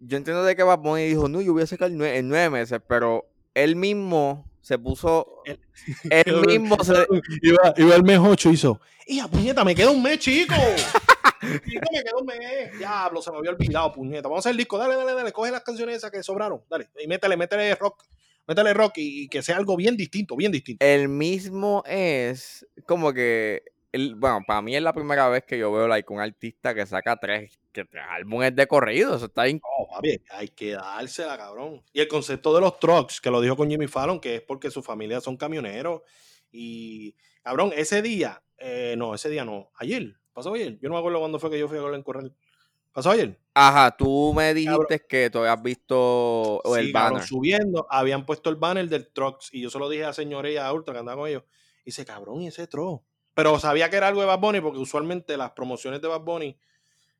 yo 0.00 0.16
entiendo 0.16 0.42
de 0.44 0.56
que 0.56 0.62
Bad 0.62 0.78
Bunny 0.80 1.04
dijo, 1.06 1.28
no, 1.28 1.40
yo 1.40 1.52
voy 1.52 1.62
a 1.62 1.66
sacar 1.66 1.90
en 1.90 2.28
nueve 2.28 2.50
meses, 2.50 2.80
pero 2.88 3.28
él 3.54 3.76
mismo 3.76 4.50
se 4.60 4.78
puso, 4.78 5.42
Él- 5.44 5.60
él 6.10 6.46
mismo 6.46 6.76
se, 6.82 7.06
Iba, 7.42 7.74
iba 7.76 7.94
el 7.94 8.02
mes 8.02 8.18
8 8.20 8.50
y 8.50 8.52
hizo, 8.54 8.80
¡Hija, 9.06 9.28
puñeta, 9.28 9.64
me 9.64 9.74
queda 9.74 9.90
un 9.90 10.02
mes, 10.02 10.18
chico! 10.18 10.54
Chico, 11.40 11.86
me 11.92 12.02
queda 12.02 12.16
un 12.18 12.26
mes. 12.26 12.78
Diablo, 12.78 13.22
se 13.22 13.30
me 13.30 13.38
había 13.38 13.50
olvidado, 13.50 13.92
puñeta. 13.92 14.28
Vamos 14.28 14.38
a 14.38 14.48
hacer 14.48 14.52
el 14.52 14.56
disco. 14.58 14.78
Dale, 14.78 14.96
dale, 14.96 15.12
dale. 15.14 15.32
Coge 15.32 15.50
las 15.50 15.62
canciones 15.62 15.96
esas 15.96 16.10
que 16.10 16.22
sobraron. 16.22 16.62
Dale. 16.68 16.88
Y 17.02 17.06
métele, 17.06 17.36
métele 17.36 17.74
rock. 17.74 18.04
Métele 18.46 18.72
rock 18.74 18.98
y, 18.98 19.24
y 19.24 19.28
que 19.28 19.42
sea 19.42 19.56
algo 19.56 19.76
bien 19.76 19.96
distinto, 19.96 20.34
bien 20.34 20.50
distinto. 20.52 20.84
el 20.84 21.08
mismo 21.08 21.82
es 21.86 22.66
como 22.86 23.12
que, 23.12 23.62
el- 23.92 24.14
bueno, 24.14 24.40
para 24.46 24.62
mí 24.62 24.74
es 24.74 24.80
la 24.82 24.94
primera 24.94 25.28
vez 25.28 25.44
que 25.44 25.58
yo 25.58 25.70
veo 25.70 25.86
like, 25.86 26.10
un 26.10 26.20
artista 26.20 26.74
que 26.74 26.86
saca 26.86 27.16
tres, 27.18 27.58
que 27.72 27.84
tres 27.84 28.04
álbumes 28.08 28.56
de 28.56 28.66
corrido, 28.66 29.16
eso 29.16 29.26
está 29.26 29.44
bien. 29.44 29.60
Papi, 29.90 30.22
hay 30.30 30.48
que 30.48 30.72
dársela, 30.72 31.36
cabrón. 31.36 31.82
Y 31.92 32.00
el 32.00 32.08
concepto 32.08 32.54
de 32.54 32.62
los 32.62 32.78
trucks, 32.80 33.20
que 33.20 33.30
lo 33.30 33.42
dijo 33.42 33.54
con 33.54 33.68
Jimmy 33.68 33.86
Fallon, 33.86 34.18
que 34.18 34.36
es 34.36 34.40
porque 34.40 34.70
su 34.70 34.82
familia 34.82 35.20
son 35.20 35.36
camioneros. 35.36 36.00
Y, 36.50 37.14
cabrón, 37.42 37.72
ese 37.76 38.00
día, 38.00 38.42
eh, 38.56 38.94
no, 38.96 39.14
ese 39.14 39.28
día 39.28 39.44
no, 39.44 39.70
ayer, 39.74 40.17
pasó 40.38 40.54
ayer. 40.54 40.78
Yo 40.80 40.88
no 40.88 40.94
me 40.94 40.98
acuerdo 41.00 41.18
cuándo 41.20 41.38
fue 41.38 41.50
que 41.50 41.58
yo 41.58 41.68
fui 41.68 41.78
a 41.78 41.82
verlo 41.82 41.96
en 41.96 42.02
correr. 42.02 42.32
¿Pasó 42.92 43.10
ayer? 43.10 43.38
Ajá, 43.54 43.96
tú 43.96 44.32
me 44.34 44.54
dijiste 44.54 45.04
que 45.06 45.30
tú 45.30 45.38
habías 45.40 45.62
visto 45.62 46.60
el 46.76 46.86
Sí, 46.86 46.92
cabrón, 46.92 47.12
banner. 47.14 47.28
subiendo, 47.28 47.86
habían 47.90 48.24
puesto 48.26 48.50
el 48.50 48.56
banner 48.56 48.88
del 48.88 49.12
trucks 49.12 49.50
y 49.52 49.60
yo 49.60 49.70
se 49.70 49.78
lo 49.78 49.88
dije 49.88 50.04
a 50.04 50.12
señores 50.12 50.54
y 50.54 50.56
a 50.56 50.72
Ultra 50.72 50.94
que 50.94 51.00
andaba 51.00 51.20
con 51.22 51.28
ellos. 51.28 51.42
Y 51.82 51.86
dice, 51.86 52.04
cabrón, 52.04 52.40
¿y 52.42 52.48
ese 52.48 52.66
truck? 52.66 53.02
Pero 53.34 53.58
sabía 53.58 53.88
que 53.90 53.96
era 53.96 54.08
algo 54.08 54.20
de 54.20 54.26
Bad 54.26 54.40
Bunny 54.40 54.60
porque 54.60 54.78
usualmente 54.78 55.36
las 55.36 55.52
promociones 55.52 56.00
de 56.00 56.08
Bad 56.08 56.22
Bunny, 56.22 56.58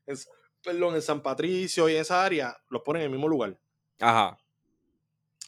en, 0.06 0.16
perdón, 0.64 0.94
en 0.97 1.02
San 1.02 1.22
Patricio 1.22 1.88
y 1.88 1.94
en 1.94 2.01
esa 2.01 2.24
área, 2.24 2.56
los 2.70 2.82
ponen 2.82 3.02
en 3.02 3.06
el 3.06 3.12
mismo 3.12 3.28
lugar. 3.28 3.56
Ajá. 4.01 4.36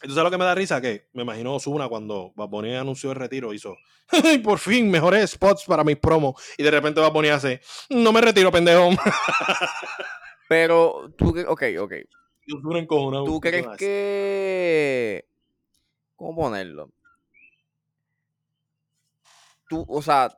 Entonces 0.01 0.23
lo 0.23 0.31
que 0.31 0.37
me 0.37 0.45
da 0.45 0.55
risa 0.55 0.81
que 0.81 1.09
me 1.13 1.21
imagino 1.23 1.55
Osuna 1.55 1.87
cuando 1.87 2.31
Bad 2.35 2.47
Bunny 2.49 2.75
anunció 2.75 3.11
el 3.11 3.17
retiro 3.17 3.53
hizo 3.53 3.77
"Ay, 4.09 4.39
por 4.39 4.57
fin 4.59 4.89
mejores 4.89 5.29
spots 5.31 5.65
para 5.65 5.83
mis 5.83 5.97
promos 5.97 6.41
y 6.57 6.63
de 6.63 6.71
repente 6.71 6.99
Bad 6.99 7.11
Bunny 7.11 7.29
hace 7.29 7.61
no 7.89 8.11
me 8.11 8.21
retiro 8.21 8.51
pendejo 8.51 8.89
Pero 10.49 11.13
tú, 11.17 11.29
ok, 11.47 11.63
ok. 11.79 11.93
encojonado. 12.75 13.23
¿Tú 13.23 13.39
crees 13.39 13.65
que... 13.77 15.25
¿Cómo 16.17 16.35
ponerlo? 16.35 16.91
Tú, 19.69 19.85
o 19.87 20.01
sea... 20.01 20.29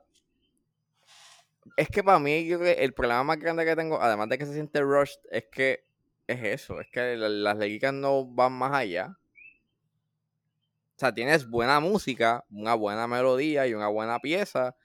Es 1.76 1.88
que 1.88 2.04
para 2.04 2.20
mí 2.20 2.46
yo 2.46 2.60
creo 2.60 2.76
que 2.76 2.84
el 2.84 2.92
problema 2.94 3.24
más 3.24 3.38
grande 3.38 3.64
que 3.64 3.74
tengo, 3.74 4.00
además 4.00 4.28
de 4.28 4.38
que 4.38 4.46
se 4.46 4.52
siente 4.52 4.80
rushed, 4.82 5.18
es 5.32 5.46
que 5.50 5.84
es 6.28 6.44
eso, 6.44 6.80
es 6.80 6.86
que 6.92 7.16
la- 7.16 7.28
las 7.28 7.56
líricas 7.58 7.92
no 7.92 8.24
van 8.24 8.52
más 8.52 8.72
allá. 8.72 9.18
O 10.96 10.98
sea, 10.98 11.12
tienes 11.12 11.48
buena 11.48 11.80
música, 11.80 12.44
una 12.50 12.74
buena 12.74 13.06
melodía 13.06 13.66
y 13.66 13.74
una 13.74 13.88
buena 13.88 14.20
pieza, 14.20 14.76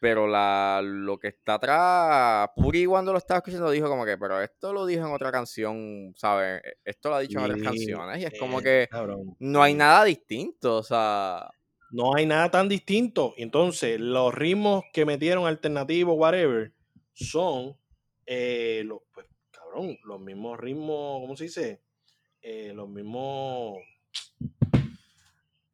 pero 0.00 0.26
la, 0.26 0.80
lo 0.82 1.18
que 1.18 1.28
está 1.28 1.54
atrás, 1.54 2.50
Puri 2.56 2.86
cuando 2.86 3.12
lo 3.12 3.18
estaba 3.18 3.38
escuchando 3.38 3.70
dijo 3.70 3.88
como 3.88 4.04
que, 4.04 4.16
pero 4.16 4.40
esto 4.40 4.72
lo 4.72 4.86
dijo 4.86 5.06
en 5.06 5.12
otra 5.12 5.32
canción, 5.32 6.12
¿sabes? 6.16 6.62
Esto 6.84 7.10
lo 7.10 7.16
ha 7.16 7.20
dicho 7.20 7.38
en 7.38 7.44
otras 7.44 7.62
canciones 7.62 8.18
y 8.20 8.24
es 8.24 8.38
como 8.38 8.60
eh, 8.60 8.62
que 8.62 8.88
no 9.40 9.62
hay 9.62 9.74
nada 9.74 10.04
distinto, 10.04 10.76
o 10.78 10.82
sea, 10.82 11.50
no 11.90 12.14
hay 12.14 12.26
nada 12.26 12.50
tan 12.50 12.68
distinto. 12.68 13.34
Entonces, 13.36 14.00
los 14.00 14.32
ritmos 14.34 14.84
que 14.92 15.04
metieron 15.04 15.46
alternativos, 15.46 16.16
whatever, 16.16 16.72
son 17.12 17.76
eh, 18.26 18.82
los, 18.86 19.00
pues, 19.12 19.26
cabrón, 19.50 19.98
los 20.04 20.20
mismos 20.20 20.58
ritmos, 20.58 21.20
¿cómo 21.20 21.36
se 21.36 21.44
dice? 21.44 21.82
Eh, 22.40 22.72
los 22.74 22.88
mismos. 22.88 23.78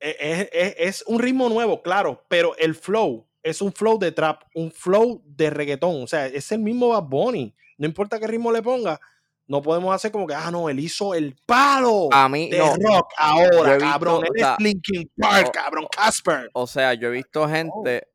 Es, 0.00 0.48
es- 0.52 0.74
es 0.78 1.04
un 1.06 1.18
ritmo 1.18 1.48
nuevo, 1.48 1.82
claro, 1.82 2.24
pero 2.28 2.56
el 2.58 2.74
flow 2.74 3.26
es 3.42 3.62
un 3.62 3.72
flow 3.72 3.98
de 3.98 4.12
trap, 4.12 4.42
un 4.54 4.70
flow 4.72 5.22
de 5.24 5.50
reggaetón. 5.50 6.02
O 6.02 6.06
sea, 6.06 6.26
es 6.26 6.50
el 6.52 6.58
mismo 6.60 6.88
Bad 6.88 7.04
Bunny. 7.04 7.54
No 7.78 7.86
importa 7.86 8.18
qué 8.18 8.26
ritmo 8.26 8.50
le 8.52 8.62
ponga, 8.62 9.00
no 9.46 9.62
podemos 9.62 9.94
hacer 9.94 10.10
como 10.10 10.26
que, 10.26 10.34
ah, 10.34 10.50
no, 10.50 10.68
él 10.68 10.80
hizo 10.80 11.14
el 11.14 11.36
palo 11.46 12.08
a 12.12 12.28
mí 12.28 12.50
de 12.50 12.58
no. 12.58 12.74
rock 12.74 13.12
ahora, 13.16 13.74
visto, 13.74 13.90
cabrón. 13.90 14.14
o 14.16 14.26
Él 14.26 14.30
sea, 14.40 14.52
es 14.58 14.64
Linkin 14.64 15.10
Park, 15.16 15.46
o- 15.48 15.52
cabrón, 15.52 15.86
Casper. 15.90 16.50
O 16.52 16.66
sea, 16.66 16.94
yo 16.94 17.08
he 17.08 17.12
visto 17.12 17.48
gente. 17.48 18.08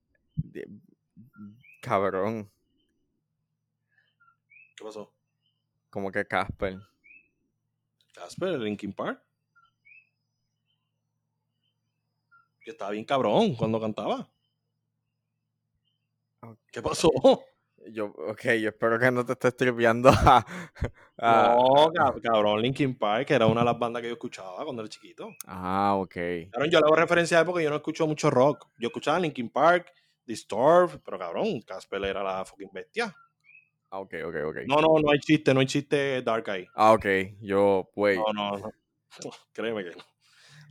Cabrón. 1.81 2.51
¿Qué 4.75 4.83
pasó? 4.83 5.11
Como 5.89 6.11
que 6.11 6.25
Casper. 6.25 6.77
Casper, 8.13 8.59
Linkin 8.59 8.93
Park. 8.93 9.21
Que 12.63 12.71
estaba 12.71 12.91
bien 12.91 13.05
cabrón 13.05 13.55
cuando 13.55 13.79
cantaba. 13.79 14.29
¿Qué 16.71 16.81
pasó? 16.81 17.09
Yo, 17.91 18.05
ok, 18.07 18.43
yo 18.61 18.69
espero 18.69 18.99
que 18.99 19.09
no 19.11 19.25
te 19.25 19.33
estés 19.33 19.55
tripeando 19.57 20.09
a, 20.09 20.45
a- 21.17 21.55
No, 21.55 21.91
cab- 21.93 22.21
cabrón, 22.21 22.61
Linkin 22.61 22.95
Park, 22.97 23.27
que 23.27 23.33
era 23.33 23.47
una 23.47 23.61
de 23.61 23.65
las 23.65 23.79
bandas 23.79 24.01
que 24.01 24.07
yo 24.07 24.13
escuchaba 24.13 24.63
cuando 24.63 24.83
era 24.83 24.89
chiquito. 24.89 25.29
Ah, 25.47 25.95
ok. 25.97 26.13
Cabrón, 26.51 26.69
yo 26.69 26.79
le 26.79 26.85
hago 26.85 26.95
referencia 26.95 27.37
a 27.37 27.41
él 27.41 27.47
porque 27.47 27.63
yo 27.63 27.69
no 27.71 27.77
escucho 27.77 28.05
mucho 28.05 28.29
rock. 28.29 28.67
Yo 28.77 28.87
escuchaba 28.89 29.19
Linkin 29.19 29.49
Park, 29.49 29.91
Disturbed, 30.25 30.99
pero 31.03 31.17
cabrón, 31.17 31.61
Casper 31.61 32.05
era 32.05 32.21
la 32.23 32.45
fucking 32.45 32.69
bestia. 32.71 33.15
Ah, 33.89 33.99
ok, 33.99 34.13
ok, 34.25 34.35
ok. 34.45 34.57
No, 34.67 34.79
no, 34.79 34.99
no 35.01 35.11
hay 35.11 35.19
chiste, 35.19 35.53
no 35.53 35.59
hay 35.59 35.65
chiste 35.65 36.21
dark 36.21 36.49
ahí. 36.51 36.67
Ah, 36.75 36.93
ok. 36.93 37.05
Yo, 37.41 37.89
pues. 37.93 38.17
No, 38.17 38.25
no, 38.33 38.57
no. 38.57 38.71
Créeme 39.53 39.83
que 39.83 39.95
no. 39.95 40.03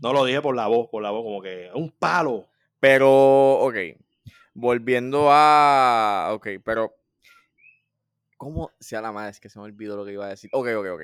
No 0.00 0.12
lo 0.12 0.24
dije 0.24 0.40
por 0.40 0.56
la 0.56 0.66
voz, 0.66 0.88
por 0.90 1.02
la 1.02 1.10
voz, 1.10 1.22
como 1.22 1.42
que 1.42 1.70
un 1.74 1.90
palo. 1.90 2.48
Pero, 2.80 3.58
ok. 3.60 3.76
Volviendo 4.54 5.28
a. 5.30 6.30
Ok, 6.32 6.48
pero. 6.64 6.96
¿Cómo? 8.36 8.70
Sea 8.80 9.02
la 9.02 9.12
madre, 9.12 9.30
es 9.32 9.40
que 9.40 9.50
se 9.50 9.58
me 9.58 9.66
olvidó 9.66 9.96
lo 9.96 10.04
que 10.04 10.12
iba 10.12 10.24
a 10.24 10.30
decir. 10.30 10.48
Ok, 10.52 10.68
ok, 10.76 10.86
ok. 10.94 11.02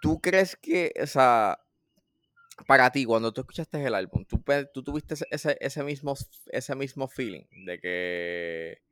¿Tú 0.00 0.20
crees 0.20 0.56
que, 0.56 0.92
o 1.00 1.06
sea, 1.06 1.60
para 2.66 2.90
ti, 2.90 3.04
cuando 3.04 3.32
tú 3.32 3.40
escuchaste 3.40 3.84
el 3.84 3.94
álbum, 3.94 4.24
tú, 4.24 4.82
tuviste 4.82 5.14
ese, 5.14 5.26
ese, 5.30 5.56
ese 5.60 5.82
mismo, 5.82 6.14
ese 6.46 6.74
mismo 6.74 7.08
feeling 7.08 7.44
de 7.64 7.80
que 7.80 8.82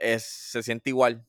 es, 0.00 0.24
se 0.24 0.62
siente 0.62 0.90
igual? 0.90 1.26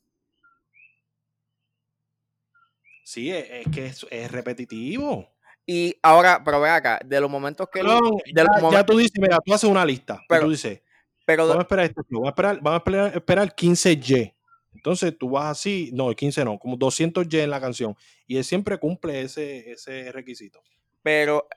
Sí, 3.03 3.31
es, 3.31 3.49
es 3.49 3.67
que 3.73 3.85
es, 3.87 4.05
es 4.11 4.31
repetitivo. 4.31 5.27
Y 5.71 5.95
ahora, 6.01 6.41
pero 6.43 6.59
ve 6.59 6.67
acá, 6.69 6.99
de 7.05 7.21
los 7.21 7.29
momentos 7.29 7.67
que... 7.71 7.81
Cabrón, 7.81 8.17
de 8.25 8.43
los 8.43 8.55
ya, 8.55 8.61
momen- 8.63 8.71
ya 8.71 8.83
tú 8.87 8.97
dices, 8.97 9.19
mira, 9.19 9.37
tú 9.45 9.53
haces 9.53 9.69
una 9.69 9.85
lista. 9.85 10.19
y 10.23 10.25
Pero- 10.27 10.45
tú 10.45 10.49
dices, 10.49 10.81
Pero, 11.27 11.43
vamos 11.47 11.59
a 11.59 11.61
esperar 11.61 11.93
flow, 11.93 12.05
vamos 12.21 12.25
a 12.27 12.29
esperar, 12.29 12.55
vamos 12.59 12.73
a 12.73 12.77
esperar, 12.77 13.15
esperar 13.15 13.55
15Y. 13.55 14.33
Entonces 14.73 15.15
tú 15.15 15.29
vas 15.29 15.45
así, 15.51 15.91
no, 15.93 16.09
15 16.15 16.43
no, 16.43 16.57
como 16.57 16.75
200Y 16.75 17.41
en 17.43 17.51
la 17.51 17.61
canción. 17.61 17.95
Y 18.25 18.37
él 18.37 18.43
siempre 18.43 18.79
cumple 18.79 19.21
ese, 19.21 19.69
ese 19.71 20.11
requisito. 20.11 20.59
Pero. 21.03 21.47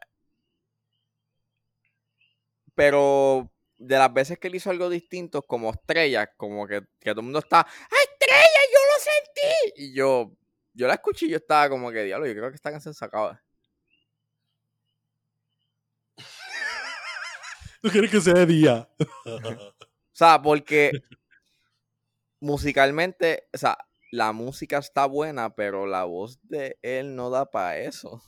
Pero. 2.74 3.50
De 3.78 3.96
las 3.98 4.12
veces 4.12 4.38
que 4.38 4.46
él 4.48 4.54
hizo 4.54 4.70
algo 4.70 4.88
distinto, 4.90 5.42
como 5.42 5.70
estrella, 5.70 6.26
como 6.36 6.66
que, 6.68 6.82
que 7.00 7.10
todo 7.10 7.20
el 7.20 7.24
mundo 7.24 7.38
está. 7.40 7.60
¡Ah, 7.60 7.96
estrella! 8.12 8.60
¡Yo 8.72 8.78
lo 8.78 9.02
sentí! 9.02 9.84
Y 9.84 9.94
yo. 9.94 10.32
Yo 10.74 10.86
la 10.86 10.94
escuché 10.94 11.26
y 11.26 11.30
yo 11.30 11.36
estaba 11.38 11.68
como 11.68 11.90
que, 11.90 12.02
diablo, 12.04 12.26
yo 12.26 12.34
creo 12.34 12.50
que 12.50 12.56
esta 12.56 12.70
canción 12.70 12.94
se 12.94 13.04
acaba. 13.04 13.42
¿Tú 17.82 17.90
quieres 17.90 18.10
que 18.10 18.20
sea 18.20 18.34
de 18.34 18.46
día? 18.46 18.88
O 19.24 20.14
sea, 20.14 20.40
porque. 20.40 20.92
musicalmente, 22.40 23.44
o 23.52 23.58
sea, 23.58 23.78
la 24.10 24.32
música 24.32 24.78
está 24.78 25.06
buena, 25.06 25.54
pero 25.54 25.86
la 25.86 26.04
voz 26.04 26.38
de 26.42 26.78
él 26.82 27.16
no 27.16 27.30
da 27.30 27.50
para 27.50 27.78
eso. 27.78 28.22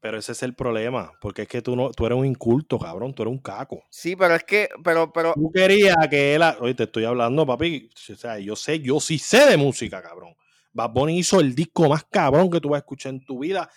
Pero 0.00 0.18
ese 0.18 0.32
es 0.32 0.42
el 0.44 0.54
problema, 0.54 1.12
porque 1.20 1.42
es 1.42 1.48
que 1.48 1.62
tú 1.62 1.74
no, 1.74 1.90
tú 1.90 2.06
eres 2.06 2.16
un 2.16 2.24
inculto, 2.24 2.78
cabrón, 2.78 3.12
tú 3.12 3.22
eres 3.22 3.32
un 3.32 3.40
caco. 3.40 3.82
Sí, 3.90 4.14
pero 4.14 4.36
es 4.36 4.44
que, 4.44 4.68
pero, 4.84 5.12
pero, 5.12 5.34
Tú 5.34 5.50
querías 5.52 5.96
que 6.08 6.34
él, 6.34 6.42
oye, 6.60 6.74
te 6.74 6.84
estoy 6.84 7.04
hablando, 7.04 7.44
papi, 7.44 7.90
o 8.12 8.14
sea, 8.14 8.38
yo 8.38 8.54
sé, 8.54 8.78
yo 8.78 9.00
sí 9.00 9.18
sé 9.18 9.46
de 9.46 9.56
música, 9.56 10.00
cabrón. 10.00 10.36
Bad 10.72 10.90
Bunny 10.90 11.18
hizo 11.18 11.40
el 11.40 11.54
disco 11.54 11.88
más 11.88 12.04
cabrón 12.04 12.50
que 12.50 12.60
tú 12.60 12.68
vas 12.68 12.76
a 12.76 12.80
escuchar 12.80 13.14
en 13.14 13.24
tu 13.24 13.40
vida. 13.40 13.68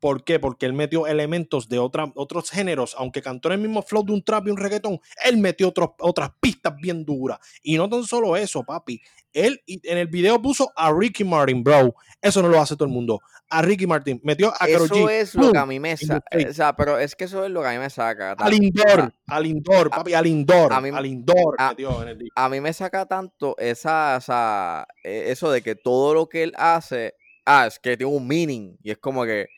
¿Por 0.00 0.22
qué? 0.24 0.38
Porque 0.38 0.66
él 0.66 0.72
metió 0.74 1.06
elementos 1.06 1.68
de 1.68 1.78
otra, 1.78 2.12
otros 2.14 2.50
géneros, 2.50 2.94
aunque 2.98 3.20
cantó 3.22 3.48
en 3.48 3.54
el 3.54 3.60
mismo 3.60 3.82
flow 3.82 4.04
de 4.04 4.12
un 4.12 4.22
trap 4.22 4.46
y 4.46 4.50
un 4.50 4.56
reggaetón, 4.56 5.00
él 5.24 5.38
metió 5.38 5.68
otros- 5.68 5.90
otras 5.98 6.30
pistas 6.40 6.74
bien 6.80 7.04
duras. 7.04 7.38
Y 7.62 7.76
no 7.76 7.88
tan 7.88 8.04
solo 8.04 8.36
eso, 8.36 8.62
papi. 8.62 9.00
Él 9.32 9.60
en 9.66 9.98
el 9.98 10.06
video 10.06 10.40
puso 10.40 10.70
a 10.76 10.92
Ricky 10.92 11.22
Martin, 11.24 11.62
bro. 11.62 11.94
Eso 12.22 12.40
no 12.42 12.48
lo 12.48 12.60
hace 12.60 12.74
todo 12.76 12.84
el 12.86 12.94
mundo. 12.94 13.20
A 13.50 13.60
Ricky 13.62 13.86
Martin. 13.86 14.20
Metió 14.24 14.48
a 14.48 14.58
Karol 14.66 14.84
eso 14.86 14.94
G. 14.94 15.10
es 15.10 15.34
lo 15.34 15.52
que 15.52 15.58
a 15.58 15.66
mí 15.66 15.78
me 15.80 15.96
saca. 15.96 16.24
O 16.48 16.52
sea, 16.52 16.76
pero 16.76 16.98
es 16.98 17.14
que 17.16 17.24
eso 17.24 17.44
es 17.44 17.50
lo 17.50 17.60
que 17.62 17.68
a 17.68 17.72
mí 17.72 17.78
me 17.78 17.90
saca. 17.90 18.32
Al 18.32 18.54
Indor, 18.54 19.12
al 19.26 19.46
Indor, 19.46 19.90
papi, 19.90 20.14
al 20.14 20.26
a 20.26 20.80
mí- 20.80 20.90
al 20.94 21.06
Indor 21.06 21.54
a- 21.58 21.70
metió 21.70 22.02
en 22.02 22.08
el 22.08 22.18
disco. 22.18 22.32
a 22.36 22.48
mí 22.48 22.60
me 22.60 22.72
saca 22.72 23.06
tanto 23.06 23.54
esa, 23.58 24.16
esa, 24.16 24.86
e- 25.04 25.30
eso 25.30 25.50
de 25.50 25.62
que 25.62 25.74
todo 25.74 26.14
lo 26.14 26.28
que 26.28 26.42
él 26.44 26.52
hace, 26.56 27.14
ah, 27.46 27.66
es 27.66 27.78
que 27.78 27.96
tiene 27.96 28.12
un 28.12 28.26
meaning. 28.26 28.76
Y 28.82 28.90
es 28.92 28.98
como 28.98 29.24
que, 29.24 29.48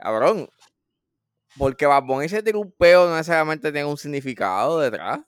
cabrón, 0.00 0.48
porque 1.56 1.86
Bad 1.86 2.04
Bunny 2.04 2.28
se 2.28 2.42
tira 2.42 2.58
un 2.58 2.70
peo 2.72 3.06
no 3.08 3.16
necesariamente 3.16 3.72
tiene 3.72 3.86
un 3.88 3.96
significado 3.96 4.78
detrás. 4.80 5.20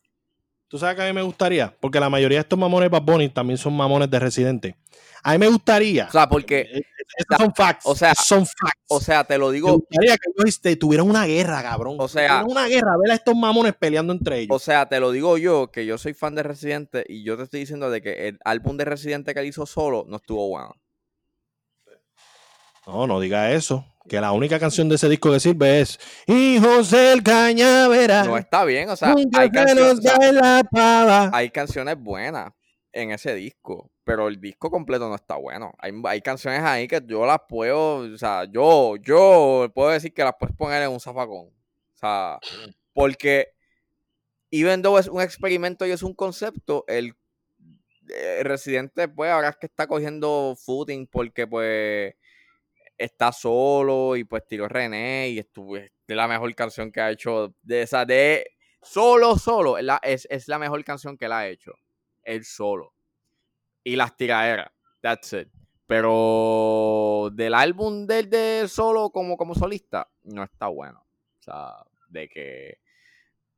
¿Tú 0.68 0.78
sabes 0.78 0.94
que 0.94 1.02
a 1.02 1.06
mí 1.06 1.12
me 1.12 1.22
gustaría? 1.22 1.74
Porque 1.80 1.98
la 1.98 2.08
mayoría 2.08 2.38
de 2.38 2.42
estos 2.42 2.56
mamones 2.56 2.88
Bad 2.90 3.02
Bunny 3.02 3.28
también 3.28 3.58
son 3.58 3.76
mamones 3.76 4.08
de 4.08 4.20
Residente. 4.20 4.76
A 5.24 5.32
mí 5.32 5.38
me 5.38 5.48
gustaría. 5.48 6.06
O 6.06 6.10
sea, 6.12 6.28
porque, 6.28 6.60
eh, 6.60 6.82
Estos 7.18 7.38
son 7.38 7.52
facts. 7.54 7.84
o 7.86 7.94
sea, 7.96 8.14
son 8.14 8.46
facts. 8.46 8.80
o 8.88 9.00
sea, 9.00 9.24
te 9.24 9.36
lo 9.36 9.48
me 9.48 9.54
digo, 9.54 9.72
gustaría 9.72 10.16
que 10.16 10.30
ellos 10.34 10.48
este, 10.48 10.76
tuvieran 10.76 11.10
una 11.10 11.26
guerra, 11.26 11.60
cabrón. 11.62 11.96
O 11.98 12.06
sea- 12.06 12.28
Tuvieran 12.42 12.46
una 12.50 12.66
guerra, 12.68 12.92
ver 13.02 13.10
a 13.10 13.14
estos 13.16 13.34
mamones 13.34 13.74
peleando 13.74 14.12
entre 14.12 14.38
ellos. 14.38 14.54
o 14.56 14.60
sea, 14.60 14.88
te 14.88 15.00
lo 15.00 15.10
digo 15.10 15.36
yo, 15.38 15.72
que 15.72 15.84
yo 15.84 15.98
soy 15.98 16.14
fan 16.14 16.36
de 16.36 16.44
Residente 16.44 17.04
y 17.08 17.24
yo 17.24 17.36
te 17.36 17.42
estoy 17.42 17.60
diciendo 17.60 17.90
de 17.90 18.00
que 18.00 18.28
el 18.28 18.38
álbum 18.44 18.76
de 18.76 18.84
Residente 18.84 19.34
que 19.34 19.40
él 19.40 19.46
hizo 19.46 19.66
solo 19.66 20.04
no 20.06 20.18
estuvo 20.18 20.48
bueno. 20.48 20.76
no, 22.86 23.06
no 23.08 23.20
diga 23.20 23.50
eso. 23.52 23.84
Que 24.08 24.20
la 24.20 24.32
única 24.32 24.58
canción 24.58 24.88
de 24.88 24.96
ese 24.96 25.08
disco 25.08 25.30
que 25.30 25.40
sirve 25.40 25.80
es 25.80 25.98
Hijos 26.26 26.90
del 26.90 27.22
Cañaveral. 27.22 28.26
No 28.26 28.36
está 28.36 28.64
bien, 28.64 28.88
o 28.88 28.96
sea, 28.96 29.14
hay 29.34 29.50
canciones, 29.50 29.98
o 29.98 30.02
sea, 30.02 31.30
hay 31.32 31.50
canciones 31.50 31.96
buenas 31.98 32.52
en 32.92 33.12
ese 33.12 33.34
disco, 33.34 33.90
pero 34.04 34.28
el 34.28 34.40
disco 34.40 34.70
completo 34.70 35.08
no 35.08 35.14
está 35.14 35.36
bueno. 35.36 35.72
Hay, 35.78 35.92
hay 36.04 36.20
canciones 36.22 36.62
ahí 36.62 36.88
que 36.88 37.00
yo 37.06 37.26
las 37.26 37.40
puedo, 37.48 37.96
o 37.98 38.18
sea, 38.18 38.44
yo, 38.44 38.96
yo 38.96 39.70
puedo 39.74 39.90
decir 39.90 40.12
que 40.12 40.24
las 40.24 40.34
puedes 40.38 40.56
poner 40.56 40.82
en 40.82 40.90
un 40.90 41.00
zafacón. 41.00 41.48
O 41.48 41.98
sea, 41.98 42.38
porque 42.92 43.48
even 44.50 44.82
though 44.82 44.98
es 44.98 45.08
un 45.08 45.20
experimento 45.20 45.86
y 45.86 45.90
es 45.90 46.02
un 46.02 46.14
concepto, 46.14 46.84
el, 46.88 47.14
eh, 48.12 48.42
Residente, 48.42 49.08
pues, 49.08 49.30
ahora 49.30 49.50
es 49.50 49.56
que 49.56 49.66
está 49.66 49.86
cogiendo 49.86 50.56
footing 50.56 51.06
porque, 51.06 51.46
pues, 51.46 52.14
está 53.00 53.32
solo 53.32 54.14
y 54.16 54.24
pues 54.24 54.46
tiró 54.46 54.68
René 54.68 55.30
y 55.30 55.38
estuvo, 55.38 55.76
es 55.76 55.90
la 56.06 56.28
mejor 56.28 56.54
canción 56.54 56.92
que 56.92 57.00
ha 57.00 57.10
hecho 57.10 57.54
de 57.62 57.82
esa, 57.82 58.04
de 58.04 58.46
solo, 58.82 59.38
solo, 59.38 59.78
es 59.78 59.84
la, 59.84 59.98
es, 60.02 60.26
es 60.30 60.48
la 60.48 60.58
mejor 60.58 60.84
canción 60.84 61.16
que 61.16 61.24
él 61.24 61.32
ha 61.32 61.48
hecho. 61.48 61.72
Él 62.22 62.44
solo. 62.44 62.92
Y 63.82 63.96
las 63.96 64.16
tiraderas. 64.16 64.70
That's 65.00 65.32
it. 65.32 65.48
Pero 65.86 67.30
del 67.32 67.54
álbum 67.54 68.06
del 68.06 68.28
de 68.28 68.66
solo 68.68 69.10
como, 69.10 69.36
como 69.38 69.54
solista, 69.54 70.08
no 70.22 70.44
está 70.44 70.68
bueno. 70.68 71.00
O 71.00 71.42
sea, 71.42 71.82
de 72.08 72.28
que 72.28 72.78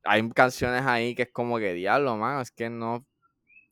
hay 0.04 0.30
canciones 0.30 0.82
ahí 0.86 1.14
que 1.16 1.22
es 1.22 1.32
como 1.32 1.58
que 1.58 1.74
diablo, 1.74 2.16
man, 2.16 2.40
es 2.40 2.52
que 2.52 2.70
no. 2.70 2.94
O 2.94 3.04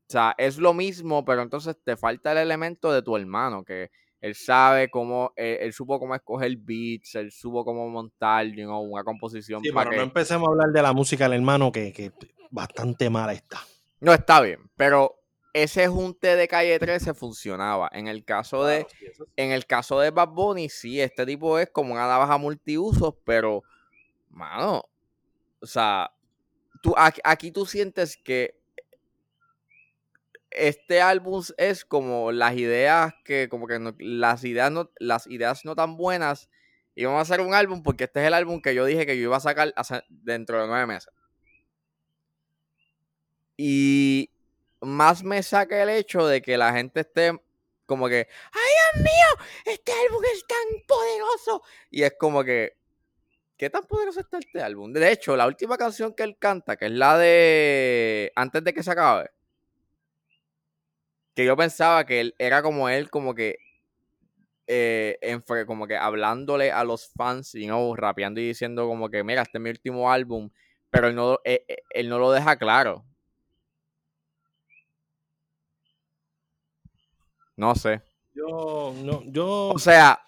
sea, 0.09 0.35
es 0.37 0.59
lo 0.59 0.75
mismo, 0.75 1.25
pero 1.25 1.43
entonces 1.43 1.77
te 1.85 1.97
falta 1.97 2.33
el 2.33 2.39
elemento 2.39 2.93
de 2.93 3.03
tu 3.03 3.17
hermano, 3.17 3.65
que 3.65 3.93
él 4.21 4.35
sabe 4.35 4.91
cómo, 4.91 5.33
él, 5.37 5.59
él 5.61 5.73
supo 5.73 5.99
cómo 5.99 6.15
escoger 6.15 6.57
beats, 6.59 7.15
él 7.15 7.33
supo 7.33 7.65
cómo 7.65 7.89
montar, 7.89 8.47
you 8.47 8.65
know, 8.65 8.81
una 8.83 9.03
composición 9.05 9.63
Sí, 9.63 9.71
para 9.71 9.91
pero 9.91 9.91
que... 9.91 9.97
no 9.97 10.03
empecemos 10.05 10.49
a 10.49 10.53
hablar 10.53 10.69
de 10.71 10.83
la 10.83 10.93
música 10.93 11.25
del 11.25 11.35
hermano, 11.35 11.73
que, 11.73 11.93
que 11.93 12.13
bastante 12.51 13.09
mala 13.09 13.33
está. 13.33 13.61
No, 14.01 14.13
está 14.13 14.41
bien, 14.41 14.71
pero 14.77 15.17
ese 15.53 15.89
junte 15.89 16.37
de 16.37 16.49
calle 16.49 16.79
13 16.79 17.15
funcionaba. 17.15 17.89
En 17.93 18.09
el 18.09 18.25
caso 18.25 18.65
de, 18.65 18.85
Claro, 18.85 18.91
sí, 18.99 19.07
eso 19.07 19.25
sí. 19.25 19.31
en 19.37 19.53
el 19.53 19.67
caso 19.67 19.99
de 20.01 20.11
Bad 20.11 20.29
Bunny, 20.29 20.69
sí, 20.69 21.01
este 21.01 21.27
tipo 21.27 21.59
es 21.59 21.71
como 21.71 21.93
una 21.93 22.07
navaja 22.07 22.39
multiusos, 22.39 23.15
pero, 23.25 23.63
mano, 24.29 24.85
o 25.61 25.67
sea, 25.67 26.11
tú, 26.83 26.95
aquí, 26.97 27.21
aquí 27.25 27.51
tú 27.51 27.67
sientes 27.67 28.17
que 28.17 28.60
este 30.51 31.01
álbum 31.01 31.43
es 31.57 31.85
como 31.85 32.33
las 32.33 32.57
ideas 32.57 33.15
que, 33.25 33.49
como 33.49 33.67
que 33.67 33.79
las 33.99 34.45
ideas 34.45 34.71
no, 34.71 34.91
las 34.99 35.27
ideas 35.27 35.65
no 35.65 35.75
tan 35.75 35.97
buenas, 35.97 36.49
y 36.95 37.05
vamos 37.05 37.19
a 37.19 37.23
hacer 37.23 37.41
un 37.45 37.55
álbum 37.55 37.83
porque 37.83 38.05
este 38.05 38.21
es 38.21 38.27
el 38.27 38.35
álbum 38.35 38.61
que 38.61 38.75
yo 38.75 38.85
dije 38.85 39.07
que 39.07 39.17
yo 39.17 39.25
iba 39.25 39.37
a 39.37 39.41
sacar 39.41 39.73
dentro 40.09 40.61
de 40.61 40.67
nueve 40.67 40.87
meses. 40.87 41.13
Y 43.57 44.31
más 44.81 45.23
me 45.23 45.43
saca 45.43 45.83
el 45.83 45.91
hecho 45.91 46.27
de 46.27 46.43
que 46.43 46.57
la 46.57 46.73
gente 46.73 47.01
esté 47.01 47.39
como 47.87 48.09
que, 48.09 48.29
¡ay, 48.53 48.71
Dios 48.95 49.05
mío! 49.05 49.47
Este 49.67 49.93
álbum 49.93 50.23
es 50.33 50.47
tan 50.47 50.87
poderoso. 50.87 51.63
Y 51.91 52.03
es 52.03 52.15
como 52.19 52.45
que, 52.45 52.77
¿qué 53.57 53.69
tan 53.69 53.85
poderoso 53.85 54.21
está 54.21 54.39
este 54.39 54.63
álbum? 54.63 54.93
De 54.93 55.11
hecho, 55.11 55.37
la 55.37 55.47
última 55.47 55.77
canción 55.77 56.15
que 56.15 56.23
él 56.23 56.37
canta, 56.39 56.77
que 56.77 56.87
es 56.87 56.93
la 56.93 57.19
de 57.19 58.33
Antes 58.37 58.65
de 58.65 58.73
que 58.73 58.83
se 58.83 58.91
acabe, 58.91 59.31
que 61.35 61.45
yo 61.45 61.57
pensaba 61.57 62.05
que 62.07 62.21
él 62.21 62.35
era 62.39 62.63
como 62.63 62.89
él, 62.89 63.11
como 63.11 63.35
que 63.35 63.59
eh, 64.67 65.19
como 65.67 65.87
que 65.87 65.97
hablándole 65.97 66.71
a 66.71 66.85
los 66.85 67.09
fans, 67.09 67.55
y 67.55 67.67
no 67.67 67.95
rapeando 67.97 68.41
y 68.41 68.47
diciendo 68.47 68.87
como 68.87 69.11
que, 69.11 69.25
mira, 69.25 69.43
este 69.43 69.59
es 69.59 69.63
mi 69.63 69.71
último 69.71 70.13
álbum, 70.13 70.51
pero 70.91 71.09
él 71.09 71.17
no, 71.17 71.41
eh, 71.45 71.65
eh, 71.69 71.79
él 71.91 72.09
no 72.09 72.19
lo 72.19 72.31
deja 72.31 72.57
claro. 72.57 73.05
No 77.57 77.75
sé. 77.75 78.01
Yo, 78.35 78.95
no, 79.03 79.23
yo. 79.27 79.69
O 79.69 79.79
sea. 79.79 80.23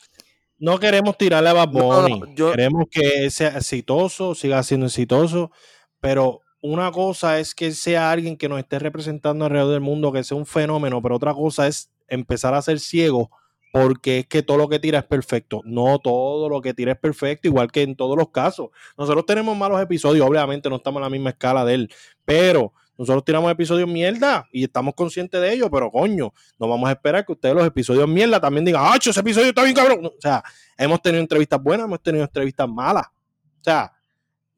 No 0.59 0.79
queremos 0.79 1.19
tirarle 1.19 1.49
a 1.49 1.55
Bad 1.55 1.69
Bunny. 1.71 2.35
Queremos 2.37 2.85
que 2.89 3.29
sea 3.31 3.57
exitoso, 3.57 4.33
siga 4.37 4.63
siendo 4.63 4.87
exitoso, 4.87 5.51
pero 5.99 6.42
una 6.63 6.91
cosa 6.93 7.39
es 7.39 7.55
que 7.55 7.73
sea 7.73 8.11
alguien 8.11 8.37
que 8.37 8.49
nos 8.49 8.59
esté 8.59 8.79
representando 8.79 9.45
alrededor 9.45 9.73
del 9.73 9.81
mundo, 9.81 10.13
que 10.13 10.25
sea 10.25 10.37
un 10.37 10.47
fenómeno, 10.47 11.03
pero 11.03 11.17
otra 11.17 11.35
cosa 11.35 11.67
es 11.67 11.91
empezar 12.09 12.55
a 12.55 12.63
ser 12.63 12.79
ciego 12.81 13.31
porque 13.73 14.21
es 14.21 14.27
que 14.27 14.43
todo 14.43 14.59
lo 14.59 14.69
que 14.69 14.79
tira 14.79 14.99
es 15.01 15.05
perfecto. 15.05 15.63
No 15.65 15.99
todo 15.99 16.49
lo 16.49 16.61
que 16.61 16.75
tira 16.75 16.93
es 16.93 16.99
perfecto, 16.99 17.49
igual 17.49 17.73
que 17.73 17.83
en 17.83 17.97
todos 17.97 18.17
los 18.17 18.29
casos. 18.29 18.69
Nosotros 18.99 19.25
tenemos 19.27 19.57
malos 19.57 19.81
episodios, 19.81 20.27
obviamente 20.27 20.69
no 20.69 20.77
estamos 20.77 20.99
en 21.01 21.05
la 21.05 21.11
misma 21.11 21.31
escala 21.31 21.65
de 21.65 21.75
él, 21.75 21.95
pero 22.25 22.75
nosotros 22.99 23.25
tiramos 23.25 23.51
episodios 23.51 23.89
mierda 23.89 24.47
y 24.53 24.65
estamos 24.65 24.95
conscientes 24.95 25.41
de 25.41 25.55
ello, 25.55 25.71
pero 25.71 25.91
coño, 25.91 26.33
no 26.59 26.69
vamos 26.69 26.89
a 26.89 26.93
esperar 26.93 27.25
que 27.25 27.33
ustedes 27.33 27.55
los 27.55 27.67
episodios 27.67 28.07
mierda 28.07 28.39
también 28.39 28.65
digan, 28.65 28.83
¡ah, 28.85 28.99
ese 29.01 29.19
episodio 29.19 29.49
está 29.49 29.65
bien 29.65 29.75
cabrón! 29.75 30.05
O 30.05 30.21
sea, 30.21 30.45
hemos 30.77 31.01
tenido 31.01 31.23
entrevistas 31.23 31.61
buenas, 31.61 31.87
hemos 31.87 32.03
tenido 32.03 32.25
entrevistas 32.25 32.69
malas. 32.69 33.07
O 33.07 33.65
sea, 33.65 33.91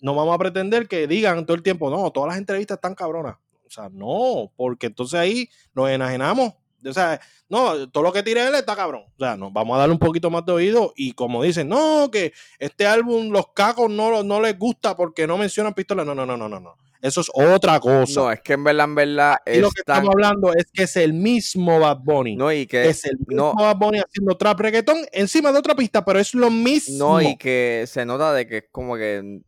no 0.04 0.14
vamos 0.14 0.34
a 0.34 0.38
pretender 0.38 0.86
que 0.86 1.06
digan 1.06 1.46
todo 1.46 1.56
el 1.56 1.62
tiempo, 1.62 1.88
no, 1.90 2.10
todas 2.10 2.28
las 2.28 2.38
entrevistas 2.38 2.76
están 2.76 2.94
cabronas. 2.94 3.36
O 3.66 3.70
sea, 3.70 3.88
no, 3.90 4.52
porque 4.56 4.86
entonces 4.86 5.18
ahí 5.18 5.48
nos 5.74 5.88
enajenamos 5.88 6.52
o 6.86 6.92
sea, 6.92 7.20
no, 7.48 7.88
todo 7.90 8.04
lo 8.04 8.12
que 8.12 8.22
tire 8.22 8.46
él 8.46 8.54
está 8.54 8.76
cabrón. 8.76 9.04
O 9.06 9.18
sea, 9.18 9.36
nos 9.36 9.52
vamos 9.52 9.76
a 9.76 9.80
darle 9.80 9.92
un 9.92 9.98
poquito 9.98 10.30
más 10.30 10.44
de 10.44 10.52
oído. 10.52 10.92
Y 10.96 11.12
como 11.12 11.42
dicen, 11.42 11.68
no, 11.68 12.10
que 12.10 12.32
este 12.58 12.86
álbum, 12.86 13.30
los 13.30 13.52
cacos 13.54 13.90
no, 13.90 14.22
no 14.22 14.40
les 14.40 14.58
gusta 14.58 14.96
porque 14.96 15.26
no 15.26 15.38
mencionan 15.38 15.74
pistolas. 15.74 16.06
No, 16.06 16.14
no, 16.14 16.26
no, 16.26 16.36
no, 16.36 16.48
no, 16.48 16.60
no. 16.60 16.76
Eso 17.00 17.20
es 17.20 17.30
otra 17.34 17.78
cosa. 17.80 18.20
No, 18.20 18.32
es 18.32 18.40
que 18.40 18.54
en 18.54 18.64
verdad, 18.64 18.84
en 18.84 18.94
verdad. 18.94 19.36
Y 19.46 19.58
lo 19.58 19.68
que 19.70 19.80
estamos 19.80 20.10
hablando 20.10 20.54
es 20.54 20.66
que 20.72 20.84
es 20.84 20.96
el 20.96 21.12
mismo 21.12 21.78
Bad 21.78 21.98
Bunny. 22.02 22.34
No, 22.34 22.50
y 22.50 22.66
que. 22.66 22.88
Es 22.88 23.04
el 23.04 23.18
mismo 23.26 23.54
Bad 23.54 23.76
Bunny 23.76 23.98
haciendo 23.98 24.36
trap 24.36 24.60
reggaetón 24.60 24.98
encima 25.12 25.52
de 25.52 25.58
otra 25.58 25.74
pista, 25.74 26.04
pero 26.04 26.18
es 26.18 26.32
lo 26.34 26.50
mismo. 26.50 26.96
No, 26.96 27.20
y 27.20 27.36
que 27.36 27.84
se 27.86 28.06
nota 28.06 28.32
de 28.32 28.46
que 28.46 28.56
es 28.58 28.64
como 28.70 28.96
que. 28.96 29.40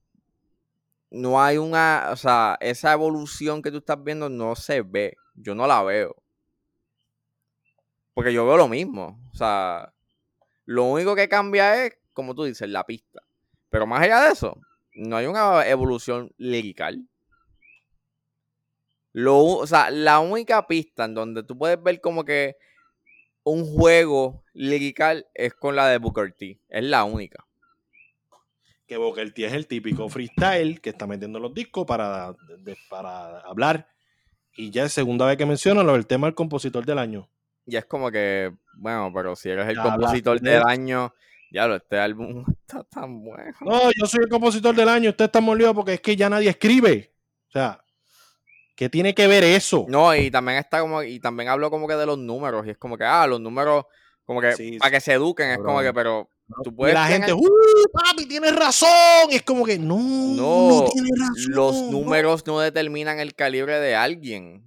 No 1.10 1.40
hay 1.42 1.58
una. 1.58 2.08
O 2.10 2.16
sea, 2.16 2.56
esa 2.60 2.92
evolución 2.92 3.62
que 3.62 3.70
tú 3.70 3.78
estás 3.78 4.02
viendo 4.02 4.28
no 4.28 4.56
se 4.56 4.82
ve. 4.82 5.16
Yo 5.34 5.54
no 5.54 5.66
la 5.66 5.82
veo. 5.82 6.16
Porque 8.14 8.32
yo 8.32 8.46
veo 8.46 8.56
lo 8.56 8.68
mismo. 8.68 9.20
O 9.32 9.36
sea, 9.36 9.92
lo 10.64 10.84
único 10.84 11.14
que 11.14 11.28
cambia 11.28 11.84
es, 11.84 11.98
como 12.12 12.34
tú 12.34 12.44
dices, 12.44 12.68
la 12.68 12.84
pista. 12.84 13.20
Pero 13.70 13.86
más 13.86 14.02
allá 14.02 14.22
de 14.22 14.32
eso, 14.32 14.58
no 14.94 15.16
hay 15.16 15.26
una 15.26 15.66
evolución 15.66 16.32
lirical. 16.38 17.06
Lo, 19.12 19.38
o 19.44 19.66
sea, 19.66 19.90
la 19.90 20.20
única 20.20 20.66
pista 20.66 21.04
en 21.04 21.14
donde 21.14 21.42
tú 21.42 21.56
puedes 21.56 21.82
ver 21.82 22.00
como 22.00 22.24
que 22.24 22.56
un 23.44 23.64
juego 23.64 24.42
lirical 24.54 25.26
es 25.34 25.54
con 25.54 25.76
la 25.76 25.86
de 25.88 25.98
Booker 25.98 26.32
T. 26.32 26.60
Es 26.68 26.84
la 26.84 27.04
única. 27.04 27.46
Que 28.86 28.96
Booker 28.96 29.32
T 29.32 29.44
es 29.44 29.52
el 29.52 29.66
típico 29.66 30.08
freestyle 30.08 30.80
que 30.80 30.90
está 30.90 31.06
metiendo 31.06 31.38
los 31.38 31.52
discos 31.52 31.86
para, 31.86 32.34
para 32.88 33.40
hablar. 33.40 33.88
Y 34.56 34.70
ya 34.70 34.84
es 34.84 34.92
segunda 34.92 35.26
vez 35.26 35.36
que 35.36 35.46
menciona 35.46 35.82
lo 35.82 35.92
del 35.92 36.06
tema 36.06 36.26
del 36.26 36.34
compositor 36.34 36.86
del 36.86 36.98
año. 36.98 37.28
Y 37.66 37.76
es 37.76 37.84
como 37.84 38.10
que, 38.10 38.52
bueno, 38.74 39.10
pero 39.12 39.34
si 39.34 39.50
eres 39.50 39.68
el 39.68 39.76
compositor 39.76 40.40
del 40.40 40.62
año, 40.62 41.12
ya 41.50 41.66
lo, 41.66 41.76
este 41.76 41.98
álbum 41.98 42.44
está 42.60 42.84
tan 42.84 43.22
bueno. 43.24 43.52
No, 43.60 43.90
yo 43.92 44.06
soy 44.06 44.22
el 44.22 44.28
compositor 44.28 44.74
del 44.74 44.88
año, 44.88 45.10
usted 45.10 45.26
está 45.26 45.40
molido 45.40 45.74
porque 45.74 45.94
es 45.94 46.00
que 46.00 46.16
ya 46.16 46.30
nadie 46.30 46.50
escribe. 46.50 47.12
O 47.48 47.52
sea, 47.52 47.84
¿qué 48.76 48.88
tiene 48.88 49.14
que 49.14 49.26
ver 49.26 49.42
eso? 49.42 49.84
No, 49.88 50.14
y 50.14 50.30
también 50.30 50.58
está 50.58 50.80
como, 50.80 51.02
y 51.02 51.18
también 51.18 51.48
hablo 51.48 51.70
como 51.70 51.88
que 51.88 51.94
de 51.94 52.06
los 52.06 52.18
números, 52.18 52.66
y 52.66 52.70
es 52.70 52.78
como 52.78 52.96
que, 52.96 53.04
ah, 53.04 53.26
los 53.26 53.40
números, 53.40 53.84
como 54.24 54.40
que, 54.40 54.78
para 54.78 54.90
que 54.90 55.00
se 55.00 55.14
eduquen, 55.14 55.50
es 55.50 55.58
como 55.58 55.80
que, 55.80 55.92
pero 55.92 56.30
tú 56.62 56.74
puedes... 56.74 56.94
Y 56.94 56.98
la 56.98 57.06
gente, 57.06 57.32
¡uh, 57.32 57.40
papi, 57.92 58.26
tienes 58.26 58.54
razón! 58.54 58.88
es 59.30 59.42
como 59.42 59.64
que, 59.64 59.78
no, 59.78 59.98
no, 59.98 60.68
no 60.70 60.80
razón. 60.82 61.50
Los 61.50 61.74
números 61.90 62.46
no 62.46 62.60
determinan 62.60 63.20
el 63.20 63.34
calibre 63.34 63.80
de 63.80 63.94
alguien 63.94 64.66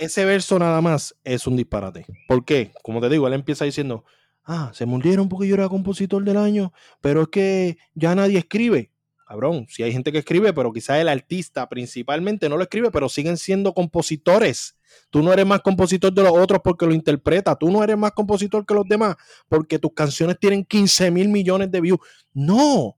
ese 0.00 0.24
verso 0.24 0.58
nada 0.58 0.80
más 0.80 1.14
es 1.24 1.46
un 1.46 1.56
disparate. 1.56 2.06
¿Por 2.26 2.44
qué? 2.44 2.72
Como 2.82 3.00
te 3.00 3.10
digo, 3.10 3.26
él 3.26 3.34
empieza 3.34 3.66
diciendo, 3.66 4.04
ah, 4.44 4.70
se 4.72 4.86
murieron 4.86 5.28
porque 5.28 5.46
yo 5.46 5.54
era 5.54 5.68
compositor 5.68 6.24
del 6.24 6.38
año, 6.38 6.72
pero 7.02 7.22
es 7.22 7.28
que 7.28 7.76
ya 7.94 8.14
nadie 8.14 8.38
escribe. 8.38 8.90
Cabrón, 9.28 9.66
si 9.68 9.82
hay 9.82 9.92
gente 9.92 10.10
que 10.10 10.18
escribe, 10.18 10.52
pero 10.54 10.72
quizás 10.72 10.98
el 10.98 11.08
artista 11.08 11.68
principalmente 11.68 12.48
no 12.48 12.56
lo 12.56 12.62
escribe, 12.62 12.90
pero 12.90 13.08
siguen 13.08 13.36
siendo 13.36 13.74
compositores. 13.74 14.76
Tú 15.10 15.22
no 15.22 15.32
eres 15.32 15.46
más 15.46 15.60
compositor 15.60 16.12
de 16.12 16.22
los 16.22 16.32
otros 16.32 16.60
porque 16.62 16.86
lo 16.86 16.92
interpreta. 16.92 17.56
Tú 17.56 17.70
no 17.70 17.82
eres 17.82 17.96
más 17.96 18.12
compositor 18.12 18.64
que 18.64 18.74
los 18.74 18.86
demás 18.86 19.16
porque 19.48 19.78
tus 19.78 19.92
canciones 19.92 20.38
tienen 20.38 20.64
15 20.64 21.10
mil 21.10 21.28
millones 21.28 21.70
de 21.70 21.80
views. 21.80 22.00
No, 22.32 22.96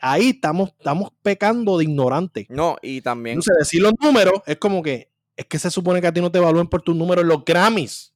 ahí 0.00 0.30
estamos, 0.30 0.70
estamos 0.70 1.10
pecando 1.22 1.78
de 1.78 1.84
ignorante. 1.84 2.46
No, 2.50 2.76
y 2.82 3.00
también. 3.00 3.34
Entonces, 3.34 3.56
decir 3.58 3.82
los 3.82 3.92
números 4.00 4.34
es 4.46 4.56
como 4.56 4.82
que 4.82 5.10
es 5.36 5.46
que 5.46 5.58
se 5.58 5.70
supone 5.70 6.00
que 6.00 6.06
a 6.06 6.12
ti 6.12 6.20
no 6.20 6.30
te 6.30 6.38
evalúen 6.38 6.68
por 6.68 6.82
tus 6.82 6.94
números 6.94 7.22
en 7.22 7.28
los 7.28 7.44
Grammys 7.44 8.12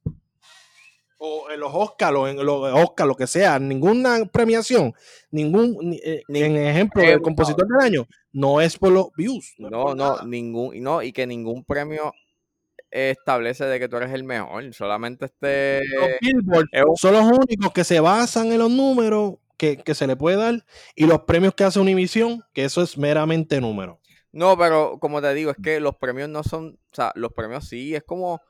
o 1.19 1.51
en 1.51 1.61
los 1.61 1.71
Oscars 1.73 2.17
o 2.17 2.29
en 2.29 2.45
los 2.45 2.75
Oscar, 2.75 3.07
lo 3.07 3.15
que 3.15 3.27
sea, 3.27 3.59
ninguna 3.59 4.27
premiación, 4.27 4.93
ningún 5.31 5.95
eh, 6.03 6.23
en 6.29 6.57
ejemplo 6.57 7.03
del 7.03 7.23
compositor 7.23 7.67
del 7.67 7.81
año, 7.81 8.07
no 8.33 8.61
es 8.61 8.77
por 8.77 8.93
los 8.93 9.09
views. 9.17 9.55
No, 9.59 9.95
no, 9.95 10.23
ningún, 10.25 10.81
no, 10.83 11.03
y 11.03 11.13
que 11.13 11.27
ningún 11.27 11.65
premio 11.65 12.13
establece 12.91 13.65
de 13.65 13.79
que 13.79 13.89
tú 13.89 13.97
eres 13.97 14.13
el 14.13 14.25
mejor, 14.25 14.73
solamente 14.73 15.27
este 15.27 15.83
son 16.97 17.13
los 17.13 17.25
únicos 17.25 17.73
que 17.73 17.85
se 17.85 18.01
basan 18.01 18.53
en 18.53 18.59
los 18.59 18.71
números 18.71 19.35
que, 19.57 19.79
que, 19.79 19.95
se 19.95 20.07
le 20.07 20.17
puede 20.17 20.37
dar 20.37 20.65
y 20.95 21.07
los 21.07 21.23
premios 21.23 21.55
que 21.55 21.65
hace 21.65 21.81
Univision, 21.81 22.43
que 22.53 22.65
eso 22.65 22.83
es 22.83 22.99
meramente 22.99 23.61
número. 23.61 24.01
No, 24.37 24.59
pero 24.59 24.99
como 25.01 25.23
te 25.23 25.33
digo, 25.33 25.51
es 25.51 25.57
que 25.63 25.81
los 25.81 25.97
premios 25.97 26.29
no 26.29 26.43
son, 26.43 26.79
o 26.93 26.95
sea, 26.95 27.11
los 27.15 27.33
premios 27.33 27.67
sí, 27.69 27.95
es 27.95 28.03
como, 28.03 28.35
o 28.35 28.43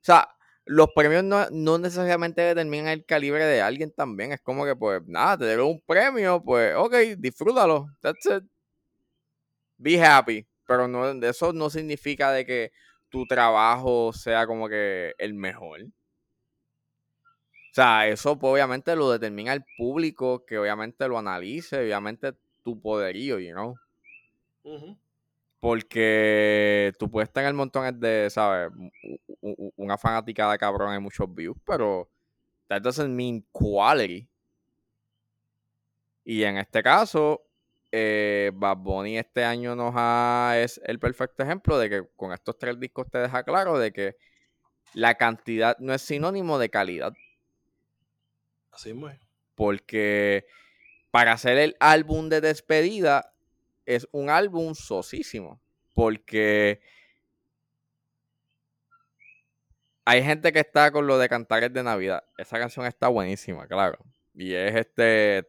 sea, 0.00 0.34
los 0.64 0.88
premios 0.94 1.22
no, 1.22 1.78
necesariamente 1.78 2.40
determinan 2.40 2.88
el 2.88 3.04
calibre 3.04 3.44
de 3.44 3.60
alguien 3.60 3.92
también, 3.92 4.32
es 4.32 4.40
como 4.40 4.64
que 4.64 4.74
pues 4.74 5.02
nada, 5.06 5.36
te 5.38 5.44
dieron 5.44 5.66
un 5.66 5.82
premio, 5.86 6.42
pues 6.42 6.74
ok, 6.76 6.94
disfrútalo, 7.18 7.88
that's 8.00 8.24
it. 8.26 8.44
Be 9.76 10.02
happy, 10.02 10.46
pero 10.66 10.88
no, 10.88 11.10
eso 11.26 11.52
no 11.52 11.68
significa 11.68 12.32
de 12.32 12.46
que 12.46 12.72
tu 13.14 13.26
trabajo 13.26 14.12
sea 14.12 14.44
como 14.44 14.68
que 14.68 15.14
el 15.18 15.34
mejor. 15.34 15.82
O 15.82 15.86
sea, 17.70 18.08
eso 18.08 18.36
pues, 18.36 18.52
obviamente 18.52 18.96
lo 18.96 19.08
determina 19.08 19.52
el 19.52 19.64
público, 19.78 20.44
que 20.44 20.58
obviamente 20.58 21.06
lo 21.06 21.16
analice, 21.16 21.78
obviamente 21.78 22.32
tu 22.64 22.80
poderío, 22.80 23.38
you 23.38 23.52
know. 23.52 23.76
Porque 25.60 26.92
tú 26.98 27.08
puedes 27.08 27.32
tener 27.32 27.54
montones 27.54 28.00
de, 28.00 28.28
¿sabes? 28.30 28.72
Una 29.76 29.96
fanática 29.96 30.50
de 30.50 30.58
cabrón 30.58 30.90
hay 30.92 30.98
muchos 30.98 31.32
views, 31.32 31.56
pero 31.64 32.08
that 32.66 32.82
doesn't 32.82 33.14
mean 33.14 33.46
quality. 33.52 34.26
Y 36.24 36.42
en 36.42 36.56
este 36.56 36.82
caso, 36.82 37.44
eh, 37.96 38.50
Bad 38.52 38.78
Bunny 38.78 39.18
este 39.18 39.44
año 39.44 39.76
nos 39.76 39.94
ha, 39.96 40.54
es 40.58 40.80
el 40.84 40.98
perfecto 40.98 41.44
ejemplo 41.44 41.78
de 41.78 41.88
que 41.88 42.02
con 42.16 42.32
estos 42.32 42.58
tres 42.58 42.80
discos 42.80 43.08
te 43.08 43.18
deja 43.18 43.44
claro 43.44 43.78
de 43.78 43.92
que 43.92 44.16
la 44.94 45.14
cantidad 45.14 45.78
no 45.78 45.94
es 45.94 46.02
sinónimo 46.02 46.58
de 46.58 46.70
calidad. 46.70 47.12
Así 48.72 48.90
es. 48.90 48.96
Porque 49.54 50.44
para 51.12 51.30
hacer 51.30 51.56
el 51.56 51.76
álbum 51.78 52.28
de 52.28 52.40
despedida, 52.40 53.32
es 53.86 54.08
un 54.10 54.28
álbum 54.28 54.74
sosísimo. 54.74 55.60
Porque 55.92 56.80
hay 60.04 60.24
gente 60.24 60.52
que 60.52 60.58
está 60.58 60.90
con 60.90 61.06
lo 61.06 61.16
de 61.16 61.28
Cantares 61.28 61.72
de 61.72 61.84
Navidad. 61.84 62.24
Esa 62.38 62.58
canción 62.58 62.86
está 62.86 63.06
buenísima, 63.06 63.68
claro. 63.68 63.98
Y 64.34 64.52
es 64.54 64.74
este. 64.74 65.48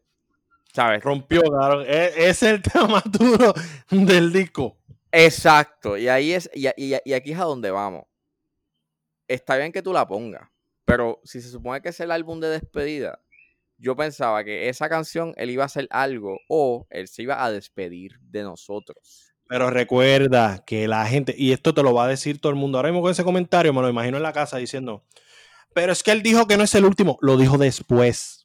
¿Sabes? 0.75 1.01
Rompió, 1.01 1.41
claro. 1.41 1.83
E, 1.85 2.27
es, 2.29 2.43
el 2.43 2.61
tema 2.73 2.87
más 2.87 3.03
duro 3.09 3.53
del 3.89 4.33
disco. 4.33 4.75
Exacto. 5.09 5.97
Y 5.97 6.09
ahí 6.09 6.33
es. 6.33 6.49
Y, 6.53 6.67
y 6.75 7.13
aquí 7.13 7.31
es 7.31 7.39
a 7.39 7.45
donde 7.45 7.71
vamos. 7.71 8.03
Está 9.27 9.55
bien 9.55 9.71
que 9.71 9.81
tú 9.81 9.93
la 9.93 10.05
pongas. 10.05 10.49
Pero 10.83 11.21
si 11.23 11.41
se 11.41 11.49
supone 11.49 11.81
que 11.81 11.89
es 11.89 11.99
el 12.01 12.11
álbum 12.11 12.41
de 12.41 12.49
despedida, 12.49 13.19
yo 13.77 13.95
pensaba 13.95 14.43
que 14.43 14.67
esa 14.69 14.89
canción 14.89 15.33
él 15.37 15.49
iba 15.49 15.63
a 15.63 15.67
hacer 15.67 15.87
algo 15.91 16.39
o 16.49 16.85
él 16.89 17.07
se 17.07 17.23
iba 17.23 17.43
a 17.43 17.51
despedir 17.51 18.19
de 18.19 18.43
nosotros. 18.43 19.33
Pero 19.47 19.69
recuerda 19.69 20.63
que 20.65 20.87
la 20.87 21.05
gente, 21.05 21.33
y 21.37 21.53
esto 21.53 21.73
te 21.73 21.83
lo 21.83 21.93
va 21.93 22.05
a 22.05 22.09
decir 22.09 22.39
todo 22.39 22.51
el 22.51 22.57
mundo, 22.57 22.77
ahora 22.77 22.89
mismo 22.89 23.01
con 23.01 23.11
ese 23.11 23.23
comentario 23.23 23.73
me 23.73 23.81
lo 23.81 23.89
imagino 23.89 24.17
en 24.17 24.23
la 24.23 24.33
casa 24.33 24.57
diciendo, 24.57 25.05
Pero 25.73 25.91
es 25.91 26.03
que 26.03 26.11
él 26.11 26.21
dijo 26.21 26.47
que 26.47 26.57
no 26.57 26.63
es 26.63 26.75
el 26.75 26.85
último, 26.85 27.17
lo 27.21 27.37
dijo 27.37 27.57
después. 27.57 28.44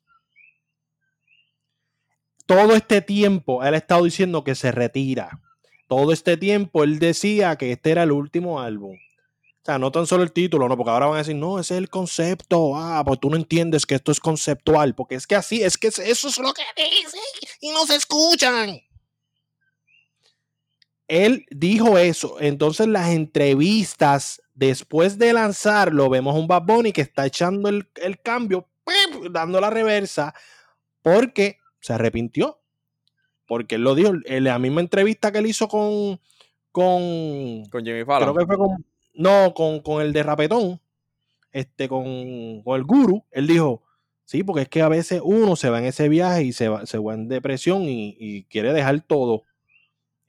Todo 2.50 2.74
este 2.74 3.00
tiempo 3.00 3.62
él 3.62 3.74
ha 3.74 3.76
estado 3.76 4.02
diciendo 4.02 4.42
que 4.42 4.56
se 4.56 4.72
retira. 4.72 5.40
Todo 5.86 6.12
este 6.12 6.36
tiempo 6.36 6.82
él 6.82 6.98
decía 6.98 7.54
que 7.54 7.70
este 7.70 7.92
era 7.92 8.02
el 8.02 8.10
último 8.10 8.60
álbum. 8.60 8.96
O 8.96 9.64
sea, 9.64 9.78
no 9.78 9.92
tan 9.92 10.04
solo 10.04 10.24
el 10.24 10.32
título, 10.32 10.68
no, 10.68 10.76
porque 10.76 10.90
ahora 10.90 11.06
van 11.06 11.14
a 11.14 11.18
decir, 11.18 11.36
no, 11.36 11.60
ese 11.60 11.74
es 11.74 11.78
el 11.78 11.88
concepto. 11.88 12.72
Ah, 12.74 13.04
pues 13.06 13.20
tú 13.20 13.30
no 13.30 13.36
entiendes 13.36 13.86
que 13.86 13.94
esto 13.94 14.10
es 14.10 14.18
conceptual, 14.18 14.96
porque 14.96 15.14
es 15.14 15.28
que 15.28 15.36
así, 15.36 15.62
es 15.62 15.78
que 15.78 15.86
eso 15.86 16.02
es 16.02 16.38
lo 16.38 16.52
que 16.52 16.64
dice 16.74 17.18
y 17.60 17.70
no 17.70 17.86
se 17.86 17.94
escuchan. 17.94 18.80
Él 21.06 21.46
dijo 21.50 21.98
eso. 21.98 22.36
Entonces, 22.40 22.88
las 22.88 23.10
entrevistas 23.10 24.42
después 24.54 25.18
de 25.18 25.34
lanzarlo, 25.34 26.10
vemos 26.10 26.34
un 26.34 26.48
Bad 26.48 26.62
Bunny 26.62 26.92
que 26.92 27.02
está 27.02 27.26
echando 27.26 27.68
el, 27.68 28.20
cambio, 28.24 28.68
dando 29.30 29.60
la 29.60 29.70
reversa, 29.70 30.34
porque 31.00 31.59
se 31.80 31.92
arrepintió. 31.92 32.60
Porque 33.46 33.74
él 33.76 33.82
lo 33.82 33.94
dijo 33.94 34.12
en 34.24 34.44
la 34.44 34.58
misma 34.58 34.80
entrevista 34.80 35.32
que 35.32 35.38
él 35.38 35.46
hizo 35.46 35.68
con. 35.68 36.20
Con, 36.72 37.64
con 37.70 37.84
Jimmy 37.84 38.04
Fallon. 38.04 38.34
Creo 38.34 38.34
que 38.34 38.46
fue 38.46 38.56
con. 38.56 38.86
No, 39.14 39.54
con, 39.54 40.02
el 40.02 40.12
de 40.12 40.22
Rapetón. 40.22 40.80
Este, 41.52 41.88
con, 41.88 42.06
el 42.06 42.84
guru. 42.84 43.24
Él 43.30 43.46
dijo. 43.46 43.82
Sí, 44.24 44.44
porque 44.44 44.62
es 44.62 44.68
que 44.68 44.80
a 44.80 44.88
veces 44.88 45.20
uno 45.24 45.56
se 45.56 45.70
va 45.70 45.80
en 45.80 45.86
ese 45.86 46.08
viaje 46.08 46.44
y 46.44 46.52
se 46.52 46.68
va, 46.68 46.86
se 46.86 46.98
va 46.98 47.14
en 47.14 47.26
depresión 47.26 47.82
y, 47.82 48.16
y 48.16 48.44
quiere 48.44 48.72
dejar 48.72 49.00
todo 49.00 49.42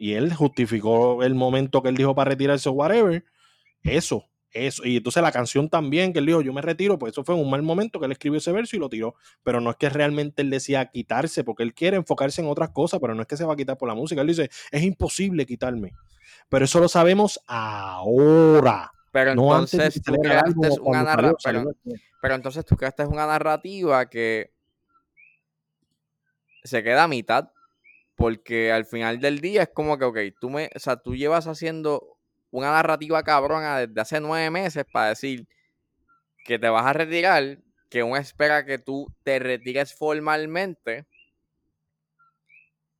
y 0.01 0.15
él 0.15 0.33
justificó 0.33 1.21
el 1.21 1.35
momento 1.35 1.83
que 1.83 1.89
él 1.89 1.95
dijo 1.95 2.15
para 2.15 2.31
retirarse 2.31 2.67
o 2.67 2.71
whatever. 2.71 3.23
Eso, 3.83 4.25
eso. 4.53 4.85
Y 4.85 4.97
entonces 4.97 5.21
la 5.23 5.31
canción 5.31 5.69
también, 5.69 6.13
que 6.13 6.19
él 6.19 6.25
dijo, 6.25 6.41
yo 6.41 6.53
me 6.53 6.61
retiro, 6.61 6.97
pues 6.97 7.13
eso 7.13 7.23
fue 7.23 7.35
un 7.35 7.49
mal 7.49 7.61
momento 7.61 7.99
que 7.99 8.05
él 8.05 8.11
escribió 8.11 8.37
ese 8.37 8.51
verso 8.51 8.75
y 8.75 8.79
lo 8.79 8.89
tiró. 8.89 9.15
Pero 9.43 9.61
no 9.61 9.71
es 9.71 9.77
que 9.77 9.89
realmente 9.89 10.41
él 10.41 10.49
decía 10.49 10.85
quitarse, 10.85 11.43
porque 11.43 11.63
él 11.63 11.73
quiere 11.73 11.97
enfocarse 11.97 12.41
en 12.41 12.47
otras 12.47 12.69
cosas, 12.69 12.99
pero 12.99 13.15
no 13.15 13.21
es 13.21 13.27
que 13.27 13.37
se 13.37 13.45
va 13.45 13.53
a 13.53 13.55
quitar 13.57 13.77
por 13.77 13.87
la 13.87 13.95
música. 13.95 14.21
Él 14.21 14.27
dice, 14.27 14.49
es 14.71 14.83
imposible 14.83 15.45
quitarme. 15.45 15.93
Pero 16.49 16.65
eso 16.65 16.79
lo 16.79 16.87
sabemos 16.87 17.39
ahora. 17.47 18.91
Pero 19.11 19.31
entonces 19.31 20.01
tú 20.01 20.13
creaste 20.13 20.69
una 20.81 21.03
narrativa. 21.03 21.63
Pero, 22.21 22.35
entonces 22.35 22.65
tú 22.65 22.77
creaste 22.77 23.05
una 23.05 23.25
narrativa 23.25 24.09
que 24.09 24.53
se 26.63 26.83
queda 26.83 27.03
a 27.03 27.07
mitad 27.07 27.49
porque 28.15 28.71
al 28.71 28.85
final 28.85 29.19
del 29.19 29.39
día 29.39 29.63
es 29.63 29.69
como 29.73 29.97
que, 29.97 30.05
ok, 30.05 30.17
tú, 30.39 30.49
me, 30.51 30.69
o 30.75 30.79
sea, 30.79 30.97
tú 30.97 31.15
llevas 31.15 31.47
haciendo 31.47 32.19
una 32.51 32.71
narrativa 32.71 33.23
cabrona 33.23 33.79
desde 33.79 34.01
hace 34.01 34.19
nueve 34.19 34.49
meses 34.51 34.85
para 34.91 35.09
decir 35.09 35.47
que 36.45 36.59
te 36.59 36.69
vas 36.69 36.85
a 36.85 36.93
retirar, 36.93 37.59
que 37.89 38.03
uno 38.03 38.17
espera 38.17 38.65
que 38.65 38.77
tú 38.77 39.07
te 39.23 39.39
retires 39.39 39.93
formalmente. 39.93 41.05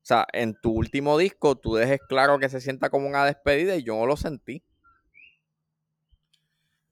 O 0.01 0.03
sea, 0.03 0.25
en 0.33 0.55
tu 0.59 0.71
último 0.71 1.17
disco 1.17 1.55
tú 1.55 1.75
dejes 1.75 1.99
claro 2.07 2.39
que 2.39 2.49
se 2.49 2.61
sienta 2.61 2.89
como 2.89 3.07
una 3.07 3.25
despedida 3.25 3.75
y 3.75 3.83
yo 3.83 3.95
no 3.95 4.05
lo 4.05 4.17
sentí. 4.17 4.63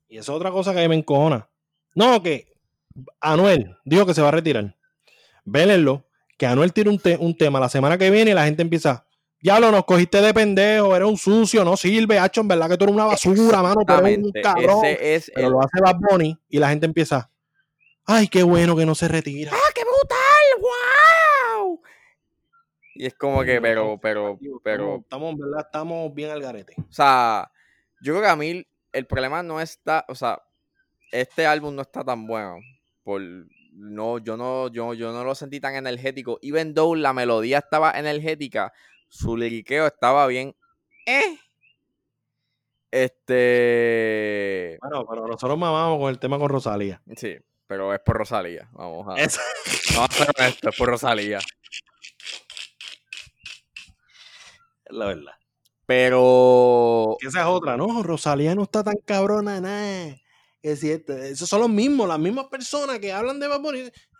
Y 0.08 0.18
esa 0.18 0.32
es 0.32 0.38
otra 0.38 0.52
cosa 0.52 0.74
que 0.74 0.88
me 0.88 0.96
encojona. 0.96 1.50
No, 1.96 2.22
que 2.22 2.54
Anuel 3.20 3.78
dijo 3.86 4.06
que 4.06 4.14
se 4.14 4.22
va 4.22 4.30
a 4.30 4.32
retirar. 4.32 4.76
Vélenlo 5.46 6.06
que 6.38 6.46
Anuel 6.46 6.72
tire 6.72 6.90
un, 6.90 7.02
un, 7.20 7.36
tema 7.36 7.60
la 7.60 7.68
semana 7.68 7.98
que 7.98 8.10
viene 8.10 8.32
y 8.32 8.34
la 8.34 8.46
gente 8.46 8.62
empieza, 8.62 9.06
ya 9.42 9.60
lo 9.60 9.72
nos 9.72 9.86
cogiste 9.86 10.22
de 10.22 10.34
pendejo, 10.34 10.96
eres 10.96 11.08
un 11.08 11.18
sucio, 11.18 11.64
no 11.64 11.78
sirve, 11.78 12.20
hacho, 12.20 12.42
en 12.42 12.48
verdad 12.48 12.70
que 12.70 12.78
tú 12.78 12.86
eres 12.86 12.96
una 12.96 13.06
basura, 13.06 13.62
mano, 13.62 13.82
tú 13.86 13.94
eres 13.94 14.18
un 14.18 14.32
cabrón. 14.32 14.86
es 14.86 15.32
pero 15.34 15.50
lo 15.50 15.62
hace 15.62 15.82
Bad 15.82 15.98
Bunny 16.00 16.38
y 16.50 16.60
la 16.60 16.70
gente 16.70 16.86
empieza, 16.86 17.30
ay, 18.06 18.28
qué 18.28 18.44
bueno 18.44 18.76
que 18.76 18.86
no 18.86 18.96
se 18.96 19.08
retira. 19.08 19.52
¡Ah, 19.54 19.72
qué 19.74 19.82
brutal! 19.84 20.62
¡Wow! 21.62 21.82
Y 22.96 23.06
es 23.06 23.14
como 23.14 23.44
que, 23.44 23.62
pero, 23.62 23.98
pero, 24.02 24.38
pero. 24.62 24.98
Estamos, 24.98 25.32
en 25.32 25.40
verdad, 25.40 25.66
estamos 25.66 26.14
bien 26.14 26.32
al 26.32 26.42
garete. 26.42 26.76
O 26.78 26.92
sea, 26.92 27.50
yo 28.02 28.14
creo 28.14 28.24
que 28.24 28.30
a 28.30 28.36
mí 28.36 28.68
el 28.92 29.06
problema 29.06 29.42
no 29.42 29.62
está, 29.62 30.06
o 30.10 30.16
sea, 30.16 30.42
este 31.12 31.46
álbum 31.46 31.76
no 31.76 31.82
está 31.82 32.04
tan 32.04 32.28
bueno 32.28 32.58
por 33.04 33.22
no, 33.72 34.18
yo 34.18 34.36
no, 34.36 34.68
yo, 34.68 34.94
yo 34.94 35.14
no 35.14 35.24
lo 35.24 35.34
sentí 35.36 35.60
tan 35.60 35.76
energético. 35.76 36.40
Even 36.42 36.74
though 36.74 36.96
la 36.96 37.14
melodía 37.14 37.60
estaba 37.60 37.98
energética, 37.98 38.74
su 39.10 39.36
liriqueo 39.36 39.88
estaba 39.88 40.26
bien. 40.28 40.56
Eh. 41.06 41.38
Este. 42.92 44.78
Bueno, 44.82 45.06
pero 45.08 45.28
nosotros 45.28 45.58
mamamos 45.58 46.00
con 46.00 46.10
el 46.10 46.20
tema 46.20 46.40
con 46.40 46.50
Rosalía. 46.50 47.02
Sí, 47.16 47.36
pero 47.68 47.94
es 47.94 48.00
por 48.00 48.18
Rosalía. 48.18 48.70
Vamos 48.72 49.08
a. 49.08 49.12
Vamos 49.96 50.22
a 50.22 50.24
hacer 50.24 50.30
esto, 50.48 50.70
es 50.70 50.78
por 50.78 50.90
Rosalía. 50.90 51.40
Es 54.86 54.96
la 54.96 55.06
verdad. 55.06 55.34
Pero. 55.86 57.18
esa 57.22 57.42
es 57.42 57.46
otra, 57.46 57.78
¿no? 57.78 58.02
Rosalía 58.04 58.56
no 58.56 58.64
está 58.64 58.84
tan 58.84 58.98
cabrona, 59.06 59.60
nada. 59.60 60.16
Es 60.62 60.82
cierto, 60.82 61.14
esos 61.14 61.48
son 61.48 61.62
los 61.62 61.70
mismos, 61.70 62.08
las 62.08 62.20
mismas 62.20 62.48
personas 62.48 63.00
que 63.00 63.14
hablan 63.14 63.40
de 63.40 63.48
Bad 63.48 63.62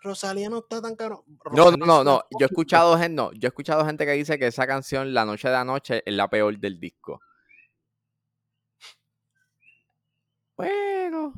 Rosalía 0.02 0.48
no 0.48 0.60
está 0.60 0.80
tan 0.80 0.96
caro. 0.96 1.24
no, 1.52 1.70
no, 1.72 2.02
no, 2.02 2.22
Yo 2.30 2.46
he 2.46 2.46
escuchado 2.46 2.96
gente, 2.96 3.14
no, 3.14 3.30
yo 3.32 3.46
he 3.46 3.48
escuchado 3.48 3.84
gente 3.84 4.06
que 4.06 4.12
dice 4.12 4.38
que 4.38 4.46
esa 4.46 4.66
canción, 4.66 5.12
La 5.12 5.26
Noche 5.26 5.48
de 5.50 5.56
Anoche, 5.56 6.02
es 6.04 6.14
la 6.14 6.30
peor 6.30 6.58
del 6.58 6.80
disco. 6.80 7.20
Bueno, 10.56 11.34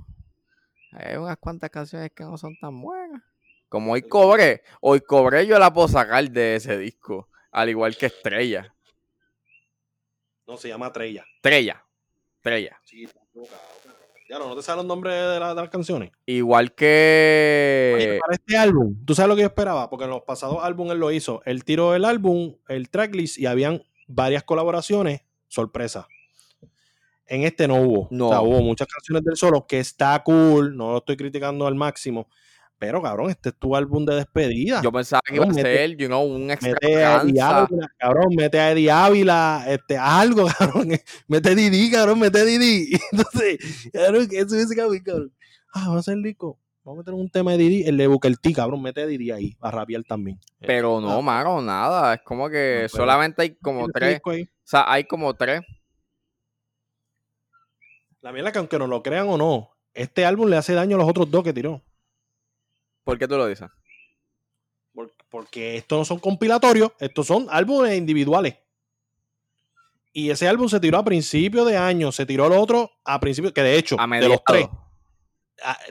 hay 0.92 1.16
unas 1.16 1.36
cuantas 1.38 1.70
canciones 1.70 2.12
que 2.14 2.22
no 2.22 2.36
son 2.38 2.56
tan 2.60 2.80
buenas. 2.80 3.22
Como 3.68 3.92
hoy 3.92 4.02
cobré, 4.02 4.62
hoy 4.80 5.00
cobré 5.00 5.46
yo 5.46 5.58
la 5.58 5.72
puedo 5.72 5.88
sacar 5.88 6.30
de 6.30 6.56
ese 6.56 6.78
disco, 6.78 7.28
al 7.50 7.70
igual 7.70 7.96
que 7.96 8.06
Estrella. 8.06 8.72
No, 10.46 10.56
se 10.56 10.68
llama 10.68 10.88
Estrella. 10.88 11.24
Estrella. 11.36 11.84
Estrella. 12.36 12.80
Sí, 12.84 13.08
¿no 14.38 14.56
te 14.56 14.62
saben 14.62 14.78
los 14.78 14.86
nombres 14.86 15.14
de, 15.14 15.40
las 15.40 15.68
canciones? 15.68 16.12
Igual 16.26 16.74
que. 16.74 17.92
Oye, 17.94 18.18
para 18.20 18.34
este 18.34 18.56
álbum, 18.56 18.96
¿tú 19.04 19.14
sabes 19.14 19.28
lo 19.28 19.36
que 19.36 19.42
yo 19.42 19.48
esperaba? 19.48 19.90
Porque 19.90 20.04
en 20.04 20.10
los 20.10 20.22
pasados 20.22 20.58
álbumes 20.62 20.92
él 20.92 21.00
lo 21.00 21.10
hizo. 21.10 21.42
Él 21.44 21.64
tiró 21.64 21.94
el 21.94 22.04
álbum, 22.04 22.56
el 22.68 22.88
tracklist 22.90 23.38
y 23.38 23.46
habían 23.46 23.82
varias 24.06 24.42
colaboraciones, 24.44 25.22
sorpresa. 25.48 26.08
En 27.26 27.44
este 27.44 27.66
no 27.66 27.76
hubo. 27.76 28.08
No. 28.10 28.26
O 28.26 28.30
sea, 28.30 28.40
hubo 28.42 28.60
muchas 28.60 28.88
canciones 28.88 29.24
del 29.24 29.36
solo 29.36 29.66
que 29.66 29.80
está 29.80 30.22
cool, 30.22 30.76
no 30.76 30.92
lo 30.92 30.98
estoy 30.98 31.16
criticando 31.16 31.66
al 31.66 31.74
máximo, 31.74 32.28
pero, 32.82 33.00
cabrón, 33.00 33.30
este 33.30 33.50
es 33.50 33.54
tu 33.54 33.76
álbum 33.76 34.04
de 34.04 34.16
despedida. 34.16 34.82
Yo 34.82 34.90
pensaba 34.90 35.20
que 35.24 35.36
iba 35.36 35.44
a 35.44 35.54
ser, 35.54 35.96
you 35.96 36.08
know, 36.08 36.24
un 36.24 36.50
extra 36.50 36.72
mete 36.72 37.04
a 37.04 37.20
Ávila, 37.20 37.68
cabrón, 37.96 38.34
mete 38.34 38.58
a 38.58 38.72
Eddie 38.72 38.90
Ávila, 38.90 39.64
este, 39.68 39.96
algo, 39.96 40.46
cabrón. 40.58 40.88
Mete 41.28 41.50
a 41.50 41.54
Didi, 41.54 41.92
cabrón, 41.92 42.18
mete 42.18 42.40
a 42.40 42.44
Didi. 42.44 42.98
Entonces, 43.12 43.88
cabrón, 43.92 44.26
eso 44.32 44.56
es 44.56 44.74
cabrón. 44.74 45.32
Ah, 45.72 45.82
vamos 45.82 45.94
a 45.94 45.98
hacer 46.00 46.18
rico. 46.24 46.58
Vamos 46.82 46.98
a 46.98 47.02
meter 47.02 47.14
un 47.14 47.30
tema 47.30 47.52
de 47.52 47.58
Didi, 47.58 47.84
el 47.84 47.96
de 47.96 48.08
Booker 48.08 48.36
T, 48.36 48.52
cabrón, 48.52 48.82
mete 48.82 49.02
a 49.02 49.06
Didi 49.06 49.30
ahí, 49.30 49.56
a 49.60 49.70
rapear 49.70 50.02
también. 50.02 50.40
Pero 50.58 51.00
no, 51.00 51.18
ah. 51.18 51.22
mano, 51.22 51.62
nada. 51.62 52.14
Es 52.14 52.22
como 52.24 52.50
que 52.50 52.88
solamente 52.88 53.42
hay 53.42 53.54
como 53.54 53.86
tres. 53.90 54.20
O 54.26 54.32
sea, 54.64 54.90
hay 54.90 55.04
como 55.04 55.32
tres. 55.34 55.60
La 58.22 58.32
mierda 58.32 58.50
que 58.50 58.58
aunque 58.58 58.76
no 58.80 58.88
lo 58.88 59.04
crean 59.04 59.28
o 59.28 59.38
no, 59.38 59.70
este 59.94 60.26
álbum 60.26 60.48
le 60.48 60.56
hace 60.56 60.74
daño 60.74 60.96
a 60.96 60.98
los 60.98 61.08
otros 61.08 61.30
dos 61.30 61.44
que 61.44 61.52
tiró. 61.52 61.80
¿Por 63.04 63.18
qué 63.18 63.26
tú 63.26 63.36
lo 63.36 63.46
dices? 63.46 63.68
Porque 65.28 65.76
estos 65.76 65.98
no 65.98 66.04
son 66.04 66.18
compilatorios, 66.18 66.92
estos 66.98 67.26
son 67.26 67.46
álbumes 67.50 67.96
individuales. 67.96 68.56
Y 70.12 70.28
ese 70.28 70.46
álbum 70.46 70.68
se 70.68 70.78
tiró 70.78 70.98
a 70.98 71.04
principio 71.04 71.64
de 71.64 71.78
año, 71.78 72.12
se 72.12 72.26
tiró 72.26 72.46
el 72.46 72.52
otro 72.52 72.90
a 73.04 73.18
principio, 73.18 73.52
que 73.54 73.62
de 73.62 73.78
hecho, 73.78 73.96
de 73.96 74.28
los 74.28 74.44
tres, 74.44 74.68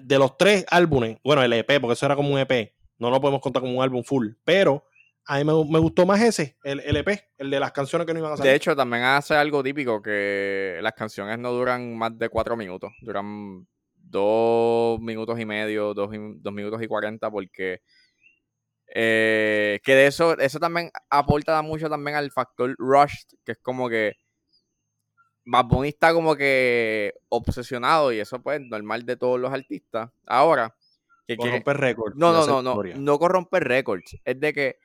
de 0.02 0.20
los 0.20 0.38
tres 0.38 0.66
álbumes, 0.70 1.18
bueno, 1.24 1.42
el 1.42 1.54
EP, 1.54 1.82
porque 1.82 1.94
eso 1.94 2.06
era 2.06 2.16
como 2.16 2.30
un 2.30 2.38
EP, 2.38 2.72
no 3.00 3.10
lo 3.10 3.20
podemos 3.20 3.42
contar 3.42 3.64
como 3.64 3.76
un 3.76 3.84
álbum 3.84 4.04
full, 4.04 4.34
pero 4.44 4.86
a 5.26 5.40
mí 5.40 5.44
me, 5.44 5.80
gustó 5.80 6.06
más 6.06 6.22
ese, 6.22 6.58
el, 6.64 6.82
el, 6.82 6.98
EP, 6.98 7.20
el 7.40 7.50
de 7.50 7.60
las 7.60 7.72
canciones 7.72 8.06
que 8.06 8.14
no 8.14 8.20
iban 8.20 8.34
a 8.34 8.38
salir. 8.38 8.52
De 8.52 8.56
hecho, 8.56 8.76
también 8.76 9.04
hace 9.04 9.34
algo 9.34 9.64
típico 9.64 10.04
que 10.04 10.78
las 10.82 10.94
canciones 10.94 11.40
no 11.40 11.52
duran 11.52 11.98
más 11.98 12.16
de 12.18 12.30
cuatro 12.30 12.56
minutos, 12.56 12.92
duran 13.02 13.68
dos 14.12 15.00
minutos 15.00 15.40
y 15.40 15.46
medio, 15.46 15.94
dos, 15.94 16.10
minutos 16.10 16.82
y 16.82 16.88
cuarenta, 16.88 17.32
porque 17.32 17.82
eh, 18.94 19.80
que 19.84 19.96
de 19.96 20.08
eso, 20.08 20.38
eso 20.38 20.60
también 20.60 20.92
aporta 21.10 21.62
mucho 21.62 21.90
también 21.90 22.18
al 22.18 22.32
factor 22.32 22.76
rush, 22.78 23.24
que 23.46 23.54
es 23.54 23.58
como 23.60 23.90
que 23.90 24.18
Bad 25.46 25.66
Bunny 25.66 25.90
está 25.90 26.14
como 26.14 26.36
que 26.36 27.14
obsesionado 27.30 28.12
y 28.12 28.20
eso 28.20 28.42
pues 28.42 28.62
normal 28.62 29.06
de 29.06 29.18
todos 29.18 29.40
los 29.40 29.52
artistas. 29.52 30.12
Ahora, 30.28 30.76
que 31.28 31.38
corromper 31.38 31.78
récords. 31.78 32.16
No, 32.16 32.32
no, 32.34 32.46
no, 32.46 32.62
no, 32.62 32.84
no 32.84 33.20
corromper 33.20 33.64
récords. 33.64 34.18
Es 34.24 34.40
de 34.40 34.54
que 34.54 34.80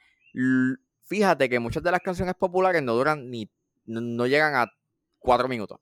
fíjate 1.04 1.48
que 1.48 1.58
muchas 1.58 1.82
de 1.82 1.90
las 1.90 2.00
canciones 2.00 2.34
populares 2.34 2.82
no 2.82 2.94
duran 2.94 3.30
ni, 3.30 3.50
no, 3.86 4.26
llegan 4.26 4.54
a 4.54 4.72
cuatro 5.18 5.48
minutos. 5.48 5.80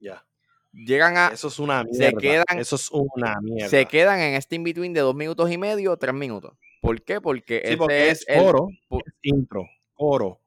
Ya. 0.00 0.24
Llegan 0.72 1.16
a. 1.16 1.28
Eso 1.28 1.48
es 1.48 1.58
una 1.58 1.82
se 1.90 1.98
mierda. 2.12 2.20
quedan- 2.20 2.58
Eso 2.58 2.76
es 2.76 2.90
una 2.90 3.36
mierda. 3.40 3.68
Se 3.68 3.86
quedan 3.86 4.20
en 4.20 4.34
este 4.34 4.56
in-between 4.56 4.92
de 4.92 5.00
dos 5.00 5.14
minutos 5.14 5.50
y 5.50 5.58
medio, 5.58 5.96
tres 5.96 6.14
minutos. 6.14 6.52
¿Por 6.80 7.00
qué? 7.02 7.20
Porque 7.20 7.56
Sí, 7.64 7.72
este 7.72 7.76
porque 7.76 8.10
es 8.10 8.20
es 8.22 8.28
el- 8.28 8.42
coro, 8.42 8.68
pu- 8.88 9.02
intro, 9.22 9.68
coro, 9.94 10.40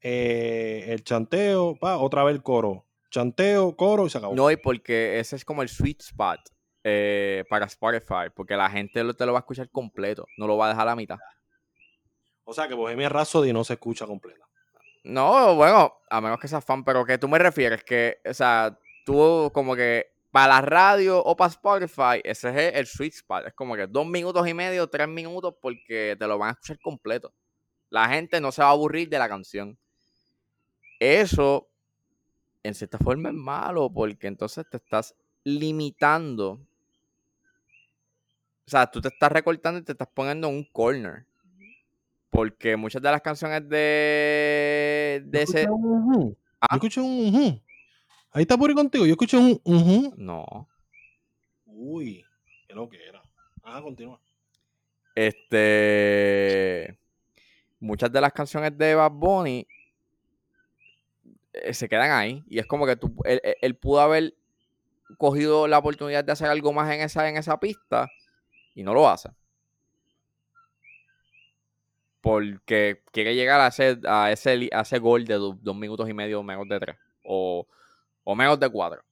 eh, 0.00 0.86
el 0.88 1.04
chanteo, 1.04 1.76
pa, 1.78 1.98
otra 1.98 2.24
vez 2.24 2.34
el 2.34 2.42
coro, 2.42 2.86
chanteo, 3.10 3.76
coro 3.76 4.06
y 4.06 4.10
se 4.10 4.18
acabó. 4.18 4.34
No, 4.34 4.50
y 4.50 4.56
porque 4.56 5.18
ese 5.20 5.36
es 5.36 5.44
como 5.44 5.62
el 5.62 5.68
sweet 5.68 6.00
spot 6.00 6.40
eh, 6.84 7.44
para 7.48 7.66
Spotify. 7.66 8.30
Porque 8.34 8.56
la 8.56 8.68
gente 8.68 9.04
lo- 9.04 9.14
te 9.14 9.24
lo 9.24 9.32
va 9.32 9.38
a 9.38 9.42
escuchar 9.42 9.68
completo. 9.70 10.26
No 10.36 10.46
lo 10.48 10.56
va 10.56 10.66
a 10.66 10.68
dejar 10.70 10.82
a 10.88 10.90
la 10.92 10.96
mitad. 10.96 11.18
O 12.44 12.52
sea 12.52 12.66
que 12.66 12.74
Bohemia 12.74 13.08
Rhapsody 13.08 13.52
no 13.52 13.62
se 13.62 13.74
escucha 13.74 14.04
completa. 14.06 14.44
No, 15.04 15.54
bueno, 15.54 15.94
a 16.10 16.20
menos 16.20 16.40
que 16.40 16.48
seas 16.48 16.64
fan, 16.64 16.82
pero 16.84 17.04
que 17.04 17.18
tú 17.18 17.28
me 17.28 17.38
refieres 17.38 17.84
que, 17.84 18.18
o 18.28 18.34
sea, 18.34 18.76
tú 19.04 19.50
como 19.52 19.74
que 19.76 20.12
para 20.32 20.54
la 20.54 20.60
radio 20.62 21.22
o 21.22 21.36
para 21.36 21.50
Spotify, 21.50 22.20
ese 22.24 22.48
es 22.48 22.74
el 22.74 22.86
sweet 22.86 23.12
spot. 23.12 23.46
Es 23.48 23.54
como 23.54 23.76
que 23.76 23.86
dos 23.86 24.06
minutos 24.06 24.48
y 24.48 24.54
medio, 24.54 24.88
tres 24.88 25.06
minutos, 25.06 25.54
porque 25.60 26.16
te 26.18 26.26
lo 26.26 26.38
van 26.38 26.48
a 26.48 26.52
escuchar 26.52 26.80
completo. 26.80 27.32
La 27.90 28.08
gente 28.08 28.40
no 28.40 28.50
se 28.50 28.62
va 28.62 28.68
a 28.68 28.70
aburrir 28.72 29.10
de 29.10 29.18
la 29.18 29.28
canción. 29.28 29.78
Eso, 30.98 31.68
en 32.62 32.74
cierta 32.74 32.96
forma, 32.96 33.28
es 33.28 33.34
malo, 33.34 33.90
porque 33.92 34.26
entonces 34.26 34.64
te 34.70 34.78
estás 34.78 35.14
limitando. 35.44 36.60
O 38.66 38.70
sea, 38.70 38.90
tú 38.90 39.02
te 39.02 39.08
estás 39.08 39.30
recortando 39.30 39.80
y 39.80 39.82
te 39.82 39.92
estás 39.92 40.08
poniendo 40.14 40.48
en 40.48 40.54
un 40.54 40.64
corner. 40.64 41.26
Porque 42.30 42.74
muchas 42.78 43.02
de 43.02 43.10
las 43.10 43.20
canciones 43.20 43.68
de, 43.68 45.22
de 45.26 45.42
ese. 45.42 45.68
un 45.68 45.84
ujú. 45.84 46.36
Ah. 46.58 46.68
Yo 46.70 46.76
escuché 46.76 47.00
un 47.02 47.26
ujú. 47.26 47.60
Ahí 48.32 48.42
está 48.42 48.56
Puri 48.56 48.74
contigo. 48.74 49.04
Yo 49.06 49.12
escuché 49.12 49.36
un. 49.36 50.14
No. 50.16 50.68
Uy, 51.66 52.24
qué 52.66 52.74
lo 52.74 52.88
que 52.88 52.96
era. 53.06 53.22
Ah, 53.62 53.80
continúa. 53.82 54.18
Este. 55.14 56.98
Muchas 57.80 58.10
de 58.12 58.20
las 58.20 58.32
canciones 58.32 58.76
de 58.78 58.94
Bad 58.94 59.10
Bunny 59.12 59.66
eh, 61.52 61.74
se 61.74 61.88
quedan 61.88 62.10
ahí. 62.12 62.42
Y 62.48 62.58
es 62.58 62.66
como 62.66 62.86
que 62.86 62.96
tú, 62.96 63.14
él, 63.24 63.40
él- 63.42 63.56
él 63.60 63.76
pudo 63.76 64.00
haber 64.00 64.34
cogido 65.18 65.66
la 65.68 65.78
oportunidad 65.78 66.24
de 66.24 66.32
hacer 66.32 66.48
algo 66.48 66.72
más 66.72 66.90
en 66.94 67.00
esa, 67.02 67.28
en 67.28 67.36
esa 67.36 67.58
pista 67.60 68.08
y 68.74 68.82
no 68.82 68.94
lo 68.94 69.08
hace. 69.08 69.30
Porque 72.20 73.02
quiere 73.10 73.34
llegar 73.34 73.60
a 73.60 73.66
ese, 73.66 73.98
a 74.06 74.30
ese, 74.30 74.56
li- 74.56 74.70
a 74.72 74.82
ese 74.82 74.98
gol 75.00 75.24
de 75.24 75.34
do- 75.34 75.58
dos 75.60 75.76
minutos 75.76 76.08
y 76.08 76.14
medio, 76.14 76.42
menos 76.42 76.68
de 76.68 76.78
tres. 76.78 76.96
O, 77.24 77.66
o 78.24 78.34
menos 78.34 78.58
de 78.58 78.68
cuatro. 78.68 79.02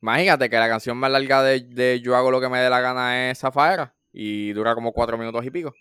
Imagínate 0.00 0.50
que 0.50 0.56
la 0.56 0.68
canción 0.68 0.96
más 0.96 1.12
larga 1.12 1.42
de, 1.42 1.60
de 1.60 2.00
Yo 2.00 2.16
hago 2.16 2.30
lo 2.30 2.40
que 2.40 2.48
me 2.48 2.58
dé 2.58 2.68
la 2.68 2.80
gana 2.80 3.30
es 3.30 3.38
Zafaera. 3.38 3.94
Y 4.12 4.52
dura 4.52 4.74
como 4.74 4.92
cuatro 4.92 5.16
minutos 5.16 5.44
y 5.44 5.50
pico. 5.50 5.74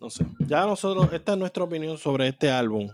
No 0.00 0.10
sé. 0.10 0.26
Ya 0.40 0.66
nosotros, 0.66 1.10
esta 1.12 1.32
es 1.32 1.38
nuestra 1.38 1.64
opinión 1.64 1.96
sobre 1.96 2.28
este 2.28 2.50
álbum. 2.50 2.90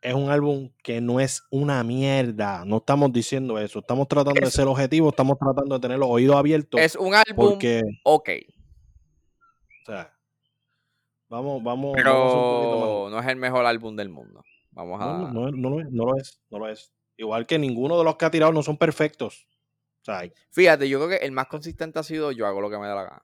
Es 0.00 0.14
un 0.14 0.30
álbum 0.30 0.70
que 0.82 1.00
no 1.00 1.20
es 1.20 1.42
una 1.50 1.82
mierda. 1.82 2.64
No 2.64 2.78
estamos 2.78 3.12
diciendo 3.12 3.58
eso. 3.58 3.80
Estamos 3.80 4.08
tratando 4.08 4.40
de 4.40 4.50
ser 4.50 4.66
objetivos. 4.66 5.12
Estamos 5.12 5.38
tratando 5.38 5.74
de 5.74 5.80
tener 5.80 5.98
los 5.98 6.08
oídos 6.08 6.36
abiertos. 6.36 6.80
Es 6.80 6.96
un 6.96 7.14
álbum 7.14 7.34
porque, 7.36 7.82
ok. 8.04 8.28
o 9.82 9.86
sea, 9.86 10.12
vamos, 11.32 11.62
vamos. 11.62 11.92
vamos 11.92 11.96
Pero 11.96 13.08
no 13.10 13.18
es 13.18 13.26
el 13.26 13.36
mejor 13.36 13.64
álbum 13.66 13.96
del 13.96 14.08
mundo. 14.10 14.44
Vamos 14.70 15.00
a. 15.00 15.04
No, 15.06 15.28
no, 15.32 15.50
no, 15.50 15.50
no 15.50 15.70
lo 15.70 15.80
es, 15.80 15.90
no 15.90 16.04
lo 16.06 16.16
es, 16.16 16.40
no 16.50 16.58
lo 16.58 16.68
es. 16.68 16.92
Igual 17.16 17.46
que 17.46 17.58
ninguno 17.58 17.98
de 17.98 18.04
los 18.04 18.16
que 18.16 18.24
ha 18.24 18.30
tirado 18.30 18.52
no 18.52 18.62
son 18.62 18.76
perfectos. 18.76 19.46
O 20.00 20.04
sea, 20.04 20.18
hay- 20.20 20.32
Fíjate, 20.50 20.88
yo 20.88 20.98
creo 20.98 21.18
que 21.18 21.24
el 21.24 21.32
más 21.32 21.46
consistente 21.46 21.98
ha 21.98 22.02
sido 22.02 22.32
Yo 22.32 22.46
hago 22.46 22.60
lo 22.60 22.70
que 22.70 22.78
me 22.78 22.86
da 22.86 22.94
la 22.94 23.04
gana. 23.04 23.22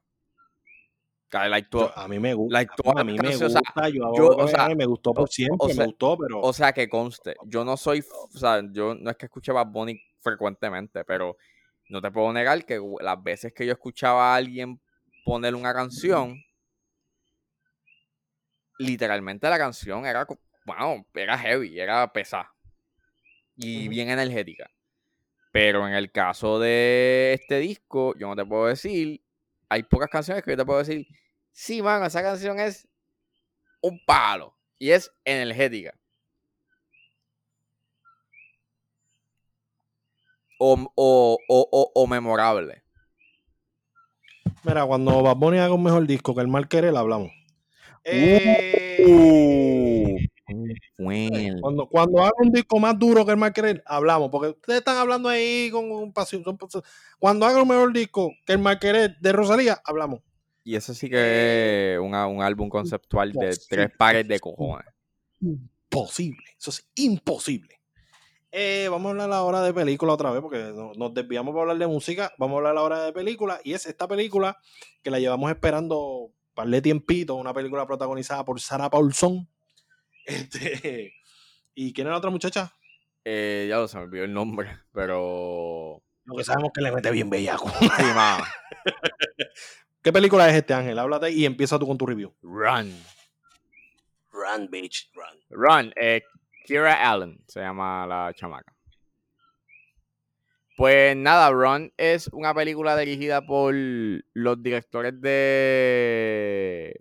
Like, 1.50 1.68
yo- 1.70 1.92
a 1.94 2.08
mí 2.08 2.18
me 2.18 2.32
gusta. 2.32 2.58
like, 2.58 2.72
todas 2.74 2.96
a 3.00 3.04
mí 3.04 3.12
me 3.12 3.18
canciones, 3.18 3.42
o 3.42 3.50
sea, 3.50 3.60
gusta. 3.60 3.88
yo, 3.90 4.28
o 4.28 4.44
me 4.44 4.48
sea, 4.50 4.68
me 4.74 4.86
gustó 4.86 5.12
por 5.12 5.28
siempre, 5.28 5.58
o 5.60 5.68
sea, 5.68 5.76
me 5.76 5.86
gustó, 5.86 6.16
pero 6.16 6.40
O 6.40 6.52
sea, 6.54 6.72
que 6.72 6.88
conste, 6.88 7.34
yo 7.44 7.64
no 7.66 7.76
soy, 7.76 8.02
o 8.34 8.38
sea, 8.38 8.62
yo 8.72 8.94
no 8.94 9.10
es 9.10 9.16
que 9.18 9.26
escuche 9.26 9.52
Bad 9.52 9.66
Bunny 9.66 10.00
frecuentemente, 10.20 11.04
pero 11.04 11.36
no 11.90 12.00
te 12.00 12.10
puedo 12.10 12.32
negar 12.32 12.64
que 12.64 12.80
las 13.02 13.22
veces 13.22 13.52
que 13.52 13.66
yo 13.66 13.72
escuchaba 13.72 14.32
a 14.32 14.36
alguien 14.36 14.80
poner 15.22 15.54
una 15.54 15.74
canción, 15.74 16.34
literalmente 18.78 19.48
la 19.48 19.58
canción 19.58 20.06
era, 20.06 20.26
bueno, 20.64 21.06
era 21.14 21.36
heavy, 21.38 21.78
era 21.78 22.12
pesada 22.12 22.52
y 23.58 23.88
bien 23.88 24.08
energética. 24.08 24.70
Pero 25.50 25.86
en 25.86 25.94
el 25.94 26.12
caso 26.12 26.58
de 26.58 27.32
este 27.34 27.58
disco, 27.58 28.14
yo 28.16 28.28
no 28.28 28.36
te 28.36 28.44
puedo 28.44 28.66
decir, 28.66 29.20
hay 29.68 29.82
pocas 29.82 30.08
canciones 30.08 30.44
que 30.44 30.52
yo 30.52 30.56
te 30.56 30.64
puedo 30.64 30.78
decir, 30.78 31.06
sí, 31.50 31.82
mano, 31.82 32.06
esa 32.06 32.22
canción 32.22 32.60
es 32.60 32.86
un 33.80 33.98
palo 34.04 34.56
y 34.78 34.90
es 34.90 35.10
energética. 35.24 35.94
O, 40.60 40.74
o, 40.94 41.38
o, 41.48 41.68
o, 41.70 41.92
o 41.94 42.06
memorable. 42.06 42.82
mira, 44.64 44.84
cuando 44.86 45.22
Bad 45.22 45.36
Bunny 45.36 45.58
haga 45.58 45.74
un 45.74 45.84
mejor 45.84 46.06
disco 46.06 46.34
que 46.34 46.40
el 46.40 46.48
mal 46.48 46.68
querer, 46.68 46.96
hablamos. 46.96 47.37
Uh. 48.04 48.10
Eh, 48.10 49.78
Bueno. 50.98 51.58
Cuando, 51.60 51.86
cuando 51.86 52.22
haga 52.22 52.32
un 52.38 52.50
disco 52.50 52.78
más 52.78 52.98
duro 52.98 53.24
que 53.24 53.32
el 53.32 53.52
querer, 53.52 53.82
hablamos. 53.86 54.30
Porque 54.30 54.48
ustedes 54.48 54.80
están 54.80 54.96
hablando 54.96 55.28
ahí 55.28 55.70
con 55.70 55.90
un 55.90 56.12
pasión. 56.12 56.42
Cuando 57.18 57.46
haga 57.46 57.62
un 57.62 57.68
mejor 57.68 57.92
disco 57.92 58.32
que 58.46 58.54
el 58.54 58.78
querer 58.78 59.16
de 59.20 59.32
Rosalía, 59.32 59.80
hablamos. 59.84 60.20
Y 60.64 60.74
eso 60.74 60.92
sí 60.94 61.08
que 61.08 61.94
es 61.94 62.00
una- 62.00 62.26
un 62.26 62.42
álbum 62.42 62.68
conceptual 62.68 63.32
de 63.32 63.56
tres 63.68 63.90
pares 63.96 64.26
de 64.26 64.40
cojones. 64.40 64.86
Imposible. 65.40 66.44
Eso 66.58 66.70
es 66.70 66.88
imposible. 66.96 67.74
Eh, 68.50 68.88
vamos 68.90 69.06
a 69.06 69.10
hablar 69.10 69.32
ahora 69.32 69.62
de 69.62 69.74
película 69.74 70.14
otra 70.14 70.30
vez, 70.30 70.40
porque 70.40 70.58
no- 70.74 70.92
nos 70.94 71.14
desviamos 71.14 71.52
para 71.52 71.62
hablar 71.62 71.78
de 71.78 71.86
música. 71.86 72.32
Vamos 72.38 72.54
a 72.54 72.58
hablar 72.58 72.78
ahora 72.78 73.04
de 73.04 73.12
película. 73.12 73.60
Y 73.62 73.74
es 73.74 73.86
esta 73.86 74.08
película 74.08 74.56
que 75.02 75.10
la 75.10 75.20
llevamos 75.20 75.50
esperando 75.50 76.30
par 76.58 76.66
de 76.66 76.82
tiempito. 76.82 77.36
Una 77.36 77.54
película 77.54 77.86
protagonizada 77.86 78.44
por 78.44 78.60
Sarah 78.60 78.90
Paulson. 78.90 79.48
Este, 80.28 81.14
¿Y 81.74 81.94
quién 81.94 82.06
era 82.06 82.12
la 82.12 82.18
otra 82.18 82.28
muchacha? 82.28 82.70
Eh, 83.24 83.66
ya 83.66 83.78
lo 83.78 83.88
se 83.88 83.96
me 83.96 84.02
olvidó 84.02 84.24
el 84.24 84.34
nombre, 84.34 84.78
pero. 84.92 86.02
Lo 86.24 86.36
que 86.36 86.44
sabemos 86.44 86.70
que 86.74 86.82
le 86.82 86.92
mete 86.92 87.10
bien 87.10 87.30
bellaco. 87.30 87.70
Sí. 87.80 87.88
¿Qué 90.02 90.12
película 90.12 90.50
es 90.50 90.56
este, 90.56 90.74
Ángel? 90.74 90.98
Háblate 90.98 91.30
y 91.30 91.46
empieza 91.46 91.78
tú 91.78 91.86
con 91.86 91.96
tu 91.96 92.04
review. 92.04 92.36
Run. 92.42 92.94
Run, 94.30 94.68
bitch, 94.70 95.10
run. 95.14 95.40
Run. 95.48 95.94
Eh, 95.96 96.20
Kira 96.66 97.10
Allen 97.10 97.42
se 97.46 97.60
llama 97.60 98.06
la 98.06 98.34
chamaca. 98.34 98.76
Pues 100.78 101.16
nada, 101.16 101.50
Run 101.50 101.92
es 101.96 102.28
una 102.28 102.54
película 102.54 102.96
dirigida 102.96 103.44
por 103.44 103.74
los 103.74 104.62
directores 104.62 105.20
de. 105.20 106.94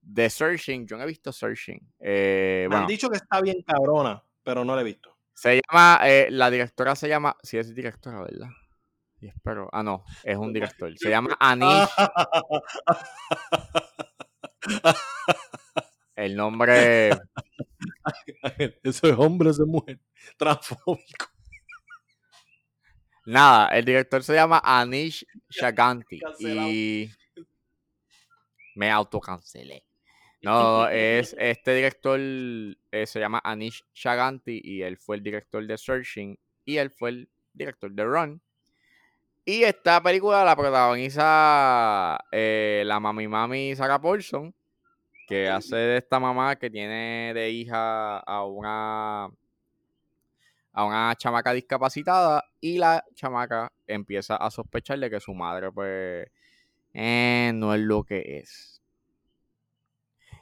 de 0.00 0.30
Searching. 0.30 0.86
Yo 0.86 0.96
no 0.96 1.02
he 1.02 1.06
visto 1.06 1.32
Searching. 1.32 1.80
Eh, 1.98 2.60
Me 2.62 2.68
bueno, 2.68 2.82
han 2.82 2.86
dicho 2.86 3.10
que 3.10 3.16
está 3.16 3.40
bien 3.40 3.62
cabrona, 3.66 4.22
pero 4.44 4.64
no 4.64 4.76
la 4.76 4.82
he 4.82 4.84
visto. 4.84 5.12
se 5.34 5.60
llama. 5.60 5.98
eh, 6.04 6.28
la 6.30 6.50
directora 6.52 6.94
se 6.94 7.08
llama. 7.08 7.36
Sí, 7.42 7.58
es 7.58 7.74
directora, 7.74 8.22
¿verdad? 8.22 8.50
Y 9.20 9.26
espero. 9.26 9.68
Ah, 9.72 9.82
no, 9.82 10.04
es 10.22 10.36
un 10.36 10.52
director. 10.52 10.96
Se 10.96 11.10
llama 11.10 11.36
Anish. 11.40 11.88
El 16.14 16.36
nombre. 16.36 17.10
Eso 18.84 19.08
es 19.08 19.18
hombre, 19.18 19.50
eso 19.50 19.62
es 19.64 19.68
mujer. 19.68 19.98
Transfóbico. 20.36 21.26
Nada, 23.28 23.68
el 23.76 23.84
director 23.84 24.22
se 24.22 24.32
llama 24.32 24.62
Anish 24.64 25.26
Shaganti. 25.50 26.18
Cancelado. 26.18 26.68
Y 26.70 27.10
me 28.74 28.90
autocancelé. 28.90 29.84
No, 30.40 30.88
es 30.88 31.34
este 31.36 31.74
director 31.74 32.20
eh, 32.20 33.06
se 33.06 33.18
llama 33.18 33.40
Anish 33.42 33.84
Shaganti 33.92 34.60
y 34.62 34.82
él 34.82 34.96
fue 34.96 35.16
el 35.16 35.22
director 35.24 35.66
de 35.66 35.76
Searching 35.76 36.38
y 36.64 36.76
él 36.76 36.92
fue 36.92 37.10
el 37.10 37.28
director 37.52 37.90
de 37.90 38.04
Run. 38.04 38.40
Y 39.44 39.64
esta 39.64 40.00
película 40.00 40.44
la 40.44 40.54
protagoniza 40.54 42.20
eh, 42.30 42.84
la 42.86 43.00
mami 43.00 43.26
mami 43.26 43.74
Sarah 43.74 44.00
Paulson, 44.00 44.54
que 45.26 45.48
hace 45.48 45.74
de 45.74 45.96
esta 45.98 46.20
mamá 46.20 46.54
que 46.54 46.70
tiene 46.70 47.32
de 47.34 47.50
hija 47.50 48.18
a 48.20 48.44
una 48.44 49.28
a 50.78 50.84
una 50.84 51.12
chamaca 51.16 51.52
discapacitada 51.52 52.44
y 52.60 52.78
la 52.78 53.04
chamaca 53.16 53.72
empieza 53.84 54.36
a 54.36 54.48
sospechar 54.48 54.96
de 55.00 55.10
que 55.10 55.18
su 55.18 55.34
madre 55.34 55.72
pues 55.72 56.28
eh, 56.94 57.50
no 57.52 57.74
es 57.74 57.80
lo 57.80 58.04
que 58.04 58.38
es. 58.38 58.80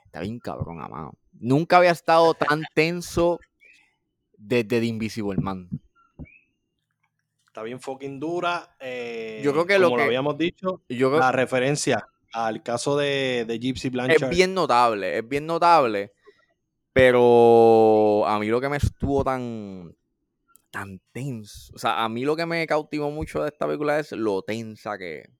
está 0.04 0.20
bien 0.20 0.38
cabrón, 0.38 0.82
amado. 0.82 1.14
Nunca 1.32 1.78
había 1.78 1.90
estado 1.92 2.34
tan 2.34 2.62
tenso 2.74 3.40
desde 4.36 4.78
The 4.80 4.84
Invisible 4.84 5.38
Man. 5.40 5.70
Está 7.46 7.62
bien 7.62 7.80
fucking 7.80 8.20
dura. 8.20 8.76
eh, 8.78 9.40
Yo 9.42 9.52
creo 9.52 9.64
que 9.66 9.76
como 9.76 9.88
lo 9.88 9.96
que- 9.96 10.02
habíamos 10.02 10.36
dicho, 10.36 10.82
Yo 10.90 11.08
creo 11.08 11.20
la 11.20 11.32
referencia 11.32 12.06
al 12.34 12.62
caso 12.62 12.94
de, 12.98 13.46
de 13.48 13.58
Gypsy 13.58 13.88
Blanchard. 13.88 14.24
es 14.24 14.28
bien 14.36 14.52
notable, 14.52 15.16
es 15.16 15.26
bien 15.26 15.46
notable. 15.46 16.12
Pero 16.92 18.26
a 18.26 18.38
mí 18.38 18.48
lo 18.48 18.60
que 18.60 18.68
me 18.68 18.76
estuvo 18.78 19.24
tan, 19.24 19.94
tan 20.76 21.00
tenso, 21.12 21.72
o 21.74 21.78
sea, 21.78 22.04
a 22.04 22.08
mí 22.10 22.24
lo 22.24 22.36
que 22.36 22.44
me 22.44 22.66
cautivó 22.66 23.10
mucho 23.10 23.42
de 23.42 23.48
esta 23.48 23.66
película 23.66 23.98
es 23.98 24.12
lo 24.12 24.42
tensa 24.42 24.98
que 24.98 25.20
es. 25.20 25.30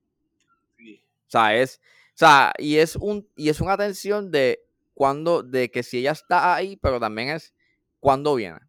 Sí. 0.78 1.02
O 1.26 1.30
sea, 1.30 1.54
es, 1.56 1.80
o 2.14 2.18
sea, 2.18 2.52
y 2.58 2.76
es 2.78 2.96
un, 2.96 3.28
y 3.36 3.50
es 3.50 3.60
una 3.60 3.76
tensión 3.76 4.30
de 4.30 4.60
cuando, 4.94 5.42
de 5.42 5.70
que 5.70 5.82
si 5.82 5.98
ella 5.98 6.12
está 6.12 6.54
ahí, 6.54 6.76
pero 6.76 6.98
también 7.00 7.28
es 7.28 7.52
cuando 8.00 8.34
viene. 8.36 8.60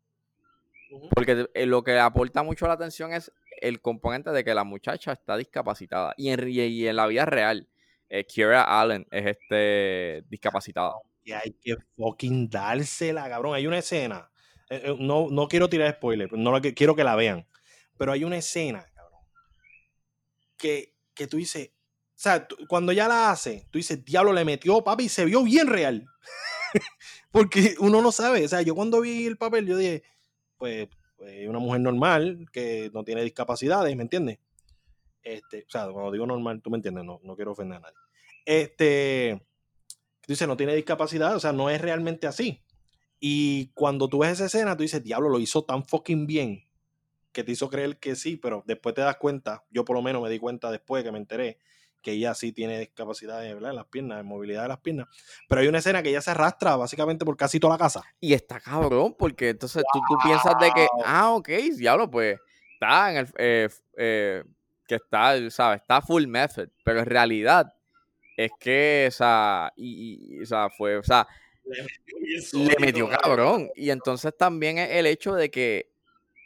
Porque 1.14 1.48
eh, 1.53 1.65
lo 1.65 1.84
que 1.84 1.99
aporta 1.99 2.44
mucho 2.44 2.68
la 2.68 2.73
atención 2.73 3.14
es 3.14 3.31
el 3.61 3.81
componente 3.81 4.31
de 4.31 4.44
que 4.44 4.53
la 4.53 4.64
muchacha 4.64 5.11
está 5.14 5.35
discapacitada. 5.38 6.14
Y 6.18 6.30
en, 6.30 6.48
y- 6.48 6.88
en 6.88 6.95
la 6.95 7.07
vida 7.07 7.26
real, 7.26 7.68
eh, 8.10 8.26
Kira 8.26 8.64
Allen 8.64 9.06
es 9.11 9.26
este 9.26 10.23
discapacitada. 10.30 10.94
Y 11.23 11.31
hay 11.34 11.52
que 11.61 11.76
fucking 11.98 12.49
dársela, 12.49 13.27
cabrón. 13.30 13.56
Hay 13.56 13.68
una 13.68 13.80
escena. 13.80 14.30
Eh, 14.69 14.81
eh, 14.85 14.95
no, 14.99 15.30
no 15.30 15.48
quiero 15.48 15.69
tirar 15.69 15.94
spoiler, 15.94 16.31
no 16.34 16.61
quiero 16.61 16.95
que 16.95 17.03
la 17.03 17.15
vean. 17.15 17.48
Pero 17.98 18.11
hay 18.11 18.23
una 18.23 18.38
escena. 18.38 18.85
Que, 20.57 20.94
que 21.14 21.27
tú 21.27 21.38
dices. 21.38 21.69
O 21.69 22.19
sea, 22.19 22.48
cuando 22.68 22.91
ya 22.91 23.07
la 23.07 23.30
hace, 23.30 23.68
tú 23.69 23.77
dices, 23.77 24.03
diablo, 24.03 24.34
le 24.34 24.44
metió, 24.44 24.84
papi, 24.84 25.06
y 25.06 25.10
se 25.10 25.26
vio 25.26 25.44
bien 25.44 25.68
real. 25.68 26.07
Porque 27.31 27.76
uno 27.80 28.02
no 28.02 28.11
sabe. 28.11 28.44
O 28.44 28.48
sea, 28.48 28.61
yo 28.64 28.73
cuando 28.73 29.02
vi 29.02 29.27
el 29.27 29.38
papel, 29.38 29.68
yo 29.68 29.77
dije, 29.77 30.03
pues, 30.57 30.88
pues, 31.15 31.48
una 31.48 31.60
mujer 31.60 31.81
normal 31.81 32.48
que 32.52 32.89
no 32.94 33.03
tiene 33.03 33.23
discapacidades, 33.23 33.95
¿me 33.95 34.03
entiendes? 34.03 34.39
Este, 35.22 35.65
o 35.68 35.69
sea, 35.69 35.88
cuando 35.91 36.11
digo 36.11 36.26
normal, 36.26 36.61
tú 36.61 36.72
me 36.72 36.77
entiendes, 36.77 37.03
no, 37.03 37.19
no 37.23 37.35
quiero 37.35 37.52
ofender 37.52 37.77
a 37.77 37.81
nadie. 37.81 37.98
Este, 38.45 39.39
tú 40.22 40.34
dices, 40.34 40.48
no 40.48 40.57
tiene 40.57 40.76
discapacidad, 40.76 41.35
o 41.35 41.39
sea, 41.39 41.52
no 41.52 41.69
es 41.69 41.81
realmente 41.81 42.27
así. 42.27 42.64
Y 43.19 43.68
cuando 43.73 44.07
tú 44.07 44.19
ves 44.19 44.31
esa 44.34 44.45
escena, 44.45 44.76
tú 44.77 44.84
dices, 44.84 45.03
diablo, 45.03 45.30
lo 45.30 45.39
hizo 45.39 45.64
tan 45.64 45.84
fucking 45.85 46.27
bien 46.27 46.64
que 47.31 47.44
te 47.44 47.52
hizo 47.52 47.69
creer 47.69 47.98
que 47.99 48.15
sí, 48.15 48.35
pero 48.38 48.64
después 48.65 48.95
te 48.95 49.02
das 49.02 49.18
cuenta, 49.18 49.64
yo 49.69 49.85
por 49.85 49.95
lo 49.95 50.02
menos 50.02 50.22
me 50.23 50.30
di 50.30 50.39
cuenta 50.39 50.72
después 50.72 51.03
que 51.03 51.11
me 51.11 51.18
enteré 51.19 51.60
que 52.02 52.11
ella 52.14 52.34
sí 52.35 52.52
tiene 52.53 52.80
discapacidad 52.80 53.45
en 53.45 53.61
las 53.61 53.85
piernas, 53.85 54.19
en 54.22 54.26
movilidad 54.27 54.61
de 54.64 54.68
las 54.69 54.80
piernas. 54.80 55.07
Pero 55.49 55.61
hay 55.61 55.68
una 55.68 55.80
escena 55.80 56.02
que 56.02 56.10
ella 56.10 56.22
se 56.22 56.31
arrastra 56.31 56.76
básicamente 56.76 57.26
por 57.26 57.35
casi 57.35 57.60
toda 57.60 57.73
la 57.73 57.77
casa. 57.80 58.03
Y 58.19 58.34
está 58.34 58.60
cabrón, 58.60 59.15
porque 59.18 59.49
entonces 59.49 59.84
tú, 59.91 59.99
tú 60.07 60.15
piensas 60.23 60.53
de 60.60 60.72
que, 60.72 60.88
ah, 61.06 61.31
ok, 61.34 61.49
diablo, 61.76 62.10
pues 62.10 62.39
está 62.73 63.11
en 63.11 63.18
el. 63.18 63.27
eh, 63.38 63.69
eh, 63.98 64.44
que 64.88 64.95
está, 64.95 65.38
¿sabes? 65.52 65.81
Está 65.81 66.02
full 66.02 66.26
method. 66.27 66.69
Pero 66.84 66.99
en 66.99 67.06
realidad 67.07 67.73
es 68.38 68.52
que, 68.60 69.06
o 69.10 69.11
sea, 69.11 69.73
y, 69.76 70.38
y- 70.38 70.41
o 70.44 70.45
sea, 70.45 70.69
fue, 70.69 70.98
o 70.98 71.03
sea, 71.03 71.27
le 72.53 72.76
metió 72.80 73.10
cabrón. 73.10 73.69
Y 73.76 73.89
entonces 73.89 74.35
también 74.38 74.77
es 74.77 74.91
el 74.91 75.06
hecho 75.06 75.34
de 75.34 75.49
que 75.49 75.89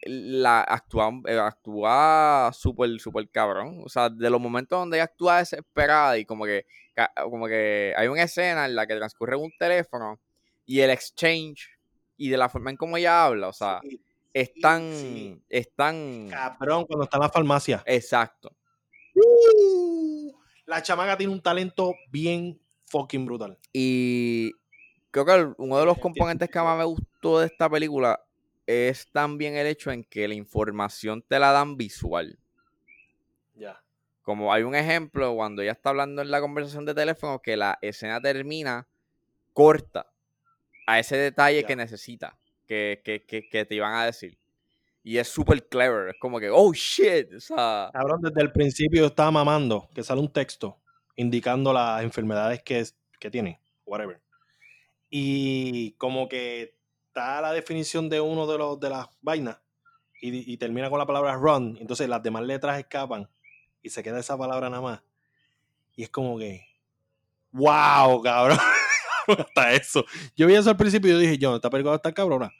la 0.03 0.61
actúa, 0.61 1.11
eh, 1.27 1.37
actúa 1.37 2.51
súper, 2.53 2.99
súper 2.99 3.29
cabrón. 3.29 3.81
O 3.85 3.89
sea, 3.89 4.09
de 4.09 4.29
los 4.29 4.41
momentos 4.41 4.79
donde 4.79 4.97
ella 4.97 5.05
actúa 5.05 5.39
desesperada 5.39 6.17
y 6.17 6.25
como 6.25 6.45
que, 6.45 6.65
como 7.15 7.47
que 7.47 7.93
hay 7.95 8.07
una 8.07 8.23
escena 8.23 8.65
en 8.65 8.75
la 8.75 8.87
que 8.87 8.95
transcurre 8.95 9.35
un 9.35 9.51
teléfono 9.57 10.19
y 10.65 10.79
el 10.81 10.89
exchange 10.89 11.69
y 12.17 12.29
de 12.29 12.37
la 12.37 12.49
forma 12.49 12.71
en 12.71 12.77
cómo 12.77 12.97
ella 12.97 13.25
habla, 13.25 13.47
o 13.47 13.53
sea, 13.53 13.79
Sí, 13.83 13.99
es 14.33 14.53
tan, 14.61 14.93
sí. 14.93 15.41
es 15.49 15.73
tan, 15.75 16.29
Cabrón, 16.29 16.85
cuando 16.85 17.03
está 17.03 17.17
en 17.17 17.23
la 17.23 17.29
farmacia. 17.29 17.83
exacto. 17.85 18.55
Uh, 19.13 20.31
la 20.65 20.81
chamaca 20.81 21.17
tiene 21.17 21.33
un 21.33 21.41
talento 21.41 21.93
bien 22.09 22.61
fucking 22.85 23.25
brutal. 23.25 23.57
Y 23.73 24.53
creo 25.11 25.25
que 25.25 25.33
el- 25.35 25.53
uno 25.57 25.79
de 25.79 25.85
los 25.85 25.97
componentes 25.97 26.49
que 26.49 26.59
más 26.59 26.77
me 26.77 26.85
gustó 26.85 27.39
de 27.39 27.47
esta 27.47 27.69
película 27.69 28.19
es 28.65 29.07
también 29.11 29.55
el 29.55 29.67
hecho 29.67 29.91
en 29.91 30.03
que 30.03 30.27
la 30.27 30.33
información 30.33 31.21
te 31.27 31.39
la 31.39 31.51
dan 31.51 31.77
visual. 31.77 32.37
Ya. 33.55 33.81
Como 34.23 34.53
hay 34.53 34.63
un 34.63 34.75
ejemplo 34.75 35.33
cuando 35.35 35.61
ella 35.61 35.71
está 35.73 35.89
hablando 35.89 36.21
en 36.21 36.31
la 36.31 36.39
conversación 36.41 36.85
de 36.85 36.93
teléfono 36.93 37.39
que 37.41 37.57
la 37.57 37.77
escena 37.81 38.21
termina 38.21 38.87
corta 39.53 40.07
a 40.87 40.99
ese 40.99 41.17
detalle 41.17 41.63
que 41.65 41.75
necesita, 41.75 42.37
que, 42.67 43.01
que, 43.03 43.23
que, 43.25 43.47
que 43.49 43.65
te 43.65 43.75
iban 43.75 43.93
a 43.93 44.05
decir. 44.05 44.37
Y 45.03 45.17
es 45.17 45.27
súper 45.27 45.67
clever, 45.67 46.09
es 46.09 46.15
como 46.19 46.39
que, 46.39 46.49
oh 46.51 46.71
shit, 46.73 47.33
o 47.33 47.39
sea, 47.39 47.89
Cabrón, 47.91 48.21
desde 48.21 48.41
el 48.41 48.51
principio 48.51 49.07
estaba 49.07 49.31
mamando 49.31 49.89
que 49.95 50.03
sale 50.03 50.21
un 50.21 50.31
texto 50.31 50.77
indicando 51.15 51.73
las 51.73 52.03
enfermedades 52.03 52.61
que, 52.61 52.79
es- 52.79 52.95
que 53.19 53.31
tiene, 53.31 53.59
whatever. 53.85 54.21
Y 55.11 55.91
como 55.93 56.27
que 56.27 56.73
está 57.07 57.41
la 57.41 57.51
definición 57.51 58.09
de 58.09 58.21
uno 58.21 58.47
de 58.47 58.57
los 58.57 58.79
de 58.79 58.89
las 58.89 59.07
vainas 59.21 59.59
y, 60.21 60.57
termina 60.57 60.89
con 60.89 60.99
la 60.99 61.05
palabra 61.05 61.35
run, 61.35 61.77
entonces 61.81 62.07
las 62.07 62.21
demás 62.21 62.43
letras 62.43 62.79
escapan 62.79 63.27
y 63.81 63.89
se 63.89 64.03
queda 64.03 64.19
esa 64.19 64.37
palabra 64.37 64.69
nada 64.69 64.81
más. 64.81 65.01
Y 65.95 66.03
es 66.03 66.09
como 66.09 66.37
que, 66.37 66.63
wow, 67.51 68.21
cabrón. 68.21 68.59
Hasta 69.27 69.73
eso. 69.73 70.05
Yo 70.35 70.47
vi 70.47 70.55
eso 70.55 70.69
al 70.69 70.77
principio 70.77 71.09
y 71.09 71.13
yo 71.13 71.19
dije, 71.19 71.37
yo, 71.37 71.55
esta 71.55 71.69
película 71.69 71.91
va 71.91 71.95
a 71.95 71.97
estar 71.97 72.13
cabrona. 72.13 72.51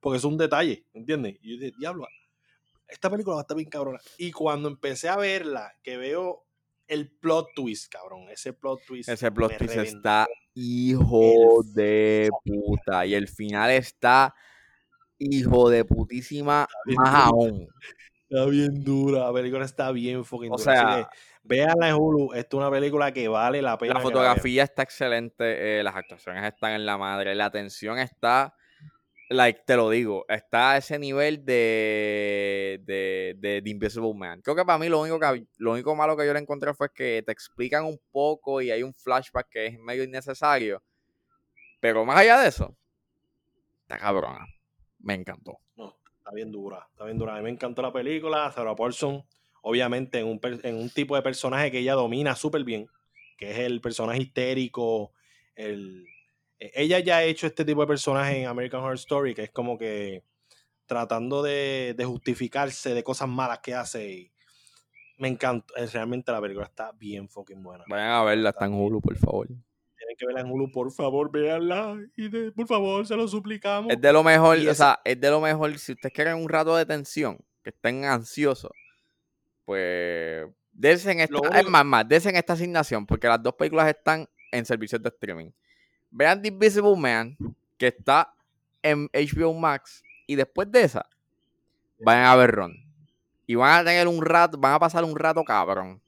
Porque 0.00 0.18
es 0.18 0.24
un 0.24 0.36
detalle, 0.36 0.84
¿entiendes? 0.94 1.38
Y 1.42 1.54
yo 1.54 1.60
dije, 1.60 1.76
diablo, 1.78 2.06
esta 2.88 3.10
película 3.10 3.36
va 3.36 3.40
a 3.40 3.44
estar 3.44 3.56
bien 3.56 3.70
cabrona. 3.70 4.00
Y 4.18 4.32
cuando 4.32 4.68
empecé 4.68 5.08
a 5.08 5.16
verla, 5.16 5.74
que 5.82 5.96
veo 5.96 6.45
el 6.88 7.10
plot 7.10 7.48
twist, 7.54 7.92
cabrón, 7.92 8.28
ese 8.30 8.52
plot 8.52 8.80
twist. 8.86 9.08
ese 9.08 9.30
plot 9.30 9.56
twist 9.56 9.74
reventó. 9.74 9.98
está 9.98 10.26
hijo 10.54 11.62
el 11.62 11.74
de 11.74 12.30
puta. 12.44 13.06
Y 13.06 13.14
el 13.14 13.28
final 13.28 13.70
está 13.70 14.34
hijo 15.18 15.70
de 15.70 15.84
putísima 15.84 16.66
más 16.96 17.14
aún. 17.26 17.68
Está 18.28 18.44
bien 18.46 18.82
dura, 18.82 19.20
la 19.20 19.32
película 19.32 19.64
está 19.64 19.92
bien 19.92 20.24
fucking 20.24 20.52
O 20.52 20.56
dura. 20.56 20.74
Sea, 20.74 21.10
véanla 21.44 21.90
en 21.90 21.94
Hulu, 21.94 22.32
esta 22.32 22.56
es 22.56 22.60
una 22.60 22.70
película 22.70 23.12
que 23.12 23.28
vale 23.28 23.62
la 23.62 23.78
pena. 23.78 23.94
La 23.94 24.00
fotografía 24.00 24.64
está 24.64 24.82
excelente, 24.82 25.78
eh, 25.78 25.82
las 25.84 25.94
actuaciones 25.94 26.44
están 26.44 26.72
en 26.72 26.84
la 26.84 26.98
madre, 26.98 27.36
la 27.36 27.44
atención 27.44 27.98
está, 27.98 28.55
like, 29.28 29.62
te 29.66 29.76
lo 29.76 29.90
digo, 29.90 30.24
está 30.28 30.72
a 30.72 30.76
ese 30.78 30.98
nivel 30.98 31.44
de, 31.44 32.80
de, 32.84 33.34
de 33.38 33.62
The 33.62 33.70
Invisible 33.70 34.14
Man. 34.14 34.40
Creo 34.42 34.56
que 34.56 34.64
para 34.64 34.78
mí 34.78 34.88
lo 34.88 35.00
único, 35.00 35.18
que, 35.18 35.46
lo 35.58 35.72
único 35.72 35.94
malo 35.96 36.16
que 36.16 36.26
yo 36.26 36.32
le 36.32 36.40
encontré 36.40 36.74
fue 36.74 36.92
que 36.92 37.22
te 37.24 37.32
explican 37.32 37.84
un 37.84 38.00
poco 38.10 38.60
y 38.60 38.70
hay 38.70 38.82
un 38.82 38.94
flashback 38.94 39.48
que 39.48 39.66
es 39.66 39.78
medio 39.78 40.04
innecesario. 40.04 40.82
Pero 41.80 42.04
más 42.04 42.18
allá 42.18 42.40
de 42.40 42.48
eso, 42.48 42.76
está 43.82 43.98
cabrona. 43.98 44.46
Me 45.00 45.14
encantó. 45.14 45.58
vean. 45.76 45.92
Está 46.18 46.34
bien 46.34 46.50
dura, 46.50 46.86
está 46.90 47.04
bien 47.04 47.18
dura. 47.18 47.34
A 47.34 47.38
mí 47.38 47.44
me 47.44 47.50
encantó 47.50 47.82
la 47.82 47.92
película, 47.92 48.50
Sarah 48.50 48.74
Paulson, 48.74 49.24
obviamente 49.62 50.18
en 50.18 50.26
un, 50.26 50.40
en 50.42 50.74
un 50.74 50.90
tipo 50.90 51.14
de 51.14 51.22
personaje 51.22 51.70
que 51.70 51.78
ella 51.78 51.94
domina 51.94 52.34
súper 52.34 52.64
bien, 52.64 52.88
que 53.38 53.52
es 53.52 53.58
el 53.58 53.80
personaje 53.80 54.22
histérico, 54.22 55.12
el... 55.54 56.04
eh, 56.58 56.72
Ella 56.74 56.98
ya 57.00 57.18
ha 57.18 57.24
hecho 57.24 57.46
este 57.46 57.64
tipo 57.64 57.80
de 57.80 57.86
personaje 57.86 58.40
en 58.42 58.46
American 58.48 58.80
Horror 58.80 58.94
Story, 58.94 59.34
que 59.34 59.44
es 59.44 59.50
como 59.50 59.76
que 59.78 60.22
tratando 60.86 61.42
de, 61.42 61.94
de 61.96 62.04
justificarse 62.04 62.94
de 62.94 63.02
cosas 63.02 63.28
malas 63.28 63.58
que 63.60 63.74
hace. 63.74 64.08
Y 64.10 64.32
me 65.18 65.28
encanta, 65.28 65.72
eh, 65.76 65.86
realmente 65.86 66.30
la 66.30 66.40
película 66.40 66.66
está 66.66 66.92
bien 66.92 67.28
fucking 67.28 67.62
buena. 67.62 67.84
Vayan 67.88 68.10
a 68.10 68.22
verla, 68.24 68.50
está 68.50 68.66
en 68.66 68.74
Hulu, 68.74 69.00
por 69.00 69.16
favor. 69.16 69.46
Tienen 69.48 70.16
que 70.18 70.26
verla 70.26 70.42
en 70.42 70.50
Hulu, 70.50 70.70
por 70.70 70.92
favor, 70.92 71.30
véanla. 71.32 71.96
Y 72.16 72.28
de- 72.28 72.52
por 72.52 72.66
favor, 72.66 73.06
se 73.06 73.16
lo 73.16 73.26
suplicamos. 73.26 73.92
Es 73.92 74.00
de 74.00 74.12
lo 74.12 74.22
mejor, 74.22 74.58
o 74.58 74.74
sea, 74.74 75.00
es 75.04 75.20
de 75.20 75.30
lo 75.30 75.40
mejor. 75.40 75.76
Si 75.78 75.92
ustedes 75.92 76.12
quieren 76.12 76.34
un 76.36 76.48
rato 76.48 76.76
de 76.76 76.86
tensión, 76.86 77.38
que 77.62 77.70
estén 77.70 78.04
ansiosos, 78.04 78.70
pues 79.64 80.46
desen 80.72 81.20
esta, 81.20 81.38
es 81.58 81.68
más, 81.68 81.84
más, 81.84 82.08
desen 82.08 82.36
esta 82.36 82.52
asignación, 82.52 83.06
porque 83.06 83.26
las 83.26 83.42
dos 83.42 83.54
películas 83.54 83.88
están 83.88 84.28
en 84.52 84.64
servicios 84.64 85.02
de 85.02 85.08
streaming. 85.08 85.50
Vean 86.16 86.40
The 86.40 86.48
Invisible 86.48 86.96
Man, 86.96 87.36
que 87.76 87.88
está 87.88 88.32
en 88.82 89.10
HBO 89.12 89.52
Max, 89.52 90.02
y 90.26 90.34
después 90.34 90.70
de 90.72 90.80
esa, 90.84 91.04
vayan 92.00 92.24
a 92.24 92.36
ver 92.36 92.52
Ron. 92.52 92.72
Y 93.46 93.54
van 93.54 93.80
a 93.80 93.84
tener 93.84 94.08
un 94.08 94.24
rato, 94.24 94.56
van 94.56 94.72
a 94.72 94.78
pasar 94.78 95.04
un 95.04 95.14
rato 95.14 95.44
cabrón. 95.44 96.00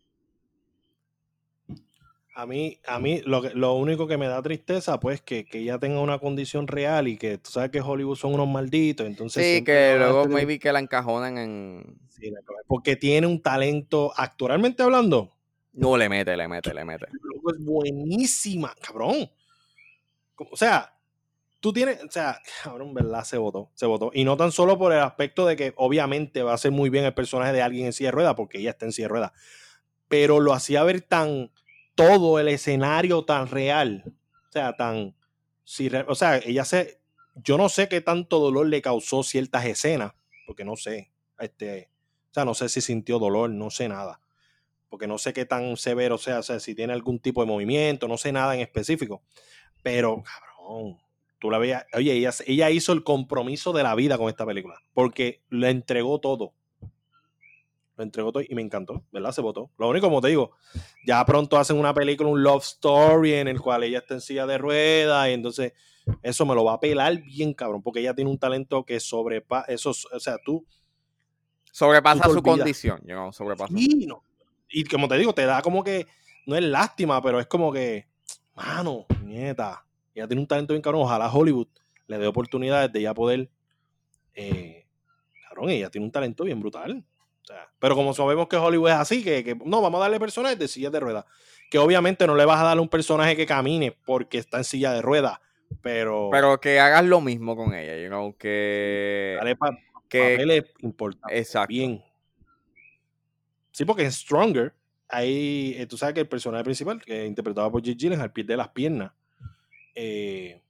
A 2.35 2.47
mí, 2.47 2.79
a 2.87 2.99
mí 3.01 3.21
lo, 3.27 3.43
que- 3.43 3.51
lo 3.51 3.75
único 3.75 4.07
que 4.07 4.17
me 4.17 4.29
da 4.29 4.41
tristeza, 4.41 4.99
pues, 4.99 5.21
que, 5.21 5.45
que 5.45 5.59
ella 5.59 5.79
tenga 5.79 6.01
una 6.01 6.19
condición 6.21 6.69
real 6.69 7.07
y 7.09 7.19
que 7.19 7.37
tú 7.37 7.51
sabes 7.51 7.71
que 7.71 7.81
Hollywood 7.83 8.17
son 8.17 8.33
unos 8.33 8.49
malditos, 8.49 9.07
entonces... 9.07 9.45
Sí, 9.45 9.65
que 9.65 9.97
luego 9.99 10.23
tener- 10.23 10.37
maybe 10.37 10.59
que 10.59 10.73
la 10.73 10.79
encajonan 10.79 11.37
en... 11.37 11.99
Sí, 12.09 12.33
porque 12.67 12.97
tiene 12.97 13.27
un 13.27 13.43
talento, 13.43 14.13
actualmente 14.17 14.83
hablando, 14.83 15.35
No, 15.73 15.97
le 15.99 16.09
mete, 16.09 16.35
le 16.37 16.49
mete, 16.49 16.73
le 16.73 16.85
mete. 16.85 17.07
loco, 17.23 17.53
es 17.53 17.61
buenísima, 17.61 18.73
cabrón. 18.81 19.29
O 20.39 20.57
sea, 20.57 20.95
tú 21.61 21.73
tienes, 21.73 22.03
o 22.03 22.11
sea, 22.11 22.41
cabrón, 22.63 22.95
¿verdad? 22.95 23.25
Se 23.25 23.39
votó, 23.39 23.71
se 23.75 23.87
votó. 23.87 24.11
Y 24.15 24.25
no 24.25 24.37
tan 24.37 24.53
solo 24.53 24.79
por 24.79 24.93
el 24.93 25.01
aspecto 25.01 25.47
de 25.47 25.57
que 25.57 25.73
obviamente 25.77 26.43
va 26.43 26.55
a 26.55 26.59
ser 26.59 26.71
muy 26.71 26.91
bien 26.91 27.05
el 27.05 27.15
personaje 27.15 27.53
de 27.53 27.63
alguien 27.63 27.87
en 27.87 27.93
silla 27.93 28.09
de 28.09 28.13
rueda, 28.13 28.35
porque 28.35 28.59
ella 28.59 28.71
está 28.71 28.87
en 28.87 28.93
silla 28.93 29.07
de 29.07 29.13
rueda, 29.13 29.33
pero 30.09 30.41
lo 30.41 30.53
hacía 30.53 30.83
ver 30.85 31.03
tan, 31.03 31.51
todo 31.95 32.39
el 32.39 32.49
escenario 32.49 33.25
tan 33.25 33.49
real, 33.49 34.05
o 34.49 34.53
sea, 34.53 34.77
tan, 34.77 35.17
si, 35.65 35.91
o 36.07 36.15
sea, 36.15 36.39
ella 36.39 36.65
se, 36.65 37.01
yo 37.35 37.59
no 37.59 37.69
sé 37.69 37.89
qué 37.89 38.01
tanto 38.01 38.39
dolor 38.39 38.69
le 38.69 38.83
causó 38.83 39.23
ciertas 39.23 39.65
escenas, 39.67 40.13
porque 40.47 40.65
no 40.65 40.77
sé, 40.77 41.11
este, 41.39 41.91
o 42.31 42.35
sea, 42.35 42.45
no 42.45 42.55
sé 42.55 42.69
si 42.69 42.81
sintió 42.81 43.19
dolor, 43.19 43.51
no 43.51 43.71
sé 43.71 43.89
nada, 43.89 44.21
porque 44.89 45.07
no 45.07 45.19
sé 45.19 45.33
qué 45.33 45.45
tan 45.45 45.77
severo 45.77 46.19
sea, 46.19 46.39
o 46.39 46.43
sea, 46.43 46.61
si 46.61 46.75
tiene 46.75 46.93
algún 46.93 47.19
tipo 47.19 47.43
de 47.43 47.49
movimiento, 47.49 48.09
no 48.09 48.17
sé 48.17 48.33
nada 48.33 48.55
en 48.55 48.61
específico, 48.61 49.23
pero, 49.83 50.23
cabrón, 50.23 50.99
tú 51.39 51.51
la 51.51 51.59
veías, 51.59 51.87
oye, 51.95 52.13
ella, 52.13 52.31
ella 52.47 52.71
hizo 52.71 52.93
el 52.93 53.05
compromiso 53.05 53.73
de 53.73 53.83
la 53.83 53.95
vida 53.95 54.19
con 54.19 54.29
esta 54.29 54.47
película, 54.47 54.81
porque 54.95 55.43
le 55.51 55.71
entregó 55.71 56.21
todo. 56.21 56.53
Lo 57.97 58.05
entregó 58.05 58.31
todo 58.31 58.45
y 58.49 58.55
me 58.55 58.63
encantó, 58.63 59.03
¿verdad? 59.11 59.33
Se 59.33 59.41
votó. 59.41 59.71
Lo 59.77 59.89
único, 59.89 60.07
como 60.07 60.21
te 60.21 60.29
digo, 60.29 60.53
ya 61.05 61.25
pronto 61.25 61.59
hacen 61.59 61.77
una 61.79 61.93
película, 61.93 62.29
un 62.29 62.45
love 62.45 62.63
story 62.63 63.35
en 63.35 63.49
el 63.49 63.61
cual 63.61 63.83
ella 63.83 63.99
está 63.99 64.15
en 64.15 64.21
silla 64.21 64.47
de 64.47 64.57
ruedas 64.57 65.29
y 65.29 65.33
entonces 65.33 65.73
eso 66.23 66.47
me 66.47 66.55
lo 66.55 66.65
va 66.65 66.75
a 66.75 66.81
pelar 66.81 67.21
bien, 67.23 67.55
cabrón, 67.55 67.83
porque 67.83 68.01
ella 68.01 68.15
tiene 68.15 68.31
un 68.31 68.39
talento 68.39 68.85
que 68.85 69.01
sobrepasa, 69.01 69.73
eso, 69.73 69.91
o 69.91 70.21
sea, 70.21 70.39
tú... 70.45 70.65
Sobrepasa 71.71 72.29
su 72.31 72.43
condición, 72.43 73.01
you 73.05 73.15
sobrepasa. 73.33 73.73
Sí, 73.77 74.07
no. 74.07 74.23
Y 74.71 74.85
como 74.85 75.07
te 75.07 75.19
digo, 75.19 75.35
te 75.35 75.45
da 75.45 75.63
como 75.63 75.85
que, 75.85 76.07
no 76.47 76.57
es 76.57 76.63
lástima, 76.63 77.23
pero 77.23 77.41
es 77.41 77.47
como 77.47 77.73
que, 77.73 78.08
mano, 78.59 79.07
nieta, 79.23 79.85
ella 80.15 80.27
tiene 80.27 80.43
un 80.43 80.49
talento 80.49 80.73
bien 80.73 80.83
cabrón. 80.83 81.03
Ojalá 81.03 81.33
Hollywood 81.33 81.69
le 82.07 82.19
dé 82.19 82.27
oportunidades 82.27 82.93
de 82.93 83.03
ya 83.03 83.15
poder. 83.15 83.49
Eh, 84.35 84.87
cabrón, 85.49 85.71
ella 85.71 85.91
tiene 85.91 86.05
un 86.07 86.13
talento 86.13 86.45
bien 86.45 86.61
brutal. 86.61 87.05
pero 87.79 87.95
como 87.95 88.13
sabemos 88.13 88.49
que 88.49 88.57
Hollywood 88.57 88.91
es 88.91 88.95
así, 88.97 89.23
que, 89.23 89.57
no, 89.65 89.81
vamos 89.81 89.99
a 89.99 90.03
darle 90.03 90.19
personajes 90.19 90.59
de 90.59 90.69
sillas 90.69 90.93
de 90.93 91.01
ruedas. 91.01 91.25
Que 91.71 91.79
obviamente 91.79 92.27
no 92.27 92.35
le 92.35 92.45
vas 92.45 92.61
a 92.61 92.65
darle 92.65 92.83
un 92.83 92.89
personaje 92.89 93.37
que 93.37 93.47
camine 93.47 93.97
porque 94.05 94.39
está 94.39 94.59
en 94.59 94.65
silla 94.65 94.93
de 94.93 95.03
ruedas. 95.03 95.39
Pero. 95.83 96.29
Pero 96.33 96.61
que 96.61 96.81
hagas 96.81 97.05
lo 97.05 97.21
mismo 97.21 97.55
con 97.55 97.75
ella, 97.75 97.97
you 98.03 98.09
know, 98.09 98.37
que. 98.37 99.37
Dale 99.39 99.55
pa, 99.57 99.79
que 100.09 100.65
importa. 100.81 101.29
Exacto. 101.31 101.69
Bien. 101.69 102.03
Sí, 103.71 103.85
porque 103.85 104.03
en 104.03 104.13
Stronger, 104.13 104.75
ahí 105.09 105.75
eh, 105.77 105.87
tú 105.87 105.97
sabes 105.97 106.15
que 106.15 106.21
el 106.21 106.29
personaje 106.29 106.65
principal, 106.65 107.03
que 107.03 107.27
interpretado 107.27 107.71
por 107.71 107.83
Jake 107.83 107.99
Gyllenhaal, 107.99 108.33
pierde 108.33 108.57
las 108.57 108.69
piernas 108.69 109.13
eh, 110.01 110.63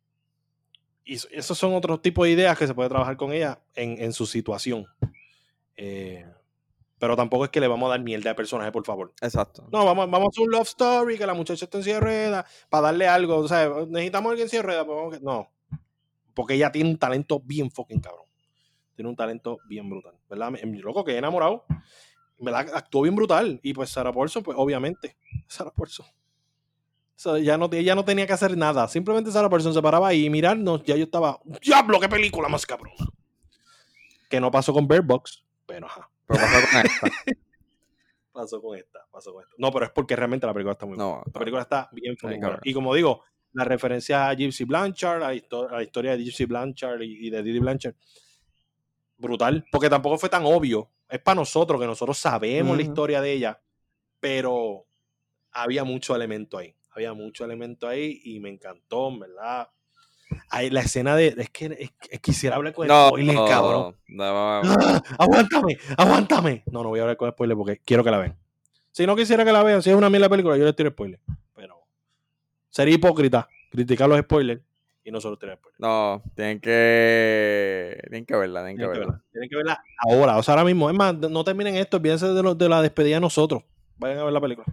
y 1.05 1.15
esos 1.15 1.57
son 1.59 1.75
otros 1.75 2.01
tipos 2.01 2.25
de 2.25 2.33
ideas 2.33 2.57
que 2.57 2.67
se 2.67 2.75
puede 2.75 2.89
trabajar 2.89 3.17
con 3.17 3.33
ella 3.33 3.61
en, 3.75 4.13
su 4.13 4.27
situación. 4.27 4.87
Eh, 5.77 6.27
pero 6.99 7.17
tampoco 7.17 7.45
es 7.45 7.51
que 7.51 7.61
le 7.61 7.69
vamos 7.69 7.87
a 7.87 7.91
dar 7.91 8.01
mierda 8.01 8.31
de 8.31 8.35
personaje, 8.35 8.73
por 8.73 8.85
favor. 8.85 9.13
Exacto. 9.21 9.67
No, 9.73 9.85
vamos, 9.85 10.11
vamos 10.11 10.27
a 10.27 10.31
hacer 10.31 10.45
un 10.45 10.51
love 10.51 10.67
story, 10.67 11.17
que 11.17 11.27
la 11.27 11.33
muchacha 11.33 11.65
esté 11.65 11.79
en 11.79 11.85
silla 11.85 12.01
de 12.01 12.45
para 12.69 12.89
darle 12.89 13.07
algo. 13.07 13.37
O 13.37 13.49
sea, 13.49 13.71
necesitamos 13.89 14.29
a 14.29 14.31
alguien 14.33 14.47
en 14.47 14.51
silla 14.51 14.63
de 14.63 14.67
ruedas. 14.67 14.87
Pues 14.87 15.23
no. 15.23 15.51
Porque 16.35 16.55
ella 16.55 16.73
tiene 16.73 16.91
un 16.91 16.99
talento 16.99 17.41
bien 17.41 17.71
fucking 17.71 18.01
cabrón. 18.01 18.27
Tiene 18.95 19.09
un 19.09 19.17
talento 19.17 19.59
bien 19.67 19.89
brutal. 19.89 20.15
¿Verdad? 20.29 20.53
Loco 20.63 21.05
que 21.05 21.13
he 21.13 21.19
enamorado. 21.19 21.65
¿Verdad? 22.39 22.69
Actuó 22.75 23.03
bien 23.03 23.17
brutal. 23.17 23.61
Y 23.63 23.75
pues 23.75 23.91
Sarah 23.91 24.13
Paulson, 24.13 24.43
pues 24.43 24.57
obviamente. 24.59 25.17
Sarah 25.47 25.73
Paulson 25.73 26.07
ya 27.43 27.59
no, 27.59 27.69
ella 27.73 27.95
no 27.95 28.05
tenía 28.05 28.27
que 28.27 28.33
hacer 28.33 28.57
nada. 28.57 28.87
Simplemente 28.89 29.31
esa 29.31 29.49
persona 29.51 29.75
se 29.75 29.83
paraba 29.83 30.09
ahí 30.09 30.27
y 30.27 30.31
mirarnos. 30.31 30.85
Ya 30.85 30.97
yo 30.97 31.05
estaba, 31.05 31.41
¡Diablo, 31.63 31.99
qué 31.99 32.09
película 32.09 32.49
más 32.49 32.65
cabrón! 32.65 32.95
Que 34.31 34.41
no 34.41 34.51
pasó 34.51 34.73
con 34.73 34.87
Bird 34.87 35.05
Box, 35.05 35.45
pero 35.67 35.87
ajá. 35.87 36.09
Pero 36.27 36.41
pasó 36.41 36.67
con 36.71 36.87
esta. 36.87 37.11
pasó 38.33 38.63
con 38.63 38.79
esta, 38.79 38.99
pasó 39.11 39.33
con 39.33 39.43
esta. 39.43 39.55
No, 39.59 39.73
pero 39.73 39.87
es 39.87 39.91
porque 39.91 40.15
realmente 40.15 40.47
la 40.47 40.53
película 40.53 40.73
está 40.73 40.87
muy 40.87 40.97
buena. 40.97 41.23
La 41.27 41.41
película 41.41 41.63
está 41.63 41.89
bien. 41.93 42.17
Y 42.63 42.73
como 42.73 42.95
digo, 42.95 43.25
la 43.53 43.65
referencia 43.65 44.29
a 44.29 44.35
Gypsy 44.35 44.65
Blanchard, 44.65 45.23
a, 45.23 45.33
la 45.33 45.83
historia 45.83 46.17
de 46.17 46.23
Gypsy 46.23 46.45
Blanchard 46.45 47.03
y, 47.03 47.31
de 47.31 47.43
Didi 47.43 47.59
Blanchard, 47.59 47.95
brutal. 49.17 49.65
Porque 49.73 49.91
tampoco 49.91 50.19
fue 50.19 50.29
tan 50.29 50.45
obvio. 50.45 50.89
Es 51.09 51.21
para 51.21 51.37
nosotros, 51.37 51.81
que 51.81 51.87
nosotros 51.87 52.19
sabemos 52.19 52.77
la 52.77 52.83
historia 52.83 53.21
de 53.21 53.33
ella, 53.33 53.61
pero 54.21 54.87
había 55.53 55.85
mucho 55.85 56.15
elemento 56.15 56.59
ahí 56.59 56.75
había 56.99 57.15
mucho 57.15 57.45
elemento 57.45 57.89
ahí 57.89 58.21
y 58.25 58.41
me 58.41 58.51
encantó, 58.51 59.17
¿verdad? 59.19 59.69
Hay 60.51 60.69
la 60.71 60.81
escena 60.81 61.17
de. 61.17 61.35
Es 61.39 61.49
que 61.51 62.19
quisiera 62.21 62.57
hablar 62.57 62.75
con 62.75 62.87
no, 62.87 63.09
spoiler, 63.09 63.37
cabrón. 63.49 63.97
¡Ah! 64.21 65.03
aguántame, 65.19 65.79
aguántame. 65.97 66.65
No, 66.71 66.83
no 66.83 66.91
voy 66.91 66.99
a 66.99 67.03
hablar 67.03 67.17
con 67.17 67.31
spoiler 67.31 67.57
porque 67.57 67.81
quiero 67.85 68.05
que 68.05 68.11
la 68.11 68.19
vean. 68.19 68.37
Si 68.91 69.07
no 69.07 69.15
quisiera 69.17 69.45
que 69.45 69.53
la 69.53 69.63
vean, 69.63 69.83
si 69.83 69.91
es 69.91 69.97
una 69.97 70.11
mierda 70.11 70.29
película, 70.29 70.57
yo 70.57 70.65
le 70.65 70.73
tiro 70.73 70.91
spoiler. 70.91 71.21
Pero 71.55 71.81
sería 72.69 72.95
hipócrita 72.95 73.49
criticar 73.71 74.09
los 74.09 74.19
spoilers 74.19 74.61
y 75.09 75.11
no 75.11 75.23
solo 75.23 75.39
tirar 75.39 75.57
spoilers. 75.57 75.81
No, 75.81 76.23
tienen 76.37 76.61
que. 76.61 77.99
Tienen 78.09 78.27
que 78.27 78.37
verla, 78.37 78.61
tienen, 78.61 78.77
que, 78.77 78.87
verla. 78.87 79.25
Tienen 79.33 79.49
que 79.49 79.57
verla 79.57 79.83
ahora, 80.07 80.37
o 80.37 80.43
sea, 80.43 80.53
ahora 80.53 80.65
mismo. 80.65 80.91
Es 80.91 80.97
más, 80.97 81.15
no 81.15 81.43
terminen 81.45 81.77
esto, 81.77 82.01
piensen 82.01 82.35
de, 82.35 82.55
de 82.55 82.69
la 82.69 82.83
despedida 82.83 83.17
de 83.17 83.23
nosotros. 83.23 83.63
Vayan 83.97 84.19
a 84.19 84.25
ver 84.25 84.33
la 84.35 84.41
película. 84.41 84.67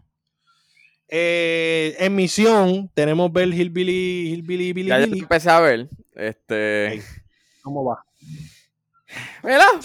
Eh, 1.07 1.95
en 1.99 2.15
misión 2.15 2.91
tenemos 2.93 3.31
ver 3.31 3.47
Hillbilly, 3.47 4.33
Hillbilly, 4.33 4.73
Billy, 4.73 4.89
Ya 4.89 5.05
yo 5.05 5.13
empecé 5.13 5.49
a 5.49 5.61
ver. 5.61 5.87
Este. 6.13 7.01
¿Cómo 7.63 7.85
va? 7.85 8.05
¿Verdad? 9.41 9.81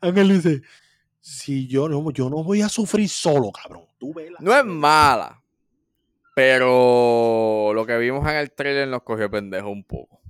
Ángel 0.00 0.28
dice: 0.28 0.62
Si 1.20 1.68
yo 1.68 1.88
no, 1.88 2.10
yo 2.10 2.28
no 2.28 2.42
voy 2.42 2.62
a 2.62 2.68
sufrir 2.68 3.08
solo, 3.08 3.52
cabrón. 3.52 3.84
Tú 4.00 4.12
vela. 4.12 4.38
No 4.40 4.52
es 4.52 4.64
mala. 4.64 5.39
Pero 6.40 7.72
lo 7.74 7.84
que 7.84 7.98
vimos 7.98 8.26
en 8.26 8.36
el 8.36 8.50
trailer 8.50 8.88
nos 8.88 9.02
cogió 9.02 9.30
pendejo 9.30 9.68
un 9.68 9.84
poco. 9.84 10.22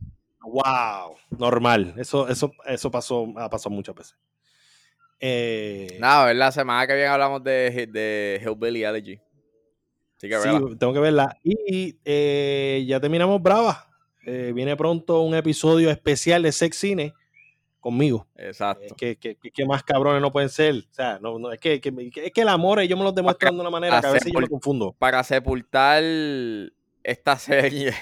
Wow, 0.43 1.15
normal. 1.39 1.95
Eso, 1.99 2.27
eso, 2.27 2.51
eso 2.67 2.91
pasó, 2.91 3.33
ha 3.37 3.49
pasado 3.49 3.73
muchas 3.73 3.95
veces. 3.95 4.17
Eh, 5.21 5.99
Nada, 6.01 6.35
la 6.35 6.51
semana 6.51 6.85
que 6.89 6.95
viene 6.95 7.07
hablamos 7.07 7.45
de, 7.45 7.87
de 7.93 8.41
Hillbilly 8.43 8.83
Elegy. 8.83 9.21
sí, 10.17 10.29
tengo 10.81 10.93
que 10.93 10.99
verla. 10.99 11.39
Y 11.45 11.97
eh, 12.05 12.85
ya 12.89 12.99
terminamos 12.99 13.41
Brava. 13.41 13.89
Eh, 14.27 14.51
viene 14.53 14.77
pronto 14.77 15.21
un 15.21 15.37
episodio 15.37 15.91
especial 15.91 16.43
de 16.43 16.51
Sex 16.51 16.77
Cine 16.77 17.15
conmigo. 17.81 18.27
Exacto. 18.37 18.95
que, 18.97 19.67
más 19.67 19.83
cabrones 19.83 20.23
no 20.23 20.31
pueden 20.31 20.49
ser. 20.49 20.75
O 20.75 20.95
sea, 20.95 21.19
no, 21.21 21.53
es, 21.53 21.59
que, 21.59 21.81
es 21.83 22.33
que 22.33 22.41
el 22.41 22.49
amor 22.49 22.81
ellos 22.81 22.99
me 22.99 23.05
lo 23.05 23.13
demuestran 23.13 23.55
de 23.55 23.61
una 23.61 23.71
manera 23.71 24.01
que 24.01 24.07
a 24.07 24.13
veces 24.13 24.33
yo 24.33 24.39
me 24.39 24.49
confundo. 24.49 24.95
Para 24.99 25.25
sepultar 25.25 26.03
esta 27.03 27.39
serie 27.39 27.93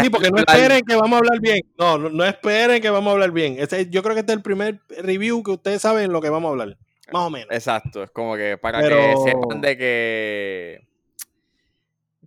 sí, 0.00 0.10
porque 0.10 0.30
no 0.30 0.38
esperen 0.38 0.82
que 0.82 0.94
vamos 0.96 1.12
a 1.12 1.18
hablar 1.18 1.40
bien. 1.40 1.60
No, 1.78 1.98
no, 1.98 2.24
esperen 2.24 2.82
que 2.82 2.90
vamos 2.90 3.10
a 3.10 3.12
hablar 3.12 3.30
bien. 3.30 3.56
yo 3.90 4.02
creo 4.02 4.14
que 4.14 4.20
este 4.20 4.32
es 4.32 4.36
el 4.36 4.42
primer 4.42 4.80
review 5.02 5.42
que 5.42 5.52
ustedes 5.52 5.82
saben 5.82 6.12
lo 6.12 6.20
que 6.20 6.30
vamos 6.30 6.48
a 6.48 6.52
hablar. 6.52 6.76
Más 7.12 7.22
o 7.22 7.30
menos. 7.30 7.48
Exacto. 7.50 8.02
Es 8.02 8.10
como 8.10 8.36
que 8.36 8.58
para 8.58 8.80
que 8.80 9.14
sepan 9.24 9.60
de 9.60 9.76
que. 9.76 10.88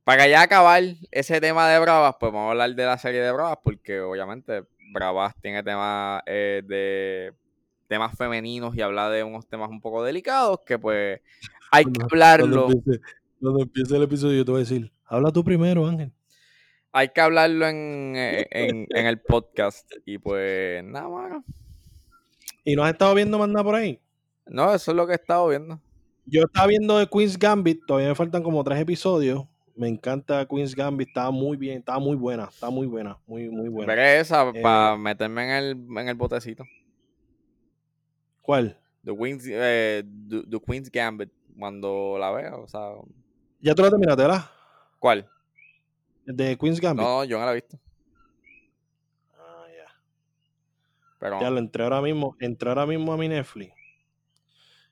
Para 0.07 0.25
ya 0.25 0.41
acabar 0.41 0.81
ese 1.11 1.41
tema 1.41 1.67
de 1.67 1.79
Bravas, 1.79 2.15
pues 2.17 2.31
vamos 2.31 2.47
a 2.47 2.51
hablar 2.51 2.73
de 2.73 2.85
la 2.85 2.97
serie 2.97 3.19
de 3.19 3.29
Bravas, 3.29 3.57
porque 3.61 3.99
obviamente 3.99 4.63
Bravas 4.93 5.35
tiene 5.41 5.61
temas 5.63 6.21
eh, 6.25 6.61
de 6.65 7.33
temas 7.89 8.17
femeninos 8.17 8.73
y 8.73 8.81
habla 8.81 9.09
de 9.09 9.25
unos 9.25 9.45
temas 9.49 9.69
un 9.69 9.81
poco 9.81 10.05
delicados 10.05 10.61
que 10.65 10.79
pues 10.79 11.19
hay 11.73 11.83
que 11.83 12.01
hablarlo. 12.01 12.69
Cuando 13.41 13.63
empiece, 13.63 13.97
el 13.97 14.03
episodio 14.03 14.37
yo 14.37 14.45
te 14.45 14.51
voy 14.51 14.59
a 14.59 14.63
decir, 14.63 14.93
habla 15.03 15.29
tú 15.29 15.43
primero, 15.43 15.85
Ángel 15.85 16.13
hay 16.93 17.09
que 17.09 17.19
hablarlo 17.19 17.67
en, 17.67 18.13
eh, 18.15 18.47
en, 18.49 18.87
en, 18.89 19.05
el 19.07 19.19
podcast. 19.27 19.91
Y 20.05 20.19
pues 20.19 20.85
nada, 20.85 21.09
más. 21.09 21.43
¿Y 22.63 22.77
no 22.77 22.83
has 22.85 22.93
estado 22.93 23.13
viendo 23.13 23.37
más 23.37 23.49
nada 23.49 23.65
por 23.65 23.75
ahí? 23.75 23.99
No, 24.45 24.73
eso 24.73 24.91
es 24.91 24.95
lo 24.95 25.05
que 25.05 25.11
he 25.11 25.17
estado 25.17 25.49
viendo. 25.49 25.81
Yo 26.25 26.43
estaba 26.43 26.65
viendo 26.65 26.97
de 26.97 27.07
Queen's 27.07 27.37
Gambit, 27.37 27.81
todavía 27.85 28.07
me 28.07 28.15
faltan 28.15 28.41
como 28.41 28.63
tres 28.63 28.79
episodios. 28.79 29.45
Me 29.77 29.87
encanta 29.87 30.45
Queen's 30.47 30.75
Gambit, 30.75 31.09
estaba 31.09 31.29
muy 31.29 31.55
bien, 31.55 31.77
estaba 31.77 31.99
muy 31.99 32.15
buena, 32.15 32.45
está 32.45 32.71
muy 32.71 32.87
buena, 32.87 33.17
muy, 33.27 33.47
muy 33.47 33.69
buena. 33.69 33.93
Veré 33.93 34.19
esa 34.19 34.49
eh, 34.49 34.61
para 34.61 34.97
meterme 34.97 35.43
en 35.43 35.51
el, 35.51 35.99
en 35.99 36.09
el 36.09 36.15
botecito. 36.15 36.63
¿Cuál? 38.41 38.79
The 39.05 39.15
Queen's, 39.15 39.45
eh, 39.47 40.03
the, 40.29 40.59
Queen's 40.59 40.91
Gambit, 40.91 41.29
cuando 41.57 42.17
la 42.19 42.31
vea, 42.31 42.55
o 42.55 42.67
sea... 42.67 42.89
¿Ya 43.61 43.75
tú 43.75 43.83
la 43.83 43.91
terminaste, 43.91 44.23
verdad? 44.23 44.45
¿Cuál? 44.97 45.29
de 46.25 46.57
Queen's 46.57 46.81
Gambit. 46.81 47.05
No, 47.05 47.23
yo 47.23 47.39
no 47.39 47.45
la 47.45 47.51
he 47.51 47.55
visto. 47.55 47.79
Ah, 49.37 49.65
ya. 49.69 49.85
Pero... 51.19 51.39
Ya 51.39 51.51
lo 51.51 51.59
entré 51.59 51.83
ahora 51.83 52.01
mismo, 52.01 52.35
entré 52.39 52.69
ahora 52.69 52.87
mismo 52.87 53.13
a 53.13 53.17
mi 53.17 53.27
Netflix. 53.27 53.73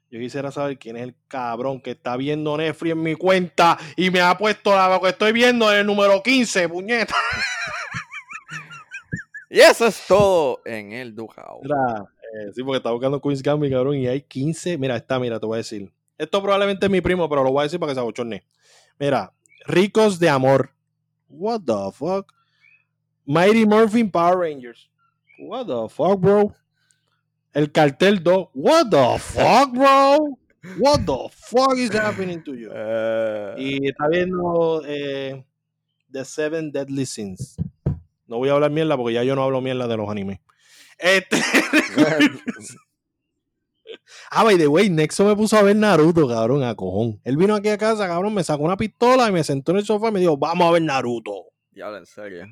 Yo 0.10 0.19
quisiera 0.19 0.52
saber 0.52 0.77
quién 0.77 0.98
es 0.98 1.03
el 1.03 1.15
cabrón 1.27 1.82
que 1.82 1.91
está 1.91 2.15
viendo 2.15 2.56
Netflix 2.56 2.94
en 2.94 3.03
mi 3.03 3.15
cuenta 3.15 3.77
y 3.98 4.11
me 4.11 4.22
ha 4.22 4.38
puesto 4.38 4.76
la 4.76 4.99
que 5.02 5.10
estoy 5.10 5.32
viendo 5.32 5.72
en 5.72 5.80
el 5.80 5.86
número 5.86 6.22
15, 6.22 6.69
puñeta. 6.69 7.15
Y 9.48 9.60
eso 9.60 9.86
es 9.86 10.06
todo 10.06 10.60
en 10.65 10.91
el. 10.91 11.14
Mira, 11.14 12.06
eh, 12.34 12.52
sí, 12.53 12.61
porque 12.61 12.77
está 12.77 12.91
buscando 12.91 13.22
Queen's 13.22 13.41
Gambit, 13.41 13.72
cabrón, 13.72 13.95
y 13.95 14.06
hay 14.06 14.22
15. 14.22 14.77
Mira, 14.77 14.98
está, 14.98 15.18
mira, 15.18 15.40
te 15.40 15.45
voy 15.45 15.56
a 15.56 15.57
decir. 15.60 15.90
Esto 16.18 16.41
probablemente 16.41 16.88
es 16.88 16.91
mi 16.91 16.99
primo, 16.99 17.30
pero 17.30 17.41
lo 17.41 17.52
voy 17.52 17.61
a 17.61 17.64
decir 17.64 17.80
para 17.80 17.91
que 17.91 17.95
se 17.95 17.99
abochorne. 18.02 18.44
Mira, 18.99 19.32
Ricos 19.65 20.19
de 20.19 20.27
Amor. 20.27 20.72
What 21.30 21.61
the 21.65 21.91
fuck? 21.94 22.34
Mighty 23.26 23.65
Morphin 23.65 24.11
Power 24.11 24.40
Rangers. 24.40 24.90
What 25.40 25.68
the 25.68 25.88
fuck, 25.90 26.19
bro? 26.19 26.53
El 27.56 27.72
Cartel 27.72 28.22
2. 28.22 28.49
What 28.53 28.90
the 28.90 29.18
fuck, 29.18 29.72
bro? 29.72 30.38
What 30.77 31.06
the 31.06 31.30
fuck 31.32 31.77
is 31.77 31.90
happening 31.95 32.44
to 32.44 32.53
you? 32.53 32.69
Eh, 32.73 33.56
Y 33.57 33.88
está 33.88 34.10
viendo 34.10 34.84
eh, 34.86 35.45
The 36.11 36.26
Seven 36.26 36.73
Deadly 36.73 37.06
Sins. 37.06 37.56
No 38.27 38.40
voy 38.40 38.49
a 38.49 38.53
hablar 38.53 38.72
mierda 38.72 38.98
porque 38.98 39.14
ya 39.14 39.23
yo 39.23 39.36
no 39.36 39.44
hablo 39.44 39.61
mierda 39.61 39.88
de 39.88 39.95
los 39.95 40.10
animes. 40.10 40.40
Este. 40.98 41.38
ah, 44.32 44.44
by 44.44 44.57
the 44.57 44.68
way, 44.68 44.90
Nexo 44.90 45.23
me 45.23 45.36
puso 45.38 45.57
a 45.57 45.64
ver 45.64 45.77
Naruto, 45.77 46.27
cabrón, 46.27 46.61
a 46.64 46.76
cojón. 46.76 47.22
Él 47.23 47.38
vino 47.38 47.56
aquí 47.56 47.69
a 47.69 47.77
casa, 47.77 48.06
cabrón, 48.06 48.34
me 48.34 48.44
sacó 48.44 48.64
una 48.64 48.76
pistola 48.76 49.30
y 49.30 49.32
me 49.32 49.45
sentó 49.45 49.72
en 49.72 49.77
el 49.77 49.86
sofá 49.86 50.10
y 50.10 50.11
me 50.11 50.19
dijo, 50.19 50.36
vamos 50.36 50.68
a 50.68 50.72
ver 50.72 50.82
Naruto. 50.82 51.45
Diablo, 51.72 51.99
en 51.99 52.06
serio. 52.06 52.48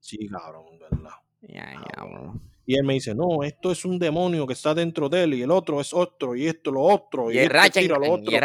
Sí, 0.00 0.28
cabrón, 0.28 0.78
verdad. 0.78 1.14
Ya, 1.40 1.72
ya, 1.96 2.04
bro. 2.04 2.34
Y 2.66 2.76
él 2.76 2.84
me 2.84 2.94
dice, 2.94 3.14
no, 3.14 3.42
esto 3.42 3.70
es 3.72 3.84
un 3.84 3.98
demonio 3.98 4.46
que 4.46 4.54
está 4.54 4.74
dentro 4.74 5.08
de 5.08 5.24
él 5.24 5.34
y 5.34 5.42
el 5.42 5.50
otro 5.50 5.80
es 5.80 5.92
otro 5.92 6.34
y 6.34 6.46
esto 6.46 6.70
lo 6.70 6.80
otro 6.80 7.30
y, 7.30 7.34
Y 7.34 7.38
el 7.38 7.44
este 7.44 7.80
tira 7.82 7.98
lo 7.98 8.12
otro. 8.12 8.32
y 8.32 8.34
el. 8.36 8.40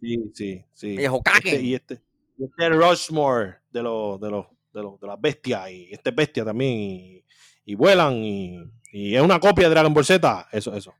Sí, 0.00 0.30
sí, 0.34 0.64
sí. 0.72 0.88
Y 0.88 1.04
el. 1.04 1.10
Este- 1.54 1.62
y 1.62 1.74
este, 1.74 2.02
y 2.38 2.44
este 2.44 2.66
es 2.66 2.70
Rushmore 2.70 3.56
de 3.70 3.82
los 3.82 4.20
de 4.20 4.30
los 4.30 4.46
de 4.72 4.82
los 4.82 5.00
de 5.00 5.06
las 5.06 5.20
bestias 5.20 5.70
y 5.70 5.88
este 5.92 6.10
es 6.10 6.16
bestia 6.16 6.44
también 6.44 6.72
y, 6.78 7.24
y 7.64 7.74
vuelan 7.74 8.14
y, 8.24 8.58
y 8.92 9.14
es 9.14 9.22
una 9.22 9.40
copia 9.40 9.64
de 9.68 9.70
Dragon 9.74 9.92
Ball 9.92 10.04
Z. 10.04 10.48
Eso, 10.52 10.74
eso. 10.74 10.94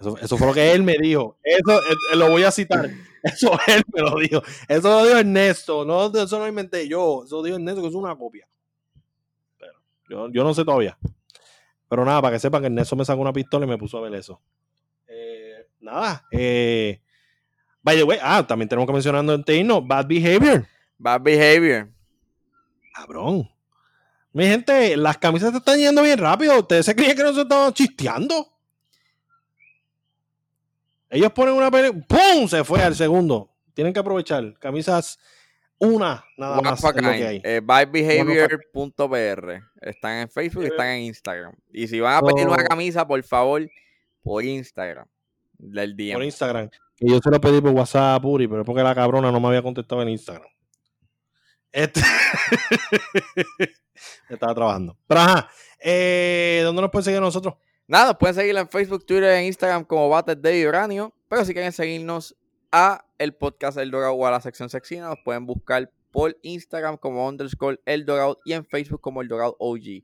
Eso, 0.00 0.16
eso 0.18 0.36
fue 0.36 0.46
lo 0.46 0.54
que 0.54 0.72
él 0.72 0.82
me 0.82 0.96
dijo. 1.00 1.38
Eso 1.42 1.78
eh, 1.80 2.16
lo 2.16 2.30
voy 2.30 2.42
a 2.44 2.50
citar. 2.50 2.88
Eso 3.24 3.52
él 3.68 3.82
me 3.94 4.02
lo 4.02 4.18
dijo. 4.18 4.42
Eso 4.68 4.88
lo 4.88 5.06
dijo 5.06 5.18
Ernesto. 5.18 5.84
No, 5.86 6.06
eso 6.08 6.36
no 6.36 6.42
lo 6.44 6.48
inventé 6.48 6.86
yo. 6.86 7.22
Eso 7.24 7.36
lo 7.36 7.42
dijo 7.42 7.56
Ernesto 7.56 7.80
que 7.80 7.88
es 7.88 7.94
una 7.94 8.14
copia. 8.16 8.46
Yo, 10.14 10.30
yo 10.30 10.44
no 10.44 10.54
sé 10.54 10.64
todavía. 10.64 10.96
Pero 11.88 12.04
nada, 12.04 12.22
para 12.22 12.36
que 12.36 12.40
sepan 12.40 12.62
que 12.62 12.66
Ernesto 12.66 12.94
me 12.94 13.04
sacó 13.04 13.20
una 13.20 13.32
pistola 13.32 13.66
y 13.66 13.68
me 13.68 13.76
puso 13.76 13.98
a 13.98 14.02
ver 14.02 14.14
eso. 14.14 14.40
Eh, 15.08 15.66
nada. 15.80 16.24
Eh, 16.30 17.00
by 17.82 17.96
the 17.96 18.04
way, 18.04 18.18
ah, 18.22 18.46
también 18.46 18.68
tenemos 18.68 18.86
que 18.86 18.92
mencionar 18.92 19.28
antes 19.28 19.44
de 19.44 19.56
irnos, 19.56 19.84
Bad 19.86 20.06
Behavior. 20.06 20.66
Bad 20.98 21.22
behavior. 21.22 21.90
Cabrón. 22.94 23.50
Mi 24.32 24.46
gente, 24.46 24.96
las 24.96 25.18
camisas 25.18 25.50
te 25.50 25.58
están 25.58 25.78
yendo 25.78 26.02
bien 26.02 26.18
rápido. 26.18 26.58
¿Ustedes 26.60 26.86
se 26.86 26.94
creían 26.94 27.16
que 27.16 27.22
nos 27.24 27.36
estaban 27.36 27.72
chisteando? 27.72 28.52
Ellos 31.10 31.32
ponen 31.32 31.54
una 31.54 31.70
película, 31.70 32.04
¡pum! 32.06 32.48
Se 32.48 32.62
fue 32.62 32.82
al 32.82 32.94
segundo. 32.94 33.50
Tienen 33.74 33.92
que 33.92 34.00
aprovechar. 34.00 34.56
Camisas, 34.58 35.18
una 35.78 36.24
nada 36.36 36.58
One 36.58 36.70
más 36.70 36.84
es 36.84 36.94
lo 36.96 37.00
que 37.00 37.06
hay. 37.26 37.40
Eh, 37.44 37.60
bybehavior.pr. 37.62 39.62
Están 39.80 40.12
en 40.18 40.28
Facebook 40.28 40.64
y 40.64 40.66
están 40.66 40.88
en 40.88 41.02
Instagram. 41.02 41.54
Y 41.72 41.88
si 41.88 42.00
van 42.00 42.16
a 42.16 42.22
pedir 42.22 42.46
una 42.46 42.62
Oh. 42.62 42.66
camisa, 42.68 43.06
por 43.06 43.22
favor, 43.22 43.68
por 44.22 44.44
Instagram. 44.44 45.06
Del 45.58 45.96
día. 45.96 46.14
Por 46.14 46.24
Instagram. 46.24 46.68
Que 46.96 47.08
yo 47.08 47.18
se 47.18 47.30
lo 47.30 47.40
pedí 47.40 47.60
por 47.60 47.70
WhatsApp 47.70 48.18
a 48.18 48.20
Puri, 48.20 48.46
pero 48.48 48.60
es 48.62 48.66
porque 48.66 48.82
la 48.82 48.94
cabrona 48.94 49.30
no 49.32 49.40
me 49.40 49.48
había 49.48 49.62
contestado 49.62 50.02
en 50.02 50.08
Instagram. 50.10 50.48
Este... 51.72 52.00
Estaba 54.28 54.54
trabajando. 54.54 54.96
Pero 55.06 55.20
ajá, 55.20 55.48
eh, 55.80 56.60
¿dónde 56.64 56.82
nos 56.82 56.90
pueden 56.90 57.04
seguir 57.04 57.18
a 57.18 57.22
nosotros? 57.22 57.54
Nada, 57.86 58.16
pueden 58.16 58.34
seguirla 58.34 58.60
en 58.60 58.68
Facebook, 58.68 59.04
Twitter 59.04 59.30
e 59.30 59.46
Instagram 59.46 59.84
como 59.84 60.08
Bates 60.08 60.40
de 60.40 60.66
Uranio. 60.66 61.14
Pero 61.28 61.44
si 61.44 61.52
quieren 61.52 61.72
seguirnos 61.72 62.36
a 62.76 63.06
el 63.18 63.32
podcast 63.32 63.78
El 63.78 63.92
Dorado 63.92 64.14
o 64.14 64.26
a 64.26 64.32
la 64.32 64.40
sección 64.40 64.68
Sexina, 64.68 65.06
nos 65.06 65.20
pueden 65.24 65.46
buscar 65.46 65.92
por 66.10 66.36
Instagram 66.42 66.96
como 66.96 67.28
underscore 67.28 67.80
El 67.86 68.04
Dorado 68.04 68.40
y 68.44 68.52
en 68.52 68.64
Facebook 68.64 69.00
como 69.00 69.22
El 69.22 69.28
Dorado 69.28 69.54
OG. 69.60 70.02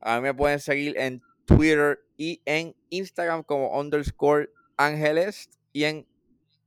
A 0.00 0.16
mí 0.16 0.22
me 0.22 0.34
pueden 0.34 0.58
seguir 0.58 0.98
en 0.98 1.22
Twitter 1.44 2.00
y 2.16 2.42
en 2.44 2.74
Instagram 2.90 3.44
como 3.44 3.78
underscore 3.78 4.50
Ángeles 4.76 5.48
y 5.72 5.84
en 5.84 6.08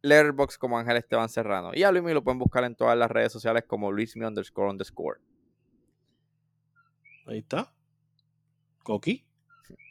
Letterboxd 0.04 0.58
como 0.58 0.80
Ángel 0.80 0.96
Esteban 0.96 1.28
Serrano. 1.28 1.72
Y 1.74 1.84
a 1.84 1.92
Luismi 1.92 2.14
lo 2.14 2.24
pueden 2.24 2.40
buscar 2.40 2.64
en 2.64 2.74
todas 2.74 2.98
las 2.98 3.12
redes 3.12 3.34
sociales 3.34 3.66
como 3.68 3.92
Luismi 3.92 4.24
underscore 4.24 4.70
underscore. 4.70 5.20
Ahí 7.28 7.40
está. 7.40 7.74
Coqui. 8.84 9.26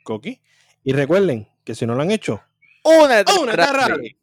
Coqui. 0.04 0.40
Y 0.84 0.94
recuerden 0.94 1.50
que 1.64 1.74
si 1.74 1.84
no 1.84 1.94
lo 1.94 2.00
han 2.00 2.12
hecho, 2.12 2.40
¡Únete! 2.82 3.30
¡Únete 3.38 3.60
a 3.60 3.72
Rally! 3.74 3.92
Rally! 3.92 4.19